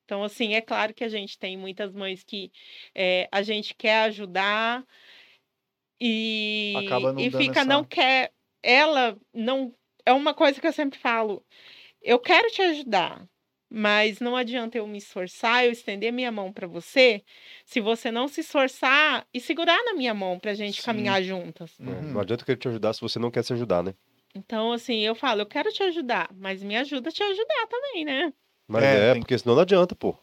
Então, 0.04 0.22
assim, 0.24 0.54
é 0.54 0.60
claro 0.60 0.94
que 0.94 1.04
a 1.04 1.08
gente 1.08 1.38
tem 1.38 1.56
muitas 1.56 1.92
mães 1.92 2.24
que 2.24 2.50
é, 2.94 3.28
a 3.30 3.42
gente 3.42 3.74
quer 3.74 4.04
ajudar 4.04 4.84
e, 6.00 6.74
e 7.18 7.30
fica, 7.30 7.60
essa- 7.60 7.64
não 7.64 7.84
quer. 7.84 8.32
Ela 8.62 9.18
não. 9.32 9.74
É 10.04 10.12
uma 10.12 10.34
coisa 10.34 10.60
que 10.60 10.66
eu 10.66 10.72
sempre 10.72 10.98
falo. 10.98 11.44
Eu 12.02 12.18
quero 12.18 12.50
te 12.50 12.62
ajudar, 12.62 13.28
mas 13.70 14.20
não 14.20 14.36
adianta 14.36 14.78
eu 14.78 14.86
me 14.86 14.98
esforçar, 14.98 15.64
eu 15.64 15.72
estender 15.72 16.12
minha 16.12 16.32
mão 16.32 16.52
para 16.52 16.66
você, 16.66 17.22
se 17.66 17.80
você 17.80 18.10
não 18.10 18.28
se 18.28 18.40
esforçar 18.40 19.26
e 19.34 19.40
segurar 19.40 19.82
na 19.84 19.94
minha 19.94 20.14
mão 20.14 20.38
pra 20.38 20.54
gente 20.54 20.80
Sim. 20.80 20.86
caminhar 20.86 21.22
juntas. 21.22 21.78
Uhum. 21.78 22.12
Não 22.12 22.20
adianta 22.20 22.42
eu 22.42 22.46
querer 22.46 22.58
te 22.58 22.68
ajudar 22.68 22.92
se 22.94 23.00
você 23.00 23.18
não 23.18 23.30
quer 23.30 23.44
se 23.44 23.52
ajudar, 23.52 23.82
né? 23.82 23.94
Então, 24.34 24.72
assim, 24.72 25.00
eu 25.00 25.14
falo, 25.14 25.40
eu 25.42 25.46
quero 25.46 25.70
te 25.72 25.82
ajudar, 25.82 26.30
mas 26.34 26.62
me 26.62 26.76
ajuda 26.76 27.08
a 27.08 27.12
te 27.12 27.22
ajudar 27.22 27.66
também, 27.68 28.04
né? 28.04 28.32
Mas 28.68 28.84
É, 28.84 29.10
é, 29.10 29.14
porque 29.14 29.38
senão 29.38 29.54
não 29.54 29.62
adianta, 29.62 29.94
pô. 29.96 30.16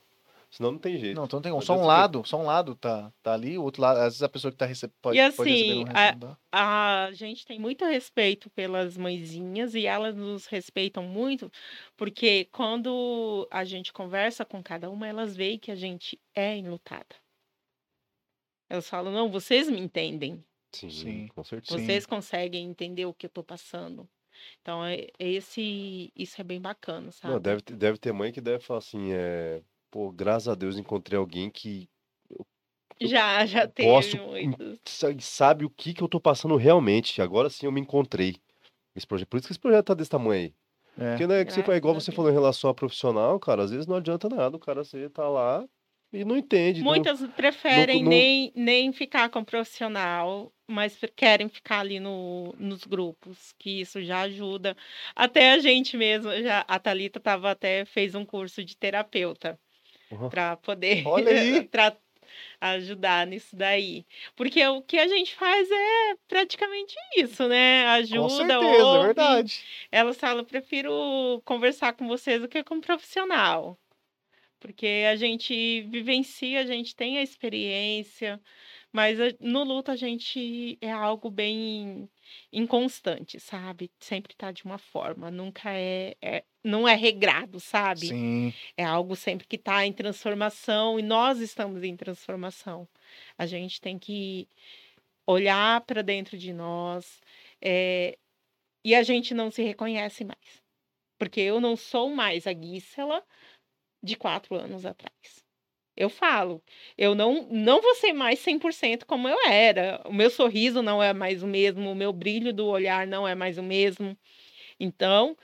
Senão 0.49 0.71
não 0.71 0.79
tem 0.79 0.97
jeito. 0.97 1.15
Não, 1.15 1.25
então 1.25 1.41
tem 1.41 1.51
um, 1.51 1.55
Não 1.55 1.61
só 1.61 1.77
um 1.77 1.85
lado, 1.85 2.23
só 2.25 2.37
um 2.37 2.45
lado 2.45 2.75
tá, 2.75 3.11
tá 3.21 3.33
ali, 3.33 3.57
o 3.57 3.63
outro 3.63 3.81
lado, 3.81 3.97
às 3.97 4.05
vezes 4.05 4.23
a 4.23 4.29
pessoa 4.29 4.51
que 4.51 4.57
tá 4.57 4.65
recebendo 4.65 4.95
pode, 5.01 5.17
E 5.17 5.31
pode 5.31 5.49
receber 5.49 5.89
assim, 5.91 6.19
não 6.19 6.37
a-. 6.51 7.05
A 7.07 7.11
gente 7.11 7.45
tem 7.45 7.59
muito 7.59 7.85
respeito 7.85 8.49
pelas 8.49 8.97
mãezinhas 8.97 9.75
e 9.75 9.85
elas 9.85 10.15
nos 10.15 10.45
respeitam 10.47 11.03
muito, 11.03 11.51
porque 11.97 12.45
quando 12.51 13.47
a 13.51 13.63
gente 13.63 13.91
conversa 13.91 14.45
com 14.45 14.63
cada 14.63 14.89
uma, 14.89 15.07
elas 15.07 15.35
veem 15.35 15.59
que 15.59 15.71
a 15.71 15.75
gente 15.75 16.19
é 16.33 16.57
enlutada. 16.57 17.15
Elas 18.69 18.89
falam, 18.89 19.11
não, 19.11 19.29
vocês 19.29 19.69
me 19.69 19.79
entendem, 19.79 20.43
Sim, 20.75 20.89
Sim. 20.89 21.27
com 21.29 21.43
certeza. 21.43 21.77
Sim. 21.79 21.85
vocês 21.85 22.05
conseguem 22.05 22.65
entender 22.69 23.05
o 23.05 23.13
que 23.13 23.25
eu 23.27 23.29
tô 23.29 23.43
passando. 23.43 24.07
Então, 24.61 24.83
é, 24.83 25.07
esse, 25.17 26.11
isso 26.15 26.39
é 26.41 26.43
bem 26.43 26.59
bacana, 26.59 27.11
sabe? 27.11 27.33
Não, 27.33 27.39
deve, 27.39 27.61
ter- 27.61 27.75
deve 27.75 27.97
ter 27.97 28.11
mãe 28.11 28.31
que 28.33 28.41
deve 28.41 28.63
falar 28.63 28.79
assim, 28.79 29.13
é... 29.13 29.61
Pô, 29.95 30.11
graças 30.11 30.49
a 30.49 30.55
Deus 30.55 30.77
encontrei 30.77 31.17
alguém 31.17 31.49
que 31.49 31.87
Já, 32.99 33.45
já 33.45 33.65
teve 33.65 33.87
posso 33.89 34.17
muitos. 34.17 34.77
sa- 34.83 35.17
sabe 35.21 35.63
o 35.63 35.69
que 35.69 35.93
que 35.93 36.03
eu 36.03 36.09
tô 36.09 36.19
passando 36.19 36.57
realmente. 36.57 37.21
Agora 37.21 37.49
sim 37.49 37.65
eu 37.65 37.71
me 37.71 37.79
encontrei. 37.79 38.35
Esse 38.93 39.07
projeto, 39.07 39.29
por 39.29 39.37
isso 39.37 39.47
que 39.47 39.53
esse 39.53 39.59
projeto 39.59 39.85
tá 39.85 39.93
desse 39.93 40.09
tamanho 40.11 40.33
aí. 40.47 40.53
É. 40.99 41.11
Porque 41.11 41.27
né, 41.27 41.45
que 41.45 41.53
você, 41.53 41.61
Graças 41.61 41.77
igual 41.77 41.93
você 41.93 42.11
falou 42.11 42.29
em 42.29 42.33
relação 42.33 42.69
a 42.69 42.73
profissional, 42.73 43.39
cara, 43.39 43.63
às 43.63 43.71
vezes 43.71 43.87
não 43.87 43.95
adianta 43.95 44.27
nada. 44.27 44.57
O 44.57 44.59
cara 44.59 44.83
você 44.83 45.09
tá 45.09 45.29
lá 45.29 45.65
e 46.11 46.25
não 46.25 46.35
entende. 46.35 46.81
não- 46.81 46.91
Muitas 46.91 47.25
preferem 47.27 48.03
não- 48.03 48.09
nem, 48.09 48.51
nem 48.53 48.91
ficar 48.91 49.29
com 49.29 49.39
o 49.39 49.45
profissional, 49.45 50.51
mas 50.67 50.99
querem 51.15 51.47
ficar 51.47 51.79
ali 51.79 52.01
no, 52.01 52.53
nos 52.59 52.83
grupos, 52.83 53.53
que 53.57 53.79
isso 53.79 54.03
já 54.03 54.23
ajuda. 54.23 54.75
Até 55.15 55.53
a 55.53 55.59
gente 55.59 55.95
mesmo, 55.95 56.33
já, 56.43 56.65
a 56.67 56.77
Thalita 56.79 57.17
tava 57.17 57.51
até 57.51 57.85
fez 57.85 58.13
um 58.13 58.25
curso 58.25 58.61
de 58.61 58.75
terapeuta 58.75 59.57
Uhum. 60.11 60.29
para 60.29 60.55
poder 60.57 61.03
ajudar 62.59 63.27
nisso 63.27 63.55
daí. 63.55 64.05
Porque 64.35 64.65
o 64.67 64.81
que 64.81 64.97
a 64.97 65.07
gente 65.07 65.35
faz 65.35 65.69
é 65.69 66.15
praticamente 66.27 66.95
isso, 67.17 67.47
né? 67.47 67.85
Ajuda, 67.87 68.21
Com 68.21 68.29
certeza, 68.29 68.97
é 68.97 69.03
verdade. 69.03 69.63
Ela 69.91 70.13
fala, 70.13 70.41
eu 70.41 70.45
prefiro 70.45 71.41
conversar 71.45 71.93
com 71.93 72.07
vocês 72.07 72.41
do 72.41 72.47
que 72.47 72.63
com 72.63 72.75
um 72.75 72.81
profissional. 72.81 73.77
Porque 74.59 75.05
a 75.11 75.15
gente 75.15 75.81
vivencia, 75.83 76.61
a 76.61 76.65
gente 76.65 76.95
tem 76.95 77.19
a 77.19 77.21
experiência, 77.21 78.41
mas 78.95 79.19
no 79.41 79.65
luto 79.65 79.91
a 79.91 79.95
gente 79.97 80.77
é 80.79 80.89
algo 80.89 81.29
bem 81.29 82.09
inconstante, 82.51 83.41
sabe? 83.41 83.91
Sempre 83.99 84.33
tá 84.33 84.53
de 84.53 84.63
uma 84.63 84.77
forma, 84.77 85.29
nunca 85.29 85.69
é, 85.73 86.15
é- 86.21 86.45
não 86.63 86.87
é 86.87 86.95
regrado, 86.95 87.59
sabe? 87.59 88.07
Sim. 88.07 88.53
É 88.77 88.85
algo 88.85 89.13
sempre 89.13 89.45
que 89.47 89.57
está 89.57 89.85
em 89.85 89.91
transformação 89.91 90.97
e 90.97 91.03
nós 91.03 91.39
estamos 91.39 91.83
em 91.83 91.95
transformação. 91.97 92.87
A 93.37 93.45
gente 93.45 93.81
tem 93.81 93.99
que 93.99 94.47
olhar 95.27 95.81
para 95.81 96.01
dentro 96.01 96.37
de 96.37 96.53
nós 96.53 97.19
eh, 97.61 98.17
e 98.83 98.95
a 98.95 99.03
gente 99.03 99.33
não 99.33 99.51
se 99.51 99.61
reconhece 99.61 100.23
mais. 100.23 100.63
Porque 101.19 101.41
eu 101.41 101.59
não 101.59 101.75
sou 101.75 102.09
mais 102.09 102.47
a 102.47 102.53
Gísela 102.53 103.21
de 104.03 104.15
quatro 104.15 104.55
anos 104.55 104.85
atrás. 104.85 105.44
Eu 105.97 106.09
falo, 106.09 106.61
eu 106.97 107.15
não, 107.15 107.47
não 107.49 107.81
vou 107.81 107.95
ser 107.95 108.13
mais 108.13 108.39
100% 108.39 109.05
como 109.05 109.27
eu 109.29 109.37
era. 109.47 110.01
O 110.05 110.13
meu 110.13 110.29
sorriso 110.29 110.81
não 110.81 111.01
é 111.01 111.13
mais 111.13 111.41
o 111.43 111.47
mesmo, 111.47 111.91
o 111.91 111.95
meu 111.95 112.11
brilho 112.11 112.53
do 112.53 112.67
olhar 112.67 113.07
não 113.07 113.27
é 113.27 113.33
mais 113.35 113.57
o 113.57 113.63
mesmo. 113.63 114.17
Então, 114.79 115.37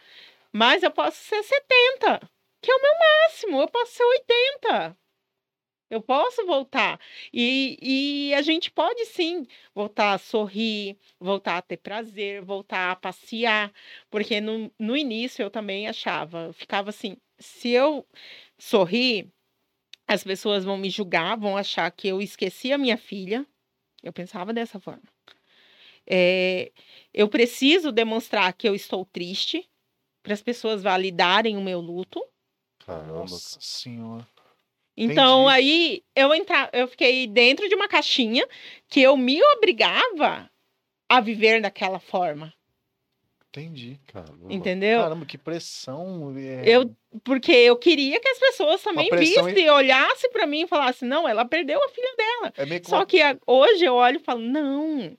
mas 0.51 0.83
eu 0.83 0.91
posso 0.91 1.17
ser 1.23 1.43
70, 1.43 2.29
que 2.61 2.71
é 2.71 2.75
o 2.75 2.81
meu 2.81 2.93
máximo. 2.99 3.61
Eu 3.61 3.67
posso 3.69 3.93
ser 3.93 4.03
80. 4.03 4.97
Eu 5.89 6.01
posso 6.01 6.45
voltar. 6.45 6.99
E, 7.33 7.77
e 8.31 8.33
a 8.33 8.41
gente 8.41 8.71
pode 8.71 9.05
sim 9.07 9.45
voltar 9.75 10.13
a 10.13 10.17
sorrir, 10.17 10.97
voltar 11.19 11.57
a 11.57 11.61
ter 11.61 11.77
prazer, 11.77 12.41
voltar 12.41 12.91
a 12.91 12.95
passear. 12.95 13.73
Porque 14.09 14.39
no, 14.41 14.71
no 14.79 14.95
início 14.97 15.43
eu 15.43 15.49
também 15.51 15.87
achava, 15.87 16.45
eu 16.47 16.53
ficava 16.53 16.89
assim: 16.89 17.17
se 17.39 17.69
eu 17.69 18.07
sorrir, 18.57 19.29
as 20.11 20.23
pessoas 20.25 20.65
vão 20.65 20.77
me 20.77 20.89
julgar, 20.89 21.37
vão 21.37 21.55
achar 21.55 21.89
que 21.89 22.07
eu 22.09 22.21
esqueci 22.21 22.73
a 22.73 22.77
minha 22.77 22.97
filha. 22.97 23.45
Eu 24.03 24.11
pensava 24.11 24.51
dessa 24.51 24.77
forma. 24.77 25.03
É, 26.05 26.71
eu 27.13 27.29
preciso 27.29 27.93
demonstrar 27.93 28.51
que 28.51 28.67
eu 28.67 28.75
estou 28.75 29.05
triste 29.05 29.69
para 30.21 30.33
as 30.33 30.41
pessoas 30.41 30.83
validarem 30.83 31.55
o 31.55 31.61
meu 31.61 31.79
luto. 31.79 32.21
Caramba. 32.85 33.19
Nossa 33.19 33.59
senhora. 33.61 34.27
Então 34.97 35.43
Entendi. 35.43 35.55
aí 35.55 36.03
eu 36.13 36.33
entra... 36.33 36.69
eu 36.73 36.89
fiquei 36.89 37.25
dentro 37.25 37.69
de 37.69 37.75
uma 37.75 37.87
caixinha 37.87 38.45
que 38.89 39.01
eu 39.01 39.15
me 39.15 39.41
obrigava 39.55 40.51
a 41.07 41.21
viver 41.21 41.61
daquela 41.61 41.99
forma, 41.99 42.53
Entendi. 43.53 43.99
Caramba. 44.07 44.45
entendeu? 44.49 45.01
Caramba, 45.01 45.25
que 45.25 45.37
pressão. 45.37 46.33
é, 46.37 46.63
Eu 46.65 46.95
porque 47.23 47.51
eu 47.51 47.75
queria 47.75 48.17
que 48.19 48.29
as 48.29 48.39
pessoas 48.39 48.81
também 48.81 49.09
vissem, 49.11 49.69
olhassem 49.69 50.31
para 50.31 50.47
mim 50.47 50.61
e 50.61 50.67
falassem: 50.67 51.07
"Não, 51.07 51.27
ela 51.27 51.43
perdeu 51.43 51.77
a 51.83 51.89
filha 51.89 52.15
dela". 52.15 52.53
É 52.55 52.65
meio 52.65 52.79
que 52.79 52.89
Só 52.89 52.97
uma... 52.99 53.05
que 53.05 53.21
a- 53.21 53.37
hoje 53.45 53.83
eu 53.83 53.93
olho 53.95 54.15
e 54.17 54.23
falo: 54.23 54.39
"Não. 54.39 55.17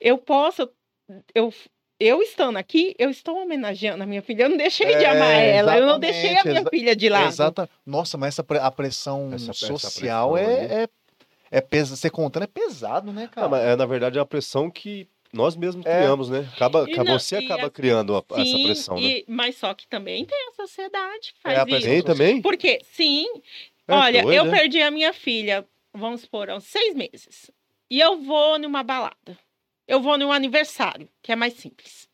Eu 0.00 0.18
posso 0.18 0.68
eu 1.34 1.52
eu 2.00 2.22
estando 2.22 2.56
aqui, 2.56 2.94
eu 2.98 3.10
estou 3.10 3.36
homenageando 3.42 4.02
a 4.02 4.06
minha 4.06 4.22
filha. 4.22 4.44
Eu 4.44 4.50
não 4.50 4.56
deixei 4.56 4.86
de 4.86 5.04
É, 5.04 5.10
amar 5.10 5.32
ela. 5.34 5.78
Eu 5.78 5.86
não 5.86 5.98
deixei 5.98 6.36
a 6.38 6.44
minha 6.44 6.64
filha 6.66 6.94
de 6.94 7.08
lado. 7.08 7.28
Exata. 7.28 7.68
Nossa, 7.86 8.16
mas 8.18 8.34
essa 8.38 8.44
a 8.60 8.70
pressão 8.70 9.32
Essa- 9.32 9.50
essa 9.52 9.66
social 9.66 10.32
pressão 10.32 10.52
é, 10.52 10.82
é, 10.84 10.88
é 11.50 11.60
pesa... 11.60 11.96
Você 11.96 12.08
contando 12.08 12.44
é 12.44 12.46
pesado, 12.46 13.12
né, 13.12 13.28
cara? 13.32 13.46
Ah, 13.46 13.50
mas 13.50 13.64
é, 13.64 13.74
na 13.76 13.86
verdade 13.86 14.16
é 14.18 14.20
a 14.20 14.26
pressão 14.26 14.70
que 14.70 15.08
nós 15.32 15.56
mesmos 15.56 15.84
É. 15.86 15.98
criamos, 15.98 16.30
né? 16.30 16.40
Acaba, 16.54 16.86
não- 16.86 17.04
você 17.18 17.36
acaba 17.36 17.64
assim, 17.66 17.72
criando 17.72 18.16
a- 18.16 18.24
essa 18.32 18.44
Sim, 18.56 18.62
pressão, 18.62 19.00
né? 19.00 19.08
e- 19.08 19.24
mas 19.28 19.56
só 19.56 19.74
que 19.74 19.86
também 19.86 20.24
tem 20.24 20.48
a 20.48 20.52
sociedade 20.52 21.32
que 21.32 21.38
É, 21.40 21.42
faz 21.42 21.58
a 21.58 21.66
pressão 21.66 21.92
isso. 21.92 22.04
Tem 22.04 22.16
também? 22.16 22.42
Porque, 22.42 22.80
sim, 22.84 23.26
É 23.86 23.94
olha, 23.94 24.22
doido, 24.22 24.46
eu 24.46 24.46
é? 24.46 24.50
perdi 24.50 24.82
a 24.82 24.90
minha 24.90 25.12
filha, 25.12 25.66
vamos 25.92 26.22
supor, 26.22 26.50
uns 26.50 26.64
seis 26.64 26.94
meses. 26.94 27.50
E 27.90 28.00
eu 28.00 28.18
vou 28.18 28.58
numa 28.58 28.82
balada. 28.82 29.38
Eu 29.86 30.00
vou 30.00 30.18
num 30.18 30.30
aniversário, 30.30 31.08
que 31.22 31.32
é 31.32 31.36
mais 31.36 31.54
simples. 31.54 32.08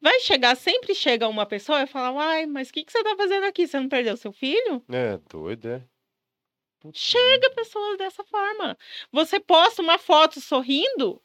Vai 0.00 0.20
chegar, 0.20 0.56
sempre 0.56 0.94
chega 0.94 1.26
uma 1.26 1.44
pessoa 1.44 1.82
e 1.82 1.86
fala, 1.86 2.12
uai, 2.12 2.46
mas 2.46 2.68
o 2.68 2.72
que, 2.72 2.84
que 2.84 2.92
você 2.92 3.02
tá 3.02 3.16
fazendo 3.16 3.44
aqui? 3.44 3.66
Você 3.66 3.80
não 3.80 3.88
perdeu 3.88 4.16
seu 4.16 4.32
filho? 4.32 4.80
É, 4.88 5.18
doido, 5.28 5.68
é. 5.68 5.84
Chega 6.94 7.50
pessoas 7.50 7.98
dessa 7.98 8.22
forma. 8.24 8.78
Você 9.10 9.40
posta 9.40 9.82
uma 9.82 9.98
foto 9.98 10.40
sorrindo, 10.40 11.20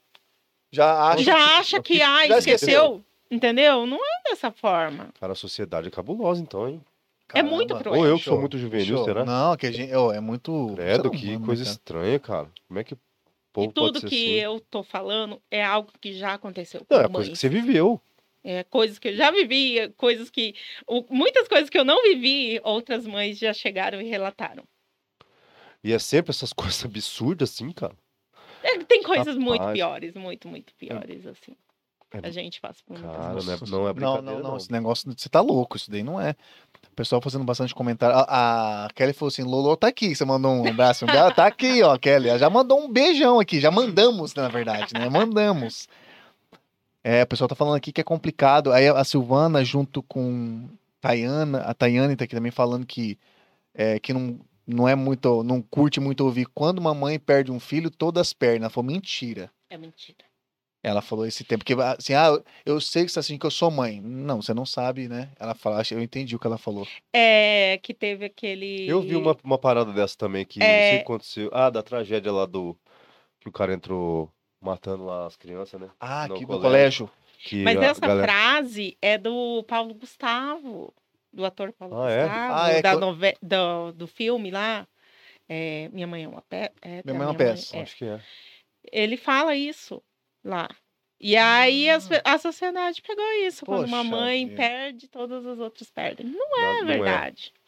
Já 0.74 1.08
acho 1.10 1.22
já 1.22 1.58
acha 1.58 1.82
que, 1.82 2.02
ah, 2.02 2.26
já 2.26 2.38
esqueceu. 2.38 2.68
esqueceu. 2.68 3.04
Entendeu? 3.30 3.86
Não 3.86 3.96
é 3.98 4.30
dessa 4.30 4.50
forma. 4.50 5.10
Cara, 5.18 5.32
a 5.32 5.36
sociedade 5.36 5.88
é 5.88 5.90
cabulosa, 5.90 6.40
então, 6.42 6.68
hein? 6.68 6.80
É 7.32 7.42
muito 7.42 7.68
Caramba. 7.74 7.82
cruel. 7.82 8.00
Ou 8.00 8.06
eu 8.06 8.16
que 8.18 8.24
Show, 8.24 8.32
sou 8.34 8.40
muito 8.40 8.58
juvenil, 8.58 8.96
show. 8.96 9.04
será? 9.04 9.24
Não, 9.24 9.56
que 9.56 9.66
a 9.66 9.72
gente. 9.72 9.92
ó, 9.94 10.12
é 10.12 10.20
muito. 10.20 10.72
Credo, 10.74 11.10
que 11.10 11.26
humano, 11.30 11.46
coisa 11.46 11.64
cara? 11.64 11.72
estranha, 11.74 12.18
cara. 12.20 12.50
Como 12.68 12.78
é 12.78 12.84
que 12.84 12.94
o 12.94 12.98
povo 13.52 13.70
e 13.70 13.72
tudo 13.72 13.92
pode 13.92 14.00
ser 14.00 14.08
que 14.08 14.16
assim? 14.38 14.44
eu 14.44 14.60
tô 14.60 14.82
falando 14.82 15.40
é 15.50 15.64
algo 15.64 15.90
que 16.00 16.12
já 16.12 16.34
aconteceu 16.34 16.84
com 16.84 16.94
Não, 16.94 17.00
é 17.00 17.04
mães. 17.04 17.12
coisa 17.14 17.30
que 17.30 17.36
você 17.38 17.48
viveu. 17.48 18.00
É 18.44 18.62
coisas 18.64 18.98
que 18.98 19.08
eu 19.08 19.16
já 19.16 19.30
vivi, 19.30 19.88
coisas 19.96 20.28
que. 20.30 20.54
o- 20.86 21.04
muitas 21.10 21.48
coisas 21.48 21.70
que 21.70 21.78
eu 21.78 21.84
não 21.84 22.02
vivi, 22.02 22.60
outras 22.62 23.06
mães 23.06 23.38
já 23.38 23.52
chegaram 23.54 24.00
e 24.00 24.04
relataram. 24.04 24.64
E 25.82 25.92
é 25.92 25.98
sempre 25.98 26.30
essas 26.30 26.52
coisas 26.54 26.84
absurdas, 26.84 27.50
assim, 27.52 27.70
cara. 27.72 27.94
É, 28.64 28.78
tem 28.84 29.02
coisas 29.02 29.36
muito 29.36 29.60
Rapaz. 29.60 29.74
piores, 29.74 30.14
muito, 30.14 30.48
muito 30.48 30.74
piores, 30.74 31.26
assim. 31.26 31.54
É- 32.12 32.28
A 32.28 32.30
gente 32.30 32.60
passa 32.60 32.80
por 32.86 32.98
muitas 32.98 33.16
Cara, 33.16 33.32
coisas. 33.32 33.70
não 33.70 33.78
é, 33.80 33.80
não 33.80 33.88
é 33.88 33.94
Não, 33.94 34.22
não, 34.22 34.38
não. 34.40 34.56
Esse 34.56 34.70
negócio. 34.72 35.12
Você 35.16 35.28
tá 35.28 35.40
louco, 35.40 35.76
isso 35.76 35.90
daí 35.90 36.02
não 36.02 36.20
é. 36.20 36.34
O 36.90 36.94
pessoal 36.94 37.20
fazendo 37.20 37.44
bastante 37.44 37.74
comentário. 37.74 38.16
A, 38.16 38.86
a 38.86 38.90
Kelly 38.94 39.12
falou 39.12 39.28
assim: 39.28 39.42
Lolo 39.42 39.76
tá 39.76 39.88
aqui. 39.88 40.14
Você 40.14 40.24
mandou 40.24 40.52
um 40.52 40.68
abraço. 40.68 41.04
Ela 41.06 41.32
tá 41.32 41.46
aqui, 41.46 41.82
ó, 41.82 41.98
Kelly. 41.98 42.28
Ela 42.28 42.38
já 42.38 42.48
mandou 42.48 42.80
um 42.80 42.88
beijão 42.90 43.40
aqui. 43.40 43.58
Já 43.60 43.70
mandamos, 43.70 44.32
na 44.34 44.46
verdade, 44.48 44.94
né? 44.94 45.08
Mandamos. 45.10 45.88
É, 47.02 47.22
o 47.22 47.26
pessoal 47.26 47.48
tá 47.48 47.54
falando 47.56 47.74
aqui 47.76 47.92
que 47.92 48.00
é 48.00 48.04
complicado. 48.04 48.72
Aí 48.72 48.88
a 48.88 49.02
Silvana, 49.04 49.64
junto 49.64 50.02
com 50.02 50.68
Tayana, 51.00 51.58
a 51.62 51.74
Tayane 51.74 52.16
tá 52.16 52.24
aqui 52.24 52.34
também 52.34 52.52
falando 52.52 52.86
que, 52.86 53.18
é, 53.74 53.98
que 53.98 54.12
não, 54.12 54.38
não 54.66 54.88
é 54.88 54.94
muito, 54.94 55.42
não 55.42 55.60
curte 55.62 56.00
muito 56.00 56.24
ouvir. 56.24 56.46
Quando 56.54 56.78
uma 56.78 56.94
mãe 56.94 57.18
perde 57.18 57.50
um 57.52 57.60
filho, 57.60 57.90
todas 57.90 58.32
perdem. 58.32 58.60
Ela 58.62 58.70
falou, 58.70 58.90
mentira. 58.90 59.50
É 59.70 59.76
mentira. 59.76 60.18
Ela 60.82 61.00
falou 61.00 61.24
esse 61.26 61.42
tempo, 61.44 61.64
porque 61.64 61.80
assim, 61.82 62.12
ah, 62.12 62.38
eu 62.66 62.78
sei 62.78 63.04
que 63.04 63.08
você 63.08 63.14
tá 63.14 63.20
assim 63.20 63.38
que 63.38 63.46
eu 63.46 63.50
sou 63.50 63.70
mãe. 63.70 64.02
Não, 64.02 64.42
você 64.42 64.52
não 64.52 64.66
sabe, 64.66 65.08
né? 65.08 65.30
Ela 65.40 65.54
fala, 65.54 65.82
eu 65.90 66.02
entendi 66.02 66.36
o 66.36 66.38
que 66.38 66.46
ela 66.46 66.58
falou. 66.58 66.86
É 67.10 67.78
que 67.82 67.94
teve 67.94 68.26
aquele. 68.26 68.86
Eu 68.86 69.00
vi 69.00 69.16
uma, 69.16 69.34
uma 69.42 69.56
parada 69.58 69.92
dessa 69.94 70.14
também 70.16 70.44
que 70.44 70.58
não 70.58 70.66
É. 70.66 70.88
sei 70.90 70.94
o 70.96 70.98
que 70.98 71.04
aconteceu. 71.04 71.50
Ah, 71.54 71.70
da 71.70 71.82
tragédia 71.82 72.30
lá 72.30 72.44
do. 72.44 72.76
Que 73.40 73.48
o 73.48 73.52
cara 73.52 73.72
entrou 73.72 74.30
matando 74.60 75.04
lá 75.06 75.26
as 75.26 75.36
crianças, 75.36 75.80
né? 75.80 75.88
Ah, 75.98 76.28
No 76.28 76.34
aqui 76.34 76.42
no 76.42 76.48
colégio. 76.60 77.06
colégio. 77.06 77.10
Que 77.46 77.62
Mas 77.62 77.76
essa 77.80 78.00
galera- 78.00 78.30
frase 78.30 78.96
é 79.02 79.16
do 79.18 79.62
Paulo 79.64 79.94
Gustavo, 79.94 80.92
do 81.34 81.44
ator 81.44 81.72
Paulo 81.72 82.00
Ah, 82.02 82.10
é? 82.10 82.22
Gustavo, 82.22 82.54
Ah, 82.54 82.70
é, 82.70 82.82
da 82.82 82.96
nove... 82.96 83.34
do, 83.42 83.92
do 83.92 84.06
filme 84.06 84.50
lá. 84.50 84.86
é, 85.48 85.88
Minha 85.92 86.06
mãe 86.06 86.24
é 86.24 86.28
uma 86.28 86.42
peça. 86.42 86.72
Minha 87.04 87.14
mãe 87.18 87.26
é 87.26 87.30
uma 87.30 87.34
peça. 87.34 87.78
Acho 87.80 87.96
que 87.96 88.04
é. 88.04 88.20
Ele 88.92 89.16
fala 89.16 89.54
isso 89.56 90.02
lá. 90.44 90.68
E 91.20 91.36
aí 91.36 91.88
as 91.88 92.06
pe- 92.06 92.20
a, 92.24 92.36
sociedade 92.38 93.00
pegou 93.00 93.24
isso. 93.46 93.64
Quando 93.64 93.86
uma 93.86 94.00
Ah. 94.00 94.04
Poxa 94.04 94.16
mãe 94.16 94.48
perde, 94.54 95.08
todas 95.08 95.46
as 95.46 95.58
outras 95.58 95.90
perdem. 95.90 96.26
Não 96.26 96.50
Não, 96.50 96.58
é 96.58 96.80
não 96.80 96.86
verdade. 96.86 97.52
Não 97.54 97.63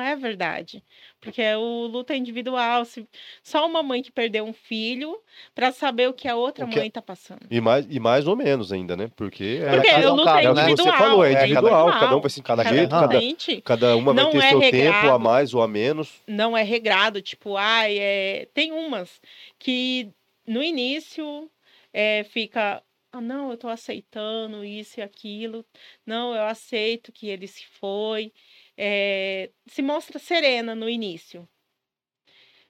é 0.00 0.16
verdade. 0.16 0.82
Porque 1.20 1.42
o 1.54 1.86
luto 1.86 2.12
é 2.12 2.16
individual. 2.16 2.84
Se... 2.84 3.06
Só 3.42 3.66
uma 3.66 3.82
mãe 3.82 4.02
que 4.02 4.10
perdeu 4.10 4.44
um 4.44 4.52
filho 4.52 5.18
para 5.54 5.72
saber 5.72 6.08
o 6.08 6.12
que 6.14 6.26
a 6.26 6.34
outra 6.36 6.66
que- 6.66 6.78
mãe 6.78 6.90
tá 6.90 7.02
passando. 7.02 7.46
E 7.50 7.60
mais, 7.60 7.86
e 7.88 8.00
mais 8.00 8.26
ou 8.26 8.34
menos 8.36 8.72
ainda, 8.72 8.96
né? 8.96 9.10
Porque 9.14 9.60
é, 9.62 9.70
Porque 9.74 9.88
cada 9.90 10.10
o 10.10 10.12
um 10.12 10.16
luto 10.16 10.28
é 10.30 10.32
é 10.32 10.40
que 10.40 10.46
você 10.54 10.60
individual. 10.62 10.98
falou, 10.98 11.24
é 11.24 11.28
é 11.28 11.32
individual. 11.32 11.86
Cada 11.92 12.16
um 12.16 12.20
vai 12.20 12.30
de 12.30 12.40
um 12.40 12.42
cada 12.42 12.64
jeito, 12.64 12.96
um. 12.96 13.00
cada, 13.00 13.62
cada 13.62 13.96
uma 13.96 14.12
vai 14.14 14.24
Não 14.24 14.30
ter 14.32 14.38
é 14.38 14.48
seu 14.50 14.60
tempo 14.60 14.76
regrado. 14.76 15.10
a 15.10 15.18
mais 15.18 15.54
ou 15.54 15.62
a 15.62 15.68
menos. 15.68 16.22
não 16.26 16.56
é 16.56 16.62
regrado, 16.62 17.20
tipo, 17.20 17.56
ai, 17.56 17.98
é... 17.98 18.48
tem 18.54 18.72
umas 18.72 19.20
que 19.58 20.08
no 20.46 20.62
início 20.62 21.50
é, 21.92 22.24
fica, 22.24 22.82
ah, 23.12 23.20
não, 23.20 23.50
eu 23.50 23.56
tô 23.56 23.68
aceitando 23.68 24.64
isso 24.64 25.00
e 25.00 25.02
aquilo, 25.02 25.64
não, 26.06 26.34
eu 26.34 26.42
aceito 26.42 27.12
que 27.12 27.28
ele 27.28 27.46
se 27.46 27.64
foi, 27.80 28.32
é, 28.76 29.50
se 29.66 29.82
mostra 29.82 30.18
serena 30.18 30.74
no 30.74 30.88
início. 30.88 31.48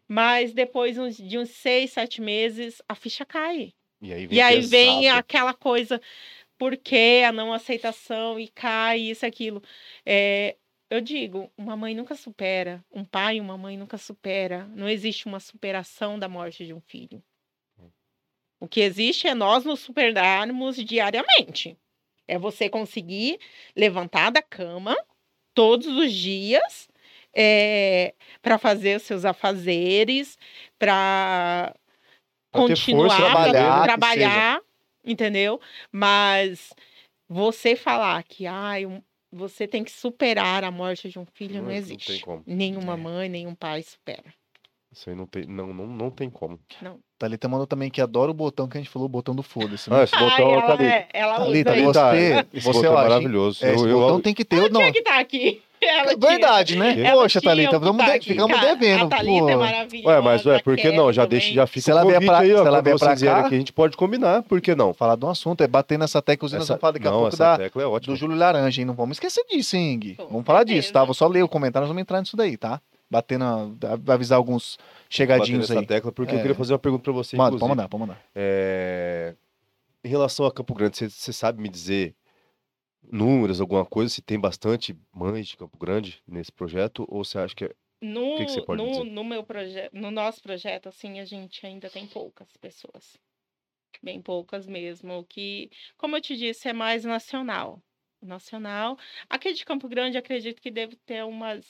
Mas 0.07 0.53
depois 0.53 0.97
de 1.17 1.39
uns 1.39 1.51
seis, 1.51 1.93
sete 1.93 2.21
meses, 2.21 2.83
a 2.89 2.95
ficha 2.95 3.25
cai. 3.25 3.73
E 4.01 4.13
aí 4.13 4.27
vem, 4.27 4.39
E 4.39 4.41
aí 4.41 4.61
vem 4.61 5.09
aquela 5.09 5.55
coisa, 5.55 6.01
por 6.59 6.77
que 6.77 7.23
a 7.25 7.33
não 7.33 7.53
aceitação 7.53 8.39
e 8.39 8.49
cai 8.49 9.01
isso 9.01 9.25
e 9.25 9.29
aquilo. 9.29 9.63
É, 10.05 10.57
eu 10.91 11.01
digo, 11.01 11.51
uma 11.57 11.77
mãe 11.77 11.95
nunca 11.95 12.15
supera, 12.15 12.85
um 12.93 13.05
pai 13.05 13.37
e 13.37 13.41
uma 13.41 13.57
mãe 13.57 13.77
nunca 13.77 13.97
supera. 13.97 14.67
Não 14.75 14.89
existe 14.89 15.27
uma 15.27 15.41
superação 15.41 16.19
da 16.19 16.29
morte 16.29 16.67
de 16.67 16.75
um 16.75 16.81
filho. 16.81 17.23
O 18.61 18.69
que 18.69 18.81
existe 18.81 19.27
é 19.27 19.35
nós 19.35 19.65
nos 19.65 19.81
superarmos 19.81 20.77
diariamente. 20.77 21.77
É 22.27 22.39
você 22.39 22.69
conseguir 22.71 23.39
levantar 23.77 24.31
da 24.31 24.41
cama 24.41 24.97
todos 25.55 25.87
os 25.87 26.13
dias 26.13 26.89
para 28.43 28.59
fazer 28.59 28.97
os 28.97 29.03
seus 29.03 29.25
afazeres, 29.25 30.39
para 30.79 31.75
continuar, 32.53 33.09
força, 33.09 33.17
trabalhar, 33.33 33.83
trabalhar, 33.85 34.61
entendeu? 35.05 35.61
Mas 35.91 36.73
você 37.29 37.75
falar 37.75 38.23
que 38.23 38.47
ai, 38.47 38.87
um- 38.87 39.03
você 39.33 39.67
tem 39.67 39.83
que 39.83 39.91
superar 39.91 40.63
a 40.63 40.71
morte 40.71 41.09
de 41.09 41.19
um 41.19 41.27
filho 41.27 41.55
não, 41.55 41.63
Não- 41.63 41.69
não 41.71 41.75
existe. 41.77 42.21
como. 42.21 42.43
Nenhuma 42.47 42.93
É. 42.93 42.97
mãe, 42.97 43.29
nenhum 43.29 43.55
pai 43.55 43.83
supera. 43.83 44.33
Isso 44.93 45.11
aí 45.11 45.17
não 45.17 45.27
tem, 45.27 45.45
não, 45.47 45.75
não, 45.75 45.87
não 45.89 46.11
tem 46.11 46.31
como. 46.31 46.61
Thalita 47.19 47.49
mandou 47.49 47.67
também 47.67 47.91
que 47.91 48.01
adora 48.01 48.31
o 48.31 48.35
botão 48.35 48.67
que 48.69 48.77
a 48.77 48.81
gente 48.81 48.91
falou, 48.91 49.07
o 49.07 49.09
botão 49.09 49.35
do 49.35 49.43
foda-se. 49.43 49.89
né? 49.89 50.01
Ah, 50.01 50.03
esse 50.05 50.13
botão, 50.19 50.47
Ai, 50.49 50.53
ela, 50.53 50.63
Thalita. 50.63 50.85
é, 50.85 51.07
ela 51.15 51.35
Thalita, 51.37 51.77
isso. 51.77 51.85
você, 51.93 52.47
Esse 52.53 52.67
você 52.67 52.73
botão 52.79 52.93
eu 52.93 52.99
é 52.99 53.03
maravilhoso. 53.03 53.65
É, 53.65 53.73
esse 53.75 53.85
eu, 53.85 53.89
eu, 53.89 54.01
botão 54.01 54.21
tem 54.21 54.35
que 54.35 54.45
ter. 54.45 54.71
Não, 54.71 54.81
Tinha 54.81 54.93
que 54.93 54.99
estar 54.99 55.19
aqui. 55.21 55.63
Ela 55.81 56.15
tinha. 56.17 56.17
verdade, 56.31 56.77
né? 56.77 56.99
Ela 56.99 57.23
Poxa, 57.23 57.41
tinha 57.41 57.51
Thalita, 57.51 57.79
que 57.79 57.85
vamos 57.85 58.05
tá 58.07 58.17
de- 58.17 58.27
ficamos 58.29 58.57
cara. 58.59 58.75
devendo. 58.75 59.05
A 59.05 59.09
Thalita 59.09 59.51
é 59.51 59.53
pô. 59.55 59.59
maravilhosa. 59.61 60.09
Ué, 60.17 60.21
mas 60.23 60.47
ué, 60.47 60.59
por 60.63 60.77
que 60.77 60.91
não? 60.93 61.13
Já 61.13 61.25
deixa, 61.27 61.53
já 61.53 61.67
fica 61.67 61.81
Se 61.83 61.91
o 61.91 61.93
ela 61.93 62.01
vier 62.03 62.15
convite 62.15 62.27
pra- 62.31 62.39
aí, 62.39 62.55
ó. 62.55 62.63
se 62.63 62.67
ela 62.69 62.81
vier 62.83 62.99
pra 62.99 63.17
cá- 63.17 63.39
aqui, 63.41 63.55
a 63.55 63.59
gente 63.59 63.73
pode 63.73 63.97
combinar, 63.97 64.43
por 64.43 64.61
que 64.63 64.75
não? 64.75 64.95
Falar 64.95 65.15
de 65.17 65.25
um 65.27 65.29
assunto, 65.31 65.63
é 65.63 65.67
bater 65.69 65.99
nessa 65.99 66.21
tecla, 66.23 66.47
usina, 66.47 66.61
nós 66.61 66.69
vamos 66.69 66.81
falar 66.81 66.93
daqui 66.93 67.07
a 67.07 67.11
não, 67.11 67.19
pouco 67.21 67.35
essa 67.35 67.45
da, 67.45 67.59
tecla 67.59 67.83
é 67.83 67.87
ótima. 67.87 68.15
do 68.15 68.19
Júlio 68.19 68.37
Laranja, 68.37 68.81
hein? 68.81 68.87
Não 68.87 68.95
vamos 68.95 69.17
esquecer 69.17 69.45
disso, 69.49 69.77
hein? 69.77 70.15
Com 70.17 70.27
Vamos 70.27 70.47
falar 70.47 70.65
disso, 70.65 70.75
certeza. 70.89 70.93
tá? 70.95 71.05
Vou 71.05 71.15
só 71.15 71.27
ler 71.29 71.43
o 71.45 71.49
comentário, 71.49 71.85
nós 71.85 71.89
vamos 71.91 72.01
entrar 72.01 72.21
nisso 72.21 72.37
daí, 72.37 72.57
tá? 72.57 72.81
Batendo, 73.11 73.45
a- 73.45 74.13
avisar 74.15 74.37
alguns 74.39 74.79
chegadinhos 75.09 75.71
aí. 75.71 75.87
tecla, 75.87 76.11
porque 76.11 76.33
É. 76.33 76.37
eu 76.37 76.41
queria 76.41 76.55
fazer 76.55 76.73
uma 76.73 76.79
pergunta 76.79 77.05
pra 77.05 77.13
você, 77.13 77.37
Manda, 77.37 77.57
pode 77.59 77.69
mandar, 77.71 77.89
pode 77.89 78.01
mandar. 78.01 78.23
É, 78.35 79.37
Em 80.03 80.09
relação 80.09 80.45
a 80.47 80.53
Campo 80.53 80.75
Grande, 80.75 80.97
você, 80.97 81.09
você 81.09 81.33
sabe 81.33 81.63
me 81.63 81.69
dizer 81.69 82.15
números, 83.03 83.61
alguma 83.61 83.85
coisa, 83.85 84.13
se 84.13 84.21
tem 84.23 84.39
bastante 84.39 84.97
mães 85.13 85.49
de 85.49 85.57
Campo 85.57 85.79
Grande 85.79 86.23
nesse 86.27 86.51
projeto, 86.53 87.07
ou 87.09 87.25
você 87.25 87.39
acha 87.39 87.55
que 87.55 87.65
é... 87.67 87.71
No, 88.03 88.37
que 88.37 88.45
que 88.45 88.51
você 88.51 88.61
pode 88.63 88.83
no, 88.83 88.91
dizer? 88.91 89.05
no 89.05 89.25
meu 89.25 89.43
projeto, 89.45 89.93
no 89.95 90.11
nosso 90.11 90.43
projeto, 90.43 90.89
assim, 90.89 91.21
a 91.21 91.25
gente 91.25 91.65
ainda 91.65 91.89
tem 91.89 92.07
poucas 92.07 92.49
pessoas. 92.59 93.17
Bem 94.03 94.21
poucas 94.21 94.67
mesmo. 94.67 95.25
Que, 95.25 95.71
como 95.97 96.17
eu 96.17 96.21
te 96.21 96.37
disse, 96.37 96.69
é 96.69 96.73
mais 96.75 97.05
nacional. 97.05 97.81
Nacional. 98.21 98.99
Aqui 99.31 99.53
de 99.55 99.65
Campo 99.65 99.89
Grande, 99.89 100.19
acredito 100.19 100.61
que 100.61 100.71
deve 100.71 100.97
ter 100.97 101.25
umas, 101.25 101.65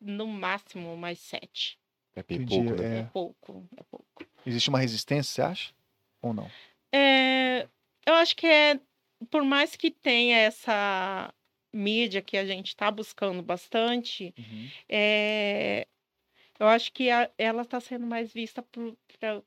no 0.00 0.26
máximo, 0.26 0.96
mais 0.96 1.18
sete. 1.18 1.78
É 2.14 2.22
bem 2.22 2.44
pouco, 2.46 2.74
né? 2.76 2.96
É. 2.96 3.00
É 3.00 3.04
pouco, 3.04 3.68
é 3.76 3.82
pouco. 3.84 4.26
Existe 4.46 4.68
uma 4.68 4.78
resistência, 4.80 5.32
você 5.32 5.42
acha? 5.42 5.74
Ou 6.22 6.32
não? 6.32 6.48
É, 6.92 7.68
eu 8.06 8.14
acho 8.14 8.34
que 8.34 8.46
é, 8.46 8.80
por 9.30 9.44
mais 9.44 9.76
que 9.76 9.90
tenha 9.90 10.38
essa 10.38 11.32
mídia 11.72 12.22
que 12.22 12.36
a 12.36 12.46
gente 12.46 12.68
está 12.68 12.90
buscando 12.90 13.42
bastante, 13.42 14.34
é, 14.88 15.86
eu 16.58 16.66
acho 16.66 16.92
que 16.92 17.10
a- 17.10 17.30
ela 17.36 17.62
está 17.62 17.78
sendo 17.78 18.06
mais 18.06 18.32
vista 18.32 18.62
para 18.62 18.82
o 19.36 19.44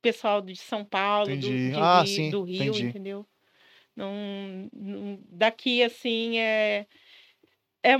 pessoal 0.00 0.40
de 0.40 0.54
São 0.56 0.84
Paulo, 0.84 1.26
do, 1.26 1.32
Entendi. 1.48 1.72
Ah, 1.74 2.02
Ri- 2.02 2.06
sim, 2.06 2.30
do 2.30 2.42
Rio, 2.42 2.64
entendi. 2.74 2.86
entendeu? 2.86 3.26
Não, 3.96 4.12
não- 4.72 5.18
daqui, 5.28 5.82
assim, 5.82 6.38
é, 6.38 6.86
é- 7.82 7.96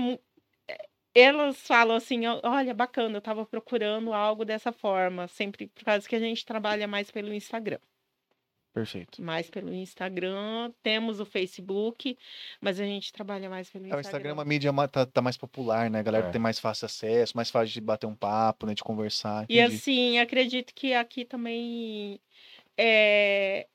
elas 1.20 1.56
falam 1.66 1.96
assim, 1.96 2.26
"Ó, 2.26 2.40
olha, 2.44 2.74
bacana, 2.74 3.14
eu 3.16 3.18
estava 3.18 3.44
procurando 3.46 4.12
algo 4.12 4.44
dessa 4.44 4.72
forma, 4.72 5.26
sempre 5.28 5.66
por 5.68 5.84
causa 5.84 6.08
que 6.08 6.14
a 6.16 6.20
gente 6.20 6.44
trabalha 6.44 6.86
mais 6.86 7.10
pelo 7.10 7.32
Instagram. 7.32 7.78
Perfeito. 8.74 9.22
mais 9.22 9.48
pelo 9.48 9.72
Instagram. 9.72 10.70
Temos 10.82 11.18
o 11.18 11.24
Facebook, 11.24 12.14
mas 12.60 12.78
a 12.78 12.84
gente 12.84 13.10
trabalha 13.10 13.48
mais 13.48 13.70
pelo 13.70 13.84
É, 13.84 13.88
Instagram. 13.88 13.96
o 13.98 14.00
Instagram 14.06 14.30
é 14.30 14.32
uma 14.34 14.44
mídia 14.44 14.70
tá, 14.92 15.06
tá 15.06 15.22
mais 15.22 15.38
popular, 15.38 15.88
né? 15.88 16.00
A 16.00 16.02
galera 16.02 16.28
É. 16.28 16.30
tem 16.30 16.38
mais 16.40 16.58
fácil 16.58 16.84
acesso, 16.84 17.34
mais 17.34 17.48
fácil 17.50 17.72
de 17.72 17.80
bater 17.80 18.06
um 18.06 18.14
papo, 18.14 18.66
né? 18.66 18.74
De 18.74 18.84
conversar. 18.84 19.46
E 19.48 19.58
entendi. 19.58 19.76
assim, 19.76 20.18
acredito 20.18 20.74
que 20.74 20.92
aqui 20.92 21.24
também 21.24 22.20
é... 22.76 23.66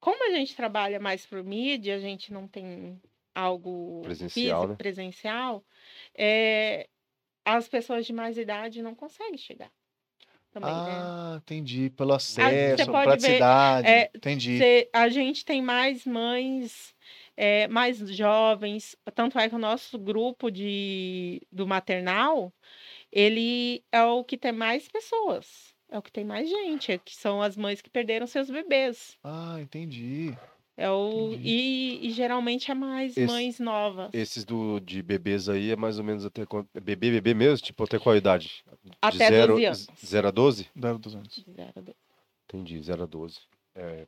como 0.00 0.28
a 0.30 0.34
gente 0.36 0.54
trabalha 0.54 1.00
mais 1.00 1.24
por 1.24 1.42
mídia, 1.42 1.94
a 1.96 1.98
gente 1.98 2.30
não 2.30 2.46
tem 2.46 3.00
algo 3.34 4.02
Presencial, 4.02 4.32
físico, 4.32 4.66
né? 4.68 4.74
presencial, 4.76 5.64
é, 6.14 6.88
as 7.44 7.68
pessoas 7.68 8.06
de 8.06 8.12
mais 8.12 8.38
idade 8.38 8.82
não 8.82 8.94
conseguem 8.94 9.38
chegar. 9.38 9.70
Também, 10.52 10.70
né? 10.70 10.80
Ah, 10.82 11.34
entendi. 11.42 11.90
Pelo 11.90 12.12
acesso, 12.12 12.86
pode 12.92 13.04
ver, 13.04 13.18
praticidade. 13.18 13.88
é, 13.88 14.10
entendi. 14.14 14.58
Cê- 14.58 14.88
a 14.92 15.08
gente 15.08 15.44
tem 15.44 15.60
mais 15.60 16.06
mães 16.06 16.94
é, 17.36 17.66
mais 17.68 17.98
jovens, 17.98 18.96
tanto 19.14 19.38
é 19.38 19.48
que 19.48 19.54
o 19.54 19.58
nosso 19.58 19.98
grupo 19.98 20.50
de, 20.50 21.42
do 21.50 21.66
maternal, 21.66 22.52
ele 23.10 23.82
é 23.90 24.02
o 24.04 24.22
que 24.24 24.38
tem 24.38 24.52
mais 24.52 24.88
pessoas, 24.88 25.74
é 25.90 25.98
o 25.98 26.02
que 26.02 26.12
tem 26.12 26.24
mais 26.24 26.48
gente, 26.48 26.92
é 26.92 26.98
que 26.98 27.14
são 27.14 27.42
as 27.42 27.56
mães 27.56 27.82
que 27.82 27.90
perderam 27.90 28.26
seus 28.26 28.48
bebês. 28.48 29.18
Ah, 29.24 29.56
entendi. 29.60 30.36
É 30.76 30.90
o, 30.90 31.32
Entendi. 31.32 31.48
e, 31.48 32.06
e 32.08 32.10
geralmente 32.10 32.70
é 32.70 32.74
mais 32.74 33.16
Esse- 33.16 33.26
mães 33.26 33.60
novas. 33.60 34.10
Esses 34.12 34.44
do, 34.44 34.80
de 34.80 35.02
bebês 35.02 35.48
aí 35.48 35.70
é 35.70 35.76
mais 35.76 35.98
ou 35.98 36.04
menos 36.04 36.24
até 36.24 36.44
quanto? 36.44 36.68
é 36.74 36.80
Bebê, 36.80 37.12
bebê 37.12 37.32
mesmo? 37.32 37.64
Tipo, 37.64 37.84
até 37.84 37.98
qual 37.98 38.16
idade? 38.16 38.64
De 38.82 38.90
Até 39.00 39.28
zero, 39.28 39.52
12 39.54 39.64
anos. 39.66 39.86
0 40.04 40.28
a 40.28 40.30
12? 40.32 40.68
Dá 40.74 40.92
dos 40.94 41.14
anos. 41.14 41.28
De 41.34 41.52
zero 41.52 41.72
a 41.76 41.80
doze. 41.80 41.96
Entendi, 42.48 42.82
0 42.82 43.02
a 43.04 43.06
12. 43.06 43.38
É, 43.76 44.06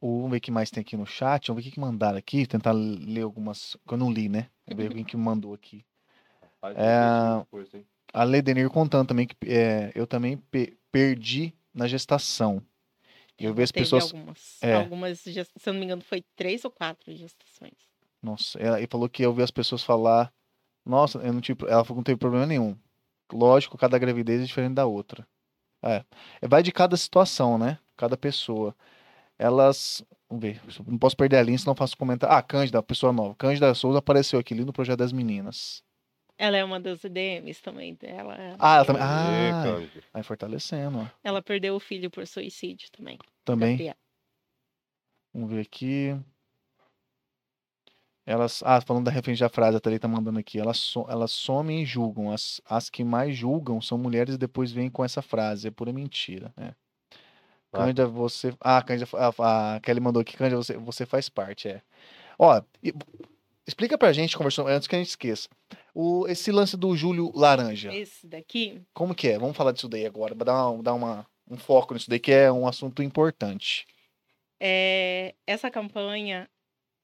O- 0.00 0.16
Vamos 0.18 0.32
ver 0.32 0.36
o 0.36 0.40
que 0.40 0.50
mais 0.50 0.70
tem 0.70 0.80
aqui 0.82 0.96
no 0.96 1.06
chat. 1.06 1.48
Vamos 1.48 1.62
ver 1.64 1.70
o 1.70 1.72
que 1.72 1.80
mandaram 1.80 2.18
aqui. 2.18 2.46
Tentar 2.46 2.72
ler 2.72 3.22
algumas. 3.22 3.76
Que 3.86 3.94
eu 3.94 3.98
não 3.98 4.12
li, 4.12 4.28
né? 4.28 4.50
Vamos 4.66 4.82
ver 4.84 4.94
quem 4.94 5.04
que 5.04 5.16
mandou 5.16 5.54
aqui. 5.54 5.84
É, 6.76 7.44
coisa? 7.50 7.82
A 8.12 8.24
Ledenir 8.24 8.68
contando 8.70 9.08
também 9.08 9.26
que 9.26 9.36
é, 9.46 9.92
eu 9.94 10.06
também 10.06 10.36
pe- 10.36 10.76
perdi 10.92 11.54
na 11.72 11.86
gestação. 11.86 12.62
Eu 13.38 13.52
vejo 13.52 13.64
as 13.64 13.72
Teve 13.72 13.84
pessoas. 13.84 14.04
algumas, 14.12 14.58
É. 14.62 14.74
algumas, 14.74 15.20
se 15.20 15.32
eu 15.66 15.72
não 15.72 15.80
me 15.80 15.86
engano, 15.86 16.02
foi 16.02 16.24
três 16.36 16.64
ou 16.64 16.70
quatro 16.70 17.14
gestações. 17.14 17.72
Nossa, 18.22 18.58
ela 18.58 18.80
e 18.80 18.86
falou 18.86 19.08
que 19.08 19.22
eu 19.22 19.32
vi 19.34 19.42
as 19.42 19.50
pessoas 19.50 19.82
falar. 19.82 20.32
Nossa, 20.86 21.18
eu 21.18 21.32
não 21.32 21.40
tive. 21.40 21.64
Ela 21.64 21.84
falou 21.84 21.96
que 21.96 22.00
não 22.00 22.02
teve 22.04 22.18
problema 22.18 22.46
nenhum. 22.46 22.76
Lógico, 23.32 23.76
cada 23.76 23.98
gravidez 23.98 24.40
é 24.42 24.44
diferente 24.44 24.74
da 24.74 24.86
outra. 24.86 25.26
É. 25.82 26.04
É, 26.40 26.48
Vai 26.48 26.62
de 26.62 26.72
cada 26.72 26.96
situação, 26.96 27.58
né? 27.58 27.78
Cada 27.96 28.16
pessoa. 28.16 28.74
Elas. 29.38 30.02
Vamos 30.28 30.42
ver. 30.42 30.60
Não 30.86 30.96
posso 30.98 31.16
perder 31.16 31.36
a 31.38 31.42
linha, 31.42 31.58
senão 31.58 31.74
faço 31.74 31.96
comentário. 31.96 32.34
Ah, 32.34 32.42
Cândida, 32.42 32.82
pessoa 32.82 33.12
nova. 33.12 33.34
Cândida 33.34 33.74
Souza 33.74 33.98
apareceu 33.98 34.38
aqui 34.38 34.54
ali 34.54 34.64
no 34.64 34.72
projeto 34.72 34.98
das 35.00 35.12
meninas. 35.12 35.82
Ela 36.36 36.56
é 36.56 36.64
uma 36.64 36.80
das 36.80 37.04
EDMs 37.04 37.62
também 37.62 37.94
dela. 37.94 38.36
Ah, 38.58 38.76
ela 38.76 38.84
também. 38.84 39.02
Ah, 39.02 39.62
Cândido. 39.64 40.02
vai 40.12 40.22
fortalecendo, 40.22 40.98
ó. 40.98 41.06
Ela 41.22 41.40
perdeu 41.40 41.74
o 41.76 41.80
filho 41.80 42.10
por 42.10 42.26
suicídio 42.26 42.90
também. 42.90 43.18
Também. 43.44 43.70
Gabriela. 43.72 43.96
Vamos 45.32 45.50
ver 45.50 45.60
aqui. 45.60 46.16
Elas. 48.26 48.62
Ah, 48.64 48.80
falando 48.80 49.04
da 49.04 49.10
referência 49.10 49.44
da 49.46 49.50
frase, 49.52 49.76
a 49.76 49.80
Thalita 49.80 50.08
tá 50.08 50.08
mandando 50.08 50.38
aqui. 50.38 50.58
Elas, 50.58 50.78
so- 50.78 51.06
elas 51.08 51.30
somem 51.30 51.82
e 51.82 51.86
julgam. 51.86 52.32
As, 52.32 52.60
as 52.64 52.88
que 52.88 53.04
mais 53.04 53.36
julgam 53.36 53.80
são 53.82 53.98
mulheres 53.98 54.34
e 54.34 54.38
depois 54.38 54.72
vêm 54.72 54.88
com 54.88 55.04
essa 55.04 55.20
frase. 55.20 55.68
É 55.68 55.70
pura 55.70 55.92
mentira. 55.92 56.52
É. 56.56 56.74
Ah. 57.72 57.78
Cândida, 57.78 58.06
você. 58.06 58.54
Ah, 58.60 58.82
Cândida, 58.82 59.08
a, 59.14 59.74
a 59.76 59.80
Kelly 59.80 60.00
mandou 60.00 60.22
aqui. 60.22 60.36
Cândida, 60.36 60.56
você, 60.56 60.76
você 60.78 61.04
faz 61.04 61.28
parte. 61.28 61.68
É. 61.68 61.82
Ó, 62.38 62.60
e- 62.82 62.94
explica 63.66 63.98
pra 63.98 64.12
gente, 64.12 64.36
conversou 64.36 64.66
antes 64.66 64.88
que 64.88 64.94
a 64.96 64.98
gente 64.98 65.08
esqueça. 65.08 65.48
O, 65.94 66.26
esse 66.28 66.50
lance 66.50 66.76
do 66.76 66.96
Júlio 66.96 67.30
Laranja. 67.34 67.94
Esse 67.94 68.26
daqui, 68.26 68.82
Como 68.92 69.14
que 69.14 69.28
é? 69.28 69.38
Vamos 69.38 69.56
falar 69.56 69.72
disso 69.72 69.88
daí 69.88 70.04
agora. 70.04 70.34
Dar, 70.34 70.70
uma, 70.70 70.82
dar 70.82 70.94
uma, 70.94 71.26
um 71.48 71.56
foco 71.56 71.94
nisso 71.94 72.10
daí, 72.10 72.18
que 72.18 72.32
é 72.32 72.50
um 72.50 72.66
assunto 72.66 73.02
importante. 73.02 73.86
é, 74.60 75.34
essa 75.46 75.70
campanha, 75.70 76.48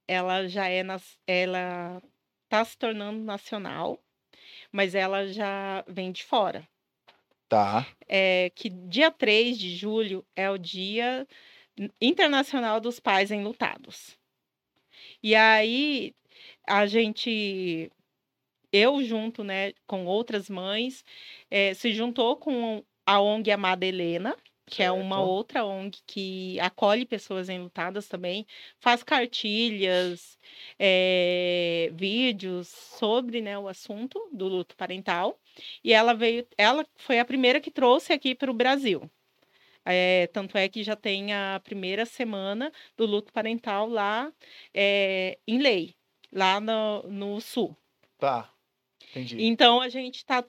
ela 0.09 0.49
já 0.49 0.67
é, 0.69 0.83
nas, 0.83 1.17
ela 1.27 2.03
tá 2.49 2.65
se 2.65 2.77
tornando 2.77 3.21
nacional, 3.23 3.99
mas 4.73 4.95
ela 4.95 5.29
já 5.29 5.85
vem 5.87 6.11
de 6.13 6.25
fora. 6.25 6.67
Tá. 7.49 7.87
É 8.09 8.51
que 8.55 8.69
dia 8.71 9.11
3 9.11 9.59
de 9.59 9.75
julho 9.77 10.25
é 10.37 10.49
o 10.51 10.57
Dia 10.59 11.27
Internacional 12.01 12.81
dos 12.81 13.01
Pais 13.01 13.31
Enlutados. 13.31 14.17
E 15.23 15.35
aí 15.35 16.15
a 16.67 16.87
gente, 16.87 17.91
eu 18.73 19.03
junto, 19.03 19.43
né, 19.45 19.73
com 19.87 20.07
outras 20.07 20.49
mães, 20.51 21.05
eh, 21.51 21.75
se 21.75 21.93
juntou 21.93 22.37
com 22.37 22.85
a 23.07 23.21
ONG 23.21 23.51
Amada 23.51 23.85
Helena, 23.87 24.37
que 24.69 24.83
é 24.83 24.91
uma 24.93 25.21
Certo. 25.21 25.21
outra 25.21 25.65
ONG 25.65 25.99
que 26.07 26.59
acolhe 26.61 27.05
pessoas 27.05 27.49
enlutadas 27.49 28.07
também, 28.09 28.47
faz 28.79 29.03
cartilhas, 29.03 30.39
eh, 30.79 31.91
vídeos 31.93 32.69
sobre 32.69 33.41
né, 33.43 33.59
o 33.59 33.67
assunto 33.69 34.29
do 34.33 34.47
luto 34.49 34.77
parental. 34.77 35.41
E 35.83 35.93
ela 35.93 36.15
veio, 36.15 36.47
ela 36.57 36.87
foi 36.97 37.19
a 37.19 37.25
primeira 37.25 37.61
que 37.61 37.71
trouxe 37.71 38.13
aqui 38.13 38.35
para 38.35 38.51
o 38.51 38.55
Brasil. 38.55 39.11
É, 39.85 40.27
tanto 40.29 40.57
é 40.59 40.69
que 40.69 40.83
já 40.83 40.95
tem 40.97 41.33
a 41.33 41.61
primeira 41.65 42.05
semana 42.07 42.71
do 42.97 43.07
luto 43.07 43.33
parental 43.33 43.89
lá 43.89 44.33
é, 44.75 45.39
em 45.47 45.59
lei, 45.59 45.97
lá 46.33 46.61
no, 46.61 47.03
no 47.05 47.41
sul. 47.41 47.77
Tá. 48.19 48.55
Entendi. 49.11 49.43
Então 49.45 49.81
a 49.81 49.89
gente 49.89 50.17
está 50.17 50.45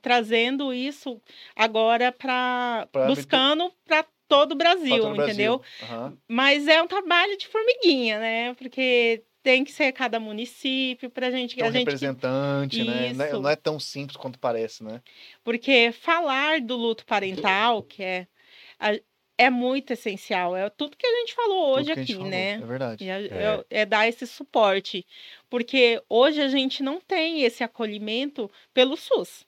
trazendo 0.00 0.72
isso 0.72 1.20
agora 1.54 2.10
para 2.12 2.88
buscando 3.06 3.72
para 3.86 4.04
todo 4.26 4.52
o 4.52 4.56
Brasil, 4.56 5.02
todo 5.02 5.22
entendeu? 5.22 5.58
Brasil. 5.58 5.96
Aham. 5.96 6.18
Mas 6.28 6.68
é 6.68 6.82
um 6.82 6.86
trabalho 6.86 7.36
de 7.36 7.46
formiguinha, 7.48 8.18
né? 8.18 8.54
Porque 8.54 9.24
tem 9.42 9.64
que 9.64 9.72
ser 9.72 9.92
cada 9.92 10.20
município 10.20 11.08
para 11.08 11.30
gente 11.30 11.54
Tem 11.56 11.64
um 11.64 11.68
a 11.68 11.70
gente 11.70 11.78
representante, 11.78 12.84
né? 12.84 13.12
Não 13.14 13.24
é, 13.24 13.32
não 13.32 13.48
é 13.48 13.56
tão 13.56 13.80
simples 13.80 14.16
quanto 14.16 14.38
parece, 14.38 14.84
né? 14.84 15.00
Porque 15.42 15.90
falar 15.92 16.60
do 16.60 16.76
luto 16.76 17.06
parental, 17.06 17.82
que 17.82 18.02
é, 18.02 18.26
a- 18.78 18.98
é 19.38 19.48
muito 19.48 19.92
essencial, 19.92 20.56
é 20.56 20.68
tudo 20.68 20.96
que 20.96 21.06
a 21.06 21.20
gente 21.20 21.32
falou 21.32 21.76
hoje 21.76 21.92
aqui, 21.92 22.12
falou, 22.12 22.28
né? 22.28 22.54
É 22.54 22.58
verdade. 22.58 23.08
É. 23.08 23.14
É, 23.14 23.64
é 23.70 23.86
dar 23.86 24.08
esse 24.08 24.26
suporte. 24.26 25.06
Porque 25.48 26.02
hoje 26.08 26.42
a 26.42 26.48
gente 26.48 26.82
não 26.82 27.00
tem 27.00 27.44
esse 27.44 27.62
acolhimento 27.62 28.50
pelo 28.74 28.96
SUS 28.96 29.46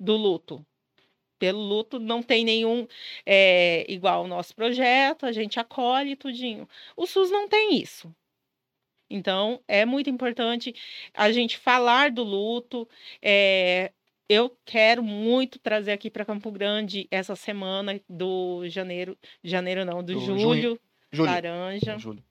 do 0.00 0.16
luto. 0.16 0.64
Pelo 1.38 1.60
luto 1.60 1.98
não 2.00 2.22
tem 2.22 2.44
nenhum 2.44 2.88
é, 3.26 3.84
igual 3.86 4.24
o 4.24 4.28
nosso 4.28 4.54
projeto, 4.54 5.26
a 5.26 5.32
gente 5.32 5.60
acolhe 5.60 6.16
tudinho. 6.16 6.66
O 6.96 7.06
SUS 7.06 7.30
não 7.30 7.48
tem 7.48 7.76
isso. 7.76 8.14
Então, 9.10 9.62
é 9.68 9.84
muito 9.84 10.08
importante 10.08 10.74
a 11.12 11.30
gente 11.30 11.58
falar 11.58 12.10
do 12.10 12.22
luto. 12.22 12.88
é, 13.20 13.92
eu 14.32 14.56
quero 14.64 15.02
muito 15.02 15.58
trazer 15.58 15.92
aqui 15.92 16.10
para 16.10 16.24
Campo 16.24 16.50
Grande 16.50 17.06
essa 17.10 17.36
semana 17.36 18.00
do 18.08 18.66
janeiro, 18.66 19.16
janeiro 19.44 19.84
não, 19.84 20.02
do, 20.02 20.14
Do 20.14 20.20
julho, 20.20 20.80
Júlio. 21.12 21.30
laranja 21.30 21.98
Júlio. 21.98 22.24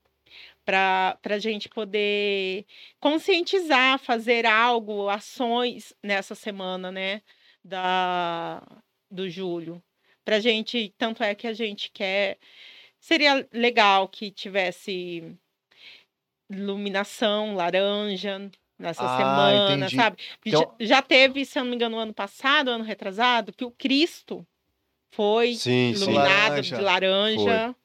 para 0.65 1.19
a 1.23 1.38
gente 1.38 1.69
poder 1.69 2.65
conscientizar, 2.99 3.99
fazer 3.99 4.48
algo, 4.48 5.10
ações 5.10 5.94
nessa 6.02 6.34
semana, 6.34 6.91
né, 6.91 7.22
da, 7.64 8.65
do 9.10 9.30
julho. 9.30 9.82
Para 10.26 10.40
gente, 10.40 10.91
tanto 10.98 11.23
é 11.23 11.36
que 11.36 11.45
a 11.45 11.53
gente 11.53 11.91
quer, 11.91 12.40
seria 12.99 13.48
legal 13.53 14.07
que 14.07 14.32
tivesse 14.32 15.38
iluminação 16.49 17.56
laranja 17.56 18.49
nessa 18.81 19.03
Ah, 19.03 19.17
semana, 19.17 19.75
entendi. 19.75 19.95
sabe? 19.95 20.17
Então- 20.45 20.75
Já, 20.79 20.85
já 20.85 21.01
teve, 21.01 21.45
se 21.45 21.57
eu 21.57 21.63
não 21.63 21.69
me 21.69 21.75
engano, 21.75 21.97
ano 21.97 22.13
passado, 22.13 22.69
ano 22.69 22.83
retrasado, 22.83 23.53
que 23.53 23.63
o 23.63 23.71
Cristo 23.71 24.45
foi 25.11 25.53
Sim, 25.55 25.93
sim. 25.95 26.03
iluminado 26.03 26.49
Laranja. 26.49 26.75
de 26.77 26.81
laranja, 26.81 27.75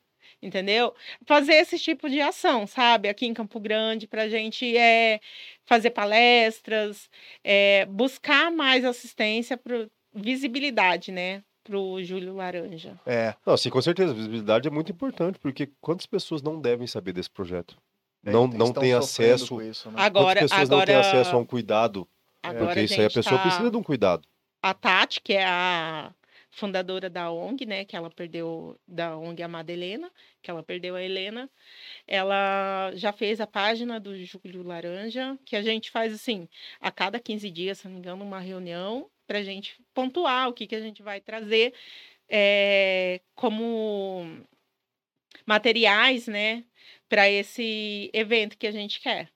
entendeu? 0.43 0.95
Fazer 1.27 1.55
esse 1.55 1.79
tipo 1.79 2.09
de 2.09 2.21
ação, 2.21 2.67
sabe? 2.67 3.09
Aqui 3.09 3.27
em 3.27 3.35
Campo 3.35 3.59
Grande, 3.61 4.07
para 4.07 4.23
a 4.23 4.29
gente 4.29 4.77
é, 4.77 5.21
fazer 5.65 5.91
palestras, 5.91 7.11
é, 7.43 7.85
buscar 7.87 8.51
mais 8.51 8.85
assistência, 8.85 9.57
pro, 9.57 9.91
visibilidade, 10.15 11.11
né? 11.13 11.43
Para 11.65 11.79
o 11.79 12.01
Júlio 12.03 12.33
Laranja. 12.37 12.95
É. 13.05 13.35
Não, 13.45 13.57
sim, 13.57 13.71
com 13.71 13.83
certeza. 13.83 14.13
A 14.13 14.15
visibilidade 14.15 14.69
é 14.69 14.71
muito 14.71 14.93
importante, 14.93 15.37
porque 15.41 15.69
quantas 15.81 16.07
pessoas 16.07 16.41
não 16.41 16.61
devem 16.61 16.87
saber 16.87 17.13
desse 17.13 17.29
projeto? 17.29 17.77
É, 18.27 18.31
não 18.31 18.47
não 18.47 18.73
tem 18.73 18.93
acesso. 18.93 19.61
isso, 19.63 19.91
né? 19.91 19.97
Agora, 19.99 20.41
quantas 20.41 20.51
pessoas 20.51 20.71
agora, 20.71 20.93
não 20.93 21.03
têm 21.03 21.11
acesso 21.11 21.37
a 21.37 21.39
um 21.39 21.45
cuidado? 21.45 22.09
agora 22.43 22.67
Porque 22.67 22.81
isso 22.83 23.01
aí 23.01 23.07
a 23.07 23.11
pessoa 23.11 23.37
tá- 23.37 23.43
precisa 23.43 23.71
de 23.71 23.77
um 23.77 23.83
cuidado. 23.83 24.27
A 24.63 24.75
Tati, 24.75 25.21
que 25.21 25.33
é 25.33 25.45
a 25.45 26.13
fundadora 26.51 27.11
da 27.11 27.31
ONG, 27.31 27.67
né, 27.67 27.85
que 27.85 27.95
ela 27.95 28.11
perdeu 28.11 28.79
da 28.89 29.17
ONG 29.17 29.43
Amada 29.43 29.71
Helena, 29.71 30.11
que 30.43 30.51
ela 30.51 30.63
perdeu 30.63 30.97
a 30.97 31.03
Helena. 31.03 31.51
Ela 32.07 32.93
já 32.95 33.13
fez 33.13 33.41
a 33.41 33.47
página 33.47 34.01
do 34.01 34.17
Júlio 34.25 34.63
Laranja, 34.63 35.39
que 35.45 35.55
a 35.55 35.63
gente 35.63 35.91
faz 35.91 36.15
assim, 36.15 36.49
a 36.81 36.91
cada 36.91 37.21
15 37.21 37.51
dias, 37.51 37.79
se 37.79 37.87
não 37.87 37.93
me 37.93 37.99
engano, 37.99 38.25
uma 38.25 38.41
reunião 38.41 39.09
para 39.27 39.39
a 39.39 39.43
gente 39.43 39.77
pontuar 39.93 40.49
o 40.49 40.53
que, 40.53 40.67
que 40.67 40.75
a 40.75 40.81
gente 40.81 41.03
vai 41.03 41.21
trazer 41.21 41.75
é, 42.29 43.21
como 43.35 44.27
materiais, 45.47 46.27
né, 46.27 46.65
para 47.09 47.29
esse 47.31 48.11
evento 48.13 48.59
que 48.59 48.67
a 48.67 48.73
gente 48.73 49.01
quer. 49.01 49.31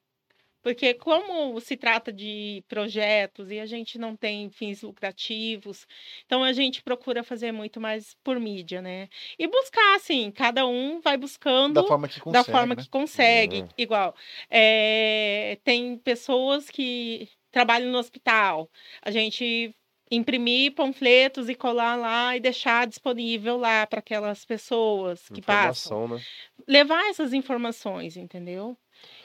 Porque 0.63 0.93
como 0.93 1.59
se 1.59 1.75
trata 1.77 2.13
de 2.13 2.63
projetos 2.69 3.51
e 3.51 3.59
a 3.59 3.65
gente 3.65 3.99
não 3.99 4.15
tem 4.15 4.51
fins 4.51 4.83
lucrativos, 4.83 5.87
então 6.27 6.45
a 6.45 6.53
gente 6.53 6.83
procura 6.83 7.25
fazer 7.25 7.51
muito 7.51 7.81
mais 7.81 8.15
por 8.23 8.39
mídia, 8.39 8.83
né? 8.83 9.09
E 9.39 9.47
buscar, 9.49 9.97
assim, 9.97 10.31
cada 10.31 10.67
um 10.67 11.01
vai 11.01 11.17
buscando 11.17 11.75
Da 11.75 11.85
forma 11.85 12.09
que 12.09 12.21
consegue. 12.21 12.47
da 12.47 12.53
forma 12.53 12.75
né? 12.75 12.83
que 12.83 12.91
consegue. 12.91 13.61
Uhum. 13.63 13.69
Igual, 13.79 14.15
é, 14.51 15.59
tem 15.65 15.97
pessoas 15.97 16.69
que 16.69 17.27
trabalham 17.51 17.91
no 17.91 17.99
hospital. 17.99 18.71
A 19.01 19.11
gente 19.11 19.75
imprimir 20.11 20.75
panfletos 20.75 21.49
e 21.49 21.55
colar 21.55 21.97
lá 21.97 22.37
e 22.37 22.41
deixar 22.41 22.87
disponível 22.87 23.57
lá 23.57 23.87
para 23.87 24.01
aquelas 24.01 24.45
pessoas 24.45 25.29
que 25.29 25.41
passam. 25.41 26.09
Né? 26.09 26.21
Levar 26.67 27.09
essas 27.09 27.33
informações, 27.33 28.17
entendeu? 28.17 28.77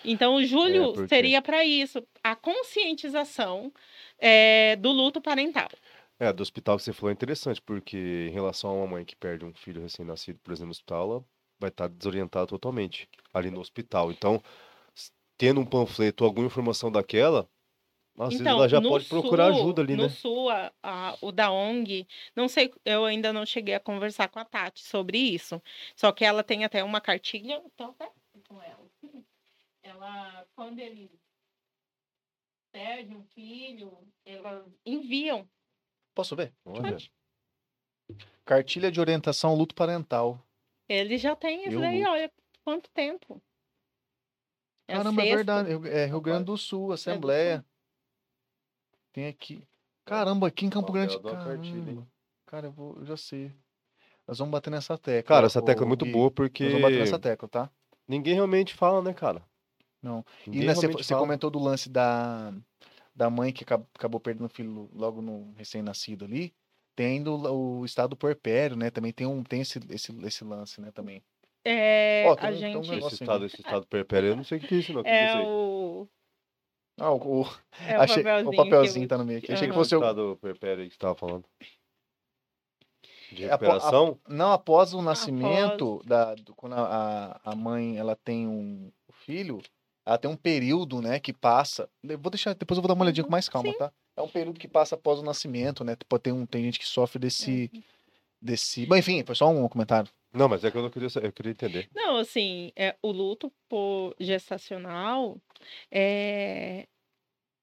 Então, 0.03 0.35
o 0.35 0.45
julho 0.45 0.93
porque- 0.93 1.07
seria 1.07 1.41
para 1.41 1.65
isso, 1.65 2.05
a 2.23 2.35
conscientização 2.35 3.73
é, 4.19 4.75
do 4.77 4.91
luto 4.91 5.19
parental. 5.19 5.69
É, 6.17 6.31
do 6.31 6.41
hospital 6.41 6.77
que 6.77 6.83
você 6.83 6.93
falou 6.93 7.09
é 7.09 7.13
interessante, 7.13 7.61
porque 7.61 8.27
em 8.29 8.31
relação 8.31 8.69
a 8.69 8.73
uma 8.73 8.87
mãe 8.87 9.03
que 9.03 9.15
perde 9.15 9.43
um 9.43 9.53
filho 9.53 9.81
recém-nascido, 9.81 10.39
por 10.41 10.51
exemplo, 10.51 10.67
no 10.67 10.71
hospital, 10.71 11.11
ela 11.11 11.25
vai 11.59 11.69
estar 11.69 11.89
desorientada 11.89 12.47
totalmente 12.47 13.09
ali 13.33 13.51
no 13.51 13.59
hospital. 13.59 14.11
Então, 14.11 14.41
tendo 15.37 15.59
um 15.59 15.65
panfleto 15.65 16.23
ou 16.23 16.29
alguma 16.29 16.47
informação 16.47 16.89
daquela, 16.89 17.49
às 18.17 18.29
vezes 18.29 18.45
ela 18.45 18.67
já 18.69 18.77
Então, 18.77 18.89
no 18.89 18.95
pode 18.95 19.05
procurar 19.05 19.51
Sul- 19.51 19.61
ajuda 19.61 19.81
ali, 19.81 19.95
no 19.95 20.03
né? 20.03 20.09
Sul, 20.09 20.49
a- 20.49 20.71
a- 20.81 21.17
o 21.21 21.31
da 21.31 21.51
ONG, 21.51 22.07
não 22.35 22.47
sei, 22.47 22.73
eu 22.85 23.05
ainda 23.05 23.31
não 23.33 23.45
cheguei 23.45 23.75
a 23.75 23.79
conversar 23.79 24.29
com 24.29 24.39
a 24.39 24.45
Tati 24.45 24.83
sobre 24.83 25.17
isso. 25.17 25.61
Só 25.95 26.11
que 26.11 26.23
ela 26.25 26.43
tem 26.43 26.63
até 26.65 26.83
uma 26.83 27.01
cartilha, 27.01 27.61
então 27.65 27.89
até 27.91 28.09
com 28.47 28.61
ela. 28.61 28.85
Ela, 29.83 30.47
quando 30.55 30.79
ele 30.79 31.11
perde 32.71 33.15
um 33.15 33.23
filho, 33.23 33.95
elas 34.25 34.65
enviam. 34.83 35.47
Posso 36.15 36.35
ver? 36.35 36.51
Olha, 36.65 36.97
Cartilha 38.43 38.91
de 38.91 38.99
orientação 38.99 39.53
luto 39.55 39.75
parental. 39.75 40.39
Ele 40.89 41.17
já 41.19 41.35
tem 41.35 41.67
isso 41.67 41.79
daí, 41.79 42.03
olha 42.03 42.31
quanto 42.63 42.89
tempo. 42.91 43.41
É 44.87 44.93
Caramba, 44.97 45.21
é 45.21 45.25
sexta. 45.25 45.35
verdade. 45.37 45.69
Rio- 45.69 45.87
É 45.87 46.05
Rio 46.05 46.21
Grande 46.21 46.45
do 46.45 46.57
Sul, 46.57 46.91
Assembleia. 46.91 47.65
Tem 49.15 49.27
aqui. 49.27 49.63
Caramba, 50.03 50.47
aqui 50.47 50.65
em 50.65 50.69
Campo 50.69 50.91
Grande. 50.91 51.17
Caramba. 51.21 52.05
Cara, 52.47 52.67
eu, 52.67 52.71
vou, 52.73 52.97
eu 52.97 53.05
já 53.05 53.15
sei. 53.15 53.49
Nós 54.27 54.39
vamos 54.39 54.51
bater 54.51 54.69
nessa 54.69 54.97
tecla. 54.97 55.37
Cara, 55.37 55.45
essa 55.45 55.61
tecla 55.61 55.85
é 55.85 55.87
muito 55.87 56.05
boa 56.05 56.29
porque 56.29 56.65
Nós 56.65 56.73
vamos 56.73 56.89
bater 56.89 56.99
nessa 56.99 57.17
tecla, 57.17 57.47
tá? 57.47 57.71
ninguém 58.05 58.33
realmente 58.33 58.73
fala, 58.73 59.01
né, 59.01 59.13
cara? 59.13 59.41
Não. 60.01 60.25
Ninguém 60.45 60.63
E 60.63 60.65
né, 60.67 60.73
você, 60.75 61.15
comentou 61.15 61.49
do 61.49 61.59
lance 61.59 61.89
da, 61.89 62.53
da 63.15 63.29
mãe 63.29 63.53
que 63.53 63.63
acab- 63.63 63.87
acabou 63.95 64.19
perdendo 64.19 64.47
o 64.47 64.49
filho 64.49 64.89
logo 64.93 65.21
no 65.21 65.53
recém-nascido 65.53 66.25
ali. 66.25 66.53
Tem 66.93 67.17
ainda 67.17 67.31
o, 67.31 67.79
o 67.79 67.85
estado 67.85 68.17
puerpério, 68.17 68.75
né? 68.75 68.89
Também 68.89 69.13
tem, 69.13 69.25
um, 69.25 69.41
tem 69.43 69.61
esse, 69.61 69.79
esse, 69.91 70.11
esse 70.25 70.43
lance, 70.43 70.81
né? 70.81 70.91
Também. 70.91 71.23
É, 71.63 72.23
tem 72.35 72.49
a 72.49 72.51
um- 72.51 72.59
tem 72.59 72.77
um 72.77 72.83
gente. 72.83 72.91
negócio 72.91 72.97
Esse 72.97 73.15
assim, 73.15 73.23
estado, 73.23 73.45
esse 73.45 73.61
estado 73.61 73.87
perpério, 73.87 74.27
eu 74.29 74.35
não 74.35 74.43
sei 74.43 74.57
o 74.57 74.61
que 74.61 74.75
é 74.75 74.77
isso, 74.77 74.91
não. 74.91 75.01
É 75.05 75.41
o. 75.41 76.07
Ah, 76.97 77.11
o, 77.11 77.41
o, 77.41 77.45
É 77.87 77.97
o 77.97 78.01
achei, 78.01 78.23
papelzinho. 78.23 78.49
o 78.51 78.55
papelzinho 78.55 79.07
tá 79.07 79.17
no 79.17 79.25
meio 79.25 79.39
aqui. 79.39 79.51
Achei 79.51 79.67
que 79.67 79.73
fosse 79.73 79.95
o, 79.95 80.35
perpério 80.37 80.83
aí 80.83 80.87
que 80.89 80.95
você 80.95 80.99
tava 80.99 81.15
falando. 81.15 81.43
De 83.31 83.43
É, 83.43 83.51
a 83.51 83.57
po- 83.57 83.65
a- 83.65 83.67
recuperação? 83.73 84.19
Não, 84.27 84.51
após 84.53 84.93
o 84.93 85.01
nascimento, 85.01 86.01
da, 86.05 86.35
do- 86.35 86.55
quando 86.55 86.73
a, 86.73 87.39
a 87.43 87.55
mãe 87.55 87.97
ela 87.97 88.15
tem 88.15 88.47
um 88.47 88.91
filho, 89.11 89.61
ela 90.05 90.17
tem 90.17 90.29
um 90.29 90.37
período, 90.37 91.01
né, 91.01 91.19
que 91.19 91.33
passa. 91.33 91.89
eu 92.03 92.17
Vou 92.17 92.29
deixar, 92.29 92.53
depois 92.53 92.77
eu 92.77 92.81
vou 92.81 92.87
dar 92.87 92.93
uma 92.93 93.03
olhadinha 93.03 93.23
com 93.25 93.31
mais 93.31 93.49
calma, 93.49 93.71
Sim. 93.71 93.77
tá? 93.77 93.91
É 94.15 94.21
um 94.21 94.29
período 94.29 94.59
que 94.59 94.67
passa 94.67 94.95
após 94.95 95.19
o 95.19 95.23
nascimento, 95.23 95.83
né? 95.83 95.95
Tipo, 95.97 96.17
tem, 96.17 96.31
um, 96.31 96.45
tem 96.45 96.63
gente 96.63 96.79
que 96.79 96.85
sofre 96.87 97.19
desse. 97.19 97.69
desse... 98.41 98.85
Bom, 98.85 98.95
enfim, 98.95 99.21
foi 99.25 99.35
só 99.35 99.49
um 99.49 99.67
comentário. 99.67 100.09
Não, 100.35 100.49
mas 100.49 100.63
é 100.63 100.71
que 100.71 100.77
eu 100.77 100.81
não 100.81 100.89
queria, 100.89 101.07
eu 101.23 101.31
queria 101.31 101.51
entender. 101.51 101.89
Não, 101.95 102.17
assim, 102.17 102.71
é, 102.75 102.95
o 103.01 103.11
luto 103.11 103.51
por 103.69 104.13
gestacional 104.19 105.39
é, 105.89 106.87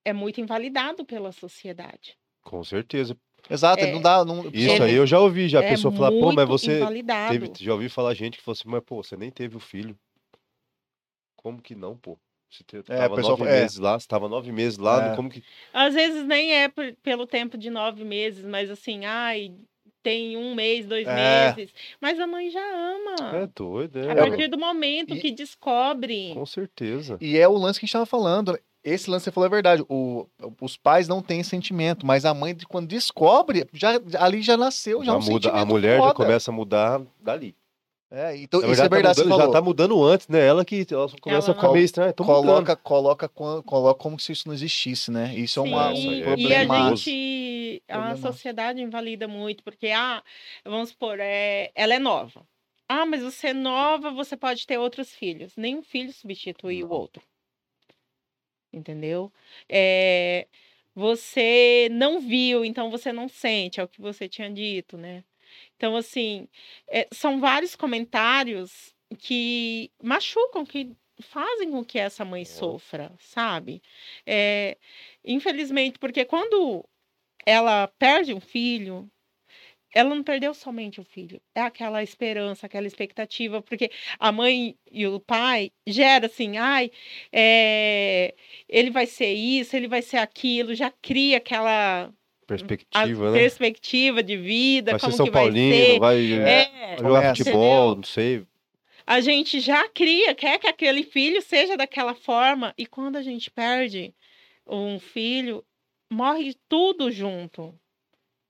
é 0.05 0.13
muito 0.13 0.41
invalidado 0.41 1.05
pela 1.05 1.33
sociedade. 1.33 2.17
Com 2.43 2.65
certeza. 2.65 3.17
Exato, 3.51 3.83
ele 3.85 3.91
É, 3.91 3.95
não 3.95 4.01
dá. 4.01 4.25
Não, 4.25 4.49
Isso 4.53 4.71
Ele- 4.71 4.85
aí 4.85 4.95
eu 4.95 5.07
já 5.07 5.19
ouvi, 5.19 5.49
já 5.49 5.61
a 5.61 5.65
é 5.65 5.69
pessoa 5.69 5.93
falar, 5.93 6.11
pô, 6.13 6.33
mas 6.33 6.49
você 6.49 6.79
invalidado. 6.79 7.39
teve, 7.39 7.53
já 7.65 7.73
ouvi 7.73 7.89
falar 7.89 8.15
gente 8.15 8.39
que 8.39 8.43
falou 8.45 8.57
assim, 8.59 8.69
mas 8.69 8.83
pô, 8.85 9.03
você 9.03 9.17
nem 9.17 9.31
teve 9.31 9.57
o 9.57 9.61
filho. 9.61 9.99
Como 11.37 11.61
que 11.61 11.75
não, 11.75 11.97
pô? 11.97 12.19
Você 12.51 12.63
te, 12.65 12.77
É, 12.77 12.97
tava 12.97 13.17
pessoal 13.17 13.37
nove 13.39 13.51
é. 13.51 13.61
meses 13.63 13.79
lá, 13.79 13.99
você 13.99 14.07
tava 14.07 14.29
nove 14.29 14.53
meses 14.53 14.79
lá, 14.79 15.13
É. 15.13 15.17
como 15.17 15.29
que... 15.31 15.43
Às 15.73 15.95
vezes 15.95 16.25
nem 16.27 16.53
é 16.55 16.69
por- 16.69 16.95
pelo 17.03 17.27
tempo 17.27 17.57
de 17.59 17.71
nove 17.71 18.05
meses, 18.05 18.45
mas 18.45 18.71
assim, 18.71 19.05
ai, 19.07 19.55
tem 20.03 20.37
um 20.37 20.55
mês, 20.55 20.87
dois 20.87 21.07
É. 21.07 21.55
meses. 21.55 21.73
Mas 22.01 22.19
a 22.19 22.27
mãe 22.27 22.51
já 22.51 22.61
ama. 22.61 23.37
É 23.37 23.49
doido, 23.55 23.99
A 23.99 24.13
é. 24.13 24.15
partir 24.15 24.49
do 24.49 24.59
momento 24.59 25.15
E- 25.15 25.21
que 25.21 25.31
descobre. 25.31 26.33
Com 26.35 26.47
certeza. 26.47 27.17
E 27.21 27.39
é 27.39 27.47
o 27.49 27.57
lance 27.57 27.79
que 27.79 27.85
a 27.85 27.87
gente 27.87 27.93
tava 27.93 28.07
falando. 28.07 28.59
Esse 28.85 29.09
lance 29.09 29.23
que 29.23 29.25
você 29.27 29.31
falou 29.33 29.47
é 29.47 29.51
verdade. 29.51 29.85
O, 29.89 30.27
os 30.61 30.77
pais 30.77 31.07
não 31.07 31.23
têm 31.23 31.43
sentimento, 31.45 32.05
mas 32.05 32.25
a 32.25 32.35
mãe, 32.35 32.57
quando 32.69 32.89
descobre, 32.89 33.65
já, 33.73 33.93
ali 34.19 34.43
já 34.43 34.57
nasceu, 34.57 35.05
já, 35.05 35.13
Já 35.13 35.19
um 35.19 35.23
muda, 35.23 35.51
a 35.51 35.65
mulher 35.65 35.99
já 35.99 36.03
foda. 36.03 36.15
começa 36.15 36.51
a 36.51 36.55
mudar 36.55 37.01
dali. 37.21 37.55
É, 38.15 38.37
então, 38.37 38.61
Na 38.61 38.67
isso 38.71 38.83
é 38.83 38.89
tá 38.91 38.95
verdade, 38.95 39.15
você 39.17 39.23
mudando- 39.25 39.39
falou. 39.39 39.53
já 39.55 39.59
tá 39.59 39.65
mudando 39.65 40.05
antes, 40.05 40.29
né? 40.29 40.47
Ela 40.47 40.65
que 40.67 40.87
ela 40.91 41.09
começa 41.19 41.47
Ela 41.47 41.53
a 41.53 41.55
ficar 41.55 41.67
não- 41.69 41.73
meio 41.73 41.85
estranha. 41.85 42.09
Mudando. 42.19 42.27
coloca, 42.27 42.77
coloca, 42.77 43.29
coloca 43.29 43.95
como 43.99 44.21
se 44.21 44.33
isso 44.33 44.47
não 44.47 44.55
existisse, 44.55 45.11
né? 45.11 45.35
Isso 45.35 45.59
é 45.59 45.63
uma, 45.63 45.89
um 45.89 45.93
é 45.93 45.97
e 45.97 46.23
a 46.23 46.27
problema. 46.27 46.97
gente, 46.97 47.83
a 47.89 48.17
sociedade 48.17 48.83
invalida 48.83 49.27
muito, 49.27 49.65
porque, 49.65 49.89
ah, 49.89 50.23
vamos 50.63 50.91
supor, 50.91 51.19
é, 51.21 51.71
ela 51.75 51.95
é 51.95 51.99
nova. 51.99 52.47
Ah, 52.87 53.07
mas 53.07 53.23
você 53.23 53.49
é 53.49 53.53
nova, 53.55 54.11
você 54.11 54.37
pode 54.37 54.67
ter 54.67 54.77
outros 54.77 55.11
filhos. 55.15 55.57
Nenhum 55.57 55.83
filho 55.83 56.13
substitui 56.13 56.85
o 56.85 56.89
Não. 56.89 56.95
outro. 56.95 57.23
Entendeu? 58.71 59.33
É, 59.69 60.47
você 60.95 61.89
não 61.91 62.21
viu, 62.21 62.63
então 62.65 62.91
você 62.91 63.11
não 63.13 63.27
sente, 63.29 63.81
é 63.81 63.85
o 63.85 63.89
que 63.89 64.01
você 64.03 64.29
tinha 64.29 64.51
dito, 64.51 64.99
né? 64.99 65.25
Então, 65.83 65.97
assim, 65.97 66.47
é, 66.89 67.09
são 67.13 67.41
vários 67.41 67.75
comentários 67.75 68.95
que 69.19 69.91
machucam, 70.01 70.65
que 70.65 70.97
fazem 71.21 71.73
com 71.73 71.85
que 71.85 71.99
essa 71.99 72.25
mãe 72.25 72.45
sofra, 72.45 73.13
sabe? 73.19 73.83
É, 74.25 74.79
infelizmente, 75.25 75.99
porque 75.99 76.25
quando 76.25 76.89
ela 77.45 77.89
perde 77.99 78.33
um 78.33 78.41
filho, 78.41 79.11
ela 79.95 80.15
não 80.15 80.23
perdeu 80.23 80.55
somente 80.55 81.01
o 81.01 81.05
filho, 81.05 81.43
é 81.55 81.63
aquela 81.63 82.03
esperança, 82.03 82.67
aquela 82.67 82.87
expectativa, 82.87 83.61
porque 83.63 83.91
a 84.21 84.33
mãe 84.33 84.79
e 84.91 85.07
o 85.07 85.21
pai 85.21 85.73
gera 85.87 86.27
assim, 86.27 86.59
ai, 86.59 86.93
é, 87.33 88.35
ele 88.69 88.91
vai 88.91 89.07
ser 89.07 89.33
isso, 89.33 89.77
ele 89.77 89.89
vai 89.89 90.03
ser 90.03 90.19
aquilo, 90.19 90.75
já 90.75 90.93
cria 91.03 91.39
aquela 91.39 92.13
Perspectiva, 92.57 93.31
né? 93.31 93.39
perspectiva 93.39 94.23
de 94.23 94.37
vida, 94.37 94.93
Vai 94.93 95.01
ser 95.01 95.07
como 95.07 95.17
São 95.17 95.27
que 95.27 95.33
vai 95.33 95.43
Paulino, 95.45 95.75
ser. 95.87 95.99
vai 95.99 96.33
É, 96.33 96.97
jogar 96.99 97.21
Começa. 97.21 97.37
futebol, 97.37 97.97
não 97.97 98.03
sei. 98.05 98.47
a 99.07 99.21
gente 99.21 99.61
já 99.61 99.89
cria, 99.89 100.35
quer 100.35 100.59
que 100.59 100.67
aquele 100.67 101.03
filho 101.03 101.41
seja 101.43 101.77
daquela 101.77 102.15
forma, 102.15 102.73
e 102.79 102.87
quando 102.87 103.17
a 103.17 103.23
gente 103.23 103.51
perde 103.51 104.15
um 104.67 104.99
filho, 104.99 105.65
morre 106.11 106.55
tudo 106.69 107.11
junto. 107.11 107.75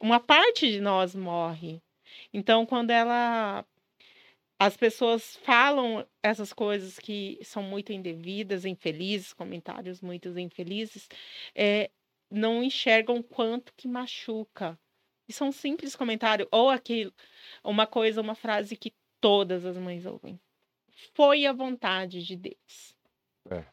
Uma 0.00 0.18
parte 0.20 0.70
de 0.70 0.80
nós 0.80 1.14
morre. 1.14 1.80
Então, 2.32 2.66
quando 2.66 2.90
ela. 2.90 3.64
As 4.58 4.76
pessoas 4.76 5.36
falam 5.42 6.06
essas 6.22 6.52
coisas 6.52 6.96
que 6.98 7.36
são 7.42 7.64
muito 7.64 7.92
indevidas, 7.92 8.64
infelizes, 8.64 9.32
comentários 9.32 10.00
muito 10.00 10.38
infelizes, 10.38 11.08
é, 11.54 11.90
não 12.32 12.62
enxergam 12.62 13.16
o 13.16 13.22
quanto 13.24 13.72
que 13.76 13.86
machuca. 13.86 14.78
E 15.28 15.32
são 15.32 15.52
simples 15.52 15.94
comentários, 15.94 16.48
ou 16.50 16.68
aquilo, 16.68 17.12
uma 17.62 17.86
coisa, 17.86 18.20
uma 18.20 18.34
frase 18.34 18.76
que 18.76 18.92
todas 19.20 19.64
as 19.64 19.76
mães 19.76 20.04
ouvem. 20.04 20.40
Foi 21.14 21.46
a 21.46 21.52
vontade 21.52 22.22
de 22.24 22.36
Deus. 22.36 22.96
É. 23.50 23.64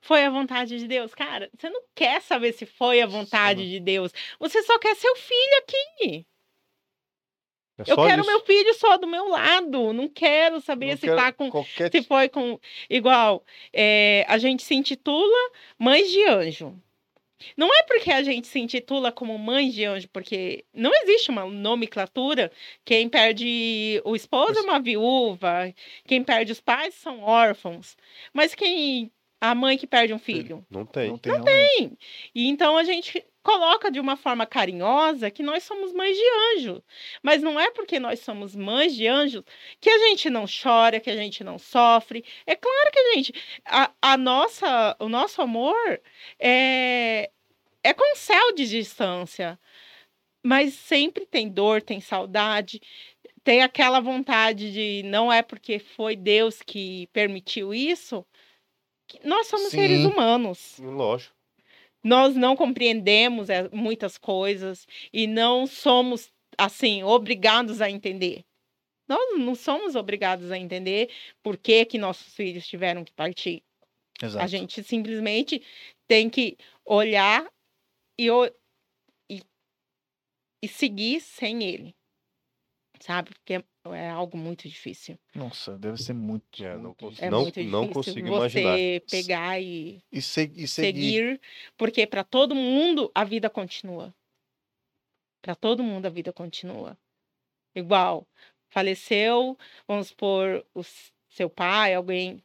Foi 0.00 0.24
a 0.24 0.30
vontade 0.30 0.78
de 0.78 0.86
Deus. 0.86 1.14
Cara, 1.14 1.50
você 1.56 1.68
não 1.68 1.82
quer 1.94 2.20
saber 2.20 2.52
se 2.52 2.64
foi 2.66 3.00
a 3.00 3.06
vontade 3.06 3.68
de 3.68 3.80
Deus. 3.80 4.12
Você 4.38 4.62
só 4.62 4.78
quer 4.78 4.94
seu 4.94 5.16
filho 5.16 5.58
aqui. 5.62 6.26
É 7.78 7.90
Eu 7.90 7.96
quero 7.96 8.22
isso. 8.22 8.30
meu 8.30 8.40
filho 8.40 8.74
só 8.74 8.96
do 8.96 9.06
meu 9.06 9.28
lado. 9.28 9.92
Não 9.92 10.08
quero 10.08 10.60
saber 10.60 10.90
Não 10.92 10.96
se 10.96 11.02
quero 11.02 11.16
tá 11.16 11.32
com. 11.32 11.50
qualquer 11.50 11.90
Se 11.90 12.02
foi 12.02 12.28
com. 12.28 12.58
Igual, 12.88 13.44
é, 13.72 14.24
a 14.28 14.38
gente 14.38 14.62
se 14.62 14.74
intitula 14.74 15.50
Mães 15.78 16.10
de 16.10 16.24
Anjo. 16.24 16.80
Não 17.56 17.68
é 17.68 17.82
porque 17.84 18.10
a 18.10 18.22
gente 18.22 18.46
se 18.46 18.58
intitula 18.58 19.12
como 19.12 19.38
mães 19.38 19.74
de 19.74 19.84
anjo, 19.84 20.08
porque 20.08 20.64
não 20.72 20.90
existe 21.02 21.30
uma 21.30 21.44
nomenclatura. 21.46 22.50
Quem 22.84 23.08
perde 23.08 24.00
o 24.04 24.16
esposo 24.16 24.58
é 24.58 24.62
uma 24.62 24.80
viúva, 24.80 25.72
quem 26.06 26.22
perde 26.24 26.52
os 26.52 26.60
pais 26.60 26.94
são 26.94 27.20
órfãos. 27.22 27.96
Mas 28.32 28.54
quem. 28.54 29.12
A 29.40 29.54
mãe 29.54 29.76
que 29.76 29.86
perde 29.86 30.14
um 30.14 30.18
filho. 30.18 30.64
Não 30.70 30.86
tem. 30.86 31.10
Não 31.10 31.18
tem, 31.18 31.32
realmente. 31.32 31.98
E 32.34 32.48
então 32.48 32.76
a 32.76 32.84
gente 32.84 33.24
coloca 33.42 33.92
de 33.92 34.00
uma 34.00 34.16
forma 34.16 34.44
carinhosa 34.44 35.30
que 35.30 35.42
nós 35.42 35.62
somos 35.62 35.92
mães 35.92 36.16
de 36.16 36.24
anjo. 36.56 36.82
Mas 37.22 37.42
não 37.42 37.60
é 37.60 37.70
porque 37.70 38.00
nós 38.00 38.18
somos 38.20 38.56
mães 38.56 38.92
de 38.94 39.06
anjos 39.06 39.44
que 39.80 39.88
a 39.88 39.98
gente 40.08 40.28
não 40.28 40.46
chora, 40.46 40.98
que 40.98 41.10
a 41.10 41.16
gente 41.16 41.44
não 41.44 41.58
sofre. 41.58 42.24
É 42.44 42.56
claro 42.56 42.90
que 42.92 42.98
a 42.98 43.14
gente. 43.14 43.32
A, 43.64 43.92
a 44.02 44.16
nossa, 44.16 44.96
o 44.98 45.08
nosso 45.08 45.40
amor 45.40 46.00
é, 46.40 47.30
é 47.84 47.92
com 47.94 48.16
céu 48.16 48.52
de 48.52 48.68
distância. 48.68 49.58
Mas 50.42 50.74
sempre 50.74 51.26
tem 51.26 51.48
dor, 51.48 51.82
tem 51.82 52.00
saudade, 52.00 52.80
tem 53.46 53.62
aquela 53.62 54.00
vontade 54.00 54.72
de 54.72 55.02
não 55.04 55.32
é 55.32 55.40
porque 55.40 55.78
foi 55.78 56.16
Deus 56.16 56.62
que 56.62 57.08
permitiu 57.12 57.72
isso. 57.72 58.26
Nós 59.24 59.46
somos 59.46 59.70
seres 59.70 60.00
Sim. 60.00 60.06
humanos 60.06 60.78
Lógico. 60.78 61.34
nós 62.02 62.34
não 62.34 62.56
compreendemos 62.56 63.48
eh, 63.48 63.68
muitas 63.72 64.18
coisas 64.18 64.86
e 65.12 65.26
não 65.26 65.66
somos 65.66 66.30
assim 66.58 67.02
obrigados 67.02 67.80
a 67.80 67.90
entender. 67.90 68.44
Nós 69.08 69.38
não 69.38 69.54
somos 69.54 69.94
obrigados 69.94 70.50
a 70.50 70.58
entender 70.58 71.10
por 71.42 71.56
que, 71.56 71.84
que 71.84 71.98
nossos 71.98 72.34
filhos 72.34 72.66
tiveram 72.66 73.04
que 73.04 73.12
partir. 73.12 73.62
Exato. 74.20 74.44
A 74.44 74.48
gente 74.48 74.82
simplesmente 74.82 75.62
tem 76.08 76.28
que 76.28 76.56
olhar 76.84 77.46
e, 78.18 78.28
e, 79.30 79.42
e 80.62 80.68
seguir 80.68 81.20
sem 81.20 81.62
ele. 81.62 81.94
Sabe? 83.00 83.30
Porque 83.30 83.62
é 83.92 84.08
algo 84.10 84.36
muito 84.36 84.68
difícil. 84.68 85.18
Nossa, 85.34 85.76
deve 85.78 85.96
ser 86.02 86.12
muito. 86.14 86.64
É, 86.64 86.76
não. 86.76 86.96
É 87.18 87.30
Não- 87.30 87.42
muito 87.42 87.62
não 87.62 87.86
difícil 87.86 87.90
consigo 87.92 88.28
você 88.28 88.58
imaginar. 88.60 88.78
pegar 89.10 89.60
e 89.60 90.02
E, 90.10 90.22
se- 90.22 90.52
e 90.54 90.66
seguir. 90.66 90.68
seguir, 90.68 91.40
porque 91.76 92.06
para 92.06 92.24
todo 92.24 92.54
mundo 92.54 93.10
a 93.14 93.24
vida 93.24 93.48
continua. 93.50 94.14
Para 95.42 95.54
todo 95.54 95.82
mundo 95.82 96.06
a 96.06 96.10
vida 96.10 96.32
continua. 96.32 96.98
Igual, 97.74 98.26
faleceu, 98.70 99.56
vamos 99.86 100.08
supor, 100.08 100.66
o 100.74 100.82
seu 101.28 101.48
pai, 101.50 101.94
alguém. 101.94 102.42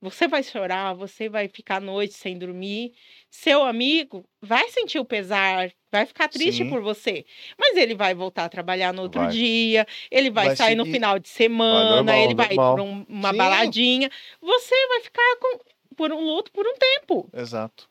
Você 0.00 0.28
vai 0.28 0.42
chorar, 0.42 0.94
você 0.94 1.28
vai 1.28 1.48
ficar 1.48 1.76
a 1.76 1.80
noite 1.80 2.14
sem 2.14 2.38
dormir. 2.38 2.94
Seu 3.30 3.64
amigo 3.64 4.24
vai 4.40 4.68
sentir 4.70 4.98
o 4.98 5.04
pesar, 5.04 5.72
vai 5.98 6.06
ficar 6.06 6.28
triste 6.28 6.64
Sim. 6.64 6.70
por 6.70 6.80
você. 6.80 7.24
Mas 7.58 7.76
ele 7.76 7.94
vai 7.94 8.14
voltar 8.14 8.44
a 8.44 8.48
trabalhar 8.48 8.92
no 8.92 9.02
outro 9.02 9.20
Vai. 9.20 9.30
dia, 9.30 9.86
ele 10.10 10.30
vai, 10.30 10.48
Vai 10.48 10.56
sair 10.56 10.74
no 10.74 10.84
seguir. 10.84 10.94
final 10.94 11.18
de 11.18 11.28
semana, 11.28 11.96
normal, 11.96 12.16
ele 12.16 12.34
vai 12.34 12.54
normal. 12.54 12.74
para 12.74 12.82
uma 13.14 13.30
Sim. 13.30 13.36
baladinha. 13.36 14.10
Você 14.40 14.88
vai 14.88 15.00
ficar 15.00 15.36
com, 15.40 15.58
por 15.96 16.12
um 16.12 16.20
luto 16.24 16.50
por 16.52 16.66
um 16.66 16.74
tempo. 16.76 17.28
Exato. 17.32 17.88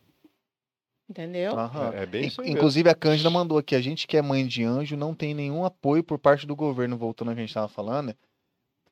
Entendeu? 1.09 1.57
Aham. 1.57 1.93
É, 1.93 2.03
é 2.03 2.05
bem 2.05 2.25
isso. 2.25 2.41
Inclusive, 2.43 2.89
a 2.89 2.95
Cândida 2.95 3.29
mandou 3.29 3.57
aqui: 3.57 3.75
a 3.75 3.81
gente 3.81 4.07
que 4.07 4.17
é 4.17 4.21
mãe 4.21 4.47
de 4.47 4.63
anjo 4.63 4.95
não 4.95 5.13
tem 5.13 5.33
nenhum 5.33 5.63
apoio 5.65 6.03
por 6.03 6.17
parte 6.17 6.47
do 6.47 6.55
governo, 6.55 6.97
voltando 6.97 7.29
ao 7.29 7.35
que 7.35 7.39
a 7.41 7.43
gente 7.43 7.49
estava 7.49 7.67
falando. 7.67 8.15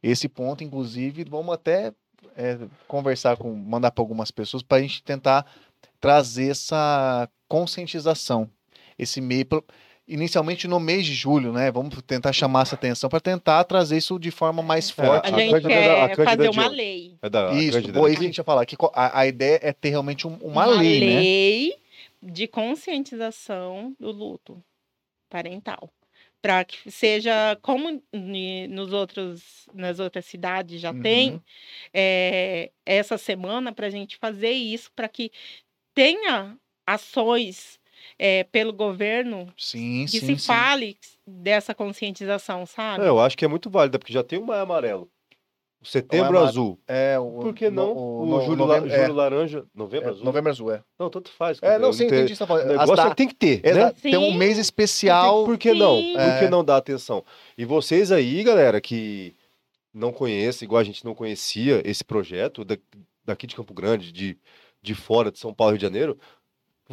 Esse 0.04 0.28
ponto, 0.28 0.64
inclusive, 0.64 1.24
vamos 1.24 1.54
até 1.54 1.94
é, 2.36 2.58
conversar 2.88 3.38
com, 3.38 3.54
mandar 3.56 3.92
para 3.92 4.02
algumas 4.02 4.30
pessoas 4.32 4.62
para 4.62 4.78
a 4.78 4.82
gente 4.82 5.04
tentar 5.04 5.46
trazer 6.00 6.50
essa 6.52 7.30
conscientização. 7.48 8.50
Esse 9.02 9.20
pro- 9.46 9.66
Inicialmente 10.08 10.68
no 10.68 10.80
mês 10.80 11.06
de 11.06 11.14
julho, 11.14 11.54
né? 11.54 11.72
Vamos 11.72 11.96
tentar 12.06 12.34
chamar 12.34 12.64
essa 12.64 12.76
atenção 12.76 13.10
para 13.10 13.22
tentar 13.22 13.64
trazer 13.64 13.98
isso 13.98 14.20
de 14.20 14.30
forma 14.30 14.62
mais 14.62 14.90
É, 14.90 14.94
forte. 14.94 15.32
A 15.32 15.36
a 15.36 15.40
gente 15.40 15.62
quer 15.62 16.16
Cândida 16.16 16.24
fazer 16.26 16.50
de 16.50 16.60
uma 16.60 16.68
lei. 16.68 17.16
É 17.22 17.30
da 17.30 17.52
Isso, 17.54 17.82
que 17.82 17.92
a 17.98 18.10
gente 18.22 18.38
ia 18.38 18.44
falar. 18.44 18.66
Que 18.66 18.76
a, 18.94 19.20
a 19.22 19.28
ideia 19.28 19.60
é 19.62 19.72
ter 19.72 19.90
realmente 19.90 20.28
um- 20.28 20.36
uma, 20.42 20.66
lei, 20.66 21.00
né? 21.00 21.20
lei 21.22 21.76
de 22.22 22.46
conscientização 22.48 23.96
do 24.00 24.12
luto 24.12 24.62
parental. 25.30 25.90
Para 26.42 26.66
que 26.66 26.92
seja 26.92 27.56
como 27.62 28.02
nos 28.68 28.92
outros, 28.92 29.68
nas 29.74 30.00
outras 30.00 30.26
cidades 30.26 30.82
já 30.82 30.92
Uhum. 30.92 31.02
tem, 31.02 31.42
é, 31.94 32.72
essa 32.86 33.18
semana 33.18 33.72
para 33.72 33.88
a 33.88 33.92
gente 33.92 34.18
fazer 34.18 34.52
isso, 34.52 34.92
para 34.96 35.08
que 35.08 35.32
tenha 35.94 36.58
ações 36.86 37.80
é, 38.20 38.44
pelo 38.46 38.74
governo 38.74 39.48
Sim, 39.58 40.06
que 40.06 40.20
sim, 40.20 40.36
se 40.36 40.38
sim. 40.40 40.48
fale 40.48 40.98
dessa 41.26 41.74
conscientização, 41.74 42.66
sabe? 42.66 43.04
É, 43.04 43.08
eu 43.08 43.20
acho 43.20 43.38
que 43.38 43.46
é 43.46 43.48
muito 43.48 43.70
válida, 43.70 43.98
porque 44.00 44.14
já 44.14 44.24
tem 44.24 44.40
o 44.40 44.46
Maio 44.46 44.62
Amarelo. 44.64 45.10
O 45.82 45.86
Setembro 45.86 46.28
Amaro- 46.38 46.46
Azul. 46.46 46.80
É, 46.88 47.18
o, 47.18 47.40
Por 47.40 47.56
que 47.56 47.72
não? 47.72 47.94
o 47.98 48.24
no- 48.28 48.42
Júlio, 48.42 48.58
novembro, 48.68 48.88
La- 48.90 48.96
é, 48.96 49.08
Laranja. 49.08 49.66
Novembro 49.74 50.10
é, 50.10 50.12
Azul? 50.12 50.24
novembro 50.26 50.50
azul, 50.52 50.72
é. 50.72 50.84
Não, 51.00 51.10
tanto 51.10 51.32
faz. 51.32 51.58
É, 51.60 51.80
não, 51.80 51.92
sim, 51.92 52.06
entendi 52.06 52.34
o 52.34 52.38
tá 52.38 52.44
O 52.44 52.48
falando. 52.48 52.68
Negócio 52.68 52.94
é 52.94 52.96
da- 52.98 53.10
que 53.10 53.16
tem 53.16 53.28
que 53.28 53.34
ter, 53.34 53.64
né? 53.64 53.92
Tem 54.00 54.16
um 54.16 54.32
mês 54.36 54.60
especial. 54.60 55.44
Por 55.44 55.58
que 55.58 55.74
não? 55.74 55.96
Por 56.00 56.40
que 56.40 56.46
É. 56.46 56.50
não 56.52 56.64
dar 56.64 56.78
atenção? 56.78 57.26
E 57.58 57.66
vocês 57.66 58.12
aí, 58.12 58.44
galera, 58.44 58.80
que 58.80 59.36
não 59.92 60.12
conhecem, 60.14 60.68
igual 60.68 60.80
a 60.80 60.84
gente 60.84 61.04
não 61.04 61.16
conhecia 61.16 61.82
esse 61.84 62.04
projeto 62.04 62.64
da- 62.64 62.78
daqui 63.26 63.48
de 63.48 63.56
Campo 63.56 63.74
Grande, 63.74 64.12
de, 64.12 64.38
de 64.84 64.94
fora 64.94 65.32
de 65.32 65.40
São 65.40 65.52
Paulo, 65.52 65.72
Rio 65.72 65.80
de 65.80 65.84
Janeiro, 65.86 66.16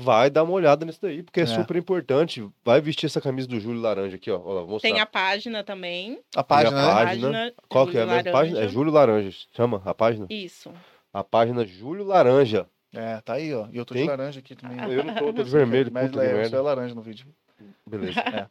vai 0.01 0.31
dar 0.31 0.45
uma 0.45 0.53
olhada 0.53 0.87
nisso 0.87 1.01
daí, 1.03 1.23
porque 1.23 1.41
é, 1.41 1.43
É. 1.43 1.47
super 1.47 1.77
importante. 1.77 2.47
Vai 2.65 2.81
vestir 2.81 3.07
essa 3.07 3.21
camisa 3.21 3.49
do 3.49 3.59
Júlio 3.59 3.81
Laranja 3.81 4.17
aqui, 4.17 4.31
ó. 4.31 4.39
Vou 4.39 4.67
mostrar. 4.67 4.91
Tem 4.91 5.01
a 5.01 5.07
página 5.07 5.65
também. 5.65 6.21
A 6.37 6.45
página, 6.45 6.79
a 6.81 6.87
né? 6.87 7.05
página. 7.05 7.53
Qual 7.69 7.87
que 7.87 7.99
é 7.99 8.03
a 8.03 8.07
mesma 8.07 8.33
página? 8.33 8.61
É. 8.61 8.69
Júlio 8.69 8.93
Laranja. 8.93 9.37
Chama 9.55 9.83
a 9.85 9.95
página? 9.95 10.27
Isso. 10.31 10.73
A 11.13 11.25
página 11.25 11.65
Júlio 11.67 12.05
Laranja. 12.05 12.67
É, 12.95 13.21
tá 13.21 13.35
aí, 13.35 13.53
ó. 13.55 13.67
E 13.71 13.77
eu 13.77 13.85
tô 13.85 13.93
de 13.95 14.01
Tem? 14.01 14.09
laranja 14.09 14.39
aqui 14.39 14.55
também. 14.55 14.79
Eu 14.93 15.05
não 15.05 15.15
tô, 15.15 15.33
tô 15.33 15.43
de 15.43 15.51
vermelho, 15.51 15.91
Mas 15.93 16.11
puta 16.11 16.21
de 16.21 16.27
é, 16.27 16.45
você 16.49 16.57
é 16.57 16.61
laranja 16.61 16.95
no 16.95 17.03
vídeo. 17.03 17.27
Beleza. 17.87 18.49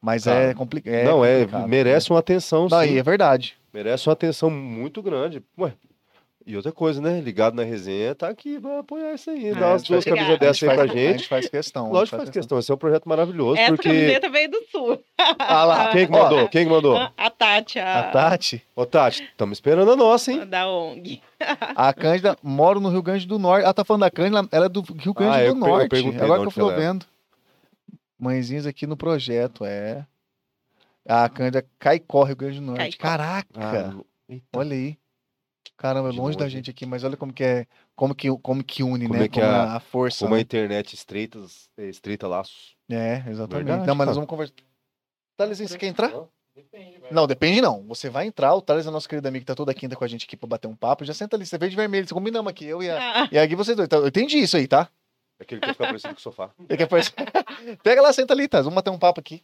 Mas 0.00 0.24
Cara, 0.24 0.38
é, 0.38 0.42
é 0.42 1.04
não, 1.04 1.24
é, 1.24 1.40
complicado. 1.44 1.68
merece 1.68 2.10
uma 2.10 2.18
atenção, 2.18 2.68
Não, 2.68 2.80
sim. 2.82 2.94
e 2.94 2.98
é 2.98 3.02
verdade. 3.02 3.56
Merece 3.72 4.08
uma 4.08 4.12
atenção 4.12 4.50
muito 4.50 5.00
grande. 5.00 5.42
Ué, 5.58 5.72
e 6.46 6.56
outra 6.56 6.72
coisa, 6.72 7.00
né? 7.00 7.20
Ligado 7.20 7.54
na 7.54 7.62
resenha, 7.62 8.14
tá 8.14 8.28
aqui 8.28 8.58
pra 8.60 8.80
apoiar 8.80 9.14
isso 9.14 9.30
aí. 9.30 9.50
Ah, 9.50 9.54
Dar 9.54 9.68
umas 9.70 9.82
duas 9.82 10.04
camisas 10.04 10.38
dessas 10.38 10.68
aí 10.68 10.74
pra 10.74 10.84
A 10.84 10.86
gente. 10.86 11.18
gente 11.18 11.28
faz 11.28 11.48
questão. 11.48 11.84
gente 11.84 11.92
Lógico 11.94 12.16
que 12.16 12.22
faz 12.24 12.30
questão. 12.30 12.58
Esse 12.58 12.70
é 12.70 12.74
um 12.74 12.78
projeto 12.78 13.08
maravilhoso, 13.08 13.58
Essa 13.60 13.70
porque. 13.72 13.88
camiseta 13.88 14.28
veio 14.30 14.50
do 14.50 14.62
sul. 14.70 15.02
Ah 15.38 15.64
lá, 15.64 15.90
Quem 15.92 16.06
que 16.06 16.12
mandou? 16.12 16.48
Quem 16.48 16.64
que 16.66 16.70
mandou? 16.72 16.96
A 16.96 17.30
Tati, 17.30 17.78
a, 17.78 18.00
A 18.00 18.02
Tati, 18.10 18.62
Ô, 18.74 18.84
Tati, 18.86 19.22
estamos 19.24 19.56
esperando 19.58 19.92
a 19.92 19.96
nossa, 19.96 20.32
hein? 20.32 20.46
da 20.46 20.68
ONG. 20.68 21.20
a 21.40 21.92
Cândida 21.94 22.36
mora 22.42 22.78
no 22.80 22.88
Rio 22.88 23.02
Grande 23.02 23.26
do 23.26 23.38
Norte. 23.38 23.64
Ela 23.64 23.74
tá 23.74 23.84
falando 23.84 24.02
da 24.02 24.10
Cândida, 24.10 24.48
ela 24.50 24.66
é 24.66 24.68
do 24.68 24.80
Rio 24.80 25.14
Grande 25.14 25.36
Ah, 25.36 25.40
do 25.40 25.46
eu 25.46 25.54
Norte. 25.54 25.88
perguntei 25.88 26.20
Agora 26.20 26.50
que 26.50 26.60
eu 26.60 26.68
ela 26.70 26.74
é. 26.74 26.80
vendo. 26.80 27.06
Mãezinhas 28.18 28.66
aqui 28.66 28.86
no 28.86 28.96
projeto, 28.96 29.64
é. 29.64 30.06
A 31.08 31.28
Cândida 31.28 31.64
Caicó, 31.78 32.22
Rio 32.22 32.36
Grande 32.36 32.60
do 32.60 32.66
Norte. 32.66 32.96
Caicó. 32.96 33.02
Caraca! 33.02 33.48
Ah. 33.56 33.92
Olha 34.54 34.74
aí. 34.74 34.96
Caramba, 35.82 36.10
é 36.10 36.12
longe 36.12 36.38
da 36.38 36.48
gente 36.48 36.70
aqui, 36.70 36.86
mas 36.86 37.02
olha 37.02 37.16
como 37.16 37.32
que 37.32 37.42
é, 37.42 37.66
como 37.96 38.14
que, 38.14 38.28
como 38.38 38.62
que 38.62 38.84
une, 38.84 39.06
Como 39.08 39.18
né? 39.18 39.24
é 39.24 39.28
que 39.28 39.40
como 39.40 39.52
é 39.52 39.56
a, 39.56 39.74
a 39.74 39.80
força. 39.80 40.24
Como 40.24 40.34
a 40.34 40.36
né? 40.38 40.42
internet 40.42 40.94
estreita, 40.94 41.40
estreita 41.76 42.28
laços. 42.28 42.76
É, 42.88 43.16
exatamente. 43.28 43.66
Verdade, 43.66 43.86
não, 43.88 43.94
mas 43.96 44.06
nós 44.06 44.06
cara. 44.06 44.14
vamos 44.14 44.28
conversar. 44.30 44.54
Thales, 45.36 45.58
você 45.58 45.76
quer 45.76 45.88
entrar? 45.88 46.12
Depende, 46.54 47.00
velho. 47.00 47.12
Não, 47.14 47.26
depende 47.26 47.60
não. 47.60 47.82
Você 47.88 48.08
vai 48.08 48.26
entrar, 48.28 48.54
o 48.54 48.62
Thales 48.62 48.86
é 48.86 48.90
nosso 48.90 49.08
querido 49.08 49.26
amigo 49.26 49.42
que 49.42 49.46
tá 49.46 49.54
toda 49.56 49.74
quinta 49.74 49.96
com 49.96 50.04
a 50.04 50.06
gente 50.06 50.24
aqui 50.24 50.36
pra 50.36 50.46
bater 50.46 50.68
um 50.68 50.76
papo. 50.76 51.04
Já 51.04 51.12
senta 51.14 51.34
ali, 51.34 51.44
você 51.44 51.58
veio 51.58 51.70
de 51.70 51.76
vermelho, 51.76 52.06
você 52.06 52.14
combinamos 52.14 52.48
aqui, 52.48 52.64
eu 52.64 52.80
e 52.80 52.88
a, 52.88 53.22
Ah, 53.24 53.28
e 53.32 53.36
a 53.38 53.44
Gui, 53.44 53.56
vocês 53.56 53.76
dois. 53.76 53.86
Então, 53.86 54.00
eu 54.02 54.08
entendi 54.08 54.38
isso 54.38 54.56
aí, 54.56 54.68
tá? 54.68 54.88
Aquele 55.40 55.60
que 55.60 55.66
vai 55.66 55.74
ficar 55.74 55.86
parecido 55.86 56.14
com 56.14 56.20
o 56.20 56.22
sofá. 56.22 56.50
Ele 56.68 56.76
quer 56.76 56.84
aparecer- 56.84 57.14
Pega 57.82 58.00
lá, 58.02 58.12
senta 58.12 58.32
ali, 58.34 58.46
Thales, 58.46 58.66
vamos 58.66 58.76
bater 58.76 58.90
um 58.90 58.98
papo 58.98 59.18
aqui. 59.18 59.42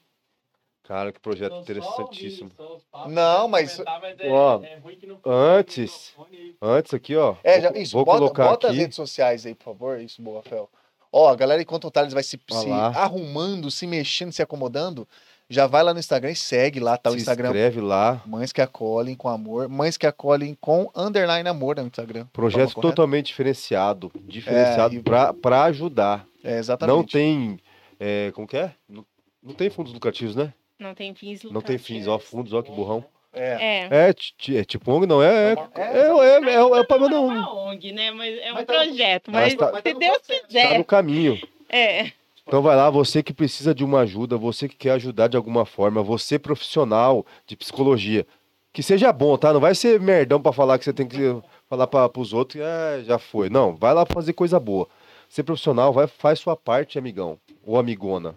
Cara, 0.89 1.13
que 1.13 1.21
projeto 1.21 1.53
só 1.53 1.61
interessantíssimo. 1.61 2.51
só 2.57 2.79
papos, 2.91 3.13
Não, 3.13 3.47
mas- 3.47 3.73
comentar, 3.73 4.01
mas 4.01 4.19
é- 4.21 4.29
Ó, 4.31 4.63
é 4.65 4.77
ruim 4.79 4.97
que 4.97 5.07
não 5.07 5.19
antes-. 5.25 6.15
Antes 6.63 6.95
aqui, 6.95 7.15
ó. 7.15 7.37
É, 7.45 7.61
vou, 7.61 7.63
já, 7.75 7.79
isso, 7.79 7.93
vou 7.93 8.05
bota, 8.07 8.19
colocar 8.21 8.49
bota 8.49 8.67
as 8.69 8.73
aqui. 8.73 8.81
redes 8.81 8.97
sociais 8.97 9.45
aí, 9.45 9.55
por 9.55 9.65
favor. 9.65 10.01
Isso, 10.01 10.23
boa, 10.23 10.41
Rafael. 10.43 10.69
Ó, 11.13 11.29
a 11.29 11.37
galera, 11.37 11.61
enquanto 11.61 11.87
o 11.87 11.91
Thales 11.91 12.15
vai 12.15 12.23
se, 12.23 12.41
se 12.51 12.71
arrumando, 12.71 13.71
se 13.71 13.87
mexendo, 13.87 14.33
se 14.33 14.41
acomodando, 14.43 15.07
já 15.49 15.67
vai 15.67 15.83
lá 15.83 15.93
no 15.93 16.01
Instagram 16.01 16.31
e 16.31 16.37
segue 16.37 16.81
lá, 16.81 16.97
tá? 16.97 17.11
O 17.11 17.13
se 17.13 17.19
Instagram 17.21 17.49
inscreve 17.49 17.81
lá. 17.83 18.23
Mães 18.27 18.51
que 18.53 18.61
acolhem 18.63 19.15
com 19.15 19.29
amor. 19.29 19.69
Mães 19.69 19.97
que 19.99 20.07
acolhem 20.07 20.57
com 20.61 20.91
underline 20.97 21.49
amor 21.49 21.77
no 21.77 21.87
Instagram. 21.87 22.27
Projeto 22.33 22.61
Forma 22.71 22.75
correta? 22.75 22.95
totalmente 22.97 23.27
diferenciado. 23.27 24.11
Diferenciado 24.23 24.95
e- 24.95 25.03
pra, 25.03 25.33
pra 25.35 25.65
ajudar. 25.65 26.27
É, 26.43 26.59
exatamente. 26.59 26.97
Não 26.97 27.05
tem. 27.05 27.61
é, 28.01 28.31
como 28.35 28.47
que 28.47 28.57
é? 28.57 28.73
Não, 28.89 29.05
não 29.43 29.55
tem 29.55 29.71
fundos 29.71 29.93
lucrativos, 29.93 30.35
né? 30.37 30.53
Não 30.79 30.95
tem 30.95 31.15
fins 31.15 31.43
Não 31.45 31.61
tem 31.61 31.77
fins, 31.79 32.07
ó, 32.07 32.19
fundos, 32.19 32.53
ó, 32.53 32.63
que 32.63 32.71
burrão. 32.71 33.05
É. 33.33 33.89
É. 33.91 34.09
É, 34.09 34.59
é 34.59 34.65
tipo 34.65 34.91
ONG, 34.91 35.07
não 35.07 35.23
é? 35.23 35.53
É, 35.53 35.57
É, 35.75 35.83
é, 35.83 36.01
é, 36.01 36.51
é, 36.51 36.55
é, 36.55 36.79
é 36.81 36.85
pra 36.85 36.99
Não 36.99 37.33
é 37.33 37.39
uma 37.39 37.55
ONG, 37.71 37.93
né? 37.93 38.11
Mas 38.11 38.39
é 38.39 38.51
um 38.51 38.55
Mas 38.55 38.65
tá- 38.67 38.73
projeto. 38.75 39.31
mas 39.31 39.43
Mas, 39.43 39.55
tá- 39.55 39.73
mas 39.73 39.83
tá 39.83 39.91
se 39.91 39.95
no 39.95 40.01
Deus. 40.01 40.19
Tá 40.19 40.35
quiser. 40.47 40.79
no 40.79 40.85
caminho. 40.85 41.41
É. 41.69 42.11
Então 42.47 42.63
vai 42.63 42.75
lá, 42.75 42.89
você 42.89 43.23
que 43.23 43.35
precisa 43.35 43.75
de 43.75 43.85
uma 43.85 44.01
ajuda, 44.01 44.39
você 44.39 44.67
que 44.69 44.77
quer 44.77 44.93
ajudar 44.93 45.29
de 45.29 45.37
alguma 45.37 45.67
forma, 45.67 46.03
você 46.03 46.39
profissional 46.39 47.27
de 47.47 47.55
psicologia, 47.55 48.27
que 48.73 48.83
seja 48.83 49.13
bom, 49.13 49.37
tá? 49.37 49.53
Não 49.53 49.61
vai 49.61 49.75
ser 49.75 50.01
merdão 50.01 50.41
pra 50.41 50.51
falar 50.53 50.79
que 50.79 50.85
você 50.85 50.93
tem 50.95 51.07
que 51.07 51.37
falar 51.69 51.87
para 51.87 52.09
pros 52.09 52.33
outros, 52.33 52.63
é, 52.65 53.03
já 53.05 53.19
foi. 53.19 53.51
Não, 53.51 53.77
vai 53.77 53.93
lá 53.93 54.07
fazer 54.07 54.33
coisa 54.33 54.59
boa. 54.59 54.89
Ser 55.29 55.43
profissional, 55.43 55.93
vai 55.93 56.07
faz 56.07 56.39
sua 56.39 56.57
parte, 56.57 56.99
amigão 56.99 57.39
ou 57.63 57.79
amigona. 57.79 58.35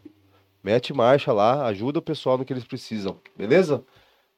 Mete 0.63 0.93
marcha 0.93 1.33
lá, 1.33 1.65
ajuda 1.65 1.99
o 1.99 2.03
pessoal 2.03 2.37
no 2.37 2.45
que 2.45 2.53
eles 2.53 2.63
precisam, 2.63 3.19
beleza? 3.35 3.83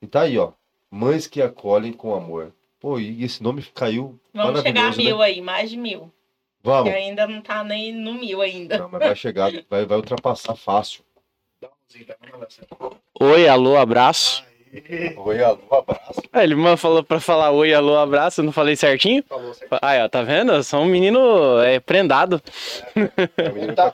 E 0.01 0.07
tá 0.07 0.21
aí, 0.21 0.37
ó. 0.37 0.53
Mães 0.89 1.27
que 1.27 1.41
acolhem 1.41 1.91
com 1.91 2.15
amor. 2.15 2.53
Pô, 2.79 2.99
e 2.99 3.23
esse 3.23 3.41
nome 3.41 3.63
caiu 3.73 4.19
Vamos 4.33 4.61
chegar 4.61 4.81
a 4.81 4.83
maravilhoso, 4.83 4.97
mil 4.97 5.17
né? 5.17 5.25
aí, 5.25 5.41
mais 5.41 5.69
de 5.69 5.77
mil. 5.77 6.01
Que 6.61 6.69
Vamos. 6.69 6.93
ainda 6.93 7.27
não 7.27 7.41
tá 7.41 7.63
nem 7.63 7.93
no 7.93 8.13
mil 8.13 8.41
ainda. 8.41 8.77
Não, 8.77 8.89
mas 8.89 8.99
vai 9.01 9.15
chegar, 9.15 9.51
vai, 9.69 9.85
vai 9.85 9.97
ultrapassar 9.97 10.55
fácil. 10.55 11.03
Oi, 13.19 13.47
alô, 13.47 13.77
abraço. 13.77 14.43
Oi, 15.17 15.43
alô, 15.43 15.59
abraço. 15.71 16.21
É, 16.33 16.43
ele 16.43 16.55
me 16.55 16.75
falou 16.77 17.03
pra 17.03 17.19
falar 17.19 17.51
oi, 17.51 17.71
alô, 17.73 17.95
abraço, 17.95 18.41
eu 18.41 18.45
não 18.45 18.51
falei 18.51 18.75
certinho? 18.75 19.23
Falou 19.29 19.53
certo. 19.53 19.77
Aí, 19.81 20.01
ó, 20.03 20.09
tá 20.09 20.23
vendo? 20.23 20.51
Eu 20.51 20.63
sou 20.63 20.79
um 20.81 20.85
menino 20.85 21.59
é, 21.61 21.79
prendado. 21.79 22.41
É 23.37 23.49
o 23.49 23.53
menino 23.53 23.75
Tá. 23.75 23.91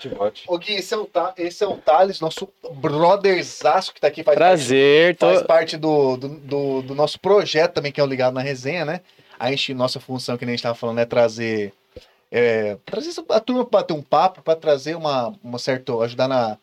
Ô 0.48 0.58
Gui, 0.58 0.76
esse 0.76 0.94
é 0.94 0.98
o, 0.98 1.06
Ta- 1.06 1.34
esse 1.38 1.64
é 1.64 1.68
o 1.68 1.76
Thales, 1.76 2.22
nosso 2.22 2.48
brotherzaço 2.76 3.94
que 3.94 4.00
tá 4.00 4.08
aqui, 4.08 4.24
faz 4.24 4.38
Prazer, 4.38 5.18
tô... 5.18 5.26
parte, 5.26 5.36
faz 5.38 5.48
parte 5.48 5.78
do, 5.78 6.16
do, 6.16 6.30
do- 6.30 6.82
do 6.84 6.96
nosso 6.96 7.20
projeto 7.20 7.74
também, 7.74 7.92
que 7.92 8.00
é 8.00 8.04
o 8.04 8.08
Ligado 8.08 8.34
na 8.34 8.42
Resenha, 8.42 8.86
né? 8.86 9.02
A 9.38 9.50
gente, 9.52 9.74
nossa 9.74 10.00
função, 10.00 10.38
que 10.38 10.46
nem 10.46 10.54
a 10.54 10.56
gente 10.56 10.64
tava 10.64 10.76
falando, 10.76 11.00
é 11.00 11.06
trazer. 11.06 11.74
É, 12.32 12.78
trazer 12.86 13.12
a 13.30 13.40
turma 13.40 13.66
para 13.66 13.84
ter 13.84 13.94
um 13.94 14.02
papo, 14.02 14.42
para 14.42 14.56
trazer 14.56 14.96
uma, 14.96 15.34
uma 15.44 15.58
certa. 15.60 15.94
ajudar 16.04 16.28
na, 16.28 16.58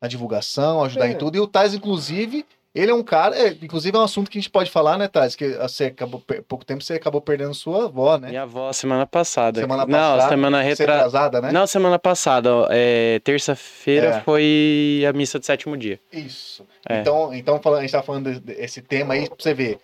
na 0.00 0.08
divulgação, 0.08 0.82
ajudar 0.84 1.08
É. 1.08 1.12
em 1.12 1.14
tudo. 1.16 1.36
E 1.36 1.40
o 1.40 1.46
Thales, 1.46 1.74
inclusive, 1.74 2.44
ele 2.80 2.90
é 2.90 2.94
um 2.94 3.02
cara. 3.02 3.36
é, 3.36 3.48
inclusive, 3.62 3.96
é 3.96 4.00
um 4.00 4.04
assunto 4.04 4.30
que 4.30 4.38
a 4.38 4.40
gente 4.40 4.50
pode 4.50 4.70
falar, 4.70 4.98
né, 4.98 5.08
Thales? 5.08 5.34
Que 5.34 5.48
você 5.56 5.84
acabou, 5.86 6.20
per- 6.20 6.42
pouco 6.42 6.64
tempo 6.64 6.82
você 6.82 6.94
acabou 6.94 7.20
perdendo 7.20 7.54
sua 7.54 7.84
avó, 7.86 8.18
né? 8.18 8.28
Minha 8.28 8.42
avó 8.42 8.72
semana 8.72 9.06
passada. 9.06 9.60
Semana 9.60 9.86
Não, 9.86 10.16
passada, 10.16 10.28
semana 10.28 10.58
Você 10.62 10.68
retra... 10.68 10.94
atrasada, 10.96 11.40
né? 11.40 11.52
Não, 11.52 11.66
semana 11.66 11.98
passada. 11.98 12.50
É, 12.70 13.20
Terça-feira 13.24 14.06
É. 14.08 14.20
foi 14.20 15.04
a 15.08 15.12
missa 15.12 15.38
do 15.38 15.46
sétimo 15.46 15.76
dia. 15.76 15.98
Isso. 16.12 16.64
É. 16.88 17.00
Então, 17.00 17.32
então 17.34 17.60
a 17.74 17.80
gente 17.80 17.90
tá 17.92 18.02
falando 18.02 18.38
desse 18.40 18.82
tema 18.82 19.14
aí, 19.14 19.26
pra 19.28 19.36
você 19.38 19.54
ver. 19.54 19.78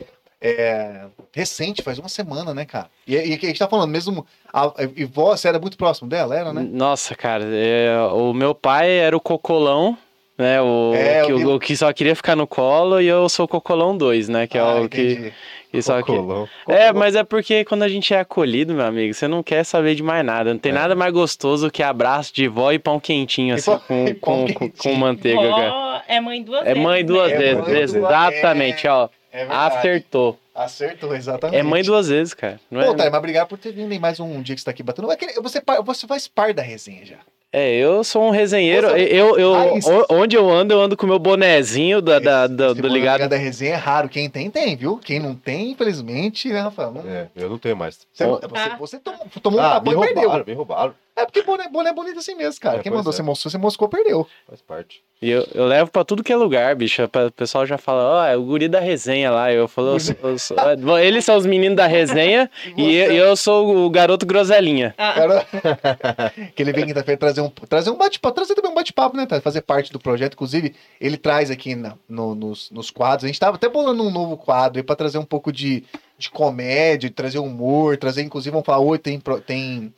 É, 0.44 1.04
recente, 1.32 1.82
faz 1.82 2.00
uma 2.00 2.08
semana, 2.08 2.52
né, 2.52 2.64
cara? 2.64 2.88
E, 3.06 3.14
e 3.14 3.32
a 3.34 3.38
gente 3.38 3.58
tá 3.60 3.68
falando, 3.68 3.88
mesmo. 3.90 4.26
A, 4.52 4.72
e 4.96 5.04
vó, 5.04 5.36
você 5.36 5.46
era 5.46 5.58
muito 5.60 5.76
próximo 5.76 6.08
dela, 6.08 6.34
era, 6.36 6.52
né? 6.52 6.66
Nossa, 6.68 7.14
cara, 7.14 7.44
é, 7.44 7.96
o 8.12 8.32
meu 8.34 8.52
pai 8.52 8.90
era 8.98 9.16
o 9.16 9.20
cocolão, 9.20 9.96
né? 10.42 10.60
O, 10.60 10.92
É, 10.94 11.22
que, 11.24 11.32
vi- 11.32 11.44
o, 11.46 11.54
o 11.54 11.58
que 11.60 11.76
só 11.76 11.92
queria 11.92 12.14
ficar 12.16 12.36
no 12.36 12.46
colo 12.46 13.00
e 13.00 13.06
eu 13.06 13.28
sou 13.28 13.44
o 13.46 13.48
cocolão 13.48 13.96
2, 13.96 14.28
né? 14.28 14.46
Que 14.46 14.58
é 14.58 14.60
Ah, 14.60 14.74
o 14.80 14.88
que, 14.88 15.00
entendi. 15.12 15.32
que 15.70 15.80
só 15.82 16.02
que... 16.02 16.12
Cocolão. 16.12 16.48
É, 16.68 16.92
mas 16.92 17.14
é 17.14 17.24
porque 17.24 17.64
quando 17.64 17.82
a 17.84 17.88
gente 17.88 18.12
é 18.12 18.20
acolhido, 18.20 18.74
meu 18.74 18.84
amigo, 18.84 19.14
você 19.14 19.26
não 19.26 19.42
quer 19.42 19.64
saber 19.64 19.94
de 19.94 20.02
mais 20.02 20.24
nada. 20.24 20.52
Não 20.52 20.58
tem 20.58 20.72
É. 20.72 20.74
nada 20.74 20.94
mais 20.94 21.12
gostoso 21.12 21.70
que 21.70 21.82
abraço 21.82 22.34
de 22.34 22.46
vó 22.48 22.70
e 22.72 22.78
pão 22.78 23.00
quentinho, 23.00 23.54
assim, 23.54 23.70
pão- 23.70 23.80
com, 23.80 24.04
pão 24.04 24.14
com, 24.20 24.36
com, 24.46 24.46
quentinho. 24.68 24.94
com 24.94 25.00
manteiga, 25.00 25.48
cara. 25.48 26.02
É 26.08 26.20
mãe 26.20 26.42
duas 26.42 26.60
É 26.62 26.64
vezes. 26.66 26.82
mãe 26.82 27.04
duas 27.04 27.30
né? 27.30 27.34
É 27.34 27.38
vezes, 27.38 27.56
mãe 27.56 27.70
duas- 27.70 27.94
exatamente, 27.94 28.86
ó. 28.88 29.08
É 29.32 29.38
verdade. 29.46 29.76
Acertou. 29.78 30.38
Acertou, 30.54 31.14
exatamente. 31.16 31.58
É 31.58 31.62
mãe 31.62 31.82
duas 31.82 32.08
vezes, 32.10 32.34
cara. 32.34 32.60
Não 32.70 32.80
Pô, 32.82 32.92
é, 32.92 32.94
Thales, 32.96 33.10
mas 33.12 33.18
obrigado 33.18 33.48
por 33.48 33.56
ter 33.56 33.72
vindo 33.72 33.90
em 33.90 33.98
mais 33.98 34.20
um 34.20 34.42
dia 34.42 34.54
que 34.54 34.60
você 34.60 34.64
tá 34.66 34.70
aqui 34.70 34.82
batendo. 34.82 35.08
Você, 35.42 35.62
você 35.82 36.06
faz 36.06 36.28
parte 36.28 36.56
da 36.56 36.62
resenha 36.62 37.06
já. 37.06 37.16
É, 37.52 37.70
eu 37.74 38.02
sou 38.02 38.22
um 38.24 38.30
resenheiro. 38.30 38.88
Você- 38.88 39.02
Eu, 39.12 39.38
eu, 39.38 39.52
o- 39.52 40.06
onde 40.10 40.34
eu 40.36 40.48
ando, 40.50 40.72
eu 40.72 40.80
ando 40.80 40.96
com 40.96 41.04
o 41.04 41.08
meu 41.08 41.18
bonezinho 41.18 42.00
da, 42.00 42.18
da- 42.18 42.44
Esse- 42.46 42.54
do, 42.54 42.64
esse 42.64 42.74
do 42.76 42.82
boneco 42.82 42.94
ligado. 42.98 43.28
da 43.28 43.36
resenha 43.36 43.72
é 43.74 43.76
raro. 43.76 44.08
Quem 44.08 44.30
tem, 44.30 44.50
tem, 44.50 44.74
viu? 44.74 44.96
Quem 44.96 45.20
não 45.20 45.34
tem, 45.34 45.72
infelizmente, 45.72 46.48
né, 46.48 46.60
Rafael? 46.60 46.92
Não- 46.92 47.02
É, 47.10 47.28
eu 47.36 47.50
não 47.50 47.58
tenho 47.58 47.76
mais. 47.76 47.98
Você, 48.12 48.24
você, 48.26 48.46
Ah. 48.54 48.76
você 48.78 48.98
tomou, 48.98 49.20
tomou 49.42 49.60
um 49.60 49.62
Ah, 49.62 49.80
me 49.80 49.90
tapão 49.90 49.92
e 49.92 50.06
perdeu. 50.06 50.22
roubaram, 50.22 50.44
me 50.46 50.54
roubaram. 50.54 50.94
É 51.14 51.26
porque 51.26 51.42
boné, 51.42 51.68
boné 51.68 51.90
é 51.90 51.92
bonito 51.92 52.18
assim 52.18 52.34
mesmo, 52.34 52.58
cara. 52.60 52.78
É, 52.78 52.82
Quem 52.82 52.90
mandou 52.90 53.12
é. 53.12 53.14
você 53.14 53.22
moscou, 53.22 53.50
você 53.50 53.58
moscou, 53.58 53.86
perdeu. 53.88 54.26
Faz 54.48 54.62
parte. 54.62 55.02
E 55.20 55.30
eu, 55.30 55.46
eu 55.54 55.66
levo 55.66 55.90
pra 55.90 56.04
tudo 56.04 56.24
que 56.24 56.32
é 56.32 56.36
lugar, 56.36 56.74
bicho. 56.74 57.02
O 57.04 57.30
pessoal 57.32 57.64
já 57.66 57.76
fala, 57.78 58.02
ó, 58.02 58.24
é 58.26 58.36
o 58.36 58.42
guri 58.42 58.66
da 58.66 58.80
resenha 58.80 59.30
lá. 59.30 59.52
Eu 59.52 59.68
falo, 59.68 59.88
eu 59.94 60.00
sou- 60.00 60.16
eu 60.22 60.38
sou- 60.38 60.58
é, 60.58 60.74
bom, 60.74 60.98
eles 60.98 61.24
são 61.24 61.36
os 61.36 61.44
meninos 61.46 61.76
da 61.76 61.86
resenha 61.86 62.50
e 62.76 62.96
eu, 62.96 63.12
eu 63.12 63.36
sou 63.36 63.84
o 63.86 63.90
garoto 63.90 64.24
groselinha. 64.26 64.94
Ah, 64.98 65.12
Cara, 65.12 65.46
que 66.56 66.62
ele 66.62 66.72
vem 66.72 66.86
quinta-feira 66.86 67.18
trazer 67.18 67.40
um, 67.42 67.50
trazer 67.50 67.90
um 67.90 67.96
bate-papo, 67.96 68.34
trazer 68.34 68.54
também 68.54 68.70
um 68.72 68.74
bate-papo, 68.74 69.16
né? 69.16 69.26
tá? 69.26 69.40
Fazer 69.40 69.60
parte 69.60 69.92
do 69.92 70.00
projeto. 70.00 70.32
Inclusive, 70.32 70.74
ele 71.00 71.16
traz 71.18 71.50
aqui 71.50 71.74
na- 71.76 71.94
no- 72.08 72.34
nos, 72.34 72.70
nos 72.70 72.90
quadros. 72.90 73.24
A 73.24 73.26
gente 73.28 73.38
tava 73.38 73.56
até 73.56 73.68
bolando 73.68 74.02
um 74.02 74.10
novo 74.10 74.36
quadro 74.36 74.78
aí 74.80 74.82
pra 74.82 74.96
trazer 74.96 75.18
um 75.18 75.24
pouco 75.24 75.52
de, 75.52 75.84
de 76.18 76.30
comédia, 76.30 77.08
trazer 77.14 77.38
humor, 77.38 77.96
trazer, 77.96 78.22
inclusive, 78.22 78.50
vamos 78.50 78.66
falar, 78.66 78.80
hoje 78.80 79.02
tem, 79.02 79.20
tem 79.46 79.94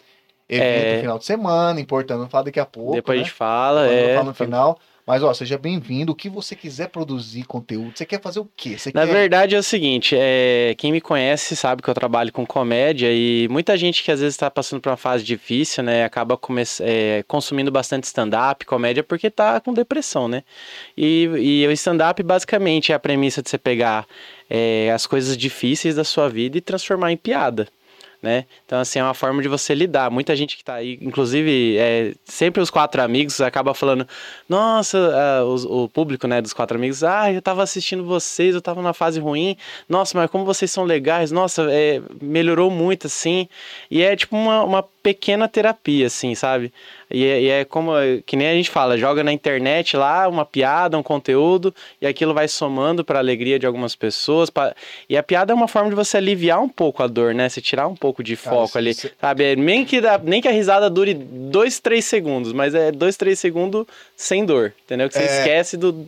evento 0.49 0.65
É. 0.65 0.95
no 0.95 1.01
final 1.01 1.19
de 1.19 1.25
semana, 1.25 1.81
importante, 1.81 2.19
vamos 2.19 2.31
falar 2.31 2.45
daqui 2.45 2.61
a 2.61 2.67
pouco. 2.67 2.93
Depois 2.95 3.17
né? 3.17 3.23
a 3.23 3.25
gente 3.25 3.35
fala, 3.35 3.87
eu 3.87 4.09
é. 4.11 4.15
falo 4.15 4.27
no 4.29 4.35
final. 4.35 4.79
Mas, 5.07 5.23
ó, 5.23 5.35
seja 5.35 5.59
bem-vindo. 5.59 6.13
O 6.13 6.15
que 6.15 6.31
você 6.31 6.57
quiser 6.57 6.89
produzir 6.89 7.45
conteúdo, 7.45 7.93
você 7.95 8.07
quer 8.07 8.23
fazer 8.23 8.41
o 8.41 8.49
quê? 8.57 8.79
Você 8.79 8.91
Na 8.95 9.07
quer... 9.07 9.13
verdade 9.13 9.55
é 9.55 9.59
o 9.59 9.63
seguinte, 9.63 10.17
é, 10.19 10.75
quem 10.79 10.91
me 10.91 10.99
conhece 10.99 11.55
sabe 11.55 11.83
que 11.83 11.91
eu 11.91 11.93
trabalho 11.93 12.33
com 12.33 12.47
comédia 12.47 13.11
e 13.13 13.47
muita 13.51 13.77
gente 13.77 14.03
que 14.03 14.11
às 14.11 14.21
vezes 14.21 14.33
está 14.35 14.51
passando 14.51 14.81
por 14.81 14.89
uma 14.89 14.97
fase 14.97 15.23
difícil, 15.23 15.85
né, 15.85 16.05
acaba 16.05 16.39
come- 16.39 16.63
é, 16.81 17.23
consumindo 17.29 17.71
bastante 17.71 18.05
stand-up, 18.05 18.65
comédia, 18.65 19.03
porque 19.03 19.29
tá 19.29 19.61
com 19.61 19.75
depressão, 19.75 20.27
né? 20.27 20.43
E, 20.97 21.25
e 21.25 21.67
o 21.67 21.73
stand-up 21.73 22.23
basicamente 22.23 22.91
é 22.91 22.95
a 22.95 22.99
premissa 22.99 23.43
de 23.43 23.51
você 23.51 23.59
pegar 23.59 24.07
é, 24.49 24.91
as 24.91 25.07
coisas 25.07 25.37
difíceis 25.37 25.97
da 25.97 26.05
sua 26.05 26.31
vida 26.31 26.57
e 26.57 26.63
transformar 26.63 27.13
em 27.13 27.17
piada. 27.19 27.69
Né? 28.25 28.47
Então, 28.65 28.81
assim, 28.81 28.99
é 28.99 29.05
uma 29.05 29.13
forma 29.13 29.43
de 29.43 29.49
você 29.49 29.75
lidar. 29.75 30.11
Muita 30.11 30.35
gente 30.35 30.57
que 30.57 30.65
tá 30.65 30.77
aí, 30.77 30.99
inclusive, 31.03 31.77
é, 31.77 32.15
sempre 32.25 32.63
os 32.63 32.71
quatro 32.71 33.03
amigos 33.03 33.39
acaba 33.43 33.75
falando: 33.75 34.09
Nossa, 34.49 34.97
ah, 35.15 35.45
os- 35.45 35.67
o 35.67 35.91
público 35.91 36.27
né, 36.27 36.41
dos 36.41 36.55
quatro 36.55 36.79
amigos, 36.79 37.05
ah, 37.05 37.31
eu 37.31 37.43
tava 37.43 37.63
assistindo 37.63 38.03
vocês, 38.03 38.55
eu 38.55 38.63
tava 38.63 38.81
numa 38.81 38.95
fase 38.95 39.21
ruim. 39.21 39.59
Nossa, 39.87 40.17
mas 40.17 40.31
como 40.31 40.43
vocês 40.47 40.71
são 40.73 40.85
legais, 40.85 41.31
nossa, 41.31 41.67
é, 41.71 42.01
melhorou 42.23 42.71
muito, 42.71 43.09
assim. 43.09 43.47
E 43.91 44.01
é 44.01 44.17
tipo 44.17 44.35
uma, 44.35 44.65
uma 44.65 44.83
pequena 44.83 45.47
terapia, 45.47 46.07
assim, 46.07 46.35
sabe? 46.35 46.73
E 47.15 47.25
é, 47.27 47.41
e 47.43 47.49
é 47.49 47.65
como, 47.65 47.93
que 48.27 48.37
nem 48.37 48.49
a 48.49 48.55
gente 48.55 48.69
fala, 48.71 48.99
joga 48.99 49.23
na 49.23 49.33
internet 49.33 49.97
lá 49.97 50.27
uma 50.27 50.45
piada, 50.45 50.99
um 50.99 51.03
conteúdo, 51.03 51.73
e 52.01 52.07
aquilo 52.07 52.35
vai 52.35 52.49
somando 52.49 53.05
para 53.05 53.21
alegria 53.21 53.59
de 53.59 53.67
algumas 53.67 53.95
pessoas. 53.95 54.51
pra- 54.51 54.75
E 55.09 55.17
a 55.17 55.23
piada 55.23 55.53
é 55.53 55.55
uma 55.55 55.69
forma 55.69 55.91
de 55.91 55.95
você 55.95 56.17
aliviar 56.17 56.61
um 56.61 56.69
pouco 56.69 57.03
a 57.03 57.07
dor, 57.07 57.33
né? 57.33 57.49
Você 57.49 57.61
tirar 57.61 57.87
um 57.87 57.95
pouco 57.95 58.23
de 58.23 58.37
Cara, 58.37 58.57
foco 58.57 58.77
ali, 58.79 58.91
isso- 58.91 59.11
sabe? 59.21 59.45
É, 59.45 59.55
Nem 59.57 59.85
que, 59.85 60.01
dá- 60.01 60.19
nem 60.23 60.43
que 60.43 60.49
a 60.49 60.51
risada 60.51 60.91
dure 60.91 61.15
dois, 61.15 61.79
três 61.79 62.05
segundos, 62.05 62.53
mas 62.53 62.75
é 62.75 62.91
dois, 62.91 63.17
três 63.17 63.39
segundos 63.39 63.87
sem 64.17 64.45
dor, 64.45 64.73
entendeu? 64.85 65.09
Que 65.09 65.15
você 65.15 65.23
É. 65.23 65.39
esquece 65.39 65.77
do. 65.77 66.07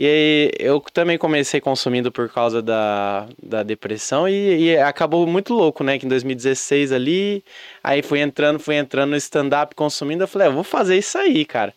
E 0.00 0.06
aí, 0.06 0.50
eu 0.60 0.80
também 0.92 1.18
comecei 1.18 1.60
consumindo 1.60 2.12
por 2.12 2.28
causa 2.28 2.62
da, 2.62 3.26
da 3.42 3.64
depressão 3.64 4.28
e, 4.28 4.66
e 4.66 4.78
acabou 4.78 5.26
muito 5.26 5.52
louco, 5.52 5.82
né? 5.82 5.98
Que 5.98 6.06
em 6.06 6.08
2016 6.08 6.92
ali, 6.92 7.42
aí 7.82 8.00
fui 8.00 8.20
entrando, 8.20 8.60
fui 8.60 8.76
entrando 8.76 9.10
no 9.10 9.16
stand-up 9.16 9.74
consumindo, 9.74 10.22
eu 10.22 10.28
falei, 10.28 10.46
ah, 10.46 10.50
eu 10.50 10.54
vou 10.54 10.62
fazer 10.62 10.96
isso 10.96 11.18
aí, 11.18 11.44
cara. 11.44 11.74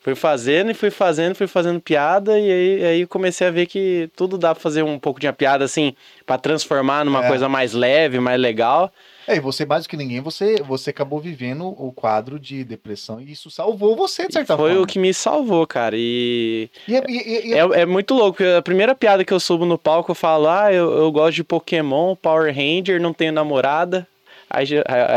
Fui 0.00 0.16
fazendo 0.16 0.72
e 0.72 0.74
fui 0.74 0.90
fazendo, 0.90 1.36
fui 1.36 1.46
fazendo 1.46 1.78
piada 1.80 2.40
e 2.40 2.50
aí, 2.50 2.84
aí 2.84 3.06
comecei 3.06 3.46
a 3.46 3.50
ver 3.52 3.66
que 3.66 4.10
tudo 4.16 4.36
dá 4.36 4.52
pra 4.52 4.60
fazer 4.60 4.82
um 4.82 4.98
pouco 4.98 5.20
de 5.20 5.28
uma 5.28 5.32
piada 5.32 5.64
assim, 5.64 5.94
pra 6.26 6.36
transformar 6.38 7.04
numa 7.04 7.24
É. 7.24 7.28
coisa 7.28 7.48
mais 7.48 7.72
leve, 7.72 8.18
mais 8.18 8.40
legal. 8.40 8.90
É, 9.28 9.36
e 9.36 9.40
você, 9.40 9.64
mais 9.66 9.84
do 9.84 9.88
que 9.88 9.96
ninguém, 9.96 10.20
você, 10.20 10.56
você 10.62 10.90
acabou 10.90 11.20
vivendo 11.20 11.66
o 11.66 11.92
quadro 11.92 12.38
de 12.38 12.64
depressão 12.64 13.20
e 13.20 13.32
isso 13.32 13.50
salvou 13.50 13.94
você, 13.96 14.26
de 14.26 14.32
certa 14.32 14.56
Foi 14.56 14.70
forma. 14.70 14.82
o 14.82 14.86
que 14.86 14.98
me 14.98 15.12
salvou, 15.14 15.66
cara. 15.66 15.94
E 15.96 16.68
E, 16.88 16.96
é- 16.96 17.04
e- 17.08 17.12
e- 17.12 17.48
e- 17.48 17.52
É, 17.54 17.82
é 17.82 17.86
muito 17.86 18.14
louco. 18.14 18.42
A 18.56 18.62
primeira 18.62 18.94
piada 18.94 19.24
que 19.24 19.32
eu 19.32 19.40
subo 19.40 19.64
no 19.64 19.78
palco, 19.78 20.10
eu 20.10 20.14
falo, 20.14 20.48
ah, 20.48 20.72
eu, 20.72 20.90
eu 20.98 21.12
gosto 21.12 21.34
de 21.36 21.44
Pokémon, 21.44 22.14
Power 22.16 22.54
Ranger, 22.54 23.00
não 23.00 23.12
tenho 23.12 23.32
namorada. 23.32 24.06
Aí 24.48 24.66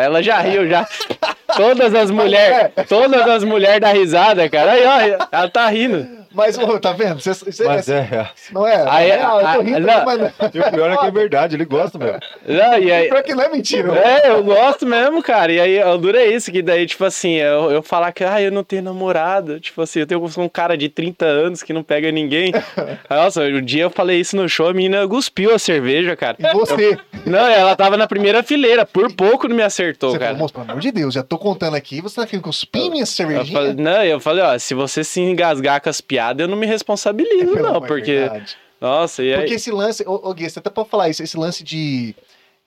ela 0.04 0.22
já 0.22 0.40
riu, 0.40 0.68
já. 0.68 0.88
Todas 1.58 1.94
as 1.94 2.10
mulheres, 2.10 2.72
todas 2.90 3.28
as 3.28 3.44
mulheres 3.44 3.80
da 3.80 3.92
risada, 3.94 4.50
cara. 4.50 4.72
Aí, 4.72 4.86
ó, 5.14 5.28
ela 5.32 5.50
tá 5.50 5.68
rindo. 5.70 6.23
Mas, 6.34 6.58
ô, 6.58 6.80
tá 6.80 6.92
vendo? 6.94 7.20
Cê, 7.22 7.34
cê- 7.34 7.64
Mas 7.66 7.88
é, 7.90 8.00
é. 8.00 8.30
Não 8.52 8.66
é? 8.68 8.86
Aí- 8.90 9.10
é 9.12 9.16
real, 9.18 9.42
eu 9.42 9.54
tô 9.54 9.62
rindo, 9.62 9.80
não. 9.82 10.06
mas 10.06 10.20
E 10.54 10.60
o 10.60 10.72
pior 10.72 10.92
é 10.92 10.98
que 10.98 11.06
é 11.06 11.12
verdade, 11.12 11.56
ele 11.56 11.66
gosta 11.66 11.98
mesmo. 11.98 12.20
Não, 12.48 12.80
e 12.80 12.92
aí, 12.92 13.08
pior 13.10 13.24
que 13.24 13.34
não 13.36 13.44
é 13.44 13.50
mentira. 13.50 13.94
É, 13.98 14.30
eu 14.30 14.44
gosto 14.44 14.86
mesmo, 14.86 15.22
cara. 15.22 15.52
E 15.52 15.60
aí, 15.60 15.84
o 15.84 15.98
duro 15.98 16.18
é 16.18 16.26
isso, 16.28 16.52
que 16.52 16.62
daí, 16.62 16.86
tipo 16.86 17.06
assim, 17.06 17.34
eu, 17.36 17.72
eu 17.72 17.84
falar 17.84 18.12
que, 18.12 18.24
ah, 18.24 18.42
eu 18.42 18.52
não 18.52 18.64
tenho 18.64 18.82
namorado. 18.84 19.60
Tipo 19.60 19.82
assim, 19.82 20.00
eu 20.00 20.08
tenho 20.08 20.24
um 20.38 20.50
cara 20.50 20.76
de 20.78 20.90
30 20.90 21.26
anos 21.26 21.62
que 21.64 21.72
não 21.74 21.84
pega 21.84 22.12
ninguém. 22.12 22.52
Nossa, 23.10 23.42
um 23.44 23.62
dia 23.62 23.84
eu 23.84 23.90
falei 23.90 24.20
isso 24.20 24.36
no 24.36 24.48
show, 24.50 24.68
a 24.70 24.74
menina 24.74 25.08
cuspiu 25.08 25.54
a 25.54 25.60
cerveja, 25.60 26.16
cara. 26.16 26.38
E 26.40 26.54
você? 26.54 26.98
Não, 27.26 27.48
ela 27.48 27.76
tava 27.76 27.96
na 27.98 28.08
primeira 28.08 28.42
fileira, 28.44 28.86
por 28.86 29.12
pouco 29.14 29.48
não 29.48 29.56
me 29.56 29.64
acertou, 29.64 30.12
Você 30.12 30.18
cara. 30.20 30.32
falou, 30.32 30.40
moço, 30.42 30.54
pelo 30.54 30.66
amor 30.70 30.80
de 30.82 30.92
Deus, 30.92 31.14
já 31.14 31.24
tô 31.24 31.38
contando 31.38 31.76
aqui, 31.76 32.02
você 32.02 32.16
tá 32.22 32.26
querendo 32.28 32.44
cuspir 32.44 32.90
minha 32.90 33.04
Eu 33.04 33.06
cervejinha? 33.08 33.58
falei, 33.60 33.74
não, 33.74 34.04
eu 34.04 34.20
falei, 34.20 34.44
ó, 34.44 34.58
se 34.58 34.74
você 34.74 35.04
se 35.04 35.22
engasgar 35.22 35.80
com 35.82 35.90
as 35.90 36.02
piadas, 36.02 36.23
eu 36.38 36.48
não 36.48 36.58
me 36.58 36.66
responsabilizo, 36.66 37.54
Pelo 37.54 37.62
não, 37.62 37.76
amor, 37.76 37.86
é 37.86 37.88
porque. 37.88 38.14
verdade. 38.14 38.58
Nossa, 38.80 39.24
e 39.24 39.34
aí. 39.34 39.40
Porque 39.40 39.54
esse 39.54 39.72
lance, 39.72 40.04
ô, 40.06 40.30
ô 40.30 40.34
Gui, 40.34 40.50
você 40.50 40.60
até 40.60 40.70
pode 40.70 40.90
falar 40.90 41.08
isso, 41.10 41.24
esse 41.24 41.38
lance 41.38 41.64
de. 41.64 42.14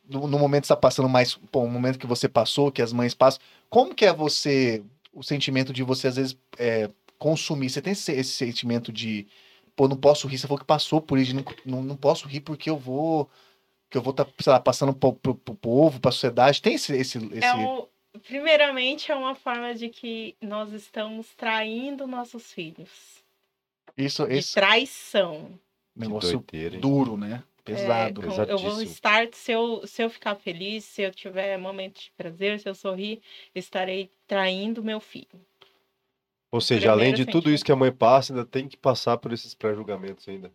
No, 0.09 0.27
no 0.27 0.39
momento 0.39 0.63
que 0.63 0.69
você 0.69 0.75
tá 0.75 0.81
passando 0.81 1.09
mais. 1.09 1.35
Pô, 1.53 1.61
o 1.61 1.69
momento 1.69 1.99
que 1.99 2.07
você 2.07 2.27
passou, 2.29 2.73
que 2.73 2.81
as 2.81 2.93
mães 2.93 3.13
passam. 3.13 3.41
Como 3.69 3.95
que 3.95 4.07
é 4.07 4.13
você. 4.13 4.83
O 5.13 5.23
sentimento 5.23 5.73
de 5.73 5.83
você, 5.83 6.09
às 6.09 6.17
vezes, 6.17 6.37
é, 6.59 6.91
consumir? 7.19 7.69
Você 7.69 7.83
tem 7.83 7.93
esse, 7.93 8.13
esse 8.13 8.31
sentimento 8.31 8.91
de. 8.91 9.27
Pô, 9.75 9.87
não 9.87 9.97
posso 9.97 10.27
rir, 10.27 10.39
você 10.39 10.47
falou 10.47 10.59
que 10.59 10.65
passou 10.65 11.03
por 11.03 11.19
isso, 11.19 11.35
não, 11.35 11.45
não, 11.67 11.83
não 11.83 11.97
posso 11.97 12.27
rir 12.27 12.41
porque 12.41 12.71
eu 12.71 12.79
vou. 12.79 13.29
Que 13.91 13.99
eu 13.99 14.03
vou 14.03 14.13
estar, 14.13 14.27
sei 14.39 14.53
lá, 14.53 14.59
passando 14.59 14.95
pro, 14.95 15.13
pro, 15.13 15.35
pro 15.35 15.55
povo, 15.55 16.01
pra 16.01 16.11
sociedade. 16.11 16.63
Tem 16.63 16.75
esse. 16.75 16.97
esse, 16.97 17.19
esse... 17.19 17.45
É 17.45 17.55
um, 17.55 17.87
primeiramente, 18.27 19.13
é 19.13 19.15
uma 19.15 19.35
forma 19.35 19.75
de 19.75 19.91
que 19.91 20.35
nós 20.41 20.73
estamos 20.73 21.35
traindo 21.35 22.07
nossos 22.07 22.51
filhos. 22.53 23.16
Isso, 23.97 24.27
De 24.27 24.35
esse 24.37 24.55
traição. 24.55 25.59
negócio 25.95 26.39
doideira, 26.39 26.75
hein? 26.75 26.81
duro, 26.81 27.17
né? 27.17 27.43
Pesado. 27.65 28.23
É, 28.23 28.27
com- 28.27 28.43
eu 28.45 28.59
vou 28.59 28.81
estar, 28.83 29.27
se 29.33 29.51
eu, 29.51 29.85
se 29.87 30.03
eu 30.03 30.09
ficar 30.09 30.37
feliz, 30.37 30.85
se 30.85 31.03
eu 31.03 31.11
tiver 31.13 31.57
momento 31.59 32.01
de 32.01 32.13
prazer, 32.17 32.61
se 32.61 32.69
eu 32.69 32.75
sorrir, 32.75 33.21
eu 33.55 33.59
estarei 33.59 34.09
traindo 34.27 34.85
meu 34.85 35.01
filho. 35.01 35.41
Ou 36.53 36.61
seja, 36.61 36.93
além 36.93 37.09
de 37.13 37.25
Primeiro 37.25 37.33
tudo 37.33 37.53
isso 37.53 37.65
que 37.65 37.73
a 37.73 37.77
mãe 37.77 37.91
passa, 37.91 38.33
ainda 38.33 38.45
tem 38.45 38.69
que 38.69 38.77
passar 38.77 39.17
por 39.19 39.33
esses 39.33 39.53
pré-julgamentos 39.53 40.29
ainda. 40.29 40.53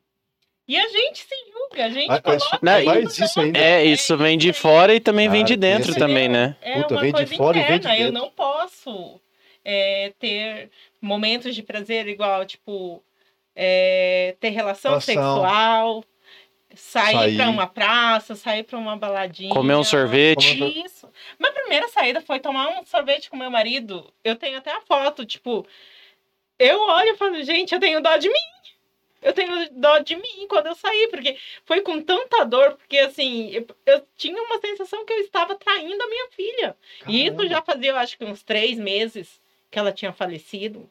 E 0.68 0.78
a 0.78 0.88
gente 0.88 1.26
se 1.26 1.36
julga, 1.52 1.86
a 1.86 1.90
gente 1.90 2.10
Ah, 2.10 2.22
coloca 2.22 2.44
isso- 2.46 2.60
Não, 2.62 2.86
mais 2.86 3.18
isso 3.20 3.40
ainda. 3.42 3.60
É, 3.60 3.84
isso 3.84 4.18
vem 4.18 4.38
de 4.38 4.54
fora 4.54 4.96
e 4.96 5.00
também 5.02 5.28
vem 5.30 5.44
de 5.44 5.58
dentro 5.58 5.90
esse- 5.92 6.00
também, 6.00 6.30
né? 6.30 6.56
É 6.62 6.82
Puta, 6.82 6.94
uma 6.94 7.02
vem 7.02 7.12
de 7.12 7.18
coisa 7.18 7.36
fora 7.36 7.58
e 7.58 7.62
vem 7.64 7.72
de 7.72 7.88
interna. 7.88 7.98
Eu 8.00 8.12
dentro. 8.12 8.22
não 8.22 8.32
posso 8.32 9.20
é, 9.66 10.14
ter 10.18 10.72
momentos 11.02 11.54
de 11.54 11.62
prazer 11.62 12.08
igual, 12.08 12.46
tipo, 12.46 13.04
é, 13.56 14.36
ter 14.40 14.50
relação 14.50 14.92
Relação. 14.92 15.14
sexual, 15.14 16.06
sair, 16.76 17.14
Sair. 17.14 17.36
pra 17.38 17.50
uma 17.50 17.68
praça, 17.68 18.36
sair 18.36 18.64
pra 18.64 18.78
uma 18.78 18.96
baladinha. 18.96 19.54
Comer 19.54 19.76
um 19.76 19.84
sorvete. 19.84 20.58
Isso. 20.86 21.10
Minha 21.40 21.52
primeira 21.52 21.88
saída 21.90 22.22
foi 22.22 22.40
tomar 22.40 22.68
um 22.70 22.86
sorvete 22.86 23.30
com 23.30 23.38
meu 23.38 23.50
marido. 23.52 24.12
Eu 24.24 24.36
tenho 24.36 24.58
até 24.58 24.72
a 24.72 24.82
foto, 24.82 25.26
tipo, 25.26 25.66
eu 26.58 26.80
olho 26.80 27.10
e 27.10 27.18
falo, 27.18 27.42
gente, 27.44 27.74
eu 27.74 27.80
tenho 27.80 28.02
dó 28.02 28.16
de 28.18 28.30
mim. 28.30 28.36
Eu 29.22 29.34
tenho 29.34 29.70
dó 29.74 30.00
de 30.00 30.16
mim 30.16 30.48
quando 30.50 30.66
eu 30.66 30.74
saí, 30.76 31.08
porque 31.12 31.38
foi 31.64 31.82
com 31.82 32.02
tanta 32.02 32.44
dor, 32.44 32.72
porque 32.74 32.98
assim, 32.98 33.52
eu, 33.52 33.68
eu 33.86 34.08
tinha 34.18 34.42
uma 34.42 34.60
sensação 34.60 35.06
que 35.06 35.14
eu 35.14 35.20
estava 35.20 35.54
traindo 35.56 36.02
a 36.04 36.08
minha 36.08 36.28
filha. 36.32 36.76
E 37.08 37.26
isso 37.28 37.36
Caramba. 37.36 37.50
já 37.54 37.62
fazia, 37.62 37.92
eu 37.92 37.98
acho 37.98 38.18
que 38.18 38.26
uns 38.26 38.42
três 38.42 38.80
meses 38.80 39.40
que 39.70 39.78
ela 39.78 39.92
tinha 39.92 40.12
falecido. 40.12 40.90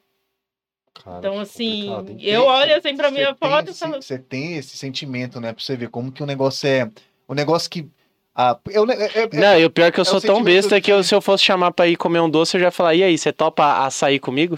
Cara, 0.93 1.19
Então, 1.19 1.39
assim, 1.39 1.87
eu 2.19 2.45
olho 2.45 2.75
assim 2.77 2.95
pra 2.95 3.09
minha 3.11 3.33
foto 3.35 3.71
e 3.71 3.73
falo, 3.73 4.01
Você 4.01 4.17
tem 4.19 4.57
esse 4.57 4.77
sentimento, 4.77 5.39
né? 5.39 5.53
Pra 5.53 5.63
você 5.63 5.75
ver 5.75 5.89
como 5.89 6.11
que 6.11 6.21
o 6.21 6.25
negócio 6.25 6.67
é. 6.67 6.89
O 7.27 7.33
negócio 7.33 7.69
que. 7.69 7.87
Ah, 8.35 8.57
eu, 8.69 8.89
é, 8.89 9.05
é- 9.23 9.29
Não, 9.33 9.59
e 9.59 9.65
o 9.65 9.69
pior 9.69 9.85
é 9.87 9.91
que 9.91 9.99
eu 9.99 10.03
É 10.03 10.05
sou 10.05 10.21
tão 10.21 10.43
besta 10.43 10.79
que 10.79 11.03
se 11.03 11.13
eu 11.15 11.21
fosse 11.21 11.43
chamar 11.43 11.71
pra 11.71 11.87
ir 11.87 11.95
comer 11.95 12.19
um 12.21 12.29
doce, 12.29 12.55
eu 12.55 12.61
já 12.61 12.67
ia 12.67 12.71
falar, 12.71 12.95
e 12.95 13.03
aí, 13.03 13.17
você 13.17 13.31
topa 13.31 13.85
açaí 13.85 14.19
comigo? 14.19 14.57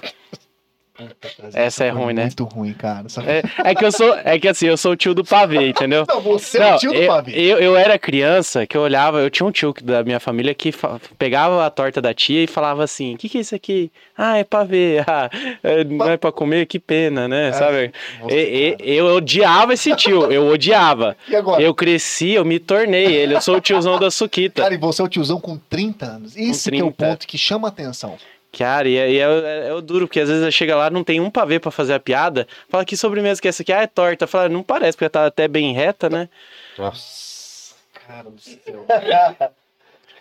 Essa 1.54 1.86
é 1.86 1.90
ruim, 1.90 2.14
né? 2.14 2.24
Muito 2.26 2.44
ruim, 2.44 2.74
cara. 2.74 3.06
É, 3.26 3.70
é 3.72 3.76
que 3.76 3.84
eu 3.84 3.92
sou, 3.92 4.14
é 4.24 4.38
que 4.38 4.48
assim, 4.48 4.68
eu 4.68 4.78
sou 4.78 4.92
o 4.92 4.96
tio 4.96 5.14
do 5.14 5.24
pavê, 5.26 5.70
entendeu? 5.70 6.06
Não, 6.08 6.22
você 6.22 6.58
é 6.60 6.70
Não, 6.70 6.76
o 6.76 6.80
tio 6.80 6.92
do 6.92 6.98
eu, 6.98 7.08
pavê. 7.08 7.32
eu, 7.34 7.58
eu 7.60 7.76
era 7.76 7.98
criança 7.98 8.68
que 8.68 8.78
eu 8.78 8.82
olhava, 8.82 9.20
eu 9.20 9.30
tinha 9.30 9.48
um 9.48 9.52
tio 9.52 9.74
da 9.84 10.04
minha 10.04 10.20
família 10.20 10.54
que 10.54 10.72
pegava 11.18 11.66
a 11.66 11.70
torta 11.70 12.02
da 12.02 12.14
tia 12.14 12.44
e 12.44 12.48
falava 12.48 12.84
assim: 12.84 13.16
o 13.16 13.18
que, 13.18 13.28
que 13.28 13.38
é 13.40 13.42
isso 13.42 13.56
aqui? 13.56 13.92
Ah, 14.18 14.38
é 14.38 14.44
pavê. 14.44 15.04
Ah, 15.08 15.30
é, 15.64 15.84
não 15.84 16.10
é 16.10 16.18
pra 16.18 16.32
comer? 16.32 16.66
Que 16.66 16.80
pena, 16.80 17.28
né? 17.28 17.50
É, 17.50 17.54
Sabe? 17.54 17.92
E- 18.30 18.76
e- 18.84 18.96
eu 18.96 19.06
odiava 19.16 19.74
esse 19.74 19.96
tio, 19.96 20.32
eu 20.32 20.48
odiava. 20.48 21.16
E 21.28 21.36
agora? 21.36 21.62
Eu 21.62 21.74
cresci, 21.74 22.32
eu 22.32 22.46
me 22.46 22.60
tornei 22.60 23.06
ele, 23.06 23.34
eu 23.36 23.42
sou 23.42 23.58
o 23.58 23.62
tiozão 23.62 24.00
da 24.00 24.10
Suquita. 24.12 24.62
Cara, 24.62 24.74
e 24.74 24.78
você 24.78 25.02
é 25.02 25.06
o 25.06 25.08
tiozão 25.08 25.40
com 25.40 25.58
30 25.58 26.06
anos. 26.06 26.36
Esse 26.38 26.70
que 26.72 26.78
é 26.80 26.84
o 26.84 26.92
30. 26.92 27.06
ponto 27.06 27.28
que 27.28 27.38
chama 27.38 27.68
atenção. 27.68 28.16
Cara, 28.58 28.88
e, 28.88 28.96
é- 28.98 29.12
e 29.12 29.18
é, 29.18 29.24
é, 29.24 29.68
é 29.70 29.74
o 29.74 29.82
duro, 29.82 30.08
porque 30.08 30.20
às 30.20 30.30
vezes 30.30 30.54
chega 30.54 30.76
lá, 30.76 30.90
não 30.90 31.04
tem 31.04 31.20
um 31.20 31.30
pavê 31.32 31.60
pra 31.60 31.72
fazer 31.72 31.94
a 31.96 32.00
piada, 32.00 32.48
fala 32.70 32.86
que 32.86 32.96
sobremesa 32.96 33.42
que 33.42 33.48
é 33.48 33.50
essa 33.50 33.64
aqui, 33.64 33.74
ah, 33.74 33.82
é 33.82 33.88
torta. 33.88 34.28
Fala, 34.28 34.48
não 34.48 34.62
parece, 34.62 34.96
porque 34.96 35.10
tá 35.10 35.26
até 35.26 35.48
bem 35.48 35.74
reta, 35.74 36.08
né? 36.10 36.30
Nossa. 36.78 37.74
Cara 38.08 38.30
do 38.30 38.40
céu. 38.40 38.86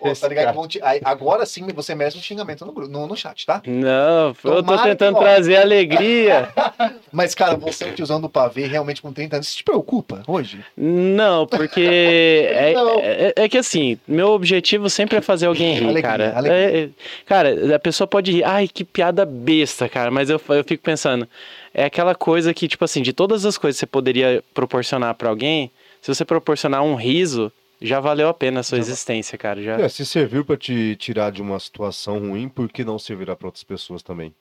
Pô, 0.02 0.12
tá 0.14 0.28
ligado? 0.28 0.54
Vão 0.54 0.66
te- 0.66 0.80
Agora 1.04 1.46
sim 1.46 1.64
você 1.74 1.94
merece 1.94 2.18
um 2.18 2.20
xingamento 2.20 2.66
no, 2.66 2.72
no, 2.88 3.06
no 3.06 3.16
chat, 3.16 3.46
tá? 3.46 3.62
Não, 3.66 4.28
eu 4.28 4.34
tô 4.42 4.62
Tomara 4.62 4.82
que, 4.82 4.88
tentando 4.88 5.16
ó. 5.16 5.20
trazer 5.20 5.56
alegria. 5.56 6.48
Mas, 7.12 7.34
cara, 7.34 7.56
você 7.56 7.84
é 7.84 7.88
o 7.88 7.94
tiozão 7.94 8.20
do 8.20 8.28
pavê, 8.28 8.66
realmente 8.66 9.00
com 9.00 9.12
30 9.12 9.36
anos. 9.36 9.48
Isso 9.48 9.58
te 9.58 9.64
preocupa 9.64 10.22
hoje? 10.26 10.64
Não, 10.76 11.46
porque 11.46 11.80
é, 12.52 12.72
Não. 12.74 12.98
é- 13.00 13.32
é 13.36 13.48
que 13.48 13.58
assim, 13.58 13.98
meu 14.08 14.30
objetivo 14.30 14.90
sempre 14.90 15.18
é 15.18 15.20
fazer 15.20 15.46
alguém 15.46 15.74
rir, 15.74 15.84
Alegria, 15.84 16.02
cara. 16.02 16.32
alegria. 16.36 16.58
É- 16.60 16.82
é- 16.84 16.88
cara, 17.26 17.76
a 17.76 17.78
pessoa 17.78 18.06
pode 18.08 18.32
rir, 18.32 18.44
ai, 18.44 18.66
que 18.66 18.82
piada 18.84 19.24
besta, 19.24 19.88
cara, 19.88 20.10
mas 20.10 20.28
eu, 20.30 20.40
eu 20.48 20.64
fico 20.64 20.82
pensando, 20.82 21.28
é 21.72 21.84
aquela 21.84 22.14
coisa 22.14 22.52
que, 22.52 22.66
tipo 22.66 22.84
assim, 22.84 23.02
de 23.02 23.12
todas 23.12 23.44
as 23.46 23.56
coisas 23.56 23.76
que 23.76 23.80
você 23.80 23.86
poderia 23.86 24.42
proporcionar 24.52 25.14
pra 25.14 25.28
alguém, 25.28 25.70
se 26.00 26.12
você 26.12 26.24
proporcionar 26.24 26.82
um 26.82 26.94
riso, 26.96 27.52
já 27.82 28.00
valeu 28.00 28.28
a 28.28 28.34
pena 28.34 28.60
a 28.60 28.62
sua 28.62 28.78
Já- 28.78 28.82
existência, 28.82 29.36
cara. 29.38 29.62
Já... 29.62 29.78
É, 29.80 29.88
se 29.88 30.04
serviu 30.06 30.44
pra 30.44 30.56
te 30.56 30.96
tirar 30.96 31.30
de 31.32 31.42
uma 31.42 31.58
situação 31.60 32.18
ruim, 32.18 32.48
por 32.48 32.68
que 32.70 32.84
não 32.84 32.98
servirá 32.98 33.34
pra 33.36 33.48
outras 33.48 33.64
pessoas 33.64 34.02
também? 34.02 34.34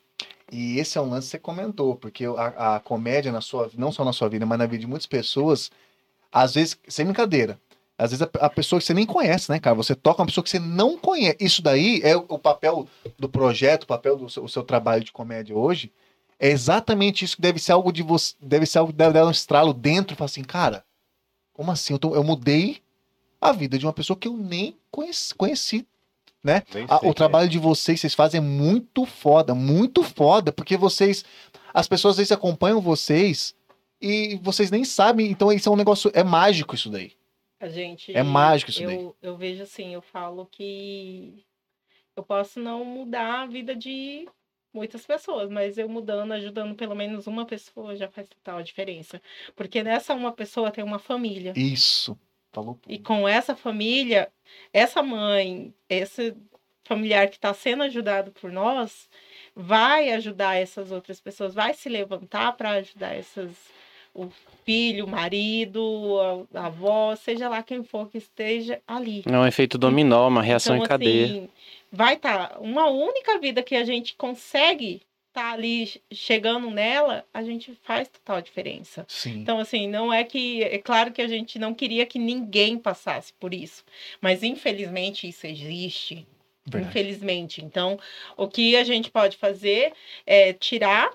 E 0.51 0.77
esse 0.79 0.97
é 0.97 1.01
um 1.01 1.09
lance 1.09 1.27
que 1.27 1.31
você 1.31 1.39
comentou, 1.39 1.95
porque 1.95 2.25
a, 2.25 2.75
a 2.75 2.79
comédia, 2.79 3.31
na 3.31 3.41
sua, 3.41 3.69
não 3.75 3.91
só 3.91 4.03
na 4.03 4.11
sua 4.13 4.27
vida, 4.29 4.45
mas 4.45 4.59
na 4.59 4.65
vida 4.65 4.79
de 4.81 4.87
muitas 4.87 5.05
pessoas, 5.07 5.71
às 6.31 6.55
vezes, 6.55 6.77
sem 6.87 7.05
brincadeira, 7.05 7.57
às 7.97 8.11
vezes 8.11 8.21
a, 8.21 8.45
a 8.45 8.49
pessoa 8.49 8.79
que 8.79 8.85
você 8.85 8.93
nem 8.93 9.05
conhece, 9.05 9.49
né, 9.51 9.59
cara? 9.59 9.75
Você 9.75 9.95
toca 9.95 10.21
uma 10.21 10.25
pessoa 10.27 10.43
que 10.43 10.49
você 10.49 10.59
não 10.59 10.97
conhece. 10.97 11.37
Isso 11.39 11.61
daí 11.61 12.01
é 12.03 12.17
o, 12.17 12.25
o 12.27 12.39
papel 12.39 12.87
do 13.17 13.29
projeto, 13.29 13.83
o 13.83 13.87
papel 13.87 14.17
do 14.17 14.29
seu, 14.29 14.43
o 14.43 14.49
seu 14.49 14.63
trabalho 14.63 15.03
de 15.03 15.11
comédia 15.11 15.55
hoje. 15.55 15.91
É 16.39 16.49
exatamente 16.49 17.23
isso 17.23 17.35
que 17.35 17.41
deve 17.41 17.59
ser 17.59 17.71
algo 17.71 17.91
de 17.93 18.01
você, 18.01 18.33
deve 18.41 18.65
ser 18.65 18.79
algo 18.79 18.91
que 18.91 18.97
deve 18.97 19.13
dar 19.13 19.25
um 19.27 19.31
estralo 19.31 19.73
dentro 19.73 20.13
e 20.13 20.17
falar 20.17 20.25
assim, 20.25 20.43
cara, 20.43 20.83
como 21.53 21.71
assim? 21.71 21.93
Eu, 21.93 21.99
tô- 21.99 22.15
eu 22.15 22.23
mudei 22.23 22.81
a 23.41 23.51
vida 23.51 23.77
de 23.77 23.85
uma 23.85 23.93
pessoa 23.93 24.17
que 24.17 24.27
eu 24.27 24.37
nem 24.37 24.77
conheci, 24.91 25.33
conheci 25.35 25.87
ah, 26.43 26.63
sei 26.99 27.09
o 27.09 27.11
é. 27.11 27.13
trabalho 27.13 27.47
de 27.47 27.59
vocês, 27.59 27.99
vocês 27.99 28.15
fazem 28.15 28.39
é 28.39 28.41
muito 28.41 29.05
foda, 29.05 29.53
muito 29.53 30.03
foda, 30.03 30.51
porque 30.51 30.75
vocês. 30.75 31.23
As 31.73 31.87
pessoas 31.87 32.13
às 32.13 32.17
vezes 32.17 32.31
acompanham 32.31 32.81
vocês 32.81 33.55
e 34.01 34.37
vocês 34.41 34.71
nem 34.71 34.83
sabem, 34.83 35.29
então 35.29 35.51
isso 35.51 35.69
é 35.69 35.71
um 35.71 35.75
negócio. 35.75 36.11
É 36.13 36.23
mágico 36.23 36.75
isso 36.75 36.89
daí. 36.89 37.13
A 37.59 37.69
gente. 37.69 38.15
É 38.15 38.23
mágico 38.23 38.71
isso 38.71 38.83
daí. 38.83 38.95
eu, 38.95 39.15
eu 39.21 39.37
vejo 39.37 39.61
assim, 39.61 39.93
eu 39.93 40.01
falo 40.01 40.47
que 40.47 41.45
eu 42.15 42.23
posso 42.23 42.59
não 42.59 42.83
mudar 42.83 43.43
a 43.43 43.45
vida 43.45 43.75
de 43.75 44.27
muitas 44.73 45.05
pessoas, 45.05 45.49
mas 45.49 45.77
eu 45.77 45.87
mudando, 45.87 46.31
ajudando 46.31 46.75
pelo 46.75 46.95
menos 46.95 47.27
uma 47.27 47.45
pessoa 47.45 47.95
já 47.95 48.09
faz 48.09 48.27
total 48.27 48.63
diferença. 48.63 49.21
Porque 49.55 49.83
nessa 49.83 50.15
uma 50.15 50.31
pessoa 50.31 50.71
tem 50.71 50.83
uma 50.83 50.99
família. 50.99 51.53
Isso. 51.55 52.17
Falou. 52.51 52.77
E 52.87 52.99
com 52.99 53.27
essa 53.27 53.55
família, 53.55 54.29
essa 54.73 55.01
mãe, 55.01 55.73
esse 55.89 56.35
familiar 56.83 57.29
que 57.29 57.37
está 57.37 57.53
sendo 57.53 57.83
ajudado 57.83 58.31
por 58.31 58.51
nós, 58.51 59.09
vai 59.55 60.11
ajudar 60.11 60.55
essas 60.55 60.91
outras 60.91 61.21
pessoas, 61.21 61.53
vai 61.53 61.73
se 61.73 61.87
levantar 61.87 62.53
para 62.53 62.71
ajudar 62.71 63.15
essas 63.15 63.49
o 64.13 64.29
filho, 64.65 65.05
o 65.05 65.07
marido, 65.07 66.47
a, 66.53 66.59
a 66.59 66.65
avó, 66.65 67.15
seja 67.15 67.47
lá 67.47 67.63
quem 67.63 67.81
for 67.83 68.09
que 68.09 68.17
esteja 68.17 68.81
ali. 68.85 69.23
É 69.25 69.37
um 69.37 69.47
efeito 69.47 69.77
dominó, 69.77 70.27
uma 70.27 70.41
reação 70.41 70.75
então, 70.75 70.85
em 70.85 70.89
cadeia. 70.89 71.25
assim, 71.25 71.49
vai 71.89 72.15
estar 72.15 72.57
uma 72.59 72.87
única 72.87 73.39
vida 73.39 73.63
que 73.63 73.75
a 73.75 73.85
gente 73.85 74.15
consegue 74.15 75.01
estar 75.31 75.53
ali 75.53 76.01
chegando 76.11 76.69
nela, 76.69 77.25
a 77.33 77.41
gente 77.41 77.73
faz 77.83 78.07
total 78.07 78.41
diferença. 78.41 79.05
Sim. 79.07 79.39
Então, 79.39 79.59
assim, 79.59 79.87
não 79.87 80.13
é 80.13 80.23
que. 80.23 80.61
É 80.63 80.77
claro 80.77 81.11
que 81.11 81.21
a 81.21 81.27
gente 81.27 81.57
não 81.57 81.73
queria 81.73 82.05
que 82.05 82.19
ninguém 82.19 82.77
passasse 82.77 83.33
por 83.39 83.53
isso. 83.53 83.83
Mas, 84.19 84.43
infelizmente, 84.43 85.27
isso 85.27 85.47
existe. 85.47 86.27
Verdade. 86.65 86.89
Infelizmente. 86.91 87.63
Então, 87.63 87.97
o 88.37 88.47
que 88.47 88.75
a 88.75 88.83
gente 88.83 89.09
pode 89.09 89.37
fazer 89.37 89.93
é 90.27 90.53
tirar 90.53 91.09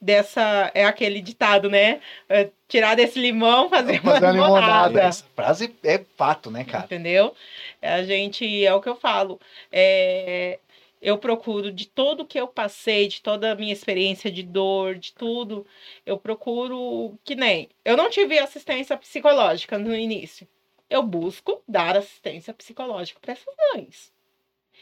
dessa. 0.00 0.70
É 0.74 0.84
aquele 0.84 1.20
ditado, 1.20 1.68
né? 1.68 2.00
É, 2.28 2.48
tirar 2.68 2.94
desse 2.94 3.18
limão, 3.18 3.68
fazer, 3.68 4.00
Fazer 4.00 4.24
uma 4.24 4.32
limonada. 4.32 4.60
limonada. 4.60 5.02
Essa 5.02 5.24
frase 5.34 5.74
é 5.82 6.00
fato, 6.16 6.50
né, 6.50 6.64
cara? 6.64 6.84
Entendeu? 6.84 7.34
A 7.82 8.02
gente, 8.02 8.64
é 8.64 8.72
o 8.72 8.80
que 8.80 8.88
eu 8.88 8.96
falo. 8.96 9.40
É, 9.70 10.58
eu 11.04 11.18
procuro, 11.18 11.70
de 11.70 11.86
tudo 11.86 12.24
que 12.24 12.40
eu 12.40 12.48
passei, 12.48 13.06
de 13.06 13.20
toda 13.20 13.52
a 13.52 13.54
minha 13.54 13.74
experiência 13.74 14.32
de 14.32 14.42
dor, 14.42 14.94
de 14.94 15.12
tudo, 15.12 15.66
eu 16.06 16.18
procuro 16.18 17.18
que 17.22 17.34
nem. 17.34 17.68
Eu 17.84 17.94
não 17.94 18.08
tive 18.08 18.38
assistência 18.38 18.96
psicológica 18.96 19.78
no 19.78 19.94
início. 19.94 20.48
Eu 20.88 21.02
busco 21.02 21.62
dar 21.68 21.94
assistência 21.94 22.54
psicológica 22.54 23.20
para 23.20 23.32
essas 23.32 23.54
mães. 23.74 24.14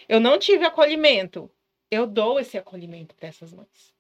Eu 0.09 0.20
não 0.20 0.39
tive 0.39 0.65
acolhimento. 0.65 1.51
Eu 1.90 2.07
dou 2.07 2.39
esse 2.39 2.57
acolhimento 2.57 3.16
para 3.16 3.27
essas 3.27 3.53
mães. 3.53 3.93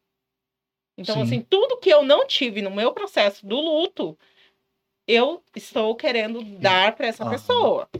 Então, 0.96 1.16
Sim. 1.16 1.22
assim, 1.22 1.40
tudo 1.40 1.78
que 1.78 1.90
eu 1.90 2.04
não 2.04 2.24
tive 2.24 2.62
no 2.62 2.70
meu 2.70 2.92
processo 2.92 3.44
do 3.44 3.56
luto, 3.56 4.16
eu 5.08 5.42
estou 5.56 5.96
querendo 5.96 6.40
dar 6.60 6.94
para 6.94 7.08
essa 7.08 7.28
pessoa. 7.28 7.90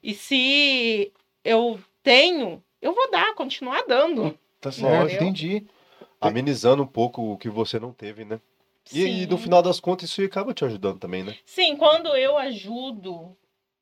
E 0.00 0.14
se 0.14 1.12
eu 1.44 1.80
tenho, 2.00 2.62
eu 2.82 2.92
vou 2.92 3.10
dar, 3.10 3.34
continuar 3.34 3.84
dando. 3.86 4.38
Tá 4.60 4.70
certo, 4.70 5.06
Entendeu? 5.06 5.28
entendi. 5.28 5.66
Amenizando 6.20 6.82
um 6.82 6.86
pouco 6.86 7.22
o 7.32 7.38
que 7.38 7.48
você 7.48 7.80
não 7.80 7.92
teve, 7.92 8.24
né? 8.24 8.40
E, 8.92 9.22
e 9.22 9.26
no 9.26 9.38
final 9.38 9.62
das 9.62 9.80
contas, 9.80 10.10
isso 10.10 10.22
acaba 10.22 10.52
te 10.52 10.64
ajudando 10.64 10.98
também, 10.98 11.22
né? 11.22 11.34
Sim, 11.46 11.76
quando 11.76 12.14
eu 12.16 12.36
ajudo, 12.36 13.36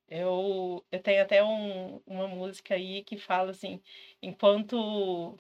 eu, 0.09 0.85
eu 0.91 0.99
tenho 1.01 1.23
até 1.23 1.43
um- 1.43 2.01
uma 2.07 2.29
música 2.29 2.75
aí 2.75 3.03
que 3.03 3.17
fala 3.17 3.51
assim: 3.51 3.81
enquanto 4.23 5.37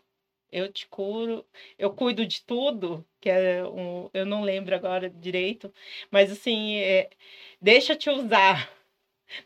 eu 0.52 0.72
te 0.72 0.86
curo, 0.88 1.44
eu 1.78 1.90
cuido 1.92 2.26
de 2.26 2.42
tudo, 2.42 3.04
que 3.20 3.30
é 3.30 3.64
um, 3.64 4.10
eu 4.12 4.26
não 4.26 4.42
lembro 4.42 4.74
agora 4.74 5.08
direito, 5.08 5.72
mas 6.10 6.30
assim, 6.32 6.76
é, 6.76 7.08
deixa 7.60 7.94
te 7.96 8.10
usar. 8.10 8.68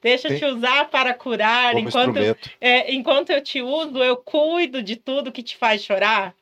Deixa 0.03 0.29
Tem- 0.29 0.39
te 0.39 0.45
usar 0.45 0.89
para 0.91 1.15
curar, 1.15 1.73
Como 1.73 1.89
enquanto, 1.89 2.19
é, 2.61 2.93
enquanto 2.93 3.31
eu 3.31 3.41
te 3.43 3.61
uso, 3.63 4.03
eu 4.03 4.17
cuido 4.17 4.83
de 4.83 4.97
tudo 4.97 5.33
que 5.33 5.43
te 5.43 5.57
faz 5.57 5.83
chorar. 5.83 6.35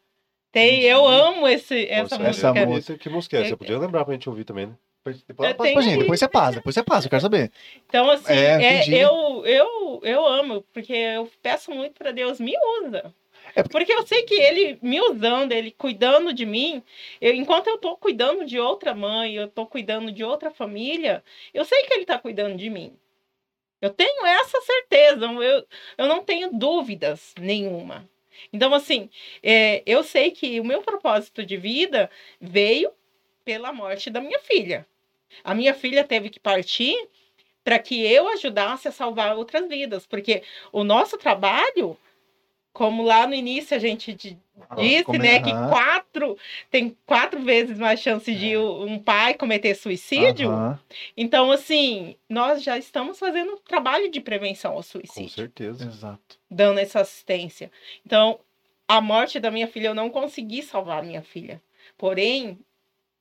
Tem, 0.50 0.82
eu 0.82 1.08
amo 1.08 1.48
esse, 1.48 1.86
essa 1.86 2.18
música. 2.18 2.48
Essa 2.48 2.66
música. 2.66 2.98
Que 2.98 3.08
música 3.08 3.36
é 3.36 3.40
essa? 3.40 3.48
Você 3.50 3.56
podia 3.56 3.78
lembrar 3.78 4.04
pra 4.04 4.12
gente 4.14 4.28
ouvir 4.28 4.44
também, 4.44 4.66
né? 4.66 4.74
Depois, 5.04 5.24
Eu 5.50 5.54
passa 5.56 5.72
pra 5.72 5.82
gente, 5.82 5.98
depois 5.98 6.20
você 6.20 6.28
passa, 6.28 6.52
depois 6.56 6.74
você 6.74 6.82
passa, 6.82 7.06
eu 7.06 7.10
quero 7.10 7.22
saber. 7.22 7.50
Então, 7.88 8.08
assim, 8.08 8.32
É, 8.32 8.62
é, 8.62 8.88
eu, 8.90 9.44
eu, 9.44 10.00
eu 10.04 10.26
amo, 10.26 10.62
porque 10.72 10.92
eu 10.92 11.28
peço 11.42 11.72
muito 11.72 11.94
para 11.94 12.12
Deus, 12.12 12.38
me 12.38 12.52
usa. 12.82 13.12
É 13.56 13.62
porque 13.64 13.92
eu 13.92 14.06
sei 14.06 14.22
que 14.22 14.34
ele 14.34 14.78
me 14.80 15.00
usando, 15.00 15.50
ele 15.52 15.72
cuidando 15.72 16.32
de 16.32 16.46
mim, 16.46 16.82
eu- 17.20 17.34
enquanto 17.34 17.66
eu 17.66 17.78
tô 17.78 17.96
cuidando 17.96 18.44
de 18.46 18.60
outra 18.60 18.94
mãe, 18.94 19.34
eu 19.34 19.48
tô 19.48 19.66
cuidando 19.66 20.12
de 20.12 20.22
outra 20.22 20.50
família, 20.50 21.24
eu 21.52 21.64
sei 21.64 21.82
que 21.82 21.94
ele 21.94 22.04
tá 22.06 22.18
cuidando 22.18 22.56
de 22.56 22.70
mim. 22.70 22.92
Eu 23.82 23.90
tenho 23.90 24.24
essa 24.24 24.60
certeza, 24.60 25.26
eu, 25.26 25.66
eu 25.98 26.06
não 26.06 26.22
tenho 26.22 26.52
dúvidas 26.52 27.34
nenhuma. 27.36 28.08
Então, 28.52 28.72
assim, 28.72 29.10
é, 29.42 29.82
eu 29.84 30.04
sei 30.04 30.30
que 30.30 30.60
o 30.60 30.64
meu 30.64 30.82
propósito 30.82 31.44
de 31.44 31.56
vida 31.56 32.08
veio 32.40 32.92
pela 33.44 33.72
morte 33.72 34.08
da 34.08 34.20
minha 34.20 34.38
filha. 34.38 34.86
A 35.42 35.52
minha 35.52 35.74
filha 35.74 36.04
teve 36.04 36.30
que 36.30 36.38
partir 36.38 36.94
para 37.64 37.78
que 37.78 38.00
eu 38.06 38.28
ajudasse 38.28 38.86
a 38.86 38.92
salvar 38.92 39.36
outras 39.36 39.68
vidas, 39.68 40.06
porque 40.06 40.44
o 40.72 40.84
nosso 40.84 41.18
trabalho, 41.18 41.98
como 42.72 43.02
lá 43.02 43.26
no 43.26 43.34
início 43.34 43.76
a 43.76 43.80
gente 43.80 44.12
di- 44.14 44.38
disse, 44.76 45.18
né, 45.18 45.40
que 45.40 45.50
quatro 45.68 46.36
tem 46.70 46.96
quatro 47.04 47.40
vezes 47.42 47.78
mais 47.78 48.00
chance 48.00 48.34
de 48.34 48.56
o- 48.56 48.84
um 48.84 48.98
pai 48.98 49.34
cometer 49.34 49.74
suicídio. 49.74 50.50
Aham. 50.50 50.80
Então, 51.16 51.50
assim, 51.50 52.16
nós 52.28 52.62
já 52.62 52.78
estamos 52.78 53.18
fazendo 53.18 53.56
trabalho 53.58 54.10
de 54.10 54.20
prevenção 54.20 54.70
ao 54.72 54.76
Com 54.78 54.82
suicídio 54.82 55.30
certeza. 55.30 55.84
Exato. 55.84 56.38
dando 56.50 56.78
essa 56.80 57.00
assistência. 57.00 57.70
Então, 58.04 58.38
a 58.88 59.00
morte 59.00 59.38
da 59.40 59.50
minha 59.50 59.66
filha, 59.68 59.88
eu 59.88 59.94
não 59.94 60.10
consegui 60.10 60.62
salvar 60.62 60.98
a 61.00 61.02
minha 61.02 61.22
filha. 61.22 61.62
Porém, 61.96 62.58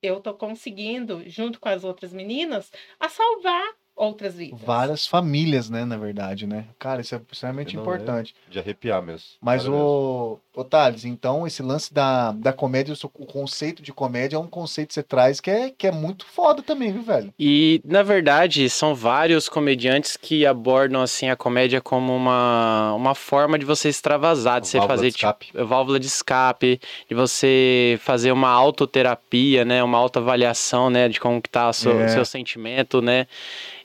eu 0.01 0.19
tô 0.19 0.33
conseguindo, 0.33 1.23
junto 1.27 1.59
com 1.59 1.69
as 1.69 1.83
outras 1.83 2.11
meninas, 2.11 2.71
a 2.99 3.07
salvar 3.07 3.73
outras 3.95 4.35
vidas. 4.35 4.59
Várias 4.61 5.07
famílias, 5.07 5.69
né, 5.69 5.85
na 5.85 5.97
verdade, 5.97 6.47
né? 6.47 6.67
Cara, 6.79 7.01
isso 7.01 7.15
é 7.15 7.21
extremamente 7.31 7.75
importante. 7.75 8.35
De 8.49 8.59
arrepiar 8.59 9.01
mesmo. 9.01 9.27
Mas 9.41 9.63
Cara, 9.63 9.73
mesmo. 9.73 10.41
O 10.53 10.63
Thales, 10.65 11.05
então 11.05 11.47
esse 11.47 11.63
lance 11.63 11.93
da, 11.93 12.31
da 12.33 12.51
comédia, 12.51 12.93
o 13.13 13.25
conceito 13.25 13.81
de 13.81 13.93
comédia 13.93 14.35
é 14.35 14.39
um 14.39 14.47
conceito 14.47 14.89
que 14.89 14.93
você 14.95 15.03
traz 15.03 15.39
que 15.39 15.49
é, 15.49 15.69
que 15.69 15.87
é 15.87 15.91
muito 15.91 16.25
foda 16.25 16.61
também, 16.61 16.91
viu, 16.91 17.01
velho? 17.03 17.33
E, 17.39 17.81
na 17.85 18.03
verdade, 18.03 18.69
são 18.69 18.93
vários 18.93 19.47
comediantes 19.47 20.17
que 20.17 20.45
abordam, 20.45 21.01
assim, 21.01 21.29
a 21.29 21.35
comédia 21.37 21.79
como 21.79 22.13
uma, 22.15 22.93
uma 22.95 23.15
forma 23.15 23.57
de 23.57 23.65
você 23.65 23.87
extravasar, 23.87 24.59
de 24.59 24.67
você 24.67 24.77
Válvula 24.77 24.97
fazer, 24.97 25.09
de 25.09 25.15
escape. 25.15 25.45
tipo, 25.47 25.65
válvula 25.65 25.99
de 25.99 26.07
escape, 26.07 26.81
de 27.07 27.15
você 27.15 27.97
fazer 28.01 28.31
uma 28.33 28.49
autoterapia, 28.49 29.63
né, 29.63 29.81
uma 29.83 29.97
autoavaliação, 29.97 30.89
né, 30.89 31.07
de 31.07 31.19
como 31.19 31.41
que 31.41 31.49
tá 31.49 31.69
o 31.69 31.73
seu, 31.73 31.99
É. 32.01 32.07
seu 32.09 32.25
sentimento, 32.25 33.01
né, 33.01 33.25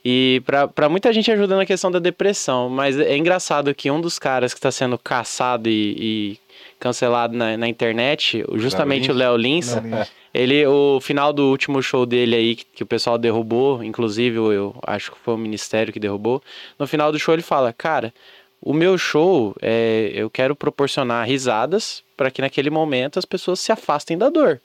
e 0.03 0.41
pra 0.45 0.67
pra 0.67 0.89
muita 0.89 1.11
gente 1.13 1.31
ajuda 1.31 1.55
na 1.55 1.65
questão 1.65 1.89
da 1.91 1.99
depressão, 1.99 2.69
mas 2.69 2.99
é 2.99 3.17
engraçado 3.17 3.73
que 3.73 3.89
um 3.89 3.99
dos 3.99 4.19
caras 4.19 4.53
que 4.53 4.59
está 4.59 4.71
sendo 4.71 4.97
caçado 4.97 5.69
e, 5.69 5.95
e 5.97 6.39
cancelado 6.79 7.35
na, 7.35 7.57
na 7.57 7.67
internet, 7.67 8.43
justamente 8.53 9.11
o 9.11 9.13
Léo 9.13 9.35
Lins, 9.35 9.75
Não, 9.75 10.05
ele, 10.33 10.65
o 10.65 10.99
final 11.01 11.33
do 11.33 11.49
último 11.49 11.81
show 11.81 12.05
dele 12.05 12.35
aí, 12.35 12.55
que, 12.55 12.65
que 12.65 12.83
o 12.83 12.85
pessoal 12.85 13.17
derrubou, 13.17 13.83
inclusive 13.83 14.37
eu 14.37 14.75
acho 14.85 15.11
que 15.11 15.17
foi 15.17 15.33
o 15.33 15.37
Ministério 15.37 15.91
que 15.91 15.99
derrubou, 15.99 16.41
no 16.77 16.85
final 16.85 17.11
do 17.11 17.19
show 17.19 17.33
ele 17.33 17.41
fala, 17.41 17.73
cara, 17.73 18.13
o 18.61 18.73
meu 18.73 18.97
show, 18.97 19.55
é, 19.61 20.11
eu 20.13 20.29
quero 20.29 20.55
proporcionar 20.55 21.27
risadas 21.27 22.03
para 22.15 22.31
que 22.31 22.41
naquele 22.41 22.69
momento 22.69 23.19
as 23.19 23.25
pessoas 23.25 23.59
se 23.59 23.71
afastem 23.71 24.17
da 24.17 24.29
dor. 24.29 24.61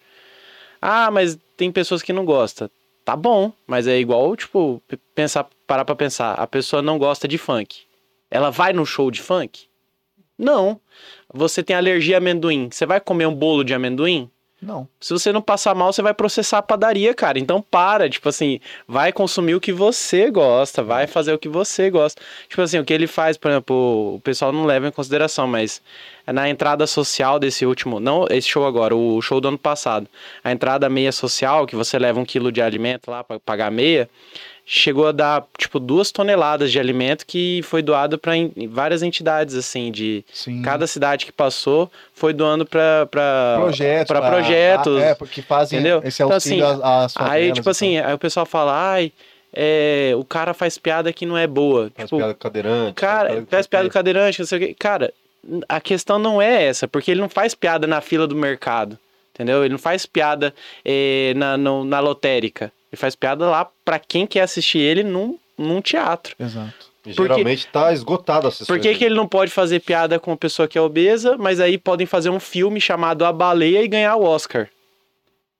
Ah, 0.81 1.11
mas 1.11 1.39
tem 1.57 1.71
pessoas 1.71 2.03
que 2.03 2.13
não 2.13 2.25
gostam. 2.25 2.69
Tá 3.05 3.17
bom, 3.17 3.53
mas 3.67 3.87
é 3.87 3.99
igual, 3.99 4.35
tipo, 4.37 4.83
pensar, 5.15 5.47
parar 5.67 5.85
pra 5.85 5.95
pensar, 5.95 6.35
a 6.35 6.47
pessoa 6.47 6.81
não 6.81 6.99
gosta 6.99 7.27
de 7.27 7.37
funk. 7.37 7.83
Ela 8.31 8.51
vai 8.51 8.73
num 8.73 8.87
show 8.87 9.11
de 9.11 9.21
funk? 9.21 9.67
Não. 10.39 10.81
Você 11.33 11.63
tem 11.63 11.77
alergia 11.77 12.17
a 12.17 12.19
amendoim, 12.19 12.69
você 12.71 12.87
vai 12.87 13.01
comer 13.01 13.27
um 13.27 13.35
bolo 13.35 13.65
de 13.65 13.75
amendoim? 13.75 14.31
não. 14.63 14.89
Se 15.01 15.13
você 15.13 15.33
não 15.33 15.43
passar 15.43 15.75
mal, 15.75 15.93
você 15.93 16.01
vai 16.01 16.15
processar 16.15 16.59
a 16.59 16.63
padaria, 16.63 17.13
cara. 17.13 17.39
Então 17.39 17.61
para, 17.61 18.09
tipo 18.09 18.29
assim, 18.29 18.61
vai 18.87 19.13
consumir 19.13 19.57
o 19.57 19.61
que 19.61 19.73
você 19.73 20.31
gosta, 20.31 20.83
vai 20.83 21.09
fazer 21.09 21.33
o 21.33 21.39
que 21.39 21.49
você 21.49 21.91
gosta. 21.91 22.23
Tipo 22.49 22.63
assim, 22.63 22.79
o 22.79 22.85
que 22.85 22.93
ele 22.93 23.09
faz, 23.09 23.37
por 23.37 23.51
exemplo, 23.51 24.15
o 24.15 24.21
pessoal 24.21 24.53
não 24.53 24.65
leva 24.65 24.87
em 24.87 24.93
consideração, 24.93 25.49
mas 25.49 25.83
na 26.27 26.49
entrada 26.49 26.87
social 26.87 27.41
desse 27.41 27.67
último, 27.67 27.99
não 27.99 28.27
esse 28.31 28.49
show 28.49 28.65
agora, 28.65 28.95
o 28.95 29.21
show 29.21 29.41
do 29.41 29.49
ano 29.49 29.59
passado, 29.59 30.07
a 30.45 30.53
entrada 30.53 30.89
meia 30.89 31.11
social, 31.11 31.67
que 31.67 31.75
você 31.75 31.99
leva 31.99 32.21
um 32.21 32.25
quilo 32.25 32.53
de 32.53 32.63
alimento 32.63 33.11
lá 33.11 33.25
para 33.25 33.41
pagar 33.41 33.71
meia, 33.73 34.09
chegou 34.65 35.09
a 35.09 35.13
dar, 35.13 35.45
tipo, 35.59 35.79
duas 35.81 36.11
toneladas 36.13 36.71
de 36.71 36.79
alimento 36.79 37.27
que 37.27 37.61
foi 37.65 37.83
doado 37.83 38.17
para 38.19 38.33
várias 38.69 39.03
entidades, 39.03 39.55
assim, 39.55 39.91
de 39.91 40.25
Sim. 40.33 40.63
cada 40.63 40.87
cidade 40.87 41.27
que 41.27 41.33
passou, 41.33 41.91
foi 42.15 42.33
doando 42.33 42.65
para 42.65 43.07
projetos, 43.61 44.07
pra 44.09 44.23
projetos, 44.31 45.03
é, 45.03 45.15
porque 45.15 45.43
fazem 45.43 45.79
entendeu? 45.81 46.01
esse 46.05 46.23
Então, 46.23 46.35
auxílio 46.35 46.65
assim, 46.67 46.81
às, 46.83 47.17
às 47.17 47.31
Aí, 47.31 47.53
tipo 47.53 47.69
assim, 47.69 47.99
aí 47.99 48.15
o 48.15 48.19
pessoal 48.19 48.47
fala, 48.47 48.73
ai, 48.93 49.13
é, 49.53 50.13
o 50.17 50.25
cara 50.25 50.55
faz 50.55 50.79
piada 50.79 51.13
que 51.13 51.27
não 51.27 51.37
é 51.37 51.47
boa. 51.47 51.91
Faz 51.95 52.09
tipo, 52.09 52.17
piada 52.19 52.35
cadeirante. 52.35 52.95
cara, 52.95 53.45
faz 53.51 53.67
piada 53.67 53.89
do 53.89 53.93
cadeirante, 53.93 54.39
não 54.41 54.47
sei 54.47 54.59
o 54.59 54.61
quê. 54.61 54.77
Cara, 54.79 55.13
a 55.69 55.81
questão 55.81 56.19
não 56.19 56.41
é 56.41 56.65
essa, 56.65 56.87
porque 56.87 57.11
ele 57.11 57.21
não 57.21 57.29
faz 57.29 57.55
piada 57.55 57.87
na 57.87 58.01
fila 58.01 58.27
do 58.27 58.37
mercado, 58.37 58.97
entendeu? 59.35 59.65
Ele 59.65 59.73
não 59.73 59.79
faz 59.79 60.07
piada 60.07 60.55
eh, 60.85 61.33
na, 61.37 61.57
no- 61.57 61.85
na 61.85 61.99
lotérica. 62.01 62.73
Ele 62.93 62.99
faz 63.01 63.15
piada 63.17 63.49
lá 63.49 63.69
pra 63.85 63.99
quem 63.99 64.27
quer 64.27 64.43
assistir 64.43 64.79
ele 64.79 65.03
num, 65.03 65.39
num 65.57 65.81
teatro. 65.81 66.35
Exato. 66.39 66.93
E 67.07 67.13
Geralmente 67.13 67.67
tá 67.67 67.93
esgotado 67.93 68.47
a 68.47 68.51
sessão. 68.51 68.67
Por 68.67 68.81
que, 68.81 68.95
que 68.95 69.05
ele 69.05 69.15
não 69.17 69.27
pode 69.27 69.51
fazer 69.51 69.81
piada 69.81 70.21
com 70.21 70.31
uma 70.31 70.37
pessoa 70.37 70.69
que 70.69 70.79
é 70.79 70.81
obesa, 70.81 71.37
mas 71.37 71.59
aí 71.59 71.77
podem 71.79 72.07
fazer 72.07 72.31
um 72.31 72.39
filme 72.39 72.81
chamado 72.81 73.25
A 73.25 73.33
Baleia 73.33 73.83
e 73.83 73.89
ganhar 73.89 74.15
o 74.17 74.23
Oscar? 74.23 74.69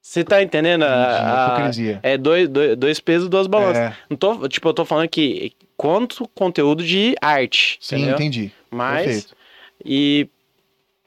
Você 0.01 0.23
tá 0.25 0.43
entendendo? 0.43 0.83
A- 0.85 1.47
a- 1.47 1.55
hipocrisia. 1.55 2.01
é 2.03 2.17
dois, 2.19 2.49
dois, 2.49 2.77
dois 2.77 3.01
pesos, 3.01 3.29
duas 3.29 3.47
balanças. 3.47 3.77
É, 3.79 3.97
Não 4.11 4.17
tô, 4.17 4.47
tipo, 4.49 4.69
eu 4.69 4.75
tô 4.75 4.85
falando 4.85 5.09
que 5.09 5.53
quanto 5.77 6.29
conteúdo 6.35 6.85
de 6.85 7.15
arte, 7.21 7.79
sim, 7.81 7.97
entendeu? 7.97 8.15
entendi. 8.15 8.53
Mas, 8.71 9.05
Perfeito. 9.05 9.37
e 9.85 10.29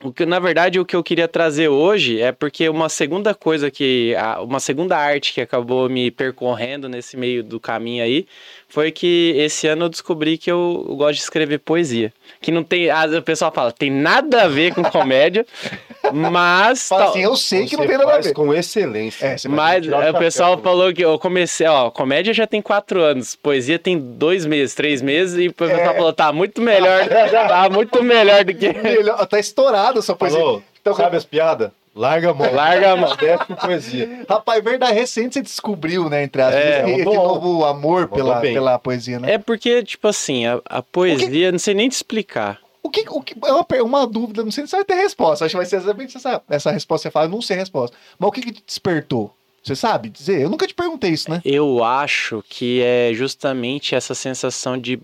o 0.05 0.13
que, 0.13 0.23
na 0.23 0.39
verdade, 0.39 0.79
o 0.79 0.85
que 0.85 0.95
eu 0.95 1.03
queria 1.03 1.27
trazer 1.27 1.67
hoje 1.67 2.21
é 2.21 2.31
porque 2.31 2.69
uma 2.69 2.89
segunda 2.89 3.33
coisa 3.33 3.71
que, 3.71 4.13
uma 4.43 4.59
segunda 4.59 4.95
arte 4.95 5.33
que 5.33 5.41
acabou 5.41 5.89
me 5.89 6.11
percorrendo 6.11 6.87
nesse 6.87 7.17
meio 7.17 7.43
do 7.43 7.59
caminho 7.59 8.03
aí, 8.03 8.27
foi 8.67 8.91
que 8.91 9.33
esse 9.35 9.67
ano 9.67 9.85
eu 9.85 9.89
descobri 9.89 10.37
que 10.37 10.51
eu, 10.51 10.85
gosto 10.95 11.15
de 11.15 11.21
escrever 11.21 11.57
poesia. 11.57 12.13
Que 12.39 12.51
não 12.51 12.63
tem, 12.63 12.87
o 13.17 13.21
pessoal 13.23 13.51
fala, 13.51 13.71
tem 13.71 13.89
nada 13.89 14.43
a 14.43 14.47
ver 14.47 14.75
com 14.75 14.83
comédia, 14.83 15.43
Mas. 16.15 16.87
Fala 16.87 17.09
assim, 17.09 17.21
eu 17.23 17.35
sei 17.35 17.65
que 17.65 17.75
não 17.77 17.85
tem 17.85 17.97
nada 17.97 18.15
a 18.15 18.19
ver. 18.19 18.33
com 18.33 18.53
excelência. 18.53 19.25
É, 19.25 19.35
Mas 19.47 19.85
o 19.87 20.17
pessoal 20.17 20.57
falou 20.57 20.93
que 20.93 21.03
eu 21.03 21.17
comecei, 21.19 21.67
ó, 21.67 21.89
comédia 21.91 22.33
já 22.33 22.47
tem 22.47 22.61
quatro 22.61 23.01
anos, 23.01 23.35
poesia 23.35 23.77
tem 23.77 23.97
dois 23.99 24.45
meses, 24.45 24.73
três 24.75 25.01
meses, 25.01 25.37
e 25.37 25.47
o 25.47 25.53
pessoal 25.53 25.79
É. 25.79 25.93
falou, 25.93 26.13
tá 26.13 26.31
muito 26.31 26.61
melhor, 26.61 27.05
tá 27.47 27.69
muito 27.69 28.01
melhor 28.03 28.43
do 28.43 28.53
que. 28.53 28.71
Melhor- 28.73 29.25
Tá 29.27 29.39
estourado 29.39 29.99
essa 29.99 30.15
poesia. 30.15 30.39
Falou, 30.39 30.63
Então, 30.81 30.93
sabe 30.93 31.17
as 31.17 31.25
piadas? 31.25 31.71
Larga 31.95 32.31
a 32.31 32.33
mão. 32.33 32.53
Larga 32.53 32.91
a 32.91 32.95
mão. 32.97 33.15
Desce 33.17 33.45
com 33.45 33.55
poesia. 33.55 34.25
Rapaz, 34.29 34.61
verdade, 34.63 34.93
recente 34.93 35.35
você 35.35 35.41
descobriu, 35.41 36.09
né, 36.09 36.23
entre 36.23 36.41
aspas, 36.41 36.55
É, 36.61 36.81
esse, 36.81 36.91
esse 36.91 37.03
novo 37.05 37.63
amor 37.65 38.09
pela, 38.09 38.35
bem. 38.41 38.53
pela 38.53 38.77
poesia, 38.77 39.17
né? 39.19 39.33
É 39.33 39.37
porque, 39.37 39.81
tipo 39.81 40.07
assim, 40.09 40.45
a, 40.45 40.59
a 40.65 40.81
poesia, 40.81 41.51
não 41.53 41.59
sei 41.59 41.73
nem 41.73 41.87
te 41.87 41.93
explicar. 41.93 42.59
O 42.85 42.89
que, 42.91 43.03
o 43.09 43.19
que, 43.19 43.33
é 43.43 43.51
uma, 43.51 43.65
uma 43.83 44.07
dúvida, 44.07 44.43
não 44.43 44.51
sei 44.51 44.67
se 44.67 44.75
vai 44.75 44.85
ter 44.85 44.93
resposta, 44.93 45.43
acho 45.43 45.53
que 45.53 45.57
vai 45.57 45.65
ser 45.65 45.77
exatamente 45.77 46.15
essa, 46.15 46.43
essa 46.47 46.69
resposta 46.69 47.09
você 47.09 47.11
fala, 47.11 47.27
não 47.27 47.41
sei 47.41 47.55
a 47.55 47.59
resposta. 47.59 47.97
Mas 48.19 48.27
o 48.27 48.31
que, 48.31 48.41
que 48.41 48.51
te 48.51 48.63
despertou? 48.63 49.35
Você 49.63 49.75
sabe 49.75 50.07
dizer? 50.07 50.41
Eu 50.41 50.51
nunca 50.51 50.67
te 50.67 50.75
perguntei 50.75 51.09
isso, 51.09 51.31
né? 51.31 51.41
Eu 51.43 51.83
acho 51.83 52.43
que 52.47 52.83
é 52.83 53.11
justamente 53.11 53.95
essa 53.95 54.13
sensação 54.13 54.77
de 54.77 54.99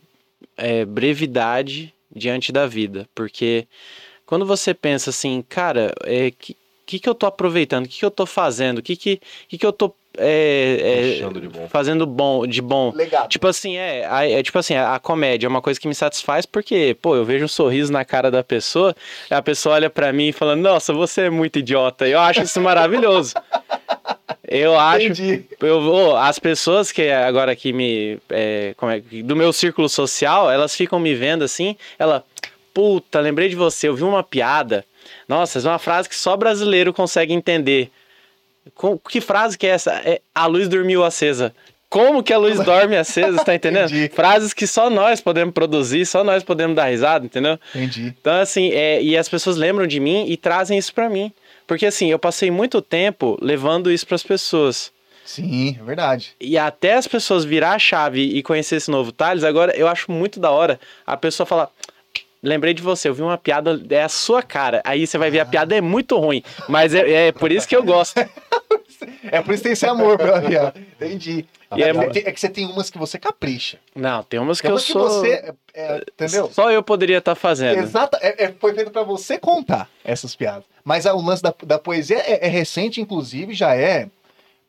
é, 0.56 0.86
brevidade 0.86 1.91
diante 2.16 2.52
da 2.52 2.68
vida. 2.68 3.10
Porque 3.16 3.68
quando 4.28 4.45
você 4.45 4.76
pensa 4.76 5.10
assim, 5.10 5.44
cara, 5.49 5.91
é, 6.03 6.30
que, 6.30 6.56
que, 6.86 6.99
que 6.99 7.10
eu 7.10 7.16
tô 7.16 7.26
aproveitando? 7.26 7.86
O 7.86 7.90
que, 7.90 7.98
que 7.98 8.06
eu 8.06 8.12
tô 8.12 8.28
fazendo? 8.28 8.78
O 8.78 8.84
que, 8.84 8.95
que, 8.95 9.20
que, 9.48 9.58
que 9.58 9.66
eu 9.66 9.74
tô 9.74 9.91
é, 10.18 11.20
é, 11.22 11.30
de 11.40 11.48
bom. 11.48 11.68
fazendo 11.70 12.06
bom, 12.06 12.46
de 12.46 12.62
bom? 12.62 12.92
Legal. 12.94 13.28
Tipo 13.28 13.48
assim, 13.48 13.78
é, 13.78 14.06
a- 14.06 14.28
é 14.30 14.44
tipo 14.44 14.58
assim, 14.60 14.76
a, 14.76 14.96
a 14.96 15.00
comédia 15.00 15.48
é 15.48 15.50
uma 15.50 15.62
coisa 15.62 15.80
que 15.80 15.88
me 15.88 15.96
satisfaz 15.96 16.46
porque, 16.46 16.96
pô, 17.02 17.16
eu 17.16 17.24
vejo 17.26 17.46
um 17.46 17.48
sorriso 17.48 17.92
na 17.92 18.04
cara 18.04 18.30
da 18.30 18.44
pessoa, 18.44 18.96
a 19.30 19.42
pessoa 19.42 19.76
olha 19.76 19.90
pra 19.90 20.12
mim 20.12 20.28
e 20.30 20.32
fala, 20.34 20.56
nossa, 20.56 20.92
você 20.94 21.22
é 21.24 21.30
muito 21.30 21.60
idiota. 21.60 22.08
Eu 22.08 22.20
acho 22.20 22.42
isso 22.42 22.60
maravilhoso. 22.60 23.34
Eu 24.48 24.78
acho. 24.80 25.06
Entendi. 25.06 25.46
Eu 25.62 25.82
vou, 25.82 26.18
as 26.18 26.38
pessoas 26.40 26.92
que 26.92 27.10
agora 27.10 27.56
que 27.56 27.72
me. 27.72 28.20
é, 28.30 28.74
como 28.78 28.92
é, 28.92 29.00
do 29.00 29.36
meu 29.36 29.54
círculo 29.54 29.88
social, 29.88 30.52
elas 30.52 30.76
ficam 30.76 31.00
me 31.00 31.16
vendo 31.16 31.44
assim, 31.44 31.76
ela. 31.98 32.24
Puta, 32.74 33.20
lembrei 33.20 33.50
de 33.50 33.56
você, 33.58 33.90
eu 33.90 33.96
vi 33.96 34.04
uma 34.04 34.24
piada. 34.24 34.86
Nossa, 35.28 35.60
é 35.60 35.62
uma 35.70 35.78
frase 35.78 36.08
que 36.08 36.16
só 36.16 36.38
brasileiro 36.38 36.94
consegue 36.94 37.34
entender. 37.34 37.92
Com- 38.76 38.98
que 38.98 39.20
frase 39.22 39.58
que 39.58 39.66
é 39.68 39.72
essa? 39.72 39.92
É, 40.06 40.22
a 40.34 40.46
luz 40.46 40.68
dormiu 40.70 41.04
acesa. 41.04 41.54
Como 41.90 42.24
que 42.24 42.32
a 42.32 42.38
luz 42.38 42.58
dorme 42.64 42.96
acesa, 42.96 43.44
tá 43.44 43.54
entendendo? 43.56 43.90
Entendi. 43.92 44.10
Frases 44.16 44.54
que 44.54 44.66
só 44.66 44.90
nós 44.90 45.20
podemos 45.20 45.54
produzir, 45.54 46.06
só 46.06 46.24
nós 46.24 46.42
podemos 46.44 46.76
dar 46.76 46.86
risada, 46.86 47.26
entendeu? 47.26 47.60
Entendi. 47.76 48.16
Então, 48.22 48.34
assim, 48.40 48.72
é, 48.72 49.02
e 49.02 49.18
as 49.18 49.28
pessoas 49.28 49.58
lembram 49.58 49.86
de 49.86 50.00
mim 50.00 50.26
e 50.30 50.38
trazem 50.38 50.78
isso 50.78 50.94
pra 50.94 51.10
mim. 51.10 51.34
Porque, 51.68 51.86
assim, 51.86 52.10
eu 52.10 52.18
passei 52.20 52.50
muito 52.50 52.82
tempo 52.82 53.38
levando 53.42 53.92
isso 53.92 54.08
pras 54.08 54.24
pessoas. 54.24 54.92
Sim, 55.26 55.78
é 55.80 55.84
verdade. 55.84 56.32
E 56.40 56.58
até 56.58 56.96
as 56.96 57.08
pessoas 57.08 57.46
virar 57.46 57.74
a 57.74 57.80
chave 57.80 58.22
e 58.22 58.42
conhecer 58.42 58.78
esse 58.78 58.90
novo 58.92 59.12
Thales, 59.12 59.44
agora 59.44 59.74
eu 59.78 59.88
acho 59.88 60.12
muito 60.12 60.40
da 60.40 60.50
hora 60.50 60.80
a 61.06 61.16
pessoa 61.16 61.46
falar. 61.46 61.70
Lembrei 62.43 62.73
de 62.73 62.81
você, 62.81 63.07
eu 63.07 63.13
vi 63.13 63.22
uma 63.22 63.38
piada, 63.38 63.80
é 63.89 64.01
a 64.03 64.09
sua 64.09 64.41
cara. 64.41 64.81
Aí 64.84 65.05
você 65.05 65.18
vai 65.18 65.30
ver, 65.30 65.41
a 65.41 65.45
piada 65.45 65.76
é 65.76 65.81
muito 65.81 66.18
ruim. 66.18 66.43
Mas 66.68 66.93
é, 66.95 67.27
é 67.27 67.31
por 67.31 67.51
isso 67.51 67.68
que 67.68 67.76
eu 67.76 67.84
gosto. 67.84 68.15
É 69.31 69.41
por 69.41 69.53
isso 69.53 69.63
que 69.63 69.69
tem 69.69 69.73
esse 69.73 69.85
amor 69.85 70.18
pela 70.18 70.41
piada. 70.41 70.73
Entendi. 70.80 71.45
E 71.76 71.81
é 71.84 71.88
é, 71.89 71.89
é 72.27 72.31
que 72.31 72.39
você 72.39 72.49
tem 72.49 72.65
umas 72.65 72.89
que 72.89 72.97
você 72.99 73.18
capricha. 73.18 73.80
Não, 73.95 74.22
tem 74.23 74.39
umas 74.39 74.59
que 74.61 74.68
Tem 74.68 74.69
eu 74.72 74.76
umas 74.76 74.85
que 74.85 74.91
sou. 74.91 75.09
você. 75.09 75.53
é, 75.73 76.03
entendeu? 76.13 76.49
Só 76.51 76.69
eu 76.72 76.84
poderia 76.84 77.18
estar 77.18 77.34
fazendo. 77.34 77.80
Exata, 77.80 78.19
é, 78.22 78.45
é- 78.45 78.51
foi 78.59 78.73
feito 78.76 78.91
pra 78.91 79.03
você 79.03 79.39
contar 79.39 79.89
essas 80.03 80.35
piadas. 80.35 80.65
Mas 80.84 81.05
ah, 81.05 81.15
o 81.15 81.22
lance 81.22 81.41
da, 81.41 81.53
da 81.63 81.80
poesia 81.80 82.18
é, 82.19 82.45
é 82.45 82.49
recente, 82.49 83.01
inclusive, 83.01 83.53
já 83.53 83.73
é. 83.76 84.07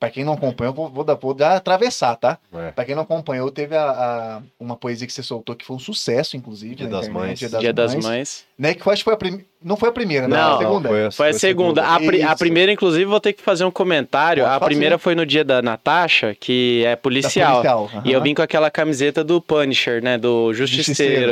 Pra 0.03 0.11
quem 0.11 0.25
não 0.25 0.33
acompanhou, 0.33 0.75
vou, 0.75 0.91
vou, 0.91 1.05
dar, 1.05 1.15
vou 1.15 1.33
dar 1.33 1.55
atravessar, 1.55 2.17
tá? 2.17 2.37
É. 2.53 2.73
Pra 2.73 2.85
quem 2.85 2.93
não 2.93 3.05
acompanhou, 3.05 3.53
teve 3.53 3.77
a, 3.77 3.85
a- 3.85 4.43
uma 4.59 4.75
poesia 4.77 5.07
que 5.07 5.13
você 5.13 5.23
soltou 5.23 5.55
que 5.55 5.65
foi 5.65 5.77
um 5.77 5.79
sucesso, 5.79 6.37
inclusive. 6.37 6.75
Dia 6.75 6.89
das 6.89 7.07
internet, 7.07 7.29
Mães. 7.29 7.39
Dia 7.39 7.49
das 7.49 7.61
Dia 7.61 7.73
das 7.73 7.95
Mães. 7.95 8.05
Mães. 8.05 8.45
Né? 8.59 8.75
Que 8.75 8.83
foi, 8.83 8.95
acho 8.95 9.03
que 9.03 9.05
foi 9.05 9.15
a 9.15 9.17
prim... 9.17 9.45
Não 9.63 9.77
foi 9.77 9.91
a 9.91 9.93
primeira, 9.93 10.27
né? 10.27 10.37
Não, 10.37 10.55
a 10.57 10.59
segunda. 10.59 10.89
foi 10.89 11.07
a, 11.07 11.11
Foi 11.13 11.29
a 11.29 11.33
segunda. 11.35 11.87
A, 11.87 12.01
pri- 12.01 12.21
a 12.25 12.35
primeira, 12.35 12.73
inclusive, 12.73 13.05
vou 13.05 13.21
ter 13.21 13.33
que 13.33 13.41
fazer 13.43 13.65
um 13.65 13.71
comentário. 13.71 14.43
Pode 14.43 14.57
a 14.57 14.59
fazer. 14.59 14.71
primeira 14.71 14.99
foi 14.99 15.15
no 15.15 15.25
dia 15.25 15.45
da 15.45 15.63
Natasha, 15.63 16.35
que 16.35 16.83
é 16.85 16.91
Da 16.91 16.97
policial. 16.97 17.63
policial, 17.63 17.91
E 18.05 18.11
eu 18.11 18.21
vim 18.21 18.35
com 18.35 18.43
aquela 18.43 18.73
camiseta 18.73 19.23
do 19.23 19.41
Punisher, 19.41 20.03
né? 20.03 20.19
Do 20.19 20.53
Justiceiro. 20.53 20.85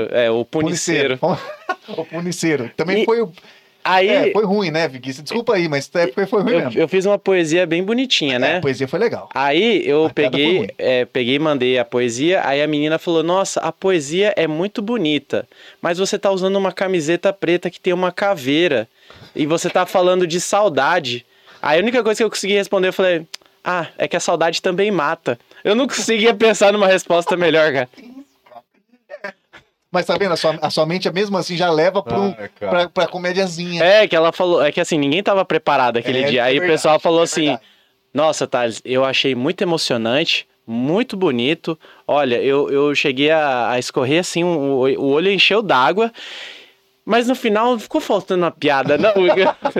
Justiceiro. 0.05 0.09
É, 0.15 0.31
o 0.31 0.45
Puniceiro. 0.45 1.19
o 1.97 2.05
Puniceiro. 2.05 2.71
Também 2.77 3.03
E- 3.03 3.05
foi, 3.05 3.21
o- 3.21 3.33
Aí 3.83 4.09
é, 4.09 4.33
foi 4.33 4.45
ruim, 4.45 4.71
né, 4.71 4.87
Vicky? 4.89 5.13
Desculpa 5.23 5.55
aí, 5.55 5.69
mas 5.69 5.91
é 5.95 6.07
porque 6.07 6.27
foi 6.27 6.43
ruim 6.43 6.53
eu, 6.53 6.59
mesmo. 6.65 6.81
eu 6.81 6.89
fiz 6.89 7.07
uma 7.07 7.19
poesia 7.19 7.67
bem 7.67 7.83
bonitinha, 7.83 8.37
É, 8.37 8.39
né? 8.39 8.57
a 8.59 8.61
poesia 8.61 8.87
foi 8.87 8.99
legal. 8.99 9.29
Aí 9.35 9.83
eu 9.89 10.07
A 10.07 10.11
peguei, 10.11 10.71
é, 10.79 11.05
peguei 11.05 11.37
e 11.37 11.39
mandei 11.39 11.79
a 11.79 11.85
poesia, 11.85 12.43
aí 12.47 12.63
a 12.63 12.67
menina 12.67 12.99
falou, 12.99 13.23
nossa, 13.23 13.59
a 13.61 13.73
poesia 13.73 14.35
é 14.37 14.47
muito 14.47 14.83
bonita, 14.83 15.49
mas 15.81 15.99
você 15.99 16.19
tá 16.19 16.31
usando 16.31 16.57
uma 16.57 16.73
camiseta 16.73 17.33
preta 17.33 17.71
que 17.71 17.81
tem 17.81 17.93
uma 17.93 18.13
caveira, 18.13 18.87
e 19.35 19.47
você 19.47 19.71
tá 19.71 19.87
falando 19.87 20.27
de 20.27 20.41
saudade. 20.41 21.25
Aí 21.63 21.79
a 21.79 21.83
única 21.83 22.03
coisa 22.03 22.19
que 22.19 22.25
eu 22.25 22.31
consegui 22.31 22.55
responder, 22.55 22.89
eu 22.89 22.93
falei, 22.93 23.27
ah, 23.65 23.87
é 23.99 24.07
que 24.09 24.17
a 24.17 24.21
saudade 24.21 24.61
também 24.63 24.91
mata. 24.91 25.39
Eu 25.63 25.75
não 25.75 25.87
conseguia 25.87 26.35
pensar 26.35 26.73
numa 26.73 26.87
resposta 26.87 27.37
melhor, 27.37 27.73
cara. 27.73 27.89
Mas 29.91 30.07
tá 30.07 30.17
vendo? 30.17 30.33
A 30.33 30.37
sua, 30.37 30.57
a 30.63 30.71
sua 30.71 30.87
mente, 30.87 31.11
mesmo 31.11 31.37
assim, 31.37 31.57
já 31.57 31.71
leva 31.71 32.03
pra, 32.03 32.19
um, 32.21 32.31
Ah, 32.31 32.49
pra, 32.59 32.89
pra 32.89 33.07
comédiazinha. 33.09 33.83
É, 33.83 34.07
que 34.07 34.15
ela 34.15 34.31
falou, 34.33 34.63
é 34.63 34.71
que 34.71 34.81
assim, 34.81 34.97
ninguém 34.99 35.23
tava 35.23 35.45
preparado 35.45 35.97
aquele 35.97 36.21
É, 36.21 36.25
dia. 36.31 36.41
é 36.43 36.45
Aí 36.45 36.59
o 36.59 36.63
pessoal 36.63 37.01
falou 37.01 37.21
é 37.21 37.25
assim. 37.25 37.59
Nossa, 38.13 38.47
Thales, 38.47 38.81
eu 38.85 39.05
achei 39.05 39.35
muito 39.35 39.63
emocionante, 39.63 40.47
muito 40.67 41.17
bonito. 41.17 41.79
Olha, 42.07 42.37
eu, 42.43 42.71
eu 42.71 42.95
cheguei 42.95 43.31
a, 43.31 43.71
a 43.71 43.79
escorrer 43.79 44.21
assim, 44.21 44.43
um- 44.45 44.73
o, 44.73 44.81
o 44.83 45.11
olho 45.11 45.31
encheu 45.31 45.63
d'água, 45.63 46.13
mas 47.11 47.27
no 47.27 47.35
final 47.35 47.77
ficou 47.77 48.01
faltando 48.01 48.45
uma 48.45 48.53
piada, 48.53 48.97
não? 48.97 49.11
A 49.61 49.71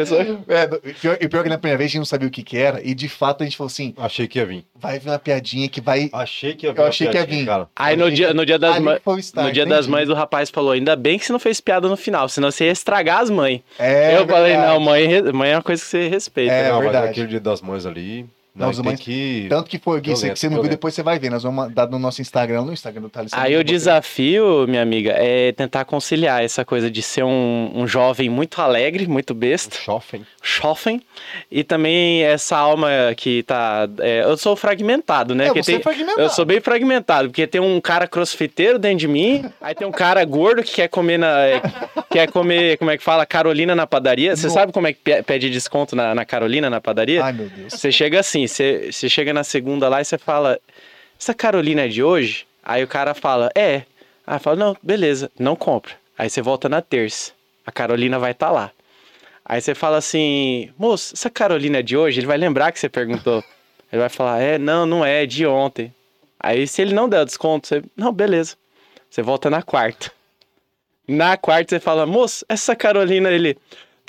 É, 0.49 0.91
e 0.91 0.93
pior, 0.95 1.19
e 1.21 1.29
pior 1.29 1.45
que 1.45 1.49
na 1.49 1.57
primeira 1.57 1.79
vez 1.79 1.89
a 1.89 1.91
gente 1.93 1.99
não 1.99 2.05
sabia 2.05 2.27
o 2.27 2.31
que, 2.31 2.43
que 2.43 2.59
era, 2.59 2.85
e 2.85 2.93
de 2.93 3.09
fato 3.09 3.43
a 3.43 3.45
gente 3.45 3.57
falou 3.57 3.69
assim: 3.69 3.95
Achei 3.97 4.27
que 4.27 4.41
ia 4.41 4.45
vir. 4.45 4.65
vai 4.75 4.99
vir 4.99 5.11
uma 5.11 5.19
piadinha 5.19 5.69
que 5.69 5.81
vai. 5.81 6.11
Achei 6.13 6.55
que 6.55 6.67
ia 6.67 6.73
vir. 6.73 6.81
Eu 6.81 6.87
achei 6.87 7.07
que 7.07 7.17
ia 7.17 7.25
vir. 7.25 7.47
Cara. 7.47 7.69
Aí 7.77 7.97
no 7.97 8.11
dia, 8.11 8.35
no 8.35 8.45
dia 8.45 8.59
das 8.59 8.81
mães. 8.81 9.01
No 9.37 9.53
dia 9.53 9.65
das 9.65 9.87
mães, 9.87 10.09
o 10.09 10.15
rapaz 10.15 10.51
falou: 10.51 10.73
ainda 10.73 10.97
bem 10.97 11.21
que 11.21 11.25
você 11.25 11.31
não 11.31 11.39
fez 11.39 11.61
piada 11.61 11.89
no 11.89 11.97
final, 11.97 12.29
senão 12.29 12.51
você 12.51 12.65
ia 12.65 12.73
estragar 12.73 13.21
as 13.21 13.31
mães. 13.31 13.61
É, 13.79 14.17
eu 14.17 14.27
falei: 14.27 14.51
verdade. 14.55 14.73
não, 14.73 14.81
mãe, 14.81 15.33
mãe 15.33 15.51
é 15.51 15.57
uma 15.57 15.63
coisa 15.63 15.81
que 15.81 15.89
você 15.89 16.09
respeita. 16.09 16.53
É, 16.53 16.63
né? 16.65 16.69
não, 16.71 16.77
mas 16.79 16.85
verdade. 16.91 17.11
aquele 17.11 17.29
dia 17.29 17.41
das 17.41 17.63
mães 17.63 17.87
ali. 17.87 18.27
Não, 18.55 18.65
Não, 18.67 18.71
os 18.71 18.77
tem 18.79 18.85
mães- 18.85 19.01
que. 19.01 19.47
Tanto 19.49 19.71
que 19.71 19.79
foi, 19.79 20.01
Gui, 20.01 20.11
você, 20.11 20.31
que 20.31 20.39
você 20.39 20.49
não 20.49 20.61
viu, 20.61 20.69
depois 20.71 20.93
você 20.93 21.03
vai 21.03 21.19
ver. 21.19 21.31
Nós 21.31 21.43
vamos 21.45 21.57
mandar 21.69 21.87
no 21.89 21.99
nosso 21.99 22.21
Instagram, 22.21 22.63
no 22.63 22.73
Instagram 22.73 23.03
do 23.03 23.09
Thales. 23.09 23.33
Aí 23.33 23.57
o 23.57 23.63
desafio, 23.63 24.67
minha 24.69 24.83
amiga, 24.83 25.13
é 25.17 25.53
tentar 25.53 25.85
conciliar 25.85 26.43
essa 26.43 26.65
coisa 26.65 26.91
de 26.91 27.01
ser 27.03 27.23
um, 27.23 27.71
um 27.75 27.87
jovem 27.87 28.29
muito 28.29 28.61
alegre, 28.61 29.07
muito 29.07 29.35
besta. 29.35 29.77
Chofen. 29.77 30.27
Schoffen 30.43 31.01
e 31.51 31.63
também 31.63 32.23
essa 32.25 32.57
alma 32.57 32.89
que 33.17 33.43
tá. 33.45 33.89
é, 34.01 34.23
eu 34.25 34.37
sou 34.37 34.57
fragmentado, 34.57 35.35
né? 35.35 35.47
É, 35.47 35.49
você 35.53 35.63
tem- 35.73 35.77
é 35.77 35.81
fragmentado. 35.81 36.21
Eu 36.21 36.29
sou 36.31 36.45
bem 36.45 36.61
fragmentado, 36.61 37.29
porque 37.29 37.47
tem 37.47 37.61
um 37.61 37.81
cara 37.81 38.07
crossfiteiro 38.07 38.79
dentro 38.79 38.99
de 38.99 39.09
mim, 39.09 39.45
aí 39.61 39.75
tem 39.75 39.87
um 39.87 39.93
cara 39.93 40.25
gordo 40.25 40.63
que 40.63 40.73
quer 40.73 40.89
comer 40.89 41.19
na. 41.19 41.41
é, 41.47 41.63
quer 42.11 42.31
comer, 42.31 42.77
como 42.79 42.91
é 42.91 42.97
que 42.99 43.05
fala? 43.05 43.25
Carolina 43.25 43.75
na 43.75 43.87
padaria. 43.87 44.35
Você 44.35 44.51
sabe 44.51 44.73
como 44.73 44.87
é 44.87 44.93
que 44.93 44.99
pe- 45.01 45.23
pede 45.23 45.49
desconto 45.51 45.95
na, 45.95 46.15
na 46.15 46.25
Carolina 46.25 46.69
na 46.69 46.81
padaria? 46.81 47.23
Ai, 47.25 47.33
meu 47.33 47.49
Deus. 47.49 47.75
Você 47.75 47.93
chega 47.93 48.19
assim, 48.21 48.40
você, 48.49 48.91
você 48.93 49.09
chega 49.09 49.33
na 49.33 49.45
segunda 49.45 49.89
lá 49.89 50.01
e 50.01 50.05
você 50.05 50.19
fala, 50.19 50.59
essa 51.19 51.35
Carolina 51.35 51.83
é 51.83 51.89
de 51.89 52.03
hoje? 52.03 52.47
Aí 52.63 52.83
o 52.83 52.89
cara 52.89 53.15
fala, 53.15 53.51
é. 53.55 53.83
Aí 54.27 54.39
fala, 54.39 54.57
não, 54.57 54.77
beleza, 54.83 55.31
não 55.39 55.57
compra. 55.57 55.95
Aí 56.17 56.29
você 56.29 56.43
volta 56.43 56.69
na 56.69 56.83
terça, 56.83 57.33
a 57.67 57.73
Carolina 57.73 58.19
vai 58.19 58.33
estar 58.33 58.51
lá. 58.51 58.71
Aí 59.45 59.61
você 59.61 59.75
fala 59.75 59.97
assim, 59.97 60.71
moço, 60.79 61.15
essa 61.15 61.29
Carolina 61.29 61.79
é 61.79 61.83
de 61.83 61.97
hoje? 61.97 62.21
Ele 62.21 62.27
vai 62.27 62.39
lembrar 62.39 62.71
que 62.73 62.79
você 62.79 62.89
perguntou. 62.89 63.43
Ele 63.93 64.01
vai 64.01 64.09
falar, 64.09 64.41
é, 64.41 64.59
não, 64.59 64.87
não 64.87 65.05
é, 65.05 65.25
é 65.25 65.27
de 65.27 65.47
ontem. 65.47 65.93
Aí 66.39 66.67
se 66.67 66.81
ele 66.81 66.95
não 66.95 67.09
der 67.09 67.21
o 67.21 67.25
desconto, 67.25 67.67
você, 67.67 67.83
não, 67.97 68.13
beleza. 68.13 68.57
Você 69.11 69.23
volta 69.23 69.51
na 69.51 69.63
quarta. 69.63 70.13
Na 71.09 71.37
quarta 71.37 71.75
você 71.75 71.81
fala, 71.81 72.07
moço, 72.07 72.45
essa 72.49 72.77
Carolina, 72.77 73.31
ele, 73.31 73.59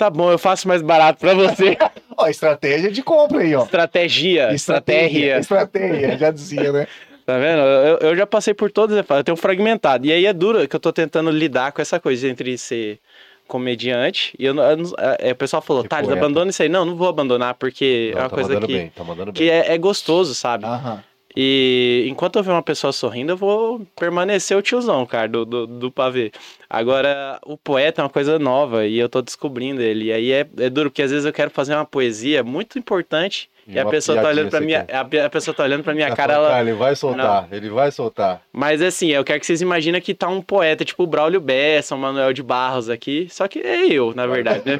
tá 0.02 0.10
bom, 0.10 0.32
eu 0.32 0.38
faço 0.38 0.66
mais 0.66 0.82
barato 0.82 1.20
pra 1.20 1.32
você. 1.32 1.78
Ó, 2.16 2.26
estratégia 2.26 2.90
de 2.90 3.02
compra 3.02 3.38
aí, 3.40 3.54
ó. 3.54 3.62
Estratégia, 3.62 4.52
estratégia. 4.52 5.38
Estratégia, 5.38 6.18
já 6.18 6.30
dizia, 6.32 6.72
né? 6.72 6.86
Tá 7.24 7.38
vendo? 7.38 7.60
Eu, 7.60 7.98
eu 8.08 8.16
já 8.16 8.26
passei 8.26 8.52
por 8.52 8.70
todas, 8.72 8.96
eu 9.08 9.24
tenho 9.24 9.36
fragmentado. 9.36 10.04
E 10.04 10.12
aí 10.12 10.26
é 10.26 10.32
duro 10.32 10.66
que 10.66 10.74
eu 10.74 10.80
tô 10.80 10.92
tentando 10.92 11.30
lidar 11.30 11.70
com 11.70 11.80
essa 11.80 12.00
coisa 12.00 12.28
entre 12.28 12.58
ser 12.58 12.98
comediante 13.46 14.34
e 14.38 14.44
eu, 14.44 14.54
não- 14.54 14.62
eu 14.64 14.76
não- 14.76 14.92
é, 15.20 15.30
o 15.32 15.36
pessoal 15.36 15.62
falou, 15.62 15.84
Thales, 15.84 16.10
abandona 16.10 16.50
isso 16.50 16.62
aí. 16.62 16.68
Não, 16.68 16.84
não 16.84 16.96
vou 16.96 17.08
abandonar, 17.08 17.54
porque 17.54 18.10
Não, 18.12 18.20
é 18.20 18.22
uma 18.24 18.28
tá 18.30 18.34
coisa 18.34 18.48
mandando 18.54 18.66
que, 18.66 18.72
bem, 18.72 18.92
tá 18.94 19.04
mandando 19.04 19.32
que 19.32 19.38
bem. 19.40 19.50
é, 19.50 19.72
é 19.74 19.78
gostoso, 19.78 20.34
sabe? 20.34 20.64
Aham. 20.64 21.02
E 21.34 22.06
enquanto 22.08 22.36
eu 22.36 22.42
ver 22.42 22.50
uma 22.50 22.62
pessoa 22.62 22.92
sorrindo, 22.92 23.32
eu 23.32 23.36
vou 23.36 23.80
permanecer 23.96 24.56
o 24.56 24.62
tiozão, 24.62 25.06
cara, 25.06 25.28
do, 25.28 25.44
do, 25.44 25.66
do 25.66 25.90
pavê. 25.90 26.30
Agora, 26.68 27.38
o 27.44 27.56
poeta 27.56 28.02
é 28.02 28.04
uma 28.04 28.10
coisa 28.10 28.38
nova 28.38 28.86
e 28.86 28.98
eu 28.98 29.08
tô 29.08 29.22
descobrindo 29.22 29.80
ele. 29.80 30.06
E 30.06 30.12
aí 30.12 30.32
é, 30.32 30.46
é 30.58 30.68
duro, 30.68 30.90
porque 30.90 31.02
às 31.02 31.10
vezes 31.10 31.24
eu 31.24 31.32
quero 31.32 31.50
fazer 31.50 31.74
uma 31.74 31.84
poesia 31.84 32.42
muito 32.42 32.78
importante 32.78 33.48
e, 33.66 33.78
a 33.78 33.86
pessoa 33.86 34.20
tá 34.20 34.28
olhando 34.28 34.50
pra 34.50 34.60
minha, 34.60 34.86
a, 34.92 35.26
a 35.26 35.30
pessoa 35.30 35.54
tá 35.54 35.62
olhando 35.62 35.84
pra 35.84 35.94
minha 35.94 36.10
cara, 36.16 36.34
falando, 36.34 36.50
ela... 36.50 36.60
ele 36.60 36.72
vai 36.72 36.96
soltar, 36.96 37.48
ele 37.52 37.70
vai 37.70 37.92
soltar. 37.92 38.42
Mas 38.52 38.82
assim, 38.82 39.08
eu 39.08 39.22
quero 39.22 39.38
que 39.38 39.46
vocês 39.46 39.60
imaginem 39.60 40.00
que 40.00 40.14
tá 40.14 40.28
um 40.28 40.42
poeta, 40.42 40.84
tipo 40.84 41.04
o 41.04 41.06
Braulio 41.06 41.40
Bessa, 41.40 41.94
o 41.94 41.98
Manuel 41.98 42.32
de 42.32 42.42
Barros 42.42 42.90
aqui, 42.90 43.28
só 43.30 43.46
que 43.46 43.60
é 43.60 43.86
eu, 43.86 44.12
na 44.14 44.26
verdade, 44.26 44.62
né? 44.66 44.76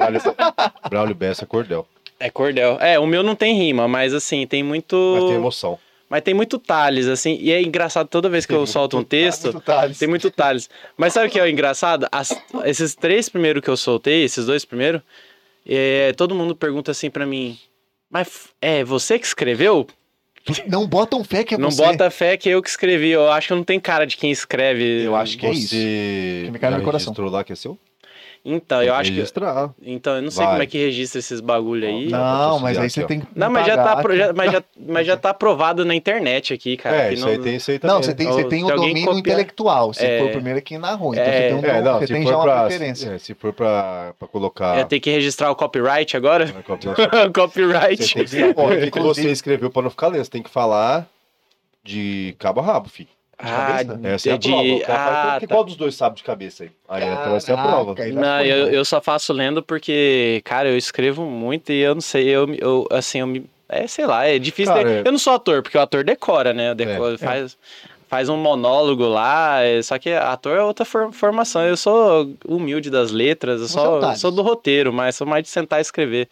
Braulio, 0.91 1.15
Bessa 1.15 1.47
Cordel. 1.47 1.87
É 2.19 2.31
cordel. 2.31 2.79
É, 2.81 2.99
o 2.99 3.07
meu 3.07 3.23
não 3.23 3.35
tem 3.35 3.57
rima, 3.57 3.89
mas 3.89 4.15
assim, 4.15 4.47
tem 4.47 4.63
muito... 4.63 4.97
Mas 5.17 5.25
tem 5.25 5.35
emoção. 5.35 5.79
Mas 6.13 6.21
tem 6.21 6.35
muito 6.35 6.59
Thales, 6.59 7.07
assim, 7.07 7.39
e 7.41 7.51
é 7.51 7.63
engraçado 7.63 8.07
toda 8.07 8.29
vez 8.29 8.45
que 8.45 8.53
eu 8.53 8.67
solto 8.67 8.99
um 8.99 9.03
texto, 9.03 9.45
Muito 9.45 9.61
Thales. 9.63 9.99
tem 9.99 10.07
muito 10.07 10.31
Thales. 10.31 10.69
Mas 10.95 11.15
sabe 11.15 11.29
o 11.29 11.31
que 11.31 11.39
é 11.41 11.43
o 11.43 11.49
engraçado? 11.49 12.07
As- 12.13 12.37
esses 12.67 12.95
três 12.95 13.31
primeiros 13.31 13.63
que 13.63 13.71
eu 13.71 13.79
soltei, 13.79 14.23
esses 14.23 14.45
dois 14.45 14.63
primeiros, 14.63 15.01
é, 15.67 16.13
todo 16.15 16.35
mundo 16.35 16.55
pergunta 16.55 16.91
assim 16.91 17.09
pra 17.09 17.25
mim, 17.25 17.59
mas 18.11 18.49
é 18.61 18.85
você 18.85 19.19
que 19.19 19.25
escreveu? 19.25 19.87
Não 20.67 20.87
botam 20.87 21.25
fé 21.25 21.45
que 21.45 21.55
é 21.55 21.59
não 21.59 21.71
você. 21.71 21.83
bota 21.83 22.11
fé 22.11 22.37
que 22.37 22.51
eu 22.51 22.61
que 22.61 22.69
escrevi, 22.69 23.09
eu 23.09 23.31
acho 23.33 23.49
que 23.49 23.55
não 23.55 23.65
tem 23.65 23.81
cara 23.81 24.05
de 24.07 24.19
quem 24.19 24.31
escreve. 24.31 25.05
Eu 25.05 25.17
acho 25.17 25.39
que 25.39 25.47
é 25.47 25.51
isso. 25.51 25.71
Que 25.71 26.51
me 26.53 26.59
cai 26.59 26.71
no 26.73 26.83
coração. 26.83 27.13
registrou 27.13 27.31
lá 27.31 27.43
que 27.43 27.55
é 27.55 27.57
seu? 27.57 27.79
Então, 28.45 28.81
Tem 28.81 28.89
eu 28.89 28.95
que 28.95 29.01
acho 29.01 29.11
que... 29.11 29.17
registrar. 29.19 29.71
Então, 29.81 30.17
eu 30.17 30.23
não 30.23 30.31
sei 30.33 30.45
Vai. 30.45 30.55
como 30.55 30.63
é 30.65 30.67
que 30.67 30.77
registra 30.77 31.21
esses 31.21 31.39
bagulho 31.39 31.87
aí. 31.87 32.09
Não. 32.09 32.59
Mas 32.59 32.77
aí 32.77 32.87
aqui, 32.87 32.93
você 32.95 33.05
ó. 33.05 33.07
tem 33.07 33.21
que. 33.21 33.27
Não, 33.37 33.49
mas 33.49 33.65
já, 33.65 33.77
tá, 33.77 34.03
já- 34.17 34.33
mas, 34.33 34.51
já, 34.53 34.63
mas 34.85 35.07
já 35.07 35.17
tá 35.17 35.31
aprovado 35.31 35.85
na 35.85 35.95
internet 35.95 36.53
aqui, 36.53 36.77
cara. 36.77 36.97
é, 36.97 37.09
que 37.11 37.15
isso 37.15 37.25
não- 37.25 37.31
aí 37.33 37.39
tem 37.39 37.55
isso 37.55 37.71
aí 37.71 37.79
também. 37.79 37.95
Não, 37.95 38.03
você 38.03 38.13
tem, 38.13 38.27
você 38.27 38.43
tem 38.45 38.65
o 38.65 38.67
se 38.67 38.75
domínio 38.75 39.05
copiar- 39.05 39.19
intelectual. 39.21 39.95
Você 39.95 40.05
É. 40.05 40.19
foi 40.19 40.27
o 40.29 40.33
primeiro 40.33 40.59
aqui 40.59 40.77
na 40.77 40.93
rua. 40.95 41.15
Então 41.15 41.25
É. 41.25 41.31
você 41.31 41.41
tem, 41.49 41.55
um, 41.55 41.65
É, 41.77 41.83
não, 41.83 41.99
você 42.01 42.07
se 42.09 42.13
tem 42.15 42.27
já 42.27 42.37
uma 42.37 42.43
pra, 42.43 42.65
preferência. 42.67 43.11
é, 43.11 43.19
se 43.19 43.35
for 43.35 43.53
pra, 43.53 44.13
pra 44.19 44.27
colocar... 44.27 44.77
É, 44.77 44.85
tem 44.85 44.99
que 45.01 45.11
registrar 45.13 45.49
o 45.49 45.55
copyright 45.55 46.17
agora? 46.17 46.51
copy- 46.67 46.89
copyright. 47.33 48.03
Você 48.03 48.25
tem 48.25 48.53
que 48.55 48.61
ó, 48.61 48.67
o 48.75 48.77
que 48.77 48.91
que 48.91 49.01
você 49.01 49.31
escreveu 49.31 49.71
pra 49.71 49.83
não 49.83 49.91
ficar 49.91 50.09
lendo. 50.09 50.25
Você 50.25 50.31
tem 50.33 50.43
que 50.43 50.51
falar 50.51 51.07
de 51.85 52.35
cabo 52.41 52.61
a 52.61 52.65
rabo, 52.65 52.89
filho. 52.89 53.09
Ah, 53.43 53.81
Essa 54.05 54.31
é 54.31 54.33
a 54.33 54.37
de... 54.37 54.49
prova. 54.49 54.65
Ah, 54.89 55.31
"Porque 55.33 55.47
tá. 55.49 55.55
Qual 55.55 55.65
dos 55.65 55.77
dois 55.77 55.95
sabe 55.95 56.17
de 56.17 56.23
cabeça 56.23 56.65
aí? 56.65 56.71
Aí 56.89 57.03
então 57.05 57.35
essa 57.37 57.51
é 57.53 57.55
a 57.55 57.63
prova. 57.63 57.95
Caraca, 57.95 58.03
aí 58.05 58.13
já 58.13 58.21
Não, 58.21 58.41
eu, 58.43 58.69
eu 58.69 58.85
só 58.85 59.01
faço 59.01 59.33
lendo 59.33 59.63
porque, 59.63 60.41
cara, 60.45 60.69
eu 60.69 60.77
escrevo 60.79 61.25
muito 61.27 61.73
e 61.73 61.81
eu 61.81 61.95
não 61.95 62.01
sei, 62.01 62.29
eu, 62.29 62.55
eu 62.55 62.87
assim, 62.91 63.19
eu 63.19 63.27
me... 63.27 63.45
É, 63.69 63.87
sei 63.87 64.07
lá, 64.07 64.27
é 64.27 64.39
difícil. 64.39 64.73
Cara, 64.75 64.87
de- 64.89 64.95
é- 64.97 65.03
Eu 65.09 65.13
não 65.13 65.19
sou 65.19 65.33
ator, 65.33 65.63
porque 65.63 65.77
o 65.79 65.81
ator 65.81 66.05
decora, 66.05 66.53
né? 66.53 66.75
Decora, 66.75 67.15
É. 67.15 67.19
faz, 67.19 67.57
faz 68.07 68.29
um 68.29 68.37
monólogo 68.37 69.07
lá, 69.09 69.63
é- 69.63 69.81
só 69.81 69.99
que 69.99 70.13
ator 70.13 70.59
é 70.59 70.63
outra 70.63 70.85
for- 70.85 71.11
formação. 71.13 71.63
Eu 71.63 71.77
sou 71.77 72.35
humilde 72.47 72.91
das 72.91 73.11
letras, 73.11 73.61
eu 73.61 73.67
é 73.67 73.69
sou, 73.71 74.17
sou 74.17 74.31
do 74.31 74.43
roteiro, 74.43 74.93
mas 74.93 75.17
sou 75.17 75.27
mais 75.27 75.43
de 75.45 75.49
sentar 75.49 75.79
e 75.79 75.83
escrever. 75.83 76.29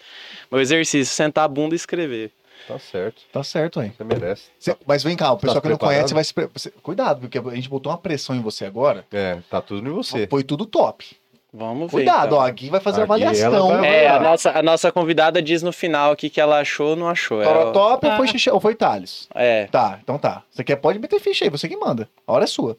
Meu 0.52 0.60
exercício, 0.60 1.14
sentar 1.14 1.44
a 1.44 1.48
bunda 1.48 1.74
e 1.74 1.76
escrever. 1.76 2.30
Tá 2.72 2.78
certo. 2.78 3.22
Tá 3.32 3.42
certo 3.44 3.80
aí. 3.80 3.90
Você 3.96 4.04
merece. 4.04 4.44
Cê- 4.58 4.76
mas 4.86 5.02
vem 5.02 5.16
cá, 5.16 5.32
o 5.32 5.36
pessoal 5.36 5.56
Tá 5.56 5.60
que 5.60 5.68
não 5.68 5.76
preparado? 5.76 5.96
conhece 5.96 6.14
vai 6.14 6.24
se. 6.24 6.32
pre- 6.34 6.48
Cuidado, 6.82 7.20
porque 7.20 7.38
a 7.38 7.54
gente 7.54 7.68
botou 7.68 7.90
uma 7.92 7.98
pressão 7.98 8.34
em 8.36 8.40
você 8.40 8.64
agora. 8.64 9.04
É, 9.12 9.38
tá 9.50 9.60
tudo 9.60 9.88
em 9.88 9.92
você. 9.92 10.26
Foi 10.26 10.42
tudo 10.42 10.64
top. 10.66 11.16
Vamos 11.52 11.86
ver. 11.86 11.90
Cuidado, 11.90 12.26
então. 12.26 12.38
ó. 12.38 12.46
Aqui 12.46 12.70
vai 12.70 12.78
fazer 12.78 12.98
Aqui 13.02 13.12
avaliação. 13.12 13.52
ela 13.54 13.78
vai 13.80 14.04
É, 14.04 14.08
a 14.08 14.20
nossa, 14.20 14.50
a 14.56 14.62
nossa 14.62 14.92
convidada 14.92 15.42
diz 15.42 15.62
no 15.62 15.72
final 15.72 16.12
aqui 16.12 16.30
que 16.30 16.40
ela 16.40 16.60
achou 16.60 16.90
ou 16.90 16.96
não 16.96 17.08
achou. 17.08 17.42
Toro 17.42 17.70
É, 17.70 17.72
top 17.72 18.06
ou 18.06 18.16
foi, 18.16 18.28
xixi, 18.28 18.50
ou 18.50 18.60
foi 18.60 18.74
Thales? 18.76 19.28
é. 19.34 19.66
Tá, 19.66 19.98
então 20.00 20.16
tá. 20.16 20.44
Você 20.48 20.62
quer, 20.62 20.76
pode 20.76 21.00
meter 21.00 21.18
ficha 21.18 21.44
aí, 21.44 21.50
você 21.50 21.68
que 21.68 21.76
manda. 21.76 22.08
A 22.24 22.32
hora 22.32 22.44
é 22.44 22.46
sua. 22.46 22.76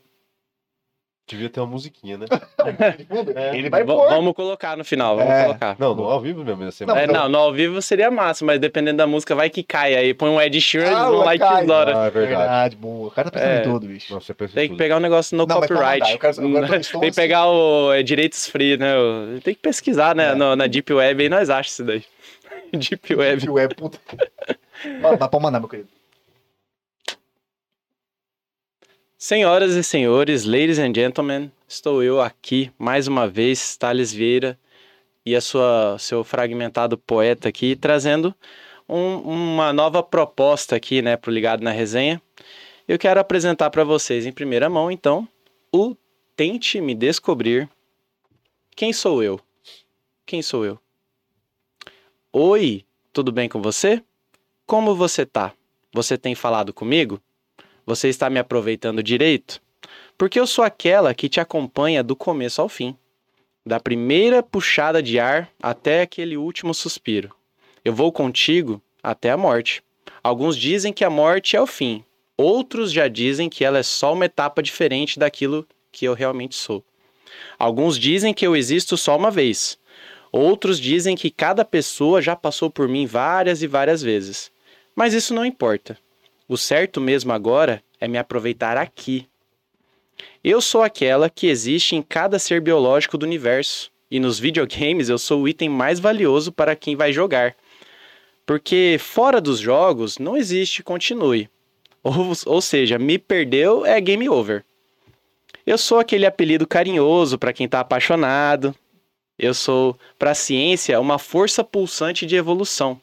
Devia 1.28 1.50
ter 1.50 1.62
uma 1.62 1.68
musiquinha, 1.68 2.18
né? 2.18 2.26
Ele 3.54 3.70
vai 3.70 3.86
pôr. 3.86 4.10
Vamos 4.10 4.34
colocar 4.34 4.76
no 4.76 4.84
final, 4.84 5.16
vamos 5.16 5.32
É. 5.32 5.44
colocar. 5.46 5.76
Não, 5.80 5.96
no 5.96 6.04
ao 6.04 6.20
vivo 6.20 6.44
mesmo. 6.44 6.64
Ia 6.64 6.72
ser 6.72 6.86
Não, 6.86 6.98
É, 6.98 7.08
não, 7.08 7.30
no 7.30 7.38
ao 7.38 7.54
vivo 7.54 7.82
seria 7.82 8.12
massa, 8.12 8.44
mas 8.44 8.60
dependendo 8.60 8.98
da 8.98 9.08
música, 9.08 9.34
vai 9.34 9.50
que 9.50 9.64
cai 9.64 9.96
aí. 9.96 10.14
Põe 10.14 10.30
um 10.30 10.42
Ed 10.42 10.60
Sheeran, 10.60 10.88
eles 10.88 10.98
Ah, 11.00 11.10
vão 11.10 11.20
lá 11.20 11.36
e 11.36 11.40
tesoura. 11.40 11.98
Ah, 11.98 12.06
é 12.08 12.10
verdade. 12.10 12.36
Verdade, 12.38 12.76
boa. 12.76 13.08
O 13.08 13.12
cara 13.12 13.32
tá 13.32 13.40
pensando 13.40 13.52
É. 13.54 13.60
em 13.60 13.64
tudo, 13.64 13.88
bicho. 13.88 14.14
Em 14.14 14.20
Tem 14.20 14.64
que 14.64 14.68
tudo. 14.70 14.78
pegar 14.78 14.98
um 14.98 15.00
negócio 15.00 15.38
no 15.38 15.46
Não, 15.46 15.60
mas 15.60 15.68
pra 15.68 15.76
copyright. 15.78 16.12
eu 16.12 16.20
quero- 16.20 16.36
Tem 16.42 17.00
que 17.00 17.08
assim. 17.08 17.14
pegar 17.16 17.48
o 17.48 17.94
é, 17.94 18.04
direitos 18.04 18.48
free, 18.48 18.76
né? 18.76 18.98
o- 18.98 19.40
Tem 19.42 19.54
que 19.54 19.62
pesquisar, 19.62 20.14
né? 20.14 20.32
É. 20.32 20.36
no- 20.36 20.56
na 20.56 20.68
Deep 20.68 20.92
Web 20.94 21.24
aí 21.24 21.30
nós 21.30 21.50
achamos 21.50 21.72
isso 21.72 21.84
daí. 21.86 22.04
Deep 22.74 23.16
Web. 23.16 23.42
Tio 23.42 23.58
é 23.58 23.68
puta. 23.70 24.00
Mas 25.02 25.18
mas 25.20 25.30
pode 25.30 25.44
mandar, 25.44 25.60
meu 25.62 25.70
querido. 25.70 25.88
Senhoras 29.24 29.76
e 29.76 29.84
senhores, 29.84 30.46
ladies 30.46 30.80
and 30.80 30.96
gentlemen, 30.96 31.52
estou 31.68 32.02
eu 32.02 32.20
aqui 32.20 32.72
mais 32.76 33.08
uma 33.08 33.28
vez, 33.28 33.78
Thales 33.78 34.12
Vieira 34.12 34.60
e 35.24 35.36
a 35.36 35.40
sua 35.40 35.96
seu 36.00 36.24
fragmentado 36.24 36.98
poeta 36.98 37.48
aqui 37.48 37.76
trazendo 37.76 38.34
um- 38.90 39.18
uma 39.18 39.72
nova 39.72 40.02
proposta 40.02 40.76
aqui, 40.76 41.04
né, 41.04 41.18
pro 41.18 41.32
ligado 41.32 41.62
na 41.62 41.70
resenha. 41.70 42.20
Eu 42.88 42.98
quero 42.98 43.20
apresentar 43.20 43.70
para 43.70 43.84
vocês 43.84 44.26
em 44.26 44.32
primeira 44.32 44.68
mão, 44.72 44.90
então, 44.90 45.28
o 45.72 45.96
Tente 46.36 46.82
me 46.82 46.96
descobrir. 46.96 47.70
Quem 48.76 48.92
sou 48.92 49.22
eu? 49.22 49.40
Quem 50.26 50.42
sou 50.42 50.66
eu? 50.66 50.80
Oi, 52.34 52.84
tudo 53.14 53.32
bem 53.32 53.48
com 53.48 53.62
você? 53.62 54.04
Como 54.66 54.96
você 54.96 55.28
tá? 55.28 55.54
Você 55.94 56.18
tem 56.18 56.34
falado 56.34 56.74
comigo? 56.74 57.22
Você 57.86 58.10
está 58.10 58.30
me 58.30 58.40
aproveitando 58.40 59.02
direito? 59.02 59.62
Porque 60.18 60.40
eu 60.40 60.46
sou 60.46 60.64
aquela 60.64 61.14
que 61.14 61.28
te 61.28 61.40
acompanha 61.40 62.04
do 62.04 62.16
começo 62.16 62.62
ao 62.62 62.70
fim, 62.70 62.96
da 63.66 63.80
primeira 63.80 64.44
puxada 64.44 65.02
de 65.02 65.20
ar 65.20 65.50
até 65.62 66.02
aquele 66.02 66.38
último 66.38 66.74
suspiro. 66.74 67.36
Eu 67.84 67.94
vou 67.94 68.12
contigo 68.12 68.82
até 69.02 69.32
a 69.32 69.38
morte. 69.38 69.84
Alguns 70.24 70.56
dizem 70.56 70.94
que 70.94 71.04
a 71.04 71.10
morte 71.10 71.56
é 71.56 71.62
o 71.62 71.66
fim, 71.66 72.04
outros 72.38 72.92
já 72.92 73.08
dizem 73.08 73.50
que 73.50 73.66
ela 73.66 73.80
é 73.80 73.84
só 73.84 74.14
uma 74.14 74.26
etapa 74.26 74.62
diferente 74.62 75.18
daquilo 75.18 75.68
que 75.92 76.06
eu 76.06 76.14
realmente 76.14 76.56
sou. 76.56 76.84
Alguns 77.58 77.98
dizem 77.98 78.34
que 78.34 78.46
eu 78.46 78.56
existo 78.56 78.98
só 78.98 79.18
uma 79.18 79.32
vez. 79.32 79.78
Outros 80.32 80.80
dizem 80.80 81.16
que 81.16 81.30
cada 81.30 81.66
pessoa 81.66 82.22
já 82.22 82.36
passou 82.36 82.70
por 82.70 82.88
mim 82.88 83.06
várias 83.06 83.62
e 83.62 83.68
várias 83.68 84.02
vezes. 84.02 84.52
Mas 84.96 85.14
isso 85.14 85.34
não 85.34 85.46
importa. 85.46 85.98
O 86.52 86.58
certo 86.58 87.00
mesmo 87.00 87.32
agora 87.32 87.82
é 87.98 88.10
me 88.10 88.18
aproveitar 88.18 88.76
aqui. 88.76 89.26
Eu 90.44 90.60
sou 90.60 90.84
aquela 90.84 91.30
que 91.30 91.48
existe 91.48 91.96
em 91.96 92.02
cada 92.02 92.38
ser 92.38 92.60
biológico 92.60 93.18
do 93.18 93.26
universo. 93.26 93.90
E 94.12 94.20
nos 94.20 94.38
videogames 94.38 95.08
eu 95.08 95.18
sou 95.18 95.44
o 95.44 95.48
item 95.48 95.70
mais 95.70 95.98
valioso 95.98 96.52
para 96.52 96.76
quem 96.76 96.94
vai 96.94 97.14
jogar. 97.14 97.56
Porque 98.46 98.98
fora 99.00 99.40
dos 99.40 99.60
jogos 99.60 100.18
não 100.18 100.36
existe 100.36 100.84
continue. 100.84 101.50
Ou, 102.04 102.34
ou 102.46 102.62
seja, 102.62 103.00
me 103.00 103.18
perdeu 103.18 103.86
é 103.86 104.02
game 104.02 104.28
over. 104.28 104.66
Eu 105.66 105.78
sou 105.78 106.00
aquele 106.00 106.26
apelido 106.26 106.68
carinhoso 106.68 107.40
para 107.40 107.54
quem 107.54 107.64
está 107.64 107.80
apaixonado. 107.80 108.76
Eu 109.40 109.54
sou, 109.54 109.98
para 110.20 110.32
a 110.32 110.36
ciência, 110.36 111.00
uma 111.00 111.18
força 111.18 111.64
pulsante 111.64 112.26
de 112.26 112.36
evolução. 112.36 113.00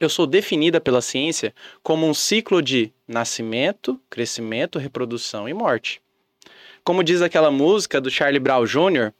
Eu 0.00 0.08
sou 0.08 0.26
definida 0.26 0.80
pela 0.80 1.02
ciência 1.02 1.54
como 1.82 2.08
um 2.08 2.14
ciclo 2.14 2.62
de 2.62 2.90
nascimento, 3.06 4.00
crescimento, 4.08 4.78
reprodução 4.78 5.46
e 5.46 5.52
morte. 5.52 6.00
Como 6.82 7.04
diz 7.04 7.20
aquela 7.20 7.50
música 7.50 8.00
do 8.00 8.10
Charlie 8.10 8.40
Brown 8.40 8.64
Jr., 8.64 9.12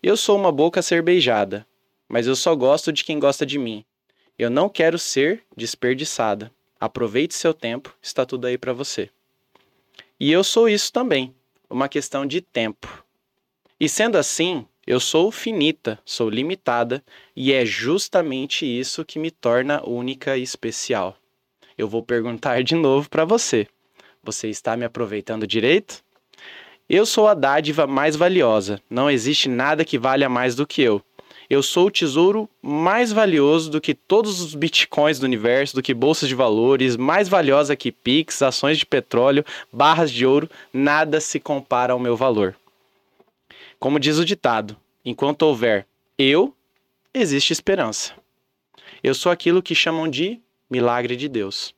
eu 0.00 0.16
sou 0.16 0.38
uma 0.38 0.52
boca 0.52 0.78
a 0.78 0.82
ser 0.82 1.02
beijada, 1.02 1.66
mas 2.08 2.28
eu 2.28 2.36
só 2.36 2.54
gosto 2.54 2.92
de 2.92 3.02
quem 3.02 3.18
gosta 3.18 3.44
de 3.44 3.58
mim. 3.58 3.84
Eu 4.38 4.48
não 4.48 4.68
quero 4.68 4.96
ser 4.96 5.42
desperdiçada. 5.56 6.52
Aproveite 6.78 7.34
seu 7.34 7.52
tempo, 7.52 7.92
está 8.00 8.24
tudo 8.24 8.46
aí 8.46 8.56
para 8.56 8.72
você. 8.72 9.10
E 10.20 10.30
eu 10.30 10.44
sou 10.44 10.68
isso 10.68 10.92
também, 10.92 11.34
uma 11.68 11.88
questão 11.88 12.24
de 12.24 12.40
tempo. 12.40 13.04
E 13.80 13.88
sendo 13.88 14.16
assim, 14.16 14.64
eu 14.88 14.98
sou 14.98 15.30
finita, 15.30 15.98
sou 16.02 16.30
limitada, 16.30 17.04
e 17.36 17.52
é 17.52 17.66
justamente 17.66 18.64
isso 18.64 19.04
que 19.04 19.18
me 19.18 19.30
torna 19.30 19.86
única 19.86 20.38
e 20.38 20.42
especial. 20.42 21.14
Eu 21.76 21.86
vou 21.86 22.02
perguntar 22.02 22.64
de 22.64 22.74
novo 22.74 23.06
para 23.10 23.26
você. 23.26 23.66
Você 24.24 24.48
está 24.48 24.78
me 24.78 24.86
aproveitando 24.86 25.46
direito? 25.46 26.02
Eu 26.88 27.04
sou 27.04 27.28
a 27.28 27.34
dádiva 27.34 27.86
mais 27.86 28.16
valiosa. 28.16 28.80
Não 28.88 29.10
existe 29.10 29.46
nada 29.46 29.84
que 29.84 29.98
valha 29.98 30.26
mais 30.26 30.54
do 30.54 30.66
que 30.66 30.80
eu. 30.80 31.02
Eu 31.50 31.62
sou 31.62 31.88
o 31.88 31.90
tesouro 31.90 32.48
mais 32.62 33.12
valioso 33.12 33.70
do 33.70 33.82
que 33.82 33.92
todos 33.92 34.40
os 34.40 34.54
bitcoins 34.54 35.18
do 35.18 35.24
universo, 35.24 35.74
do 35.74 35.82
que 35.82 35.92
bolsas 35.92 36.30
de 36.30 36.34
valores, 36.34 36.96
mais 36.96 37.28
valiosa 37.28 37.76
que 37.76 37.92
Pix, 37.92 38.40
ações 38.40 38.78
de 38.78 38.86
petróleo, 38.86 39.44
barras 39.70 40.10
de 40.10 40.24
ouro, 40.24 40.48
nada 40.72 41.20
se 41.20 41.38
compara 41.38 41.92
ao 41.92 41.98
meu 41.98 42.16
valor. 42.16 42.56
Como 43.78 44.00
diz 44.00 44.18
o 44.18 44.24
ditado, 44.24 44.76
enquanto 45.04 45.42
houver 45.42 45.86
eu, 46.18 46.52
existe 47.14 47.52
esperança. 47.52 48.12
Eu 49.02 49.14
sou 49.14 49.30
aquilo 49.30 49.62
que 49.62 49.74
chamam 49.74 50.08
de 50.08 50.40
milagre 50.68 51.14
de 51.14 51.28
Deus. 51.28 51.72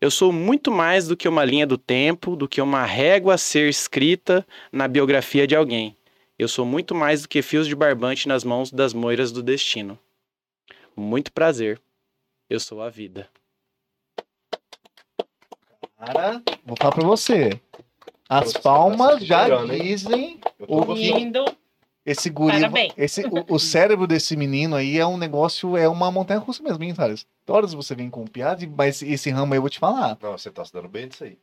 Eu 0.00 0.10
sou 0.10 0.32
muito 0.32 0.70
mais 0.70 1.08
do 1.08 1.16
que 1.16 1.28
uma 1.28 1.44
linha 1.44 1.66
do 1.66 1.76
tempo, 1.76 2.36
do 2.36 2.48
que 2.48 2.60
uma 2.60 2.84
régua 2.84 3.34
a 3.34 3.38
ser 3.38 3.68
escrita 3.68 4.46
na 4.70 4.86
biografia 4.86 5.46
de 5.46 5.56
alguém. 5.56 5.96
Eu 6.38 6.46
sou 6.46 6.64
muito 6.64 6.94
mais 6.94 7.22
do 7.22 7.28
que 7.28 7.42
fios 7.42 7.66
de 7.66 7.74
barbante 7.74 8.28
nas 8.28 8.44
mãos 8.44 8.70
das 8.70 8.92
moiras 8.92 9.32
do 9.32 9.42
destino. 9.42 9.98
Muito 10.96 11.32
prazer. 11.32 11.80
Eu 12.48 12.60
sou 12.60 12.80
a 12.80 12.88
vida. 12.88 13.28
Cara, 15.96 16.42
vou 16.64 16.76
falar 16.76 16.92
pra 16.92 17.04
você. 17.04 17.60
As 18.28 18.52
Você 18.52 18.58
palmas 18.60 19.18
tá 19.20 19.24
já 19.24 19.64
dizem 19.66 20.40
O. 20.66 20.92
Lindo. 20.94 21.44
esse 22.06 22.30
guri. 22.30 22.54
Parabéns. 22.60 22.92
Esse, 22.96 23.24
o, 23.26 23.54
o 23.54 23.58
cérebro 23.58 24.06
desse 24.06 24.36
menino 24.36 24.74
aí 24.76 24.98
é 24.98 25.06
um 25.06 25.16
negócio, 25.18 25.76
é 25.76 25.88
uma 25.88 26.10
montanha 26.10 26.40
russa 26.40 26.62
mesmo, 26.62 26.82
hein, 26.82 26.94
Thales? 26.94 27.26
Horas 27.48 27.74
você 27.74 27.94
vem 27.94 28.08
com 28.08 28.24
piada, 28.26 28.66
mas 28.76 29.02
esse 29.02 29.30
ramo 29.30 29.52
aí 29.52 29.58
eu 29.58 29.62
vou 29.62 29.70
te 29.70 29.78
falar. 29.78 30.16
Não, 30.22 30.32
você 30.38 30.50
tá 30.50 30.64
se 30.64 30.72
dando 30.72 30.88
bem 30.88 31.08
disso 31.08 31.24
aí. 31.24 31.36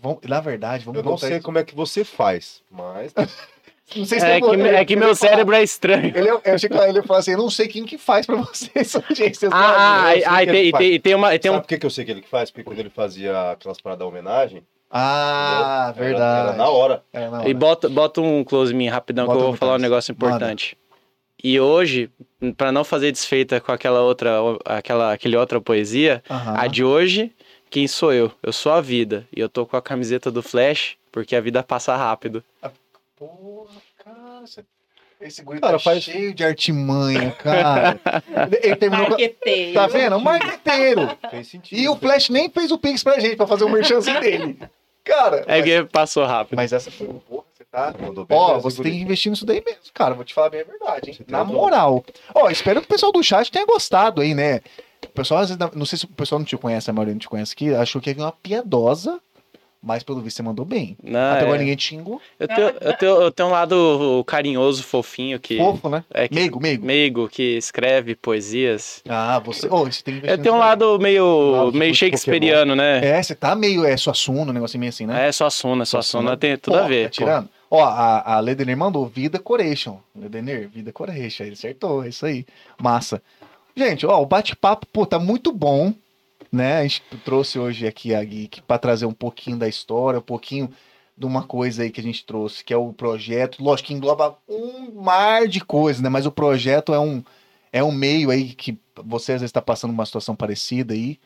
Vamos, 0.00 0.18
na 0.24 0.40
verdade, 0.40 0.84
vamos 0.84 0.98
Eu 0.98 1.04
não 1.04 1.16
sei 1.16 1.36
isso. 1.36 1.42
como 1.44 1.58
é 1.58 1.64
que 1.64 1.74
você 1.74 2.04
faz, 2.04 2.62
mas. 2.70 3.12
Não 3.94 4.06
sei 4.06 4.18
se 4.18 4.24
É 4.24 4.40
que, 4.40 4.46
é 4.46 4.84
que 4.86 4.96
meu 4.96 5.14
falar- 5.14 5.30
cérebro 5.30 5.54
é 5.54 5.62
estranho. 5.62 6.06
Ele, 6.16 6.30
eu 6.30 6.40
achei 6.46 6.70
que 6.70 6.74
ele 6.74 6.96
ia 6.98 7.02
falar 7.02 7.18
assim, 7.18 7.32
eu 7.32 7.38
não 7.38 7.50
sei 7.50 7.68
quem 7.68 7.84
que 7.84 7.98
faz 7.98 8.24
pra 8.24 8.36
vocês, 8.36 8.96
Ah, 9.52 10.08
ah, 10.08 10.10
ah, 10.10 10.46
que 10.46 10.50
e 10.50 10.52
tem, 10.52 10.66
e 10.68 10.72
tem, 10.72 11.00
tem 11.00 11.14
uma. 11.14 11.34
e 11.34 11.38
Tem 11.38 11.50
um, 11.50 11.54
Sabe 11.56 11.64
por 11.64 11.68
que, 11.68 11.78
que 11.78 11.84
eu 11.84 11.90
sei 11.90 12.02
que 12.06 12.10
ele 12.10 12.22
faz? 12.22 12.50
Porque 12.50 12.64
quando 12.64 12.78
ele 12.78 12.88
fazia 12.88 13.50
aquelas 13.50 13.78
paradas 13.82 13.98
da 14.00 14.06
homenagem. 14.06 14.62
Ah? 14.90 15.92
Era- 15.96 16.04
verdade. 16.04 16.48
Era, 16.48 16.56
na 16.56 16.68
hora. 16.68 17.02
É, 17.12 17.28
na 17.28 17.38
E 17.42 17.46
hora. 17.46 17.54
bota, 17.54 17.88
bota 17.88 18.20
um 18.20 18.44
close 18.44 18.72
em 18.72 18.76
mim 18.76 18.88
rapidão 18.88 19.26
Bota 19.26 19.38
que 19.38 19.42
eu 19.42 19.46
um 19.46 19.50
vou 19.50 19.56
falar 19.58 19.72
um 19.72 19.74
close. 19.76 19.82
negócio 19.82 20.14
Manda. 20.18 20.26
importante. 20.36 20.78
E 21.42 21.60
hoje, 21.60 22.10
pra 22.56 22.72
não 22.72 22.84
fazer 22.84 23.12
desfeita 23.12 23.60
com 23.60 23.70
aquela 23.72 24.00
outra, 24.00 24.30
aquela, 24.64 25.12
aquele 25.12 25.36
outra 25.36 25.60
poesia, 25.60 26.22
Aham. 26.30 26.54
a 26.56 26.66
de 26.66 26.82
hoje, 26.82 27.32
quem 27.68 27.86
sou 27.86 28.12
eu? 28.12 28.32
Eu 28.42 28.52
sou 28.52 28.72
a 28.72 28.80
vida. 28.80 29.26
E 29.34 29.40
eu 29.40 29.48
tô 29.48 29.66
com 29.66 29.76
a 29.76 29.82
camiseta 29.82 30.30
do 30.30 30.42
Flash, 30.42 30.96
porque 31.12 31.36
a 31.36 31.40
vida 31.40 31.62
passa 31.62 31.94
rápido. 31.96 32.42
Porra, 33.16 33.74
cara, 34.02 34.40
você- 34.46 34.64
esse 35.26 35.42
guri 35.42 35.60
Cara, 35.60 35.72
tá 35.74 35.78
faz- 35.78 36.02
cheio 36.04 36.34
de 36.34 36.44
artimanha, 36.44 37.30
cara. 37.32 37.98
Ele- 38.62 38.76
terminou 38.76 39.06
com... 39.06 39.10
Marqueteiro. 39.12 39.74
Tá 39.74 39.86
vendo? 39.86 40.16
Um 40.16 40.20
marqueteiro. 40.20 41.10
Fez 41.30 41.48
sentido. 41.48 41.78
E 41.78 41.88
o 41.88 41.96
Flash 41.96 42.28
nem 42.30 42.48
fez 42.50 42.70
o 42.70 42.78
Pix 42.78 43.02
pra 43.02 43.18
gente, 43.18 43.36
pra 43.36 43.46
fazer 43.46 43.64
o 43.64 43.68
merchanzinho 43.68 44.20
dele. 44.20 44.58
Cara, 45.02 45.44
É 45.46 45.56
mas, 45.60 45.64
que 45.64 45.84
passou 45.84 46.24
rápido. 46.24 46.56
mas 46.56 46.72
essa 46.72 46.90
foi... 46.90 47.06
Porra, 47.28 47.44
você 47.52 47.64
tá... 47.70 47.94
Mandou 48.00 48.24
bem 48.24 48.38
Ó, 48.38 48.58
você 48.58 48.82
tem 48.82 48.92
que 48.92 48.98
investir 49.02 49.30
nisso 49.30 49.44
daí 49.44 49.62
mesmo, 49.64 49.80
cara. 49.92 50.14
Vou 50.14 50.24
te 50.24 50.32
falar 50.32 50.48
bem 50.50 50.62
a 50.62 50.64
verdade, 50.64 51.10
hein? 51.10 51.16
Você 51.18 51.24
Na 51.28 51.38
razão. 51.38 51.52
moral. 51.54 52.04
Ó, 52.34 52.48
espero 52.48 52.80
que 52.80 52.86
o 52.86 52.88
pessoal 52.88 53.12
do 53.12 53.22
chat 53.22 53.50
tenha 53.52 53.66
gostado 53.66 54.22
aí, 54.22 54.34
né? 54.34 54.60
O 55.04 55.08
pessoal, 55.08 55.40
às 55.40 55.50
vezes, 55.50 55.58
não- 55.60 55.70
não 55.74 55.84
sei 55.86 55.98
se 55.98 56.06
o 56.06 56.08
pessoal 56.08 56.38
não 56.38 56.46
te 56.46 56.56
conhece, 56.56 56.88
a 56.88 56.92
maioria 56.94 57.12
não 57.12 57.18
te 57.18 57.28
conhece 57.28 57.52
aqui, 57.52 57.74
achou 57.74 58.00
que 58.00 58.08
ia 58.10 58.14
vir 58.14 58.22
uma 58.22 58.32
piadosa, 58.32 59.20
mas 59.84 60.02
pelo 60.02 60.20
visto 60.20 60.36
você 60.36 60.42
mandou 60.42 60.64
bem. 60.64 60.96
Não, 61.02 61.32
Até 61.32 61.40
é. 61.40 61.42
agora 61.44 61.58
ninguém 61.58 61.76
te 61.76 61.84
xingou. 61.88 62.20
eu, 62.40 62.48
tenho, 62.48 62.68
eu, 62.80 62.92
tenho, 62.96 63.22
eu 63.22 63.30
tenho 63.30 63.48
um 63.48 63.52
lado 63.52 64.24
carinhoso, 64.26 64.82
fofinho, 64.82 65.38
que. 65.38 65.58
Fofo, 65.58 65.88
né? 65.88 66.02
É 66.12 66.26
que, 66.26 66.34
Meigo, 66.34 66.60
meigo. 66.60 66.86
meigo, 66.86 67.28
que 67.28 67.56
escreve 67.56 68.14
poesias. 68.14 69.02
Ah, 69.08 69.38
você. 69.38 69.66
Ô, 69.68 69.84
você 69.84 70.02
tem 70.02 70.20
Eu 70.24 70.38
tenho 70.38 70.54
um 70.54 70.58
lado 70.58 70.74
Lado 70.74 70.98
meio, 70.98 71.70
de 71.70 71.78
meio 71.78 71.92
Pokémon. 71.92 71.94
shakespeariano, 71.94 72.74
né? 72.74 73.04
É, 73.04 73.22
você 73.22 73.34
tá 73.34 73.54
meio. 73.54 73.84
É 73.84 73.96
Suassuna, 73.96 74.50
um 74.50 74.54
negócio 74.54 74.78
meio 74.78 74.88
assim, 74.90 75.06
né? 75.06 75.28
É, 75.28 75.32
só 75.32 75.48
Suna, 75.50 75.84
só 75.84 75.98
Suassuna. 75.98 76.22
Suna 76.30 76.36
tem 76.36 76.56
tudo 76.56 76.78
Pô, 76.78 76.82
a 76.84 76.88
ver. 76.88 77.04
Tá 77.04 77.10
tirando? 77.10 77.48
Ó, 77.70 77.82
a, 77.84 78.34
a 78.36 78.40
Ledenir 78.40 78.76
mandou 78.76 79.06
Vida 79.06 79.38
Coration. 79.38 79.98
Ledenir, 80.16 80.68
Vida 80.68 80.92
Coration. 80.92 81.44
Ele 81.44 81.52
acertou, 81.52 82.04
é 82.04 82.08
isso 82.08 82.24
aí. 82.26 82.44
Massa. 82.80 83.22
Gente, 83.76 84.06
ó, 84.06 84.20
o 84.22 84.26
bate-papo, 84.26 84.86
pô, 84.86 85.04
tá 85.04 85.18
muito 85.18 85.52
bom, 85.52 85.92
né? 86.54 86.78
A 86.78 86.82
gente 86.82 87.02
trouxe 87.24 87.58
hoje 87.58 87.86
aqui 87.86 88.14
a 88.14 88.22
Geek 88.22 88.62
pra 88.62 88.78
trazer 88.78 89.06
um 89.06 89.12
pouquinho 89.12 89.56
da 89.56 89.68
história, 89.68 90.18
um 90.18 90.22
pouquinho 90.22 90.70
de 91.16 91.26
uma 91.26 91.42
coisa 91.42 91.82
aí 91.82 91.90
que 91.90 92.00
a 92.00 92.04
gente 92.04 92.24
trouxe, 92.24 92.64
que 92.64 92.72
é 92.72 92.76
o 92.76 92.92
projeto. 92.92 93.62
Lógico 93.62 93.88
que 93.88 93.94
engloba 93.94 94.38
um 94.48 95.02
mar 95.02 95.46
de 95.46 95.60
coisas, 95.60 96.02
né? 96.02 96.08
Mas 96.08 96.26
o 96.26 96.32
projeto 96.32 96.94
é 96.94 96.98
um, 96.98 97.22
é 97.72 97.82
um 97.82 97.92
meio 97.92 98.30
aí 98.30 98.52
que 98.54 98.78
você 99.04 99.32
às 99.32 99.40
vezes 99.40 99.52
tá 99.52 99.62
passando 99.62 99.90
uma 99.90 100.06
situação 100.06 100.34
parecida 100.34 100.94
aí. 100.94 101.18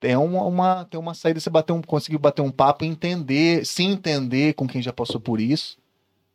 Tem 0.00 0.16
uma, 0.16 0.42
uma, 0.44 0.84
tem 0.84 0.98
uma 0.98 1.14
saída, 1.14 1.38
você 1.38 1.48
bater 1.48 1.72
um, 1.72 1.80
conseguiu 1.80 2.18
bater 2.18 2.42
um 2.42 2.50
papo, 2.50 2.84
entender, 2.84 3.64
se 3.64 3.84
entender 3.84 4.54
com 4.54 4.66
quem 4.66 4.82
já 4.82 4.92
passou 4.92 5.20
por 5.20 5.40
isso, 5.40 5.78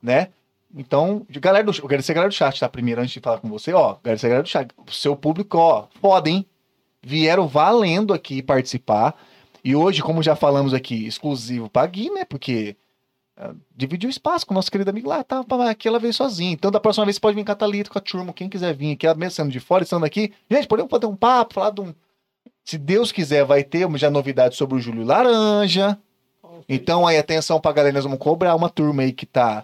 né? 0.02 0.30
Então, 0.74 1.26
galera 1.30 1.65
do, 1.65 1.72
agradecer 1.72 2.11
a 2.11 2.15
galera 2.15 2.30
do 2.30 2.36
chat, 2.36 2.60
tá? 2.60 2.69
Primeiro, 2.69 3.02
antes 3.02 3.14
de 3.14 3.19
falar 3.19 3.40
com 3.40 3.49
você, 3.49 3.74
ó, 3.74 3.98
galera 4.03 4.41
do 4.41 4.49
chat. 4.49 4.69
O 4.78 4.91
seu 4.91 5.15
público, 5.15 5.57
ó, 5.57 5.88
foda, 5.99 6.30
hein? 6.30 6.45
Vieram 7.07 7.47
valendo 7.47 8.13
aqui 8.13 8.41
participar. 8.41 9.15
E 9.63 9.73
hoje, 9.73 10.01
como 10.01 10.21
já 10.21 10.35
falamos 10.35 10.73
aqui, 10.73 11.07
exclusivo 11.07 11.69
pra 11.69 11.88
Gui, 11.88 12.09
né? 12.09 12.25
Porque 12.25 12.75
ah, 13.38 13.53
dividiu 13.73 14.09
espaço 14.09 14.45
com 14.45 14.53
o 14.53 14.55
nosso 14.55 14.69
querido 14.69 14.89
amigo 14.89 15.07
lá, 15.07 15.23
tá? 15.23 15.41
Aqui 15.69 15.88
ela 15.88 15.99
veio 15.99 16.13
sozinha. 16.13 16.51
Então, 16.51 16.69
da 16.69 16.81
próxima 16.81 17.05
vez, 17.05 17.15
você 17.15 17.21
pode 17.21 17.35
vir 17.35 17.45
Thalita, 17.45 17.89
com 17.89 17.97
a 17.97 18.01
turma, 18.01 18.34
quem 18.34 18.49
quiser 18.49 18.73
vir 18.73 18.91
aqui, 18.91 19.07
mesmo 19.17 19.31
sendo 19.31 19.51
de 19.51 19.59
fora, 19.61 19.84
estando 19.84 20.05
aqui. 20.05 20.34
Gente, 20.51 20.67
podemos 20.67 20.89
fazer 20.89 21.05
um 21.05 21.15
papo, 21.15 21.53
falar 21.53 21.69
de 21.69 21.79
um. 21.79 21.95
Se 22.65 22.77
Deus 22.77 23.09
quiser, 23.09 23.45
vai 23.45 23.63
ter 23.63 23.88
já 23.97 24.09
novidade 24.09 24.57
sobre 24.57 24.75
o 24.75 24.81
Júlio 24.81 25.05
Laranja. 25.05 25.97
Então, 26.67 27.07
aí, 27.07 27.17
atenção 27.17 27.61
pra 27.61 27.71
galera, 27.71 27.93
nós 27.93 28.03
vamos 28.03 28.19
cobrar 28.19 28.53
uma 28.53 28.69
turma 28.69 29.03
aí 29.03 29.13
que 29.13 29.25
tá 29.25 29.63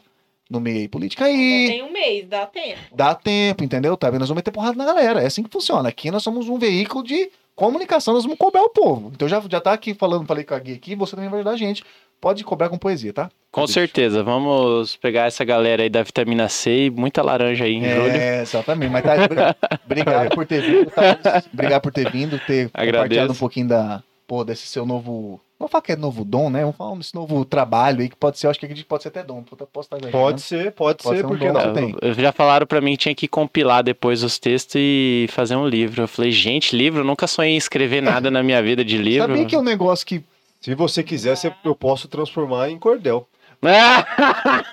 no 0.54 0.60
meio 0.62 0.78
aí 0.78 0.88
política 0.88 1.26
aí. 1.26 1.68
Tem 1.68 1.84
um 1.84 1.92
mês, 1.92 2.26
dá 2.28 2.46
tempo. 2.46 2.80
Dá 2.96 3.14
tempo, 3.16 3.64
entendeu? 3.64 3.98
Tá 3.98 4.10
vendo? 4.10 4.20
Nós 4.22 4.30
vamos 4.30 4.40
meter 4.40 4.52
porrada 4.52 4.78
na 4.78 4.86
galera. 4.86 5.22
É 5.22 5.26
assim 5.26 5.44
que 5.44 5.50
funciona. 5.52 5.90
Aqui 5.90 6.10
nós 6.12 6.24
somos 6.24 6.48
um 6.48 6.58
veículo 6.58 7.04
de 7.04 7.30
comunicação, 7.56 8.14
nós 8.14 8.24
vamos 8.24 8.38
cobrar 8.38 8.64
o 8.64 8.70
povo. 8.70 9.12
Então 9.14 9.28
já, 9.28 9.42
já 9.50 9.60
tá 9.60 9.74
aqui 9.74 9.94
falando, 9.94 10.26
falei 10.26 10.44
com 10.44 10.54
a 10.54 10.60
Gui 10.60 10.74
aqui, 10.74 10.96
você 10.96 11.16
também 11.16 11.30
vai 11.30 11.40
ajudar 11.40 11.52
a 11.52 11.58
gente. 11.58 11.84
Pode 12.22 12.42
cobrar 12.46 12.70
com 12.70 12.78
poesia, 12.78 13.12
tá? 13.12 13.30
Com 13.52 13.62
Bicho. 13.64 13.74
certeza. 13.74 14.24
Vamos 14.24 14.96
pegar 14.96 15.26
essa 15.28 15.44
galera 15.44 15.84
aí 15.84 15.90
da 15.90 16.02
vitamina 16.04 16.48
C 16.48 16.86
e 16.86 16.90
muita 16.90 17.22
laranja 17.22 17.66
aí 17.66 17.74
em 17.74 17.82
julho. 17.84 18.12
É, 18.16 18.42
exatamente. 18.42 18.90
Mas 18.92 19.04
tá, 19.04 19.14
obri- 19.16 19.80
obrigado 19.86 20.30
por 20.34 20.46
ter 20.48 20.62
vindo, 20.62 20.90
tá? 20.90 21.44
Obrigado 21.54 21.82
por 21.82 21.92
ter 21.92 22.10
vindo, 22.10 22.40
ter 22.40 22.68
compartilhado 22.70 23.00
Agradeço. 23.04 23.34
um 23.34 23.36
pouquinho 23.36 23.68
da, 23.68 24.02
pô, 24.26 24.44
desse 24.46 24.66
seu 24.68 24.86
novo. 24.86 25.42
Vamos 25.64 25.72
falar 25.72 25.82
que 25.82 25.92
é 25.94 25.96
novo 25.96 26.26
dom, 26.26 26.50
né? 26.50 26.60
Vamos 26.62 26.76
falar 26.76 26.96
desse 26.98 27.16
novo 27.16 27.46
trabalho 27.46 28.02
aí 28.02 28.10
que 28.10 28.18
pode 28.18 28.38
ser, 28.38 28.48
eu 28.48 28.52
acho 28.52 28.60
que 28.60 28.66
acredito 28.66 28.84
que 28.84 28.90
pode 28.90 29.04
ser 29.04 29.08
até 29.10 29.24
dom. 29.24 29.42
Posso 29.44 29.86
estar 29.88 29.96
exagerando. 29.98 30.12
Pode 30.26 30.42
ser, 30.42 30.72
pode, 30.74 31.02
Pode 31.02 31.16
ser, 31.16 31.22
ser 31.22 31.26
um 31.26 31.30
por 31.30 31.40
que 31.40 31.48
dom. 31.48 31.54
não? 31.54 31.74
Tem. 31.74 31.96
Eu- 32.02 32.14
Já 32.14 32.32
falaram 32.34 32.68
pra 32.68 32.82
mim 32.82 32.92
que 32.92 32.98
tinha 32.98 33.16
que 33.16 33.30
compilar 33.30 33.82
depois 33.82 34.24
os 34.24 34.38
textos 34.38 34.76
e 34.78 35.26
fazer 35.30 35.56
um 35.56 35.66
livro. 35.66 36.04
Eu 36.04 36.08
falei, 36.10 36.32
gente, 36.32 36.76
livro? 36.76 37.00
Eu 37.00 37.06
nunca 37.06 37.28
sonhei 37.28 37.54
em 37.54 37.58
escrever 37.58 38.02
nada 38.02 38.30
na 38.30 38.44
minha 38.44 38.62
vida 38.62 38.84
de 38.84 38.98
livro. 39.00 39.26
Sabia 39.30 39.46
que 39.46 39.56
é 39.56 39.60
um 39.60 39.64
negócio 39.64 40.06
que. 40.06 40.22
Se 40.60 40.76
você 40.76 41.02
quiser, 41.02 41.36
eu 41.64 41.74
posso 41.76 42.08
transformar 42.10 42.70
em 42.70 42.78
cordel. 42.78 43.26
Tá? 43.72 44.64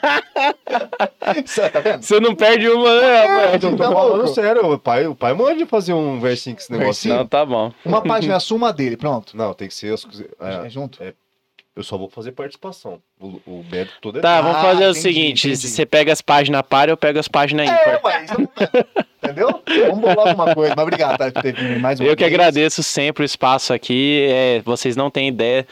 Você 2.00 2.20
não 2.20 2.34
perde 2.34 2.68
uma, 2.68 3.00
né, 3.00 3.16
rapaz? 3.26 3.62
Eu 3.64 3.70
tô 3.70 3.76
tá 3.76 3.92
falando 3.92 4.28
sério, 4.28 4.72
o 4.72 4.78
pai, 4.78 5.06
o 5.06 5.14
pai 5.14 5.32
manda 5.34 5.66
fazer 5.66 5.92
um 5.92 6.20
versinho 6.20 6.56
com 6.56 6.62
esse 6.62 6.72
negócio. 6.72 6.92
Versinho? 7.02 7.16
Não, 7.16 7.26
tá 7.26 7.44
bom. 7.44 7.72
Uma 7.84 8.02
página 8.02 8.36
assuma 8.36 8.72
dele, 8.72 8.96
pronto. 8.96 9.36
Não, 9.36 9.52
tem 9.54 9.68
que 9.68 9.74
ser. 9.74 9.92
as- 9.94 10.06
é, 10.40 10.66
É 10.66 10.68
junto? 10.68 10.98
eu 11.76 11.82
só 11.84 11.96
vou 11.96 12.10
fazer 12.10 12.32
participação. 12.32 13.00
O, 13.18 13.40
o 13.46 13.64
mérito 13.70 13.94
todo 14.00 14.18
é 14.18 14.22
Tá, 14.22 14.40
vamos 14.40 14.58
Ah, 14.58 14.62
fazer 14.62 14.84
o 14.86 14.90
entendi, 14.90 15.00
seguinte: 15.00 15.48
entendi. 15.48 15.68
você 15.68 15.86
pega 15.86 16.12
as 16.12 16.20
páginas 16.20 16.62
par, 16.68 16.88
eu 16.88 16.96
pego 16.96 17.18
as 17.18 17.28
páginas 17.28 17.66
ímpar. 17.68 17.88
É, 17.94 18.00
mas. 18.02 18.30
Entendeu? 19.30 19.62
Vamos 19.88 20.00
bolar 20.00 20.28
alguma 20.28 20.54
coisa. 20.54 20.74
Mas 20.76 20.82
obrigado, 20.82 21.18
tá, 21.18 21.30
por 21.30 21.42
ter 21.42 21.54
vindo 21.54 21.80
mais 21.80 22.00
uma 22.00 22.08
Eu 22.08 22.16
que 22.16 22.24
vez. 22.24 22.34
agradeço 22.34 22.82
sempre 22.82 23.22
o 23.22 23.24
espaço 23.24 23.72
aqui. 23.72 24.26
É, 24.28 24.60
vocês 24.64 24.96
não 24.96 25.10
têm 25.10 25.28
ideia 25.28 25.66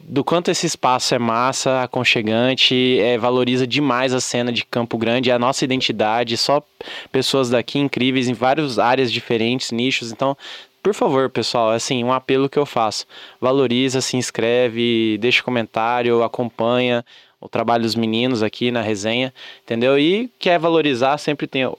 do 0.00 0.24
quanto 0.24 0.50
esse 0.50 0.66
espaço 0.66 1.14
é 1.14 1.18
massa, 1.18 1.82
aconchegante, 1.82 2.98
é, 3.00 3.18
valoriza 3.18 3.66
demais 3.66 4.12
a 4.14 4.20
cena 4.20 4.50
de 4.50 4.64
Campo 4.64 4.96
Grande, 4.96 5.30
é 5.30 5.34
a 5.34 5.38
nossa 5.38 5.64
identidade, 5.64 6.36
só 6.36 6.62
pessoas 7.10 7.50
daqui 7.50 7.78
incríveis 7.78 8.28
em 8.28 8.32
várias 8.32 8.78
áreas 8.78 9.12
diferentes, 9.12 9.70
nichos. 9.70 10.10
Então, 10.10 10.36
por 10.82 10.94
favor, 10.94 11.30
pessoal, 11.30 11.70
assim, 11.70 12.02
um 12.02 12.12
apelo 12.12 12.48
que 12.48 12.58
eu 12.58 12.66
faço. 12.66 13.06
Valoriza, 13.40 14.00
se 14.00 14.16
inscreve, 14.16 15.16
deixa 15.18 15.42
comentário, 15.42 16.22
acompanha 16.22 17.04
o 17.40 17.48
trabalho 17.48 17.82
dos 17.82 17.94
meninos 17.94 18.42
aqui 18.42 18.70
na 18.70 18.82
resenha, 18.82 19.32
entendeu? 19.62 19.98
E 19.98 20.30
quer 20.38 20.58
valorizar, 20.58 21.18
sempre 21.18 21.46
tem 21.46 21.70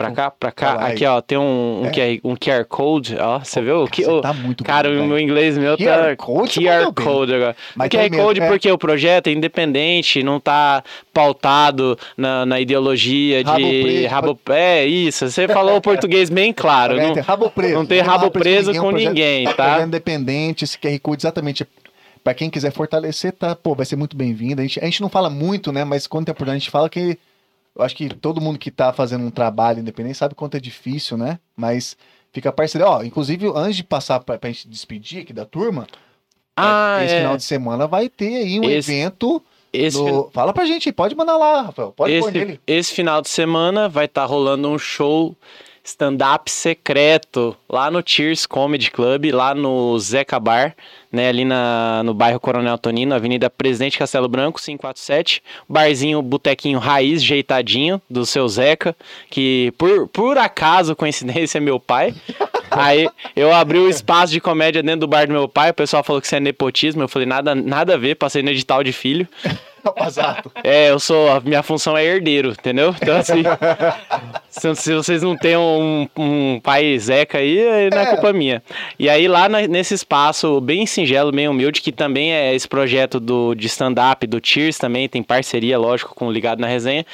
Pra 0.00 0.10
cá, 0.12 0.30
pra 0.30 0.50
cá. 0.50 0.72
Aqui, 0.86 1.04
ó, 1.04 1.20
tem 1.20 1.36
um, 1.36 1.82
um, 1.82 1.86
É. 1.86 1.90
QR, 1.90 2.20
um 2.24 2.34
QR 2.34 2.64
Code, 2.64 3.16
ó. 3.20 3.38
Você 3.38 3.60
viu? 3.60 3.80
Cara, 3.80 3.90
Que, 3.90 4.02
você 4.04 4.10
o- 4.10 4.20
tá 4.20 4.32
muito 4.32 4.64
cara, 4.64 4.88
bom, 4.88 5.04
o 5.04 5.06
meu 5.06 5.18
inglês 5.18 5.58
meu 5.58 5.76
QR 5.76 6.16
tá. 6.16 6.16
Code, 6.16 6.60
QR. 6.60 6.92
Code 6.94 7.34
agora. 7.34 7.56
Mas 7.76 7.86
o 7.86 7.90
tem 7.90 8.00
QR 8.00 8.10
mesmo, 8.10 8.24
Code 8.24 8.40
é. 8.40 8.48
porque 8.48 8.70
o 8.72 8.78
projeto 8.78 9.26
é 9.26 9.32
independente, 9.32 10.22
não 10.22 10.40
tá 10.40 10.82
pautado 11.12 11.98
na, 12.16 12.46
na 12.46 12.60
ideologia 12.60 13.42
Rabo 13.44 13.58
de 13.58 13.82
preso. 13.82 14.08
rabo. 14.08 14.40
É 14.48 14.86
isso, 14.86 15.28
você 15.30 15.46
falou 15.46 15.76
o 15.76 15.80
português 15.80 16.30
bem 16.30 16.52
claro. 16.52 16.96
Tá 16.96 17.02
não, 17.02 17.14
vendo? 17.14 17.24
rabo 17.24 17.50
preso. 17.50 17.74
não 17.74 17.86
tem 17.86 18.00
rabo 18.00 18.30
preso 18.30 18.70
é 18.70 18.78
com 18.78 18.90
ninguém, 18.90 19.44
Projeto 19.44 19.56
tá? 19.78 19.82
independente, 19.86 20.64
esse 20.64 20.78
QR 20.78 20.98
Code 21.00 21.22
exatamente. 21.22 21.66
Pra 22.22 22.34
quem 22.34 22.50
quiser 22.50 22.70
fortalecer, 22.70 23.32
tá, 23.32 23.56
pô, 23.56 23.74
vai 23.74 23.86
ser 23.86 23.96
muito 23.96 24.14
bem-vindo. 24.14 24.60
A 24.60 24.64
gente, 24.64 24.78
a 24.78 24.84
gente 24.84 25.00
não 25.00 25.08
fala 25.08 25.30
muito, 25.30 25.72
né? 25.72 25.84
Mas 25.84 26.06
quando 26.06 26.26
tem 26.26 26.32
oportunidade, 26.32 26.56
a 26.56 26.60
gente 26.60 26.70
fala 26.70 26.88
que. 26.88 27.18
Eu 27.76 27.82
acho 27.84 27.94
que 27.96 28.08
todo 28.08 28.40
mundo 28.40 28.58
que 28.58 28.70
tá 28.70 28.92
fazendo 28.92 29.24
um 29.24 29.30
trabalho 29.30 29.80
independente 29.80 30.18
sabe 30.18 30.34
quanto 30.34 30.56
é 30.56 30.60
difícil, 30.60 31.16
né? 31.16 31.38
Mas 31.56 31.96
fica 32.32 32.50
parceiro. 32.52 32.86
Ó, 32.86 33.02
inclusive, 33.02 33.50
antes 33.54 33.76
de 33.76 33.84
passar 33.84 34.20
pra, 34.20 34.36
pra 34.38 34.50
gente 34.50 34.68
despedir 34.68 35.22
aqui 35.22 35.32
da 35.32 35.44
turma, 35.44 35.86
Ah, 36.56 36.98
esse 37.04 37.14
é. 37.14 37.18
final 37.20 37.36
de 37.36 37.44
semana 37.44 37.86
vai 37.86 38.08
ter 38.08 38.36
aí 38.36 38.60
um 38.60 38.64
Esse- 38.64 38.92
evento. 38.92 39.42
Esse, 39.72 40.02
no- 40.02 40.28
Fala 40.32 40.52
pra 40.52 40.64
gente, 40.66 40.90
pode 40.92 41.14
mandar 41.14 41.36
lá, 41.36 41.62
Rafael. 41.62 41.92
Pode 41.92 42.18
pôr 42.20 42.28
esse, 42.28 42.38
nele. 42.38 42.60
esse 42.66 42.92
final 42.92 43.22
de 43.22 43.28
semana 43.28 43.88
vai 43.88 44.06
estar 44.06 44.24
rolando 44.24 44.68
um 44.68 44.76
show 44.78 45.34
stand-up 45.84 46.50
secreto 46.50 47.56
lá 47.68 47.90
no 47.90 48.02
Cheers 48.04 48.46
Comedy 48.46 48.90
Club, 48.90 49.26
lá 49.32 49.54
no 49.54 49.96
Zeca 49.98 50.38
Bar, 50.40 50.74
né, 51.12 51.28
ali 51.28 51.44
na, 51.44 52.02
no 52.04 52.14
bairro 52.14 52.38
Coronel 52.38 52.78
Tonino, 52.78 53.14
Avenida 53.14 53.50
Presidente 53.50 53.98
Castelo 53.98 54.28
Branco, 54.28 54.60
547. 54.60 55.42
Barzinho, 55.68 56.22
botequinho 56.22 56.78
raiz, 56.78 57.22
jeitadinho, 57.22 58.00
do 58.08 58.24
seu 58.24 58.48
Zeca, 58.48 58.94
que 59.28 59.72
por, 59.76 60.08
por 60.08 60.38
acaso, 60.38 60.94
coincidência, 60.96 61.58
é 61.58 61.60
meu 61.60 61.80
pai. 61.80 62.14
Aí 62.70 63.08
eu 63.34 63.52
abri 63.52 63.78
o 63.78 63.88
espaço 63.88 64.32
de 64.32 64.40
comédia 64.40 64.82
dentro 64.82 65.00
do 65.00 65.08
bar 65.08 65.26
do 65.26 65.32
meu 65.32 65.48
pai, 65.48 65.70
o 65.70 65.74
pessoal 65.74 66.04
falou 66.04 66.20
que 66.20 66.26
isso 66.26 66.36
é 66.36 66.40
nepotismo, 66.40 67.02
eu 67.02 67.08
falei 67.08 67.26
nada, 67.26 67.54
nada 67.54 67.94
a 67.94 67.96
ver, 67.96 68.14
passei 68.14 68.42
no 68.42 68.50
edital 68.50 68.84
de 68.84 68.92
filho. 68.92 69.26
Exato. 70.06 70.50
É, 70.62 70.90
eu 70.90 70.98
sou. 70.98 71.30
A 71.30 71.40
minha 71.40 71.62
função 71.62 71.96
é 71.96 72.04
herdeiro, 72.04 72.50
entendeu? 72.50 72.94
Então, 73.00 73.16
assim. 73.16 73.42
se, 74.74 74.94
vocês 74.94 75.22
não 75.22 75.36
têm 75.36 75.56
um, 75.56 76.08
um 76.16 76.60
pai 76.62 76.98
Zeca 76.98 77.38
aí, 77.38 77.66
aí 77.66 77.90
não 77.90 77.98
é, 77.98 78.02
É. 78.02 78.06
culpa 78.06 78.32
minha. 78.32 78.62
E 78.98 79.08
aí, 79.08 79.28
lá 79.28 79.48
na- 79.48 79.66
nesse 79.66 79.94
espaço 79.94 80.60
bem 80.60 80.86
singelo, 80.86 81.30
bem 81.32 81.48
humilde, 81.48 81.80
que 81.80 81.92
também 81.92 82.32
é 82.32 82.54
esse 82.54 82.66
projeto 82.68 83.20
do, 83.20 83.54
de 83.54 83.66
stand-up, 83.66 84.26
do 84.26 84.40
Cheers 84.42 84.78
também, 84.78 85.08
tem 85.08 85.22
parceria, 85.22 85.78
lógico, 85.78 86.14
com 86.14 86.26
o 86.26 86.32
Ligado 86.32 86.60
na 86.60 86.66
Resenha, 86.66 87.04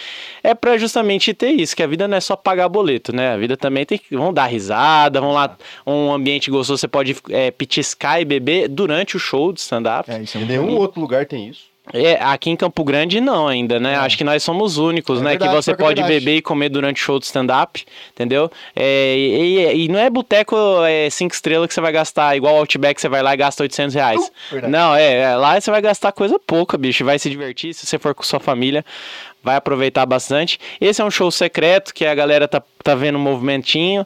é 0.43 0.55
pra 0.55 0.78
justamente 0.78 1.32
ter 1.34 1.51
isso, 1.51 1.76
que 1.76 1.82
a 1.82 1.86
vida 1.86 2.09
não 2.09 2.16
é 2.16 2.20
só 2.20 2.36
pagar 2.36 2.68
boleto, 2.68 3.14
né? 3.14 3.32
A 3.32 3.36
vida 3.36 3.56
também 3.56 3.84
tem 3.84 3.98
que. 3.98 4.16
Vão 4.16 4.32
dar 4.32 4.47
risada, 4.47 5.20
vão 5.20 5.32
lá. 5.32 5.56
Um 5.86 6.12
ambiente 6.12 6.51
gostoso, 6.51 6.78
você 6.80 6.88
pode 6.88 7.16
é, 7.30 7.51
pitiscar 7.51 8.20
e 8.20 8.24
beber 8.24 8.68
durante 8.68 9.16
o 9.16 9.20
show 9.20 9.52
de 9.52 9.60
stand-up. 9.60 10.10
É, 10.10 10.20
isso 10.22 10.36
é 10.36 10.40
muito 10.40 10.51
nenhum 10.51 10.76
outro 10.76 11.01
lugar 11.01 11.26
tem 11.26 11.48
isso. 11.48 11.64
É, 11.92 12.14
aqui 12.20 12.50
em 12.50 12.56
Campo 12.56 12.82
Grande 12.82 13.20
não 13.20 13.46
ainda, 13.46 13.78
né? 13.78 13.92
É. 13.92 13.96
Acho 13.96 14.18
que 14.18 14.24
nós 14.24 14.42
somos 14.42 14.76
únicos, 14.76 15.20
É 15.20 15.22
né? 15.24 15.30
verdade, 15.30 15.50
que 15.50 15.56
você 15.56 15.74
pode 15.74 16.00
verdade. 16.00 16.20
beber 16.20 16.36
e 16.38 16.42
comer 16.42 16.68
durante 16.68 17.00
o 17.00 17.04
show 17.04 17.18
de 17.18 17.26
stand-up, 17.26 17.84
entendeu? 18.12 18.50
É, 18.74 19.14
e, 19.16 19.58
e- 19.58 19.84
e 19.84 19.88
não 19.88 19.98
é 19.98 20.10
boteco 20.10 20.56
é, 20.84 21.08
cinco 21.10 21.34
estrelas 21.34 21.68
que 21.68 21.74
você 21.74 21.80
vai 21.80 21.92
gastar, 21.92 22.36
igual 22.36 22.56
Outback, 22.56 23.00
você 23.00 23.08
vai 23.08 23.22
lá 23.22 23.32
e 23.34 23.36
gasta 23.36 23.62
800 23.62 23.94
reais. 23.94 24.32
Uh, 24.52 24.68
não, 24.68 24.94
é, 24.96 25.20
é, 25.20 25.36
lá 25.36 25.60
você 25.60 25.70
vai 25.70 25.80
gastar 25.80 26.10
coisa 26.12 26.38
pouca, 26.38 26.76
bicho, 26.76 27.04
vai 27.04 27.18
se 27.18 27.30
divertir, 27.30 27.72
se 27.72 27.86
você 27.86 27.98
for 27.98 28.14
com 28.14 28.22
sua 28.24 28.40
família, 28.40 28.84
vai 29.42 29.54
aproveitar 29.56 30.04
bastante. 30.06 30.58
Esse 30.80 31.00
é 31.00 31.04
um 31.04 31.10
show 31.10 31.30
secreto, 31.30 31.94
que 31.94 32.04
a 32.04 32.14
galera 32.14 32.48
tá, 32.48 32.60
tá 32.82 32.94
vendo 32.96 33.16
um 33.16 33.22
movimentinho. 33.22 34.04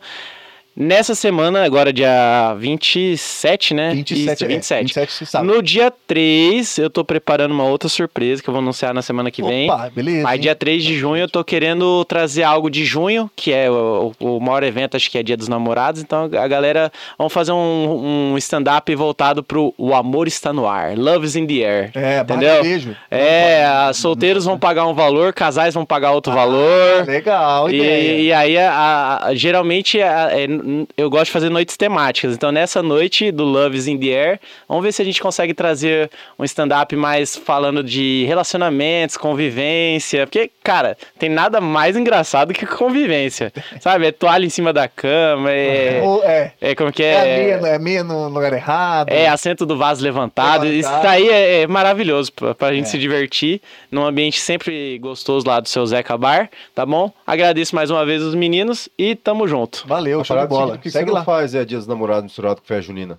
Nessa 0.82 1.14
semana, 1.14 1.62
agora 1.62 1.92
dia 1.92 2.54
27, 2.58 3.74
né? 3.74 3.92
27, 3.92 4.32
Isso, 4.32 4.44
é, 4.44 4.48
27. 4.48 4.80
27 4.84 5.12
você 5.12 5.26
sabe. 5.26 5.46
No 5.46 5.62
dia 5.62 5.92
3, 6.06 6.78
eu 6.78 6.88
tô 6.88 7.04
preparando 7.04 7.52
uma 7.52 7.64
outra 7.64 7.86
surpresa 7.86 8.42
que 8.42 8.48
eu 8.48 8.52
vou 8.54 8.62
anunciar 8.62 8.94
na 8.94 9.02
semana 9.02 9.30
que 9.30 9.42
vem. 9.42 9.68
Opa, 9.70 9.90
beleza. 9.94 10.26
Aí, 10.26 10.36
hein? 10.36 10.40
dia 10.40 10.54
3 10.54 10.82
de 10.82 10.96
junho, 10.96 11.20
eu 11.20 11.28
tô 11.28 11.44
querendo 11.44 12.02
trazer 12.06 12.44
algo 12.44 12.70
de 12.70 12.82
junho, 12.86 13.30
que 13.36 13.52
é 13.52 13.70
o, 13.70 14.12
o 14.18 14.40
maior 14.40 14.62
evento, 14.62 14.96
acho 14.96 15.10
que 15.10 15.18
é 15.18 15.22
Dia 15.22 15.36
dos 15.36 15.48
Namorados. 15.48 16.00
Então, 16.00 16.30
a 16.32 16.48
galera, 16.48 16.90
vamos 17.18 17.30
fazer 17.30 17.52
um, 17.52 18.32
um 18.32 18.38
stand-up 18.38 18.94
voltado 18.94 19.42
pro 19.44 19.74
O 19.76 19.94
Amor 19.94 20.26
Está 20.28 20.50
no 20.50 20.66
Ar. 20.66 20.96
Love 20.96 21.26
is 21.26 21.36
in 21.36 21.46
the 21.46 21.62
Air. 21.62 21.90
É, 21.94 22.20
entendeu? 22.20 22.62
beijo. 22.62 22.96
É, 23.10 23.64
solteiros 23.92 24.46
vão 24.46 24.58
pagar 24.58 24.86
um 24.86 24.94
valor, 24.94 25.34
casais 25.34 25.74
vão 25.74 25.84
pagar 25.84 26.12
outro 26.12 26.32
valor. 26.32 27.04
Legal, 27.06 27.68
ideia. 27.68 28.12
E, 28.14 28.24
e 28.28 28.32
aí, 28.32 28.56
a- 28.56 29.20
a- 29.26 29.34
geralmente, 29.34 30.00
a- 30.00 30.30
é, 30.32 30.44
n- 30.44 30.69
eu 30.96 31.08
gosto 31.10 31.26
de 31.26 31.30
fazer 31.32 31.48
noites 31.50 31.76
temáticas. 31.76 32.34
Então, 32.34 32.50
nessa 32.52 32.82
noite 32.82 33.30
do 33.30 33.44
Love 33.44 33.76
is 33.76 33.86
in 33.86 33.98
the 33.98 34.06
Air, 34.08 34.40
vamos 34.68 34.82
ver 34.84 34.92
se 34.92 35.02
a 35.02 35.04
gente 35.04 35.20
consegue 35.20 35.54
trazer 35.54 36.10
um 36.38 36.44
stand-up 36.44 36.94
mais 36.96 37.36
falando 37.36 37.82
de 37.82 38.24
relacionamentos, 38.26 39.16
convivência. 39.16 40.26
Porque, 40.26 40.50
cara, 40.62 40.96
tem 41.18 41.28
nada 41.28 41.60
mais 41.60 41.96
engraçado 41.96 42.52
que 42.52 42.66
convivência. 42.66 43.52
Sabe? 43.80 44.06
É 44.06 44.12
toalha 44.12 44.44
em 44.46 44.50
cima 44.50 44.72
da 44.72 44.88
cama, 44.88 45.50
é. 45.50 46.02
É. 46.22 46.52
É 46.60 46.74
como 46.74 46.92
que 46.92 47.02
É, 47.02 47.12
é? 47.12 47.54
a 47.54 47.58
meia, 47.60 47.74
é 47.74 47.78
meia 47.78 48.04
no 48.04 48.28
lugar 48.28 48.52
errado. 48.52 49.08
É, 49.10 49.26
assento 49.28 49.64
do 49.64 49.76
vaso 49.76 50.02
levantado. 50.02 50.66
Isso 50.66 50.88
Levantado. 50.88 51.02
daí 51.02 51.28
é, 51.28 51.62
é 51.62 51.66
maravilhoso 51.66 52.32
pra, 52.32 52.54
pra 52.54 52.72
gente 52.72 52.84
É. 52.86 52.88
se 52.88 52.98
divertir 52.98 53.60
num 53.90 54.04
ambiente 54.04 54.40
sempre 54.40 54.98
gostoso 54.98 55.46
lá 55.46 55.60
do 55.60 55.68
seu 55.68 55.84
Zeca 55.86 56.16
Bar, 56.16 56.48
tá 56.74 56.84
bom? 56.84 57.10
Agradeço 57.26 57.74
mais 57.74 57.90
uma 57.90 58.04
vez 58.04 58.22
os 58.22 58.34
meninos 58.34 58.88
e 58.98 59.14
tamo 59.14 59.46
junto. 59.48 59.84
Valeu, 59.86 60.20
A 60.20 60.24
show 60.24 60.36
de 60.36 60.40
parada 60.40 60.49
bola. 60.50 60.72
Por 60.72 60.82
que 60.82 60.90
Segue 60.90 61.06
você 61.06 61.12
lá. 61.12 61.18
não 61.20 61.24
faz 61.24 61.54
é, 61.54 61.64
Dia 61.64 61.78
dos 61.78 61.86
Namorados 61.86 62.24
misturado 62.24 62.60
com 62.60 62.66
festa 62.66 62.82
junina? 62.82 63.18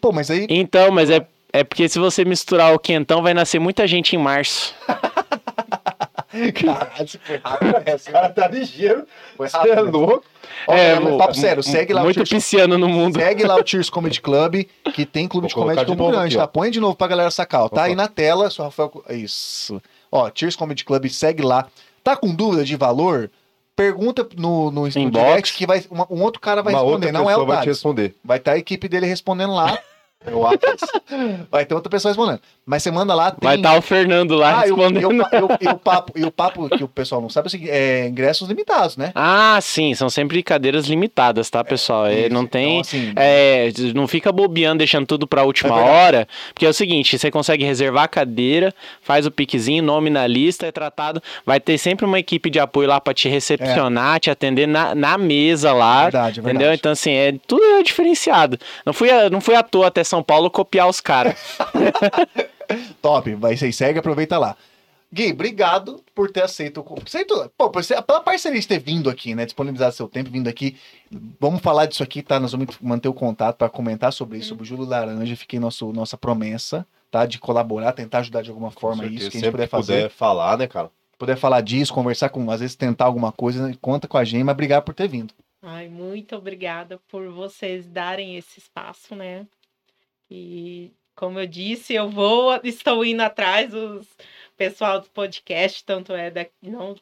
Pô, 0.00 0.12
mas 0.12 0.30
aí. 0.30 0.46
Então, 0.48 0.90
mas 0.90 1.10
é, 1.10 1.26
é 1.52 1.64
porque 1.64 1.88
se 1.88 1.98
você 1.98 2.24
misturar 2.24 2.74
o 2.74 2.78
quentão, 2.78 3.22
vai 3.22 3.34
nascer 3.34 3.58
muita 3.58 3.86
gente 3.86 4.14
em 4.14 4.18
março. 4.18 4.74
Caralho, 6.54 7.08
foi 7.22 7.36
rápido. 7.36 7.82
essa. 7.86 8.10
cara 8.10 8.28
tá 8.28 8.48
ligeiro. 8.48 9.06
Foi 9.36 9.48
Você 9.48 9.70
é 9.70 9.80
louco. 9.80 10.24
É, 10.66 10.98
papo 11.16 11.34
sério, 11.34 11.62
segue 11.62 11.92
lá 11.92 12.00
o 12.00 12.04
Muito 12.04 12.16
Cheers, 12.16 12.30
pisciano 12.30 12.76
no 12.76 12.88
mundo. 12.88 13.18
segue 13.18 13.44
lá 13.44 13.56
o 13.56 13.66
Cheers 13.66 13.88
Comedy 13.88 14.20
Club, 14.20 14.64
que 14.94 15.06
tem 15.06 15.28
clube 15.28 15.42
Vou 15.42 15.48
de 15.48 15.54
comédia 15.54 15.84
Campo 15.84 15.96
novo 15.96 16.10
Grande, 16.12 16.36
aqui, 16.36 16.36
tá? 16.36 16.48
Põe 16.48 16.70
de 16.70 16.80
novo 16.80 16.96
pra 16.96 17.06
galera 17.06 17.30
sacar, 17.30 17.62
ó. 17.62 17.68
Tá 17.68 17.82
Opa. 17.82 17.82
aí 17.84 17.94
na 17.94 18.08
tela, 18.08 18.50
só 18.50 18.64
Rafael. 18.64 18.90
Isso. 19.10 19.80
Ó, 20.10 20.30
Cheers 20.34 20.56
Comedy 20.56 20.84
Club, 20.84 21.08
segue 21.08 21.42
lá. 21.42 21.66
Tá 22.02 22.16
com 22.16 22.34
dúvida 22.34 22.64
de 22.64 22.76
valor? 22.76 23.30
Pergunta 23.76 24.26
no, 24.36 24.70
no, 24.70 24.82
no 24.82 24.88
Inbox. 24.88 25.26
direct 25.26 25.54
que 25.56 25.66
vai, 25.66 25.84
uma- 25.90 26.06
um 26.10 26.22
outro 26.22 26.40
cara 26.40 26.62
vai 26.62 26.72
Uma 26.72 26.80
responder, 26.80 27.06
outra 27.06 27.12
não 27.12 27.22
é 27.22 27.32
pessoa 27.32 27.44
o 27.44 27.46
vai 27.46 27.60
te 27.62 27.66
responder. 27.68 28.14
Vai 28.24 28.38
estar 28.38 28.52
a 28.52 28.58
equipe 28.58 28.88
dele 28.88 29.06
respondendo 29.06 29.52
lá. 29.54 29.78
Vai 31.50 31.66
ter 31.66 31.74
outra 31.74 31.90
pessoa 31.90 32.10
respondendo. 32.10 32.40
Mas 32.66 32.82
você 32.82 32.90
manda 32.90 33.14
lá, 33.14 33.30
tem. 33.30 33.38
Vai 33.42 33.56
estar 33.56 33.76
o 33.76 33.82
Fernando 33.82 34.34
lá 34.36 34.50
Ah, 34.52 34.60
respondendo. 34.62 35.02
e 35.02 35.04
o- 35.06 35.48
e 35.60 35.68
o 35.68 35.78
papo, 35.78 36.12
e 36.18 36.24
o 36.24 36.30
papo 36.30 36.68
que 36.70 36.82
o 36.82 36.88
pessoal 36.88 37.20
não 37.20 37.28
sabe 37.28 37.48
é 37.68 38.04
é 38.04 38.08
ingressos 38.08 38.48
limitados, 38.48 38.96
né? 38.96 39.12
Ah, 39.14 39.58
sim, 39.60 39.94
são 39.94 40.08
sempre 40.08 40.42
cadeiras 40.42 40.86
limitadas, 40.86 41.50
tá, 41.50 41.62
pessoal? 41.62 42.06
É, 42.06 42.28
não 42.30 42.46
tem. 42.46 42.78
Então, 42.78 42.80
assim, 42.80 43.12
É, 43.16 43.70
não 43.94 44.08
fica 44.08 44.32
bobeando, 44.32 44.78
deixando 44.78 45.06
tudo 45.06 45.26
pra 45.26 45.42
última 45.44 45.78
É 45.78 45.82
hora, 45.82 46.28
porque 46.54 46.64
é 46.64 46.68
o 46.68 46.72
seguinte, 46.72 47.18
você 47.18 47.30
consegue 47.30 47.64
reservar 47.64 48.04
a 48.04 48.08
cadeira, 48.08 48.74
faz 49.02 49.26
o 49.26 49.30
piquezinho, 49.30 49.82
nome 49.82 50.08
na 50.08 50.26
lista, 50.26 50.66
é 50.66 50.72
tratado, 50.72 51.22
vai 51.44 51.60
ter 51.60 51.76
sempre 51.76 52.06
uma 52.06 52.18
equipe 52.18 52.48
de 52.48 52.58
apoio 52.58 52.88
lá 52.88 52.98
pra 53.00 53.12
te 53.12 53.28
recepcionar, 53.28 54.18
te 54.20 54.30
atender 54.30 54.66
na, 54.66 54.94
na 54.94 55.18
mesa 55.18 55.72
lá, 55.74 56.04
verdade, 56.04 56.40
é 56.40 56.42
entendeu? 56.42 56.58
verdade. 56.60 56.78
Então, 56.80 56.92
assim, 56.92 57.12
é, 57.12 57.34
tudo 57.46 57.62
é 57.62 57.82
diferenciado. 57.82 58.58
Não 58.86 58.92
fui, 58.94 59.08
não 59.30 59.40
fui 59.42 59.54
à 59.54 59.62
toa 59.62 59.88
até 59.88 60.02
São 60.02 60.22
Paulo 60.22 60.50
copiar 60.50 60.88
os 60.88 61.00
caras. 61.00 61.34
Top, 63.02 63.34
vai 63.34 63.56
ser 63.56 63.72
segue, 63.72 63.98
aproveita 63.98 64.38
lá. 64.38 64.56
Gui, 65.12 65.30
obrigado 65.30 66.02
por 66.12 66.28
ter 66.28 66.42
aceito. 66.42 66.80
o 66.80 67.02
aceito 67.04 67.52
pô, 67.56 67.70
por 67.70 67.84
ser- 67.84 68.02
pela 68.02 68.20
parceria 68.20 68.60
de 68.60 68.66
ter 68.66 68.80
vindo 68.80 69.08
aqui, 69.08 69.32
né? 69.32 69.44
Disponibilizar 69.44 69.92
seu 69.92 70.08
tempo, 70.08 70.28
vindo 70.28 70.48
aqui. 70.48 70.76
Vamos 71.38 71.60
falar 71.60 71.86
disso 71.86 72.02
aqui, 72.02 72.20
tá? 72.20 72.40
Nós 72.40 72.50
vamos 72.50 72.76
manter 72.80 73.08
o 73.08 73.14
contato 73.14 73.56
para 73.56 73.68
comentar 73.68 74.12
sobre 74.12 74.38
isso, 74.38 74.48
sobre 74.48 74.64
o 74.64 74.66
Júlio 74.66 74.84
Laranja. 74.84 75.36
Fiquei 75.36 75.60
nosso, 75.60 75.92
nossa 75.92 76.16
promessa, 76.16 76.84
tá? 77.12 77.26
De 77.26 77.38
colaborar, 77.38 77.92
tentar 77.92 78.18
ajudar 78.18 78.42
de 78.42 78.50
alguma 78.50 78.72
forma 78.72 79.04
certeza. 79.04 79.22
isso 79.22 79.30
que 79.30 79.36
a 79.36 79.40
gente 79.40 79.50
puder 79.52 79.68
fazer. 79.68 79.94
puder 79.94 80.10
falar, 80.10 80.58
né, 80.58 80.66
cara? 80.66 80.90
Puder 81.16 81.36
falar 81.36 81.60
disso, 81.60 81.94
conversar 81.94 82.28
com, 82.30 82.50
às 82.50 82.58
vezes 82.58 82.74
tentar 82.74 83.04
alguma 83.04 83.30
coisa, 83.30 83.68
né? 83.68 83.76
conta 83.80 84.08
com 84.08 84.18
a 84.18 84.24
gente, 84.24 84.42
mas 84.42 84.52
obrigado 84.52 84.82
por 84.82 84.94
ter 84.94 85.06
vindo. 85.06 85.32
Ai, 85.62 85.88
muito 85.88 86.34
obrigada 86.34 87.00
por 87.08 87.30
vocês 87.30 87.86
darem 87.86 88.36
esse 88.36 88.58
espaço, 88.58 89.14
né? 89.14 89.46
E 90.28 90.90
como 91.14 91.38
eu 91.38 91.46
disse, 91.46 91.94
eu 91.94 92.08
vou, 92.08 92.58
estou 92.64 93.04
indo 93.04 93.20
atrás 93.22 93.70
dos 93.70 94.06
pessoal 94.56 95.00
do 95.00 95.08
podcast, 95.10 95.84
tanto 95.84 96.12
é 96.12 96.30
daqui, 96.30 96.52
não, 96.62 96.94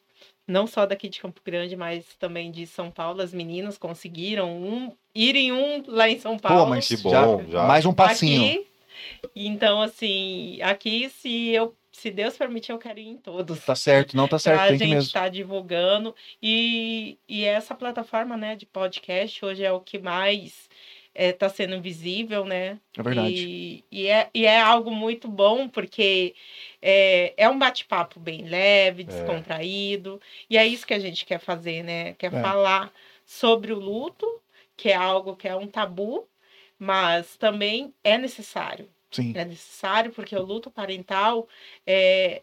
não 0.47 0.65
só 0.67 0.85
daqui 0.85 1.07
de 1.07 1.19
Campo 1.19 1.39
Grande, 1.45 1.75
mas 1.75 2.05
também 2.19 2.51
de 2.51 2.65
São 2.65 2.89
Paulo. 2.89 3.21
As 3.21 3.33
meninas 3.33 3.77
conseguiram 3.77 4.51
um, 4.51 4.91
ir 5.13 5.35
em 5.35 5.51
um 5.51 5.83
lá 5.87 6.09
em 6.09 6.19
São 6.19 6.37
Paulo. 6.37 6.63
Pô, 6.63 6.69
mas 6.69 6.87
Que 6.87 6.97
já- 6.97 7.25
bom, 7.25 7.43
já. 7.49 7.63
mais 7.63 7.85
um 7.85 7.93
passinho. 7.93 8.51
Aqui, 8.53 8.67
então, 9.35 9.81
assim, 9.81 10.59
aqui, 10.61 11.09
se 11.09 11.49
eu, 11.49 11.75
se 11.91 12.09
Deus 12.09 12.35
permitir, 12.37 12.71
eu 12.71 12.77
quero 12.79 12.99
ir 12.99 13.07
em 13.07 13.17
todos. 13.17 13.63
Tá 13.63 13.75
certo, 13.75 14.17
não 14.17 14.27
tá 14.27 14.39
certo, 14.39 14.57
Pra 14.59 14.67
tem 14.69 14.77
que 14.77 14.83
gente 14.85 14.93
mesmo. 14.95 15.07
estar 15.07 15.29
divulgando. 15.29 16.15
E, 16.41 17.17
e 17.27 17.43
essa 17.45 17.75
plataforma, 17.75 18.35
né, 18.35 18.55
de 18.55 18.65
podcast 18.65 19.43
hoje 19.45 19.63
é 19.63 19.71
o 19.71 19.79
que 19.79 19.99
mais 19.99 20.69
está 21.15 21.49
sendo 21.49 21.79
visível, 21.81 22.45
né? 22.45 22.79
É 22.97 23.03
verdade. 23.03 23.29
E, 23.29 23.83
e, 23.91 24.07
é, 24.07 24.29
e 24.33 24.45
é 24.45 24.59
algo 24.59 24.91
muito 24.91 25.27
bom, 25.27 25.67
porque 25.69 26.35
é, 26.81 27.33
é 27.37 27.49
um 27.49 27.57
bate-papo 27.59 28.19
bem 28.19 28.43
leve, 28.47 29.03
descontraído. 29.03 30.19
E 30.49 30.57
é 30.57 30.65
isso 30.65 30.85
que 30.87 30.93
a 30.93 30.99
gente 30.99 31.25
quer 31.25 31.39
fazer, 31.39 31.83
né? 31.83 32.13
Quer 32.13 32.33
É. 32.33 32.41
falar 32.41 32.91
sobre 33.25 33.71
o 33.71 33.79
luto, 33.79 34.25
que 34.75 34.89
é 34.89 34.95
algo 34.95 35.35
que 35.35 35.47
é 35.47 35.55
um 35.55 35.67
tabu, 35.67 36.27
mas 36.79 37.37
também 37.37 37.93
é 38.03 38.17
necessário. 38.17 38.89
Sim. 39.11 39.33
É 39.35 39.45
necessário 39.45 40.11
porque 40.11 40.35
o 40.35 40.41
luto 40.43 40.71
parental 40.71 41.47
é, 41.85 42.41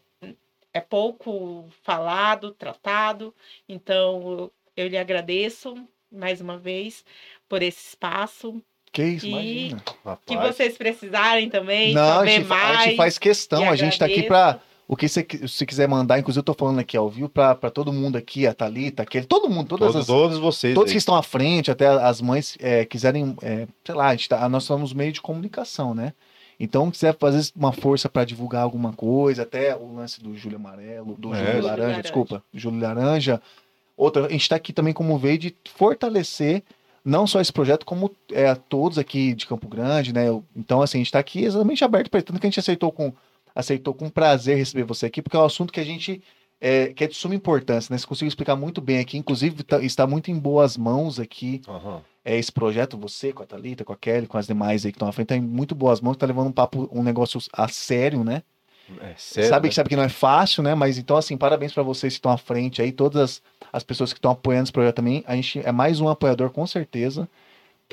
é 0.73 0.81
pouco 0.81 1.69
falado, 1.83 2.53
tratado. 2.53 3.35
Então, 3.69 4.51
eu 4.77 4.87
lhe 4.87 4.97
agradeço 4.97 5.75
mais 6.11 6.41
uma 6.41 6.57
vez 6.57 7.05
por 7.51 7.61
esse 7.63 7.89
espaço 7.89 8.63
Que 8.93 9.05
isso, 9.05 9.27
E- 9.27 9.69
imagina. 9.69 9.83
Que 10.27 10.37
vocês 10.37 10.77
precisarem 10.79 11.49
também, 11.51 11.93
Não, 11.95 12.03
a 12.03 12.15
saber 12.17 12.31
gente, 12.31 12.47
fa- 12.47 12.55
mais. 12.57 12.79
a 12.79 12.83
gente 12.85 12.97
faz 12.97 13.19
questão, 13.19 13.71
a 13.71 13.77
gente 13.77 13.99
tá 13.99 14.07
aqui 14.07 14.23
pra. 14.23 14.59
O 14.89 14.97
que 14.97 15.09
você 15.09 15.23
qui- 15.23 15.47
se 15.47 15.65
quiser 15.65 15.87
mandar, 15.87 16.19
inclusive 16.19 16.41
eu 16.41 16.45
tô 16.45 16.53
falando 16.55 16.81
aqui 16.81 16.97
ao 16.97 17.09
vivo 17.09 17.29
pra 17.29 17.55
todo 17.73 17.93
mundo 17.93 18.17
aqui, 18.19 18.45
a 18.49 18.53
Thalita, 18.53 19.05
aquele, 19.05 19.25
todo 19.27 19.49
mundo, 19.49 19.69
todas 19.69 19.93
todos, 19.93 20.01
as, 20.01 20.07
todos 20.09 20.39
vocês. 20.39 20.75
todos 20.75 20.91
aí. 20.91 20.95
que 20.95 20.99
estão 20.99 21.15
à 21.15 21.23
frente, 21.23 21.71
até 21.71 21.87
as 21.87 22.21
mães 22.21 22.57
é, 22.59 22.85
quiserem, 22.85 23.37
é, 23.43 23.69
sei 23.85 23.95
lá, 23.95 24.09
a 24.09 24.11
gente 24.17 24.29
tá- 24.29 24.49
nós 24.49 24.65
somos 24.65 24.93
meio 24.93 25.13
de 25.13 25.21
comunicação, 25.21 25.95
né? 25.95 26.13
Então, 26.59 26.91
quiser 26.91 27.17
fazer 27.17 27.53
uma 27.55 27.71
força 27.73 28.09
para 28.09 28.25
divulgar 28.25 28.63
alguma 28.65 28.93
coisa, 28.93 29.43
até 29.45 29.77
o 29.77 29.95
lance 29.95 30.21
do 30.21 30.37
Júlio 30.37 30.57
Amarelo, 30.57 31.15
do 31.17 31.33
É. 31.33 31.37
Júlio 31.37 31.47
Júlio 31.53 31.63
Laranja, 31.67 31.83
Laranja. 31.83 32.03
desculpa, 32.03 32.43
Júlio 32.53 32.81
Laranja. 32.81 33.41
Outra, 33.97 34.27
a 34.27 34.29
gente 34.31 34.43
está 34.43 34.57
aqui 34.57 34.73
também 34.73 34.93
como 34.93 35.17
veio 35.17 35.39
de 35.39 35.55
fortalecer 35.77 36.65
não 37.05 37.27
só 37.27 37.41
esse 37.41 37.53
projeto, 37.53 37.85
como 37.87 38.11
é, 38.33 38.55
todos 38.55 38.99
aqui 38.99 39.35
de 39.35 39.47
Campo 39.47 39.69
Grande, 39.69 40.13
né? 40.13 40.29
Eu- 40.29 40.45
Então, 40.55 40.83
assim, 40.83 40.99
a 40.99 41.01
gente 41.01 41.07
está 41.09 41.19
aqui 41.19 41.45
exatamente 41.45 41.85
aberto 41.85 42.11
para 42.11 42.23
tanto 42.23 42.39
que 42.41 42.47
a 42.47 42.51
gente 42.51 42.61
aceitou 42.61 42.91
com, 42.93 43.13
aceitou 43.55 43.95
com 43.95 44.09
prazer 44.09 44.57
receber 44.57 44.85
você 44.85 45.07
aqui, 45.07 45.21
porque 45.23 45.37
é 45.37 45.41
um 45.41 45.45
assunto 45.45 45.73
que 45.73 45.81
a 45.81 45.85
gente 45.85 46.23
é, 46.63 46.93
que 46.93 47.05
é 47.05 47.07
de 47.07 47.15
suma 47.17 47.35
importância, 47.35 47.91
né? 47.91 47.97
Você 47.97 48.07
conseguiu 48.07 48.29
explicar 48.29 48.55
muito 48.55 48.83
bem 48.83 48.99
aqui, 48.99 49.17
inclusive 49.17 49.63
tá- 49.63 49.83
está 49.83 50.07
muito 50.07 50.31
em 50.31 50.39
boas 50.39 50.77
mãos 50.77 51.19
aqui 51.19 51.63
Aham. 51.67 52.03
é, 52.23 52.39
esse 52.39 52.53
projeto, 52.53 52.99
você, 52.99 53.33
com 53.33 53.43
a 53.43 53.47
Thalita, 53.47 53.83
com 53.83 53.95
a 53.95 53.97
Kelly, 53.97 54.27
com 54.27 54.37
as 54.37 54.47
demais 54.47 54.85
aí 54.85 54.93
que 54.93 54.97
estão 54.97 55.09
à 55.09 55.13
frente, 55.13 55.29
tá 55.29 55.37
em 55.37 55.41
muito 55.41 55.75
boas 55.75 56.03
mãos, 56.03 56.19
tá 56.19 56.27
levando 56.27 56.49
um 56.49 56.53
papo, 56.53 56.87
um 56.93 57.03
negócio 57.03 57.41
a 57.51 57.67
sério, 57.67 58.23
né? 58.23 58.43
É 59.01 59.15
sabe, 59.17 59.67
né? 59.67 59.69
que, 59.69 59.75
sabe 59.75 59.89
que 59.89 59.97
não 59.97 60.03
é 60.03 60.09
fácil, 60.09 60.63
né? 60.63 60.75
Mas 60.75 60.99
então, 60.99 61.17
assim, 61.17 61.37
parabéns 61.37 61.73
para 61.73 61.83
vocês 61.83 62.15
que 62.15 62.19
estão 62.19 62.33
à 62.33 62.39
frente 62.39 62.83
aí, 62.83 62.93
todas 62.93 63.21
as, 63.23 63.43
as 63.73 63.83
pessoas 63.83 64.13
que 64.13 64.19
estão 64.19 64.31
apoiando 64.33 64.65
esse 64.65 64.73
projeto 64.73 64.97
também. 64.97 65.25
A 65.27 65.35
gente 65.35 65.61
é 65.65 65.73
mais 65.73 66.01
um 66.01 66.09
apoiador, 66.09 66.51
com 66.51 66.67
certeza, 66.67 67.29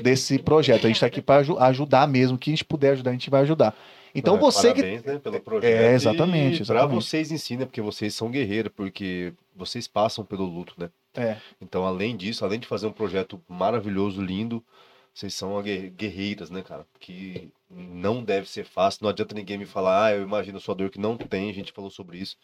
desse 0.01 0.39
projeto. 0.39 0.85
A 0.85 0.87
gente 0.87 0.99
tá 0.99 1.05
aqui 1.05 1.21
para 1.21 1.45
ajudar 1.67 2.07
mesmo, 2.07 2.37
que 2.37 2.49
a 2.49 2.53
gente 2.53 2.65
puder 2.65 2.91
ajudar, 2.91 3.11
a 3.11 3.13
gente 3.13 3.29
vai 3.29 3.41
ajudar. 3.41 3.75
Então, 4.13 4.35
Ah, 4.35 4.39
você 4.39 4.73
que. 4.73 4.81
parabéns, 4.81 5.03
né, 5.03 5.19
pelo 5.19 5.39
projeto. 5.39 5.71
É, 5.71 5.93
exatamente, 5.93 6.61
exatamente. 6.61 6.95
vocês 6.95 7.31
ensina, 7.31 7.65
porque 7.65 7.81
vocês 7.81 8.15
são 8.15 8.31
guerreiros, 8.31 8.71
porque 8.75 9.33
vocês 9.55 9.87
passam 9.87 10.25
pelo 10.25 10.45
luto, 10.45 10.73
né? 10.77 10.89
É, 11.15 11.37
Então, 11.61 11.85
além 11.85 12.15
disso, 12.15 12.45
além 12.45 12.59
de 12.59 12.67
fazer 12.67 12.87
um 12.87 12.91
projeto 12.91 13.41
maravilhoso, 13.47 14.21
lindo, 14.21 14.63
vocês 15.17 15.33
são 15.33 15.59
guerreiras, 15.63 16.51
né, 16.51 16.61
cara? 16.61 16.85
Que 16.99 17.49
não 17.71 18.23
deve 18.23 18.47
ser 18.47 18.63
fácil. 18.63 18.99
Não 19.01 19.09
adianta 19.09 19.33
ninguém 19.33 19.57
me 19.57 19.65
falar, 19.65 20.05
ah, 20.05 20.11
eu 20.15 20.21
imagino 20.21 20.59
sua 20.59 20.75
dor 20.75 20.91
que 20.91 20.99
não 20.99 21.17
tem. 21.17 21.49
A 21.49 21.53
gente 21.53 21.71
falou 21.71 21.89
sobre 21.89 22.19
isso. 22.19 22.37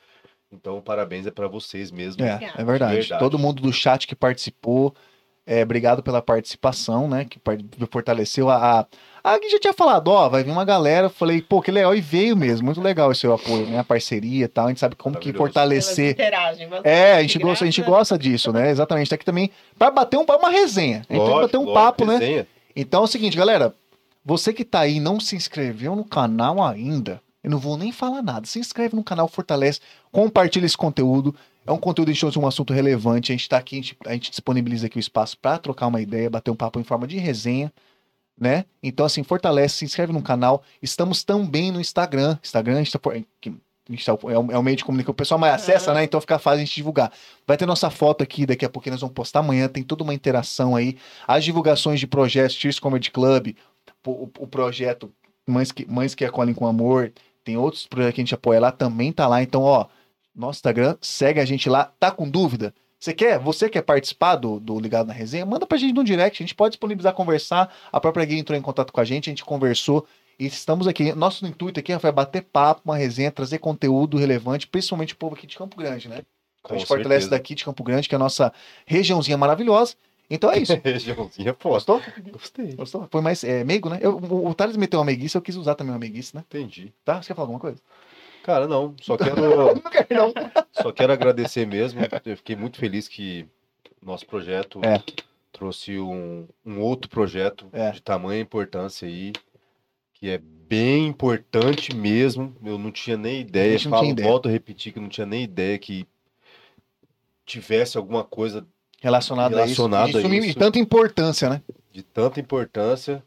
Então, 0.52 0.82
parabéns 0.82 1.28
é 1.28 1.32
pra 1.32 1.48
vocês 1.48 1.91
mesmo. 1.91 2.24
é, 2.24 2.52
é 2.58 2.64
verdade. 2.64 2.95
Verdade. 2.95 3.20
Todo 3.20 3.38
mundo 3.38 3.62
do 3.62 3.72
chat 3.72 4.08
que 4.08 4.16
participou, 4.16 4.91
é, 5.45 5.62
obrigado 5.62 6.02
pela 6.02 6.20
participação, 6.20 7.08
né? 7.08 7.26
Que 7.26 7.40
fortaleceu 7.91 8.50
a. 8.50 8.80
a... 8.80 8.86
Ah, 9.24 9.38
que 9.38 9.50
já 9.50 9.60
tinha 9.60 9.74
falado, 9.74 10.08
ó, 10.08 10.28
vai 10.28 10.44
vir 10.44 10.50
uma 10.50 10.66
galera. 10.66 11.06
eu 11.06 11.12
Falei, 11.12 11.44
pô, 11.44 11.62
que 11.62 11.70
legal, 11.70 11.94
e 11.94 12.02
veio 12.02 12.36
mesmo. 12.36 12.66
Muito 12.66 12.82
legal 12.82 13.12
esse 13.12 13.22
seu 13.22 13.34
apoio, 13.34 13.68
né? 13.68 13.78
A 13.78 13.84
parceria 13.84 14.45
e 14.45 14.48
tal. 14.48 14.66
A 14.66 14.70
gente 14.70 14.80
sabe 14.80 14.95
como 14.95 15.20
que 15.20 15.32
fortalecer. 15.32 16.16
É, 16.84 17.14
a 17.14 17.22
gente 17.22 17.38
gosta, 17.38 17.66
a 17.66 17.68
gente 17.68 17.84
gosta 17.84 18.18
disso, 18.18 18.52
né? 18.52 18.72
Exatamente. 18.72 19.10
Tá 19.10 19.16
aqui 19.16 19.26
também 19.26 19.52
pra 19.78 19.91
bater 19.91 20.18
um 20.18 20.26
papo, 20.26 20.44
uma 20.44 20.52
resenha. 20.52 20.98
A 20.98 21.00
gente 21.02 21.08
tem 21.08 21.18
que 21.20 21.24
Lógico, 21.24 21.41
bater 21.41 21.58
um 21.58 21.66
lógico, 21.66 21.74
papo, 21.74 22.06
né? 22.06 22.48
Então 22.76 23.02
é 23.02 23.04
o 23.04 23.08
seguinte, 23.08 23.38
galera. 23.38 23.76
Você 24.26 24.54
que 24.54 24.64
tá 24.64 24.82
aí 24.82 24.95
e 24.95 25.00
não 25.02 25.20
se 25.20 25.36
inscreveu 25.36 25.95
no 25.95 26.06
canal 26.06 26.64
ainda, 26.64 27.22
eu 27.44 27.52
não 27.52 27.60
vou 27.60 27.78
nem 27.78 27.91
falar 27.91 28.22
nada. 28.22 28.48
Se 28.48 28.58
inscreve 28.58 28.95
no 28.95 29.04
canal, 29.04 29.28
fortalece, 29.28 29.82
compartilha 30.12 30.66
esse 30.66 30.78
conteúdo. 30.78 31.36
É 31.66 31.72
um 31.72 31.78
conteúdo 31.78 32.12
de 32.14 32.30
de 32.30 32.40
um 32.40 32.48
assunto 32.48 32.74
relevante. 32.74 33.32
A 33.32 33.36
gente 33.36 33.50
tá 33.50 33.58
aqui, 33.58 33.76
a 33.76 33.82
gente, 33.82 33.98
a 34.06 34.14
gente 34.14 34.30
disponibiliza 34.30 34.88
aqui 34.88 34.98
o 34.98 35.00
espaço 35.00 35.38
para 35.38 35.58
trocar 35.58 35.88
uma 35.88 36.02
ideia, 36.02 36.30
bater 36.30 36.52
um 36.52 36.56
papo 36.56 36.80
em 36.80 36.84
forma 36.84 37.06
de 37.06 37.18
resenha, 37.18 37.72
né? 38.40 38.66
Então, 38.82 39.06
assim, 39.06 39.24
fortalece, 39.24 39.78
se 39.78 39.86
inscreve 39.86 40.14
no 40.14 40.22
canal. 40.22 40.64
Estamos 40.82 41.24
também 41.24 41.72
no 41.72 41.82
Instagram. 41.82 42.38
Instagram, 42.41 42.76
a 42.76 42.78
gente 42.80 42.91
tá, 42.94 43.00
por- 43.00 43.22
tá- 44.05 44.11
é, 44.11 44.38
o, 44.38 44.51
é 44.51 44.61
meio 44.61 44.77
de 44.77 44.85
comunicação. 44.85 45.11
O 45.11 45.15
pessoal 45.15 45.39
mais 45.39 45.53
acessa, 45.55 45.93
né? 45.93 46.03
Então 46.03 46.19
fica 46.22 46.39
fácil 46.39 46.61
a 46.61 46.65
gente 46.65 46.76
divulgar. 46.76 47.11
Vai 47.45 47.57
ter 47.57 47.65
nossa 47.65 47.89
foto 47.89 48.23
aqui, 48.23 48.45
daqui 48.45 48.65
a 48.65 48.69
pouquinho 48.69 48.93
nós 48.93 49.01
vamos 49.01 49.14
postar 49.14 49.39
amanhã. 49.39 49.68
Tem 49.68 49.84
toda 49.84 50.03
uma 50.03 50.14
interação 50.14 50.76
aí. 50.76 50.97
As 51.27 51.43
divulgações 51.43 51.99
de 51.99 52.07
projetos, 52.07 52.55
Tears 52.55 52.80
Comedy 52.80 53.11
Club, 53.11 53.55
o, 54.05 54.30
o 54.39 54.47
projeto 54.47 55.11
Mães 55.45 55.72
que, 55.72 55.85
Mães 55.85 56.15
que 56.15 56.23
Acolhem 56.23 56.53
com 56.53 56.65
Amor, 56.65 57.11
tem 57.43 57.57
outros 57.57 57.85
projetos 57.85 58.15
que 58.15 58.22
a 58.22 58.23
gente 58.23 58.35
apoia 58.35 58.60
lá, 58.60 58.72
também 58.72 59.11
tá 59.11 59.27
lá. 59.27 59.43
Então, 59.43 59.61
ó, 59.61 59.88
nosso 60.35 60.57
Instagram, 60.57 60.95
segue 61.01 61.39
a 61.39 61.45
gente 61.45 61.69
lá. 61.69 61.91
Tá 61.99 62.10
com 62.11 62.30
dúvida? 62.30 62.73
Você 62.99 63.14
quer, 63.14 63.38
você 63.38 63.68
quer 63.68 63.81
participar 63.81 64.38
do, 64.38 64.61
do 64.61 64.80
Ligado 64.80 65.07
na 65.07 65.14
Resenha? 65.14 65.45
Manda 65.45 65.68
pra 65.68 65.77
gente 65.77 65.93
no 65.93 66.05
direct, 66.05 66.41
a 66.41 66.45
gente 66.45 66.55
pode 66.55 66.72
disponibilizar 66.72 67.14
conversar. 67.14 67.69
A 67.91 67.99
própria 67.99 68.26
Gui 68.26 68.39
entrou 68.39 68.57
em 68.57 68.61
contato 68.61 68.93
com 68.93 69.01
a 69.01 69.03
gente, 69.03 69.30
a 69.30 69.31
gente 69.31 69.43
conversou. 69.43 70.07
E 70.39 70.45
estamos 70.45 70.88
aqui. 70.88 71.14
Nosso 71.14 71.45
intuito 71.45 71.80
aqui 71.80 71.91
Rafael, 71.93 72.11
é 72.11 72.15
bater 72.15 72.41
papo, 72.43 72.81
uma 72.85 72.97
resenha, 72.97 73.31
trazer 73.31 73.60
conteúdo 73.60 74.18
relevante, 74.18 74.68
principalmente 74.68 75.14
o 75.14 75.18
povo 75.18 75.35
aqui 75.35 75.45
de 75.47 75.57
Campo 75.57 75.77
Grande, 75.77 76.10
né? 76.10 76.22
Com 76.61 76.73
a 76.73 76.77
gente 76.77 76.88
fortalece 76.88 77.30
daqui 77.30 77.55
de 77.55 77.65
Campo 77.65 77.84
Grande, 77.84 78.07
que 78.07 78.15
é 78.15 78.18
a 78.18 78.19
nossa 78.19 78.53
regiãozinha 78.85 79.38
maravilhosa. 79.38 79.95
Então 80.30 80.49
é 80.51 80.60
isso. 80.60 80.73
Regiãozinha 80.84 81.53
foda. 81.60 81.76
Gostou? 81.76 82.01
Gostei. 82.31 82.73
Gostou? 82.76 83.07
Foi 83.11 83.22
mais 83.22 83.43
é, 83.43 83.64
meigo, 83.64 83.89
né? 83.89 83.99
Eu, 84.01 84.18
o, 84.18 84.47
o 84.47 84.53
Thales 84.53 84.77
meteu 84.77 84.99
uma 84.99 85.05
meiguice, 85.05 85.35
eu 85.35 85.41
quis 85.41 85.55
usar 85.55 85.76
também 85.76 85.93
uma 85.93 85.99
meiguice, 85.99 86.35
né? 86.35 86.43
Entendi. 86.47 86.93
Tá? 87.03 87.22
Você 87.22 87.27
quer 87.27 87.35
falar 87.35 87.43
alguma 87.45 87.60
coisa? 87.60 87.80
Cara, 88.43 88.68
não. 88.68 88.95
Só 89.01 89.15
quero, 89.18 89.35
Não 89.35 89.91
quero, 89.91 90.07
não. 90.10 90.34
só 90.72 90.91
quero 90.91 91.14
agradecer 91.14 91.68
mesmo. 91.68 91.99
Eu 92.26 92.38
fiquei 92.38 92.55
muito 92.55 92.77
feliz 92.77 93.07
que 93.07 93.45
nosso 94.01 94.26
projeto 94.26 94.80
É. 94.84 95.01
trouxe 95.51 95.99
um, 95.99 96.47
um 96.65 96.80
outro 96.80 97.10
projeto 97.10 97.68
É. 97.73 97.91
de 97.91 98.01
tamanha 98.01 98.41
importância 98.41 99.07
aí, 99.07 99.34
que 100.24 100.30
é 100.30 100.38
bem 100.38 101.06
importante 101.08 101.94
mesmo. 101.94 102.56
Eu 102.64 102.78
não 102.78 102.94
tinha 102.94 103.18
nem 103.18 103.41
ideia. 103.41 103.74
não 103.74 103.80
Falo, 103.91 104.04
tinha 104.04 104.12
ideia. 104.14 104.30
volto 104.30 104.48
a 104.48 104.52
repetir 104.54 104.94
que 104.94 104.98
eu 104.98 105.04
não 105.04 105.10
tinha 105.10 105.26
nem 105.28 105.44
ideia 105.44 105.78
que 105.78 106.08
tivesse 107.45 107.98
alguma 107.98 108.24
coisa 108.24 108.66
Relacionado 109.02 109.54
a 109.58 109.66
isso. 109.66 109.72
De 109.72 109.76
suma- 109.76 110.08
isso. 110.10 110.50
E 110.50 110.54
tanta 110.54 110.80
importância, 110.80 111.50
né? 111.50 111.62
de 111.91 112.02
tanta 112.02 112.40
importância. 112.40 113.22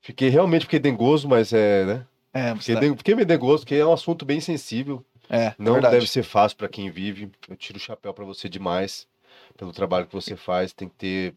Fiquei 0.00 0.30
realmente 0.30 0.62
fiquei 0.62 0.78
dengoso, 0.78 1.28
mas 1.28 1.52
é, 1.52 1.84
né? 1.84 2.06
É, 2.32 2.56
Fiquei, 2.56 2.74
tá- 2.76 2.80
den- 2.80 2.96
fiquei 2.96 3.14
meio 3.14 3.26
dengoso, 3.26 3.62
porque 3.64 3.74
é 3.74 3.84
um 3.84 3.92
assunto 3.92 4.24
bem 4.24 4.40
sensível. 4.40 5.04
é 5.28 5.52
Não 5.58 5.74
verdade. 5.74 5.96
deve 5.96 6.06
ser 6.08 6.22
fácil 6.22 6.56
para 6.56 6.66
quem 6.68 6.90
vive. 6.90 7.30
Eu 7.46 7.56
tiro 7.56 7.76
o 7.76 7.80
chapéu 7.80 8.14
para 8.14 8.24
você 8.24 8.48
demais 8.48 9.06
pelo 9.58 9.70
trabalho 9.70 10.06
que 10.06 10.14
você 10.14 10.34
faz. 10.34 10.72
Tem 10.72 10.88
que 10.88 10.94
ter. 10.94 11.34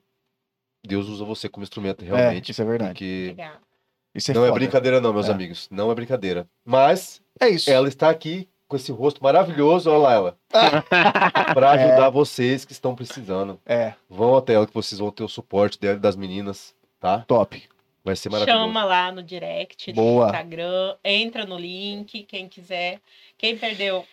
Deus 0.88 1.10
usa 1.10 1.26
você 1.26 1.50
como 1.50 1.64
instrumento 1.66 2.02
É, 2.06 2.08
realmente. 2.08 2.50
isso 2.52 2.62
é 2.62 2.66
verdade. 2.66 2.92
Porque 2.94 3.28
Obrigada. 3.34 3.71
Isso 4.14 4.32
é 4.32 4.34
não 4.34 4.44
é 4.44 4.48
foda. 4.50 4.60
brincadeira, 4.60 5.00
não, 5.02 5.14
meus 5.14 5.30
É. 5.30 5.32
amigos. 5.32 5.68
Não 5.72 5.92
é 5.92 5.96
brincadeira. 5.96 6.48
Mas 6.66 7.22
É 7.40 7.50
isso. 7.50 7.70
ela 7.70 7.88
está 7.88 8.10
aqui 8.10 8.48
com 8.68 8.76
esse 8.76 8.92
rosto 8.92 9.22
maravilhoso, 9.22 9.90
olha 9.90 10.00
lá 10.00 10.14
ela. 10.14 10.38
para 11.54 11.72
ajudar 11.72 12.10
vocês 12.10 12.64
que 12.66 12.72
estão 12.72 12.96
precisando. 12.96 13.60
É, 13.66 13.94
Vão 14.10 14.36
até 14.38 14.54
ela 14.54 14.66
que 14.68 14.74
vocês 14.74 15.00
vão 15.00 15.12
ter 15.12 15.24
o 15.24 15.28
suporte 15.28 15.80
dela 15.80 15.98
das 16.00 16.16
meninas, 16.16 16.74
tá? 17.00 17.20
top. 17.28 17.64
Vai 18.04 18.16
ser 18.16 18.30
maravilhoso. 18.30 18.64
Chama 18.66 18.84
lá 18.84 19.12
no 19.12 19.22
direct 19.22 19.92
Boa. 19.94 20.26
do 20.26 20.30
Instagram, 20.32 20.96
entra 21.04 21.46
no 21.46 21.58
link, 21.58 22.24
quem 22.24 22.48
quiser. 22.48 23.00
Quem 23.38 23.56
perdeu 23.58 24.06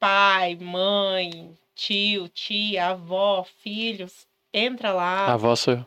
pai, 0.00 0.56
mãe, 0.60 1.50
tio, 1.74 2.28
tia, 2.28 2.88
avó, 2.88 3.44
filhos, 3.62 4.26
entra 4.52 4.90
A 4.90 4.92
lá. 4.92 5.26
avó 5.32 5.54
sou 5.56 5.74
eu. 5.74 5.84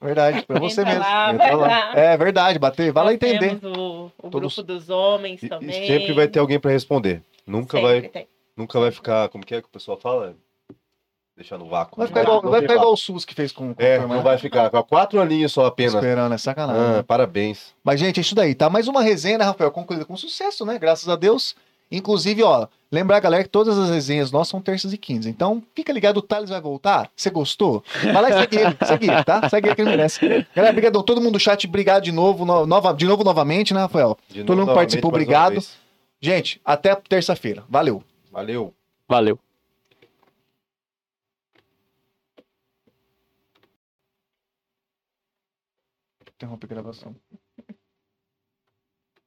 Verdade, 0.00 0.42
pra 0.46 0.58
você 0.60 0.80
Entra 0.82 0.92
mesmo. 0.94 1.00
lá, 1.08 1.32
Entra 1.34 1.56
lá. 1.56 1.66
lá. 1.66 1.92
É 1.98 2.16
verdade, 2.16 2.58
bater. 2.58 2.92
Vai 2.92 3.04
lá 3.04 3.14
entender. 3.14 3.58
temos 3.58 3.76
o, 3.78 4.10
o 4.22 4.30
Todos- 4.30 4.54
grupo 4.56 4.62
dos 4.72 4.90
homens 4.90 5.42
E- 5.42 5.46
e 5.46 5.48
também. 5.48 5.86
sempre 5.86 6.12
vai 6.12 6.28
ter 6.28 6.38
alguém 6.38 6.58
para 6.60 6.70
responder. 6.70 7.22
Nunca 7.46 7.76
Sempre 7.78 8.00
vai, 8.00 8.08
tem. 8.08 8.28
nunca 8.56 8.78
vai 8.80 8.90
ficar, 8.90 9.28
como 9.28 9.44
que 9.44 9.54
é 9.54 9.60
que 9.60 9.66
o 9.68 9.70
pessoal 9.70 9.98
fala? 9.98 10.34
Deixar 11.36 11.58
no 11.58 11.66
vácuo. 11.68 11.96
Vai 11.96 12.04
Não 12.04 12.08
ficar 12.08 12.22
igual, 12.22 12.42
vai 12.42 12.60
ficar 12.62 12.74
igual 12.74 12.92
o 12.92 12.96
SUS 12.96 13.24
que 13.24 13.34
fez 13.34 13.50
com, 13.50 13.74
com 13.74 13.82
É, 13.82 13.96
a 13.96 14.06
não 14.06 14.22
vai 14.22 14.38
ficar. 14.38 14.70
Com 14.70 14.82
quatro 14.84 15.20
aninhos 15.20 15.52
só 15.52 15.66
apenas. 15.66 15.94
Esperando, 15.94 16.32
é 16.32 16.38
sacanagem. 16.38 16.98
Ah, 17.00 17.02
parabéns. 17.02 17.74
Mas, 17.82 17.98
gente, 17.98 18.18
é 18.18 18.20
isso 18.20 18.36
daí, 18.36 18.54
tá? 18.54 18.70
Mais 18.70 18.86
uma 18.86 19.02
resenha, 19.02 19.38
né, 19.38 19.44
Rafael? 19.44 19.72
Concluída 19.72 20.04
com 20.04 20.16
sucesso, 20.16 20.64
né? 20.64 20.78
Graças 20.78 21.08
a 21.08 21.16
Deus. 21.16 21.56
Inclusive, 21.96 22.42
ó, 22.42 22.66
lembrar, 22.90 23.20
galera, 23.20 23.42
que 23.44 23.48
todas 23.48 23.78
as 23.78 23.90
resenhas 23.90 24.30
nossas 24.32 24.48
são 24.48 24.60
terças 24.60 24.92
e 24.92 24.98
quinze. 24.98 25.28
Então, 25.28 25.62
fica 25.74 25.92
ligado, 25.92 26.18
o 26.18 26.22
Thales 26.22 26.50
vai 26.50 26.60
voltar. 26.60 27.10
Você 27.16 27.30
gostou? 27.30 27.82
Vai 28.02 28.12
lá 28.22 28.30
e 28.30 28.32
segue 28.32 28.56
ele, 28.58 28.76
segue 28.86 29.10
ele, 29.10 29.24
tá? 29.24 29.48
Segue 29.48 29.68
ele 29.68 29.74
que 29.74 29.80
ele 29.82 29.90
merece. 29.90 30.20
Galera, 30.54 30.70
obrigadão. 30.72 31.02
Todo 31.02 31.20
mundo 31.20 31.34
do 31.34 31.40
chat, 31.40 31.66
obrigado 31.66 32.02
de 32.02 32.12
novo, 32.12 32.44
no- 32.44 32.66
nova, 32.66 32.92
de 32.92 33.06
novo 33.06 33.22
novamente, 33.24 33.72
né, 33.72 33.80
Rafael? 33.80 34.16
De 34.28 34.42
Todo 34.42 34.56
mundo 34.56 34.66
novamente, 34.66 34.76
participou, 34.76 35.10
obrigado. 35.10 35.62
Gente, 36.20 36.60
até 36.64 36.94
terça-feira. 36.96 37.64
Valeu. 37.68 38.02
Valeu. 38.32 38.72
Valeu. 39.08 39.38
Interrompe 46.36 46.66
a 46.66 46.68
gravação. 46.68 47.14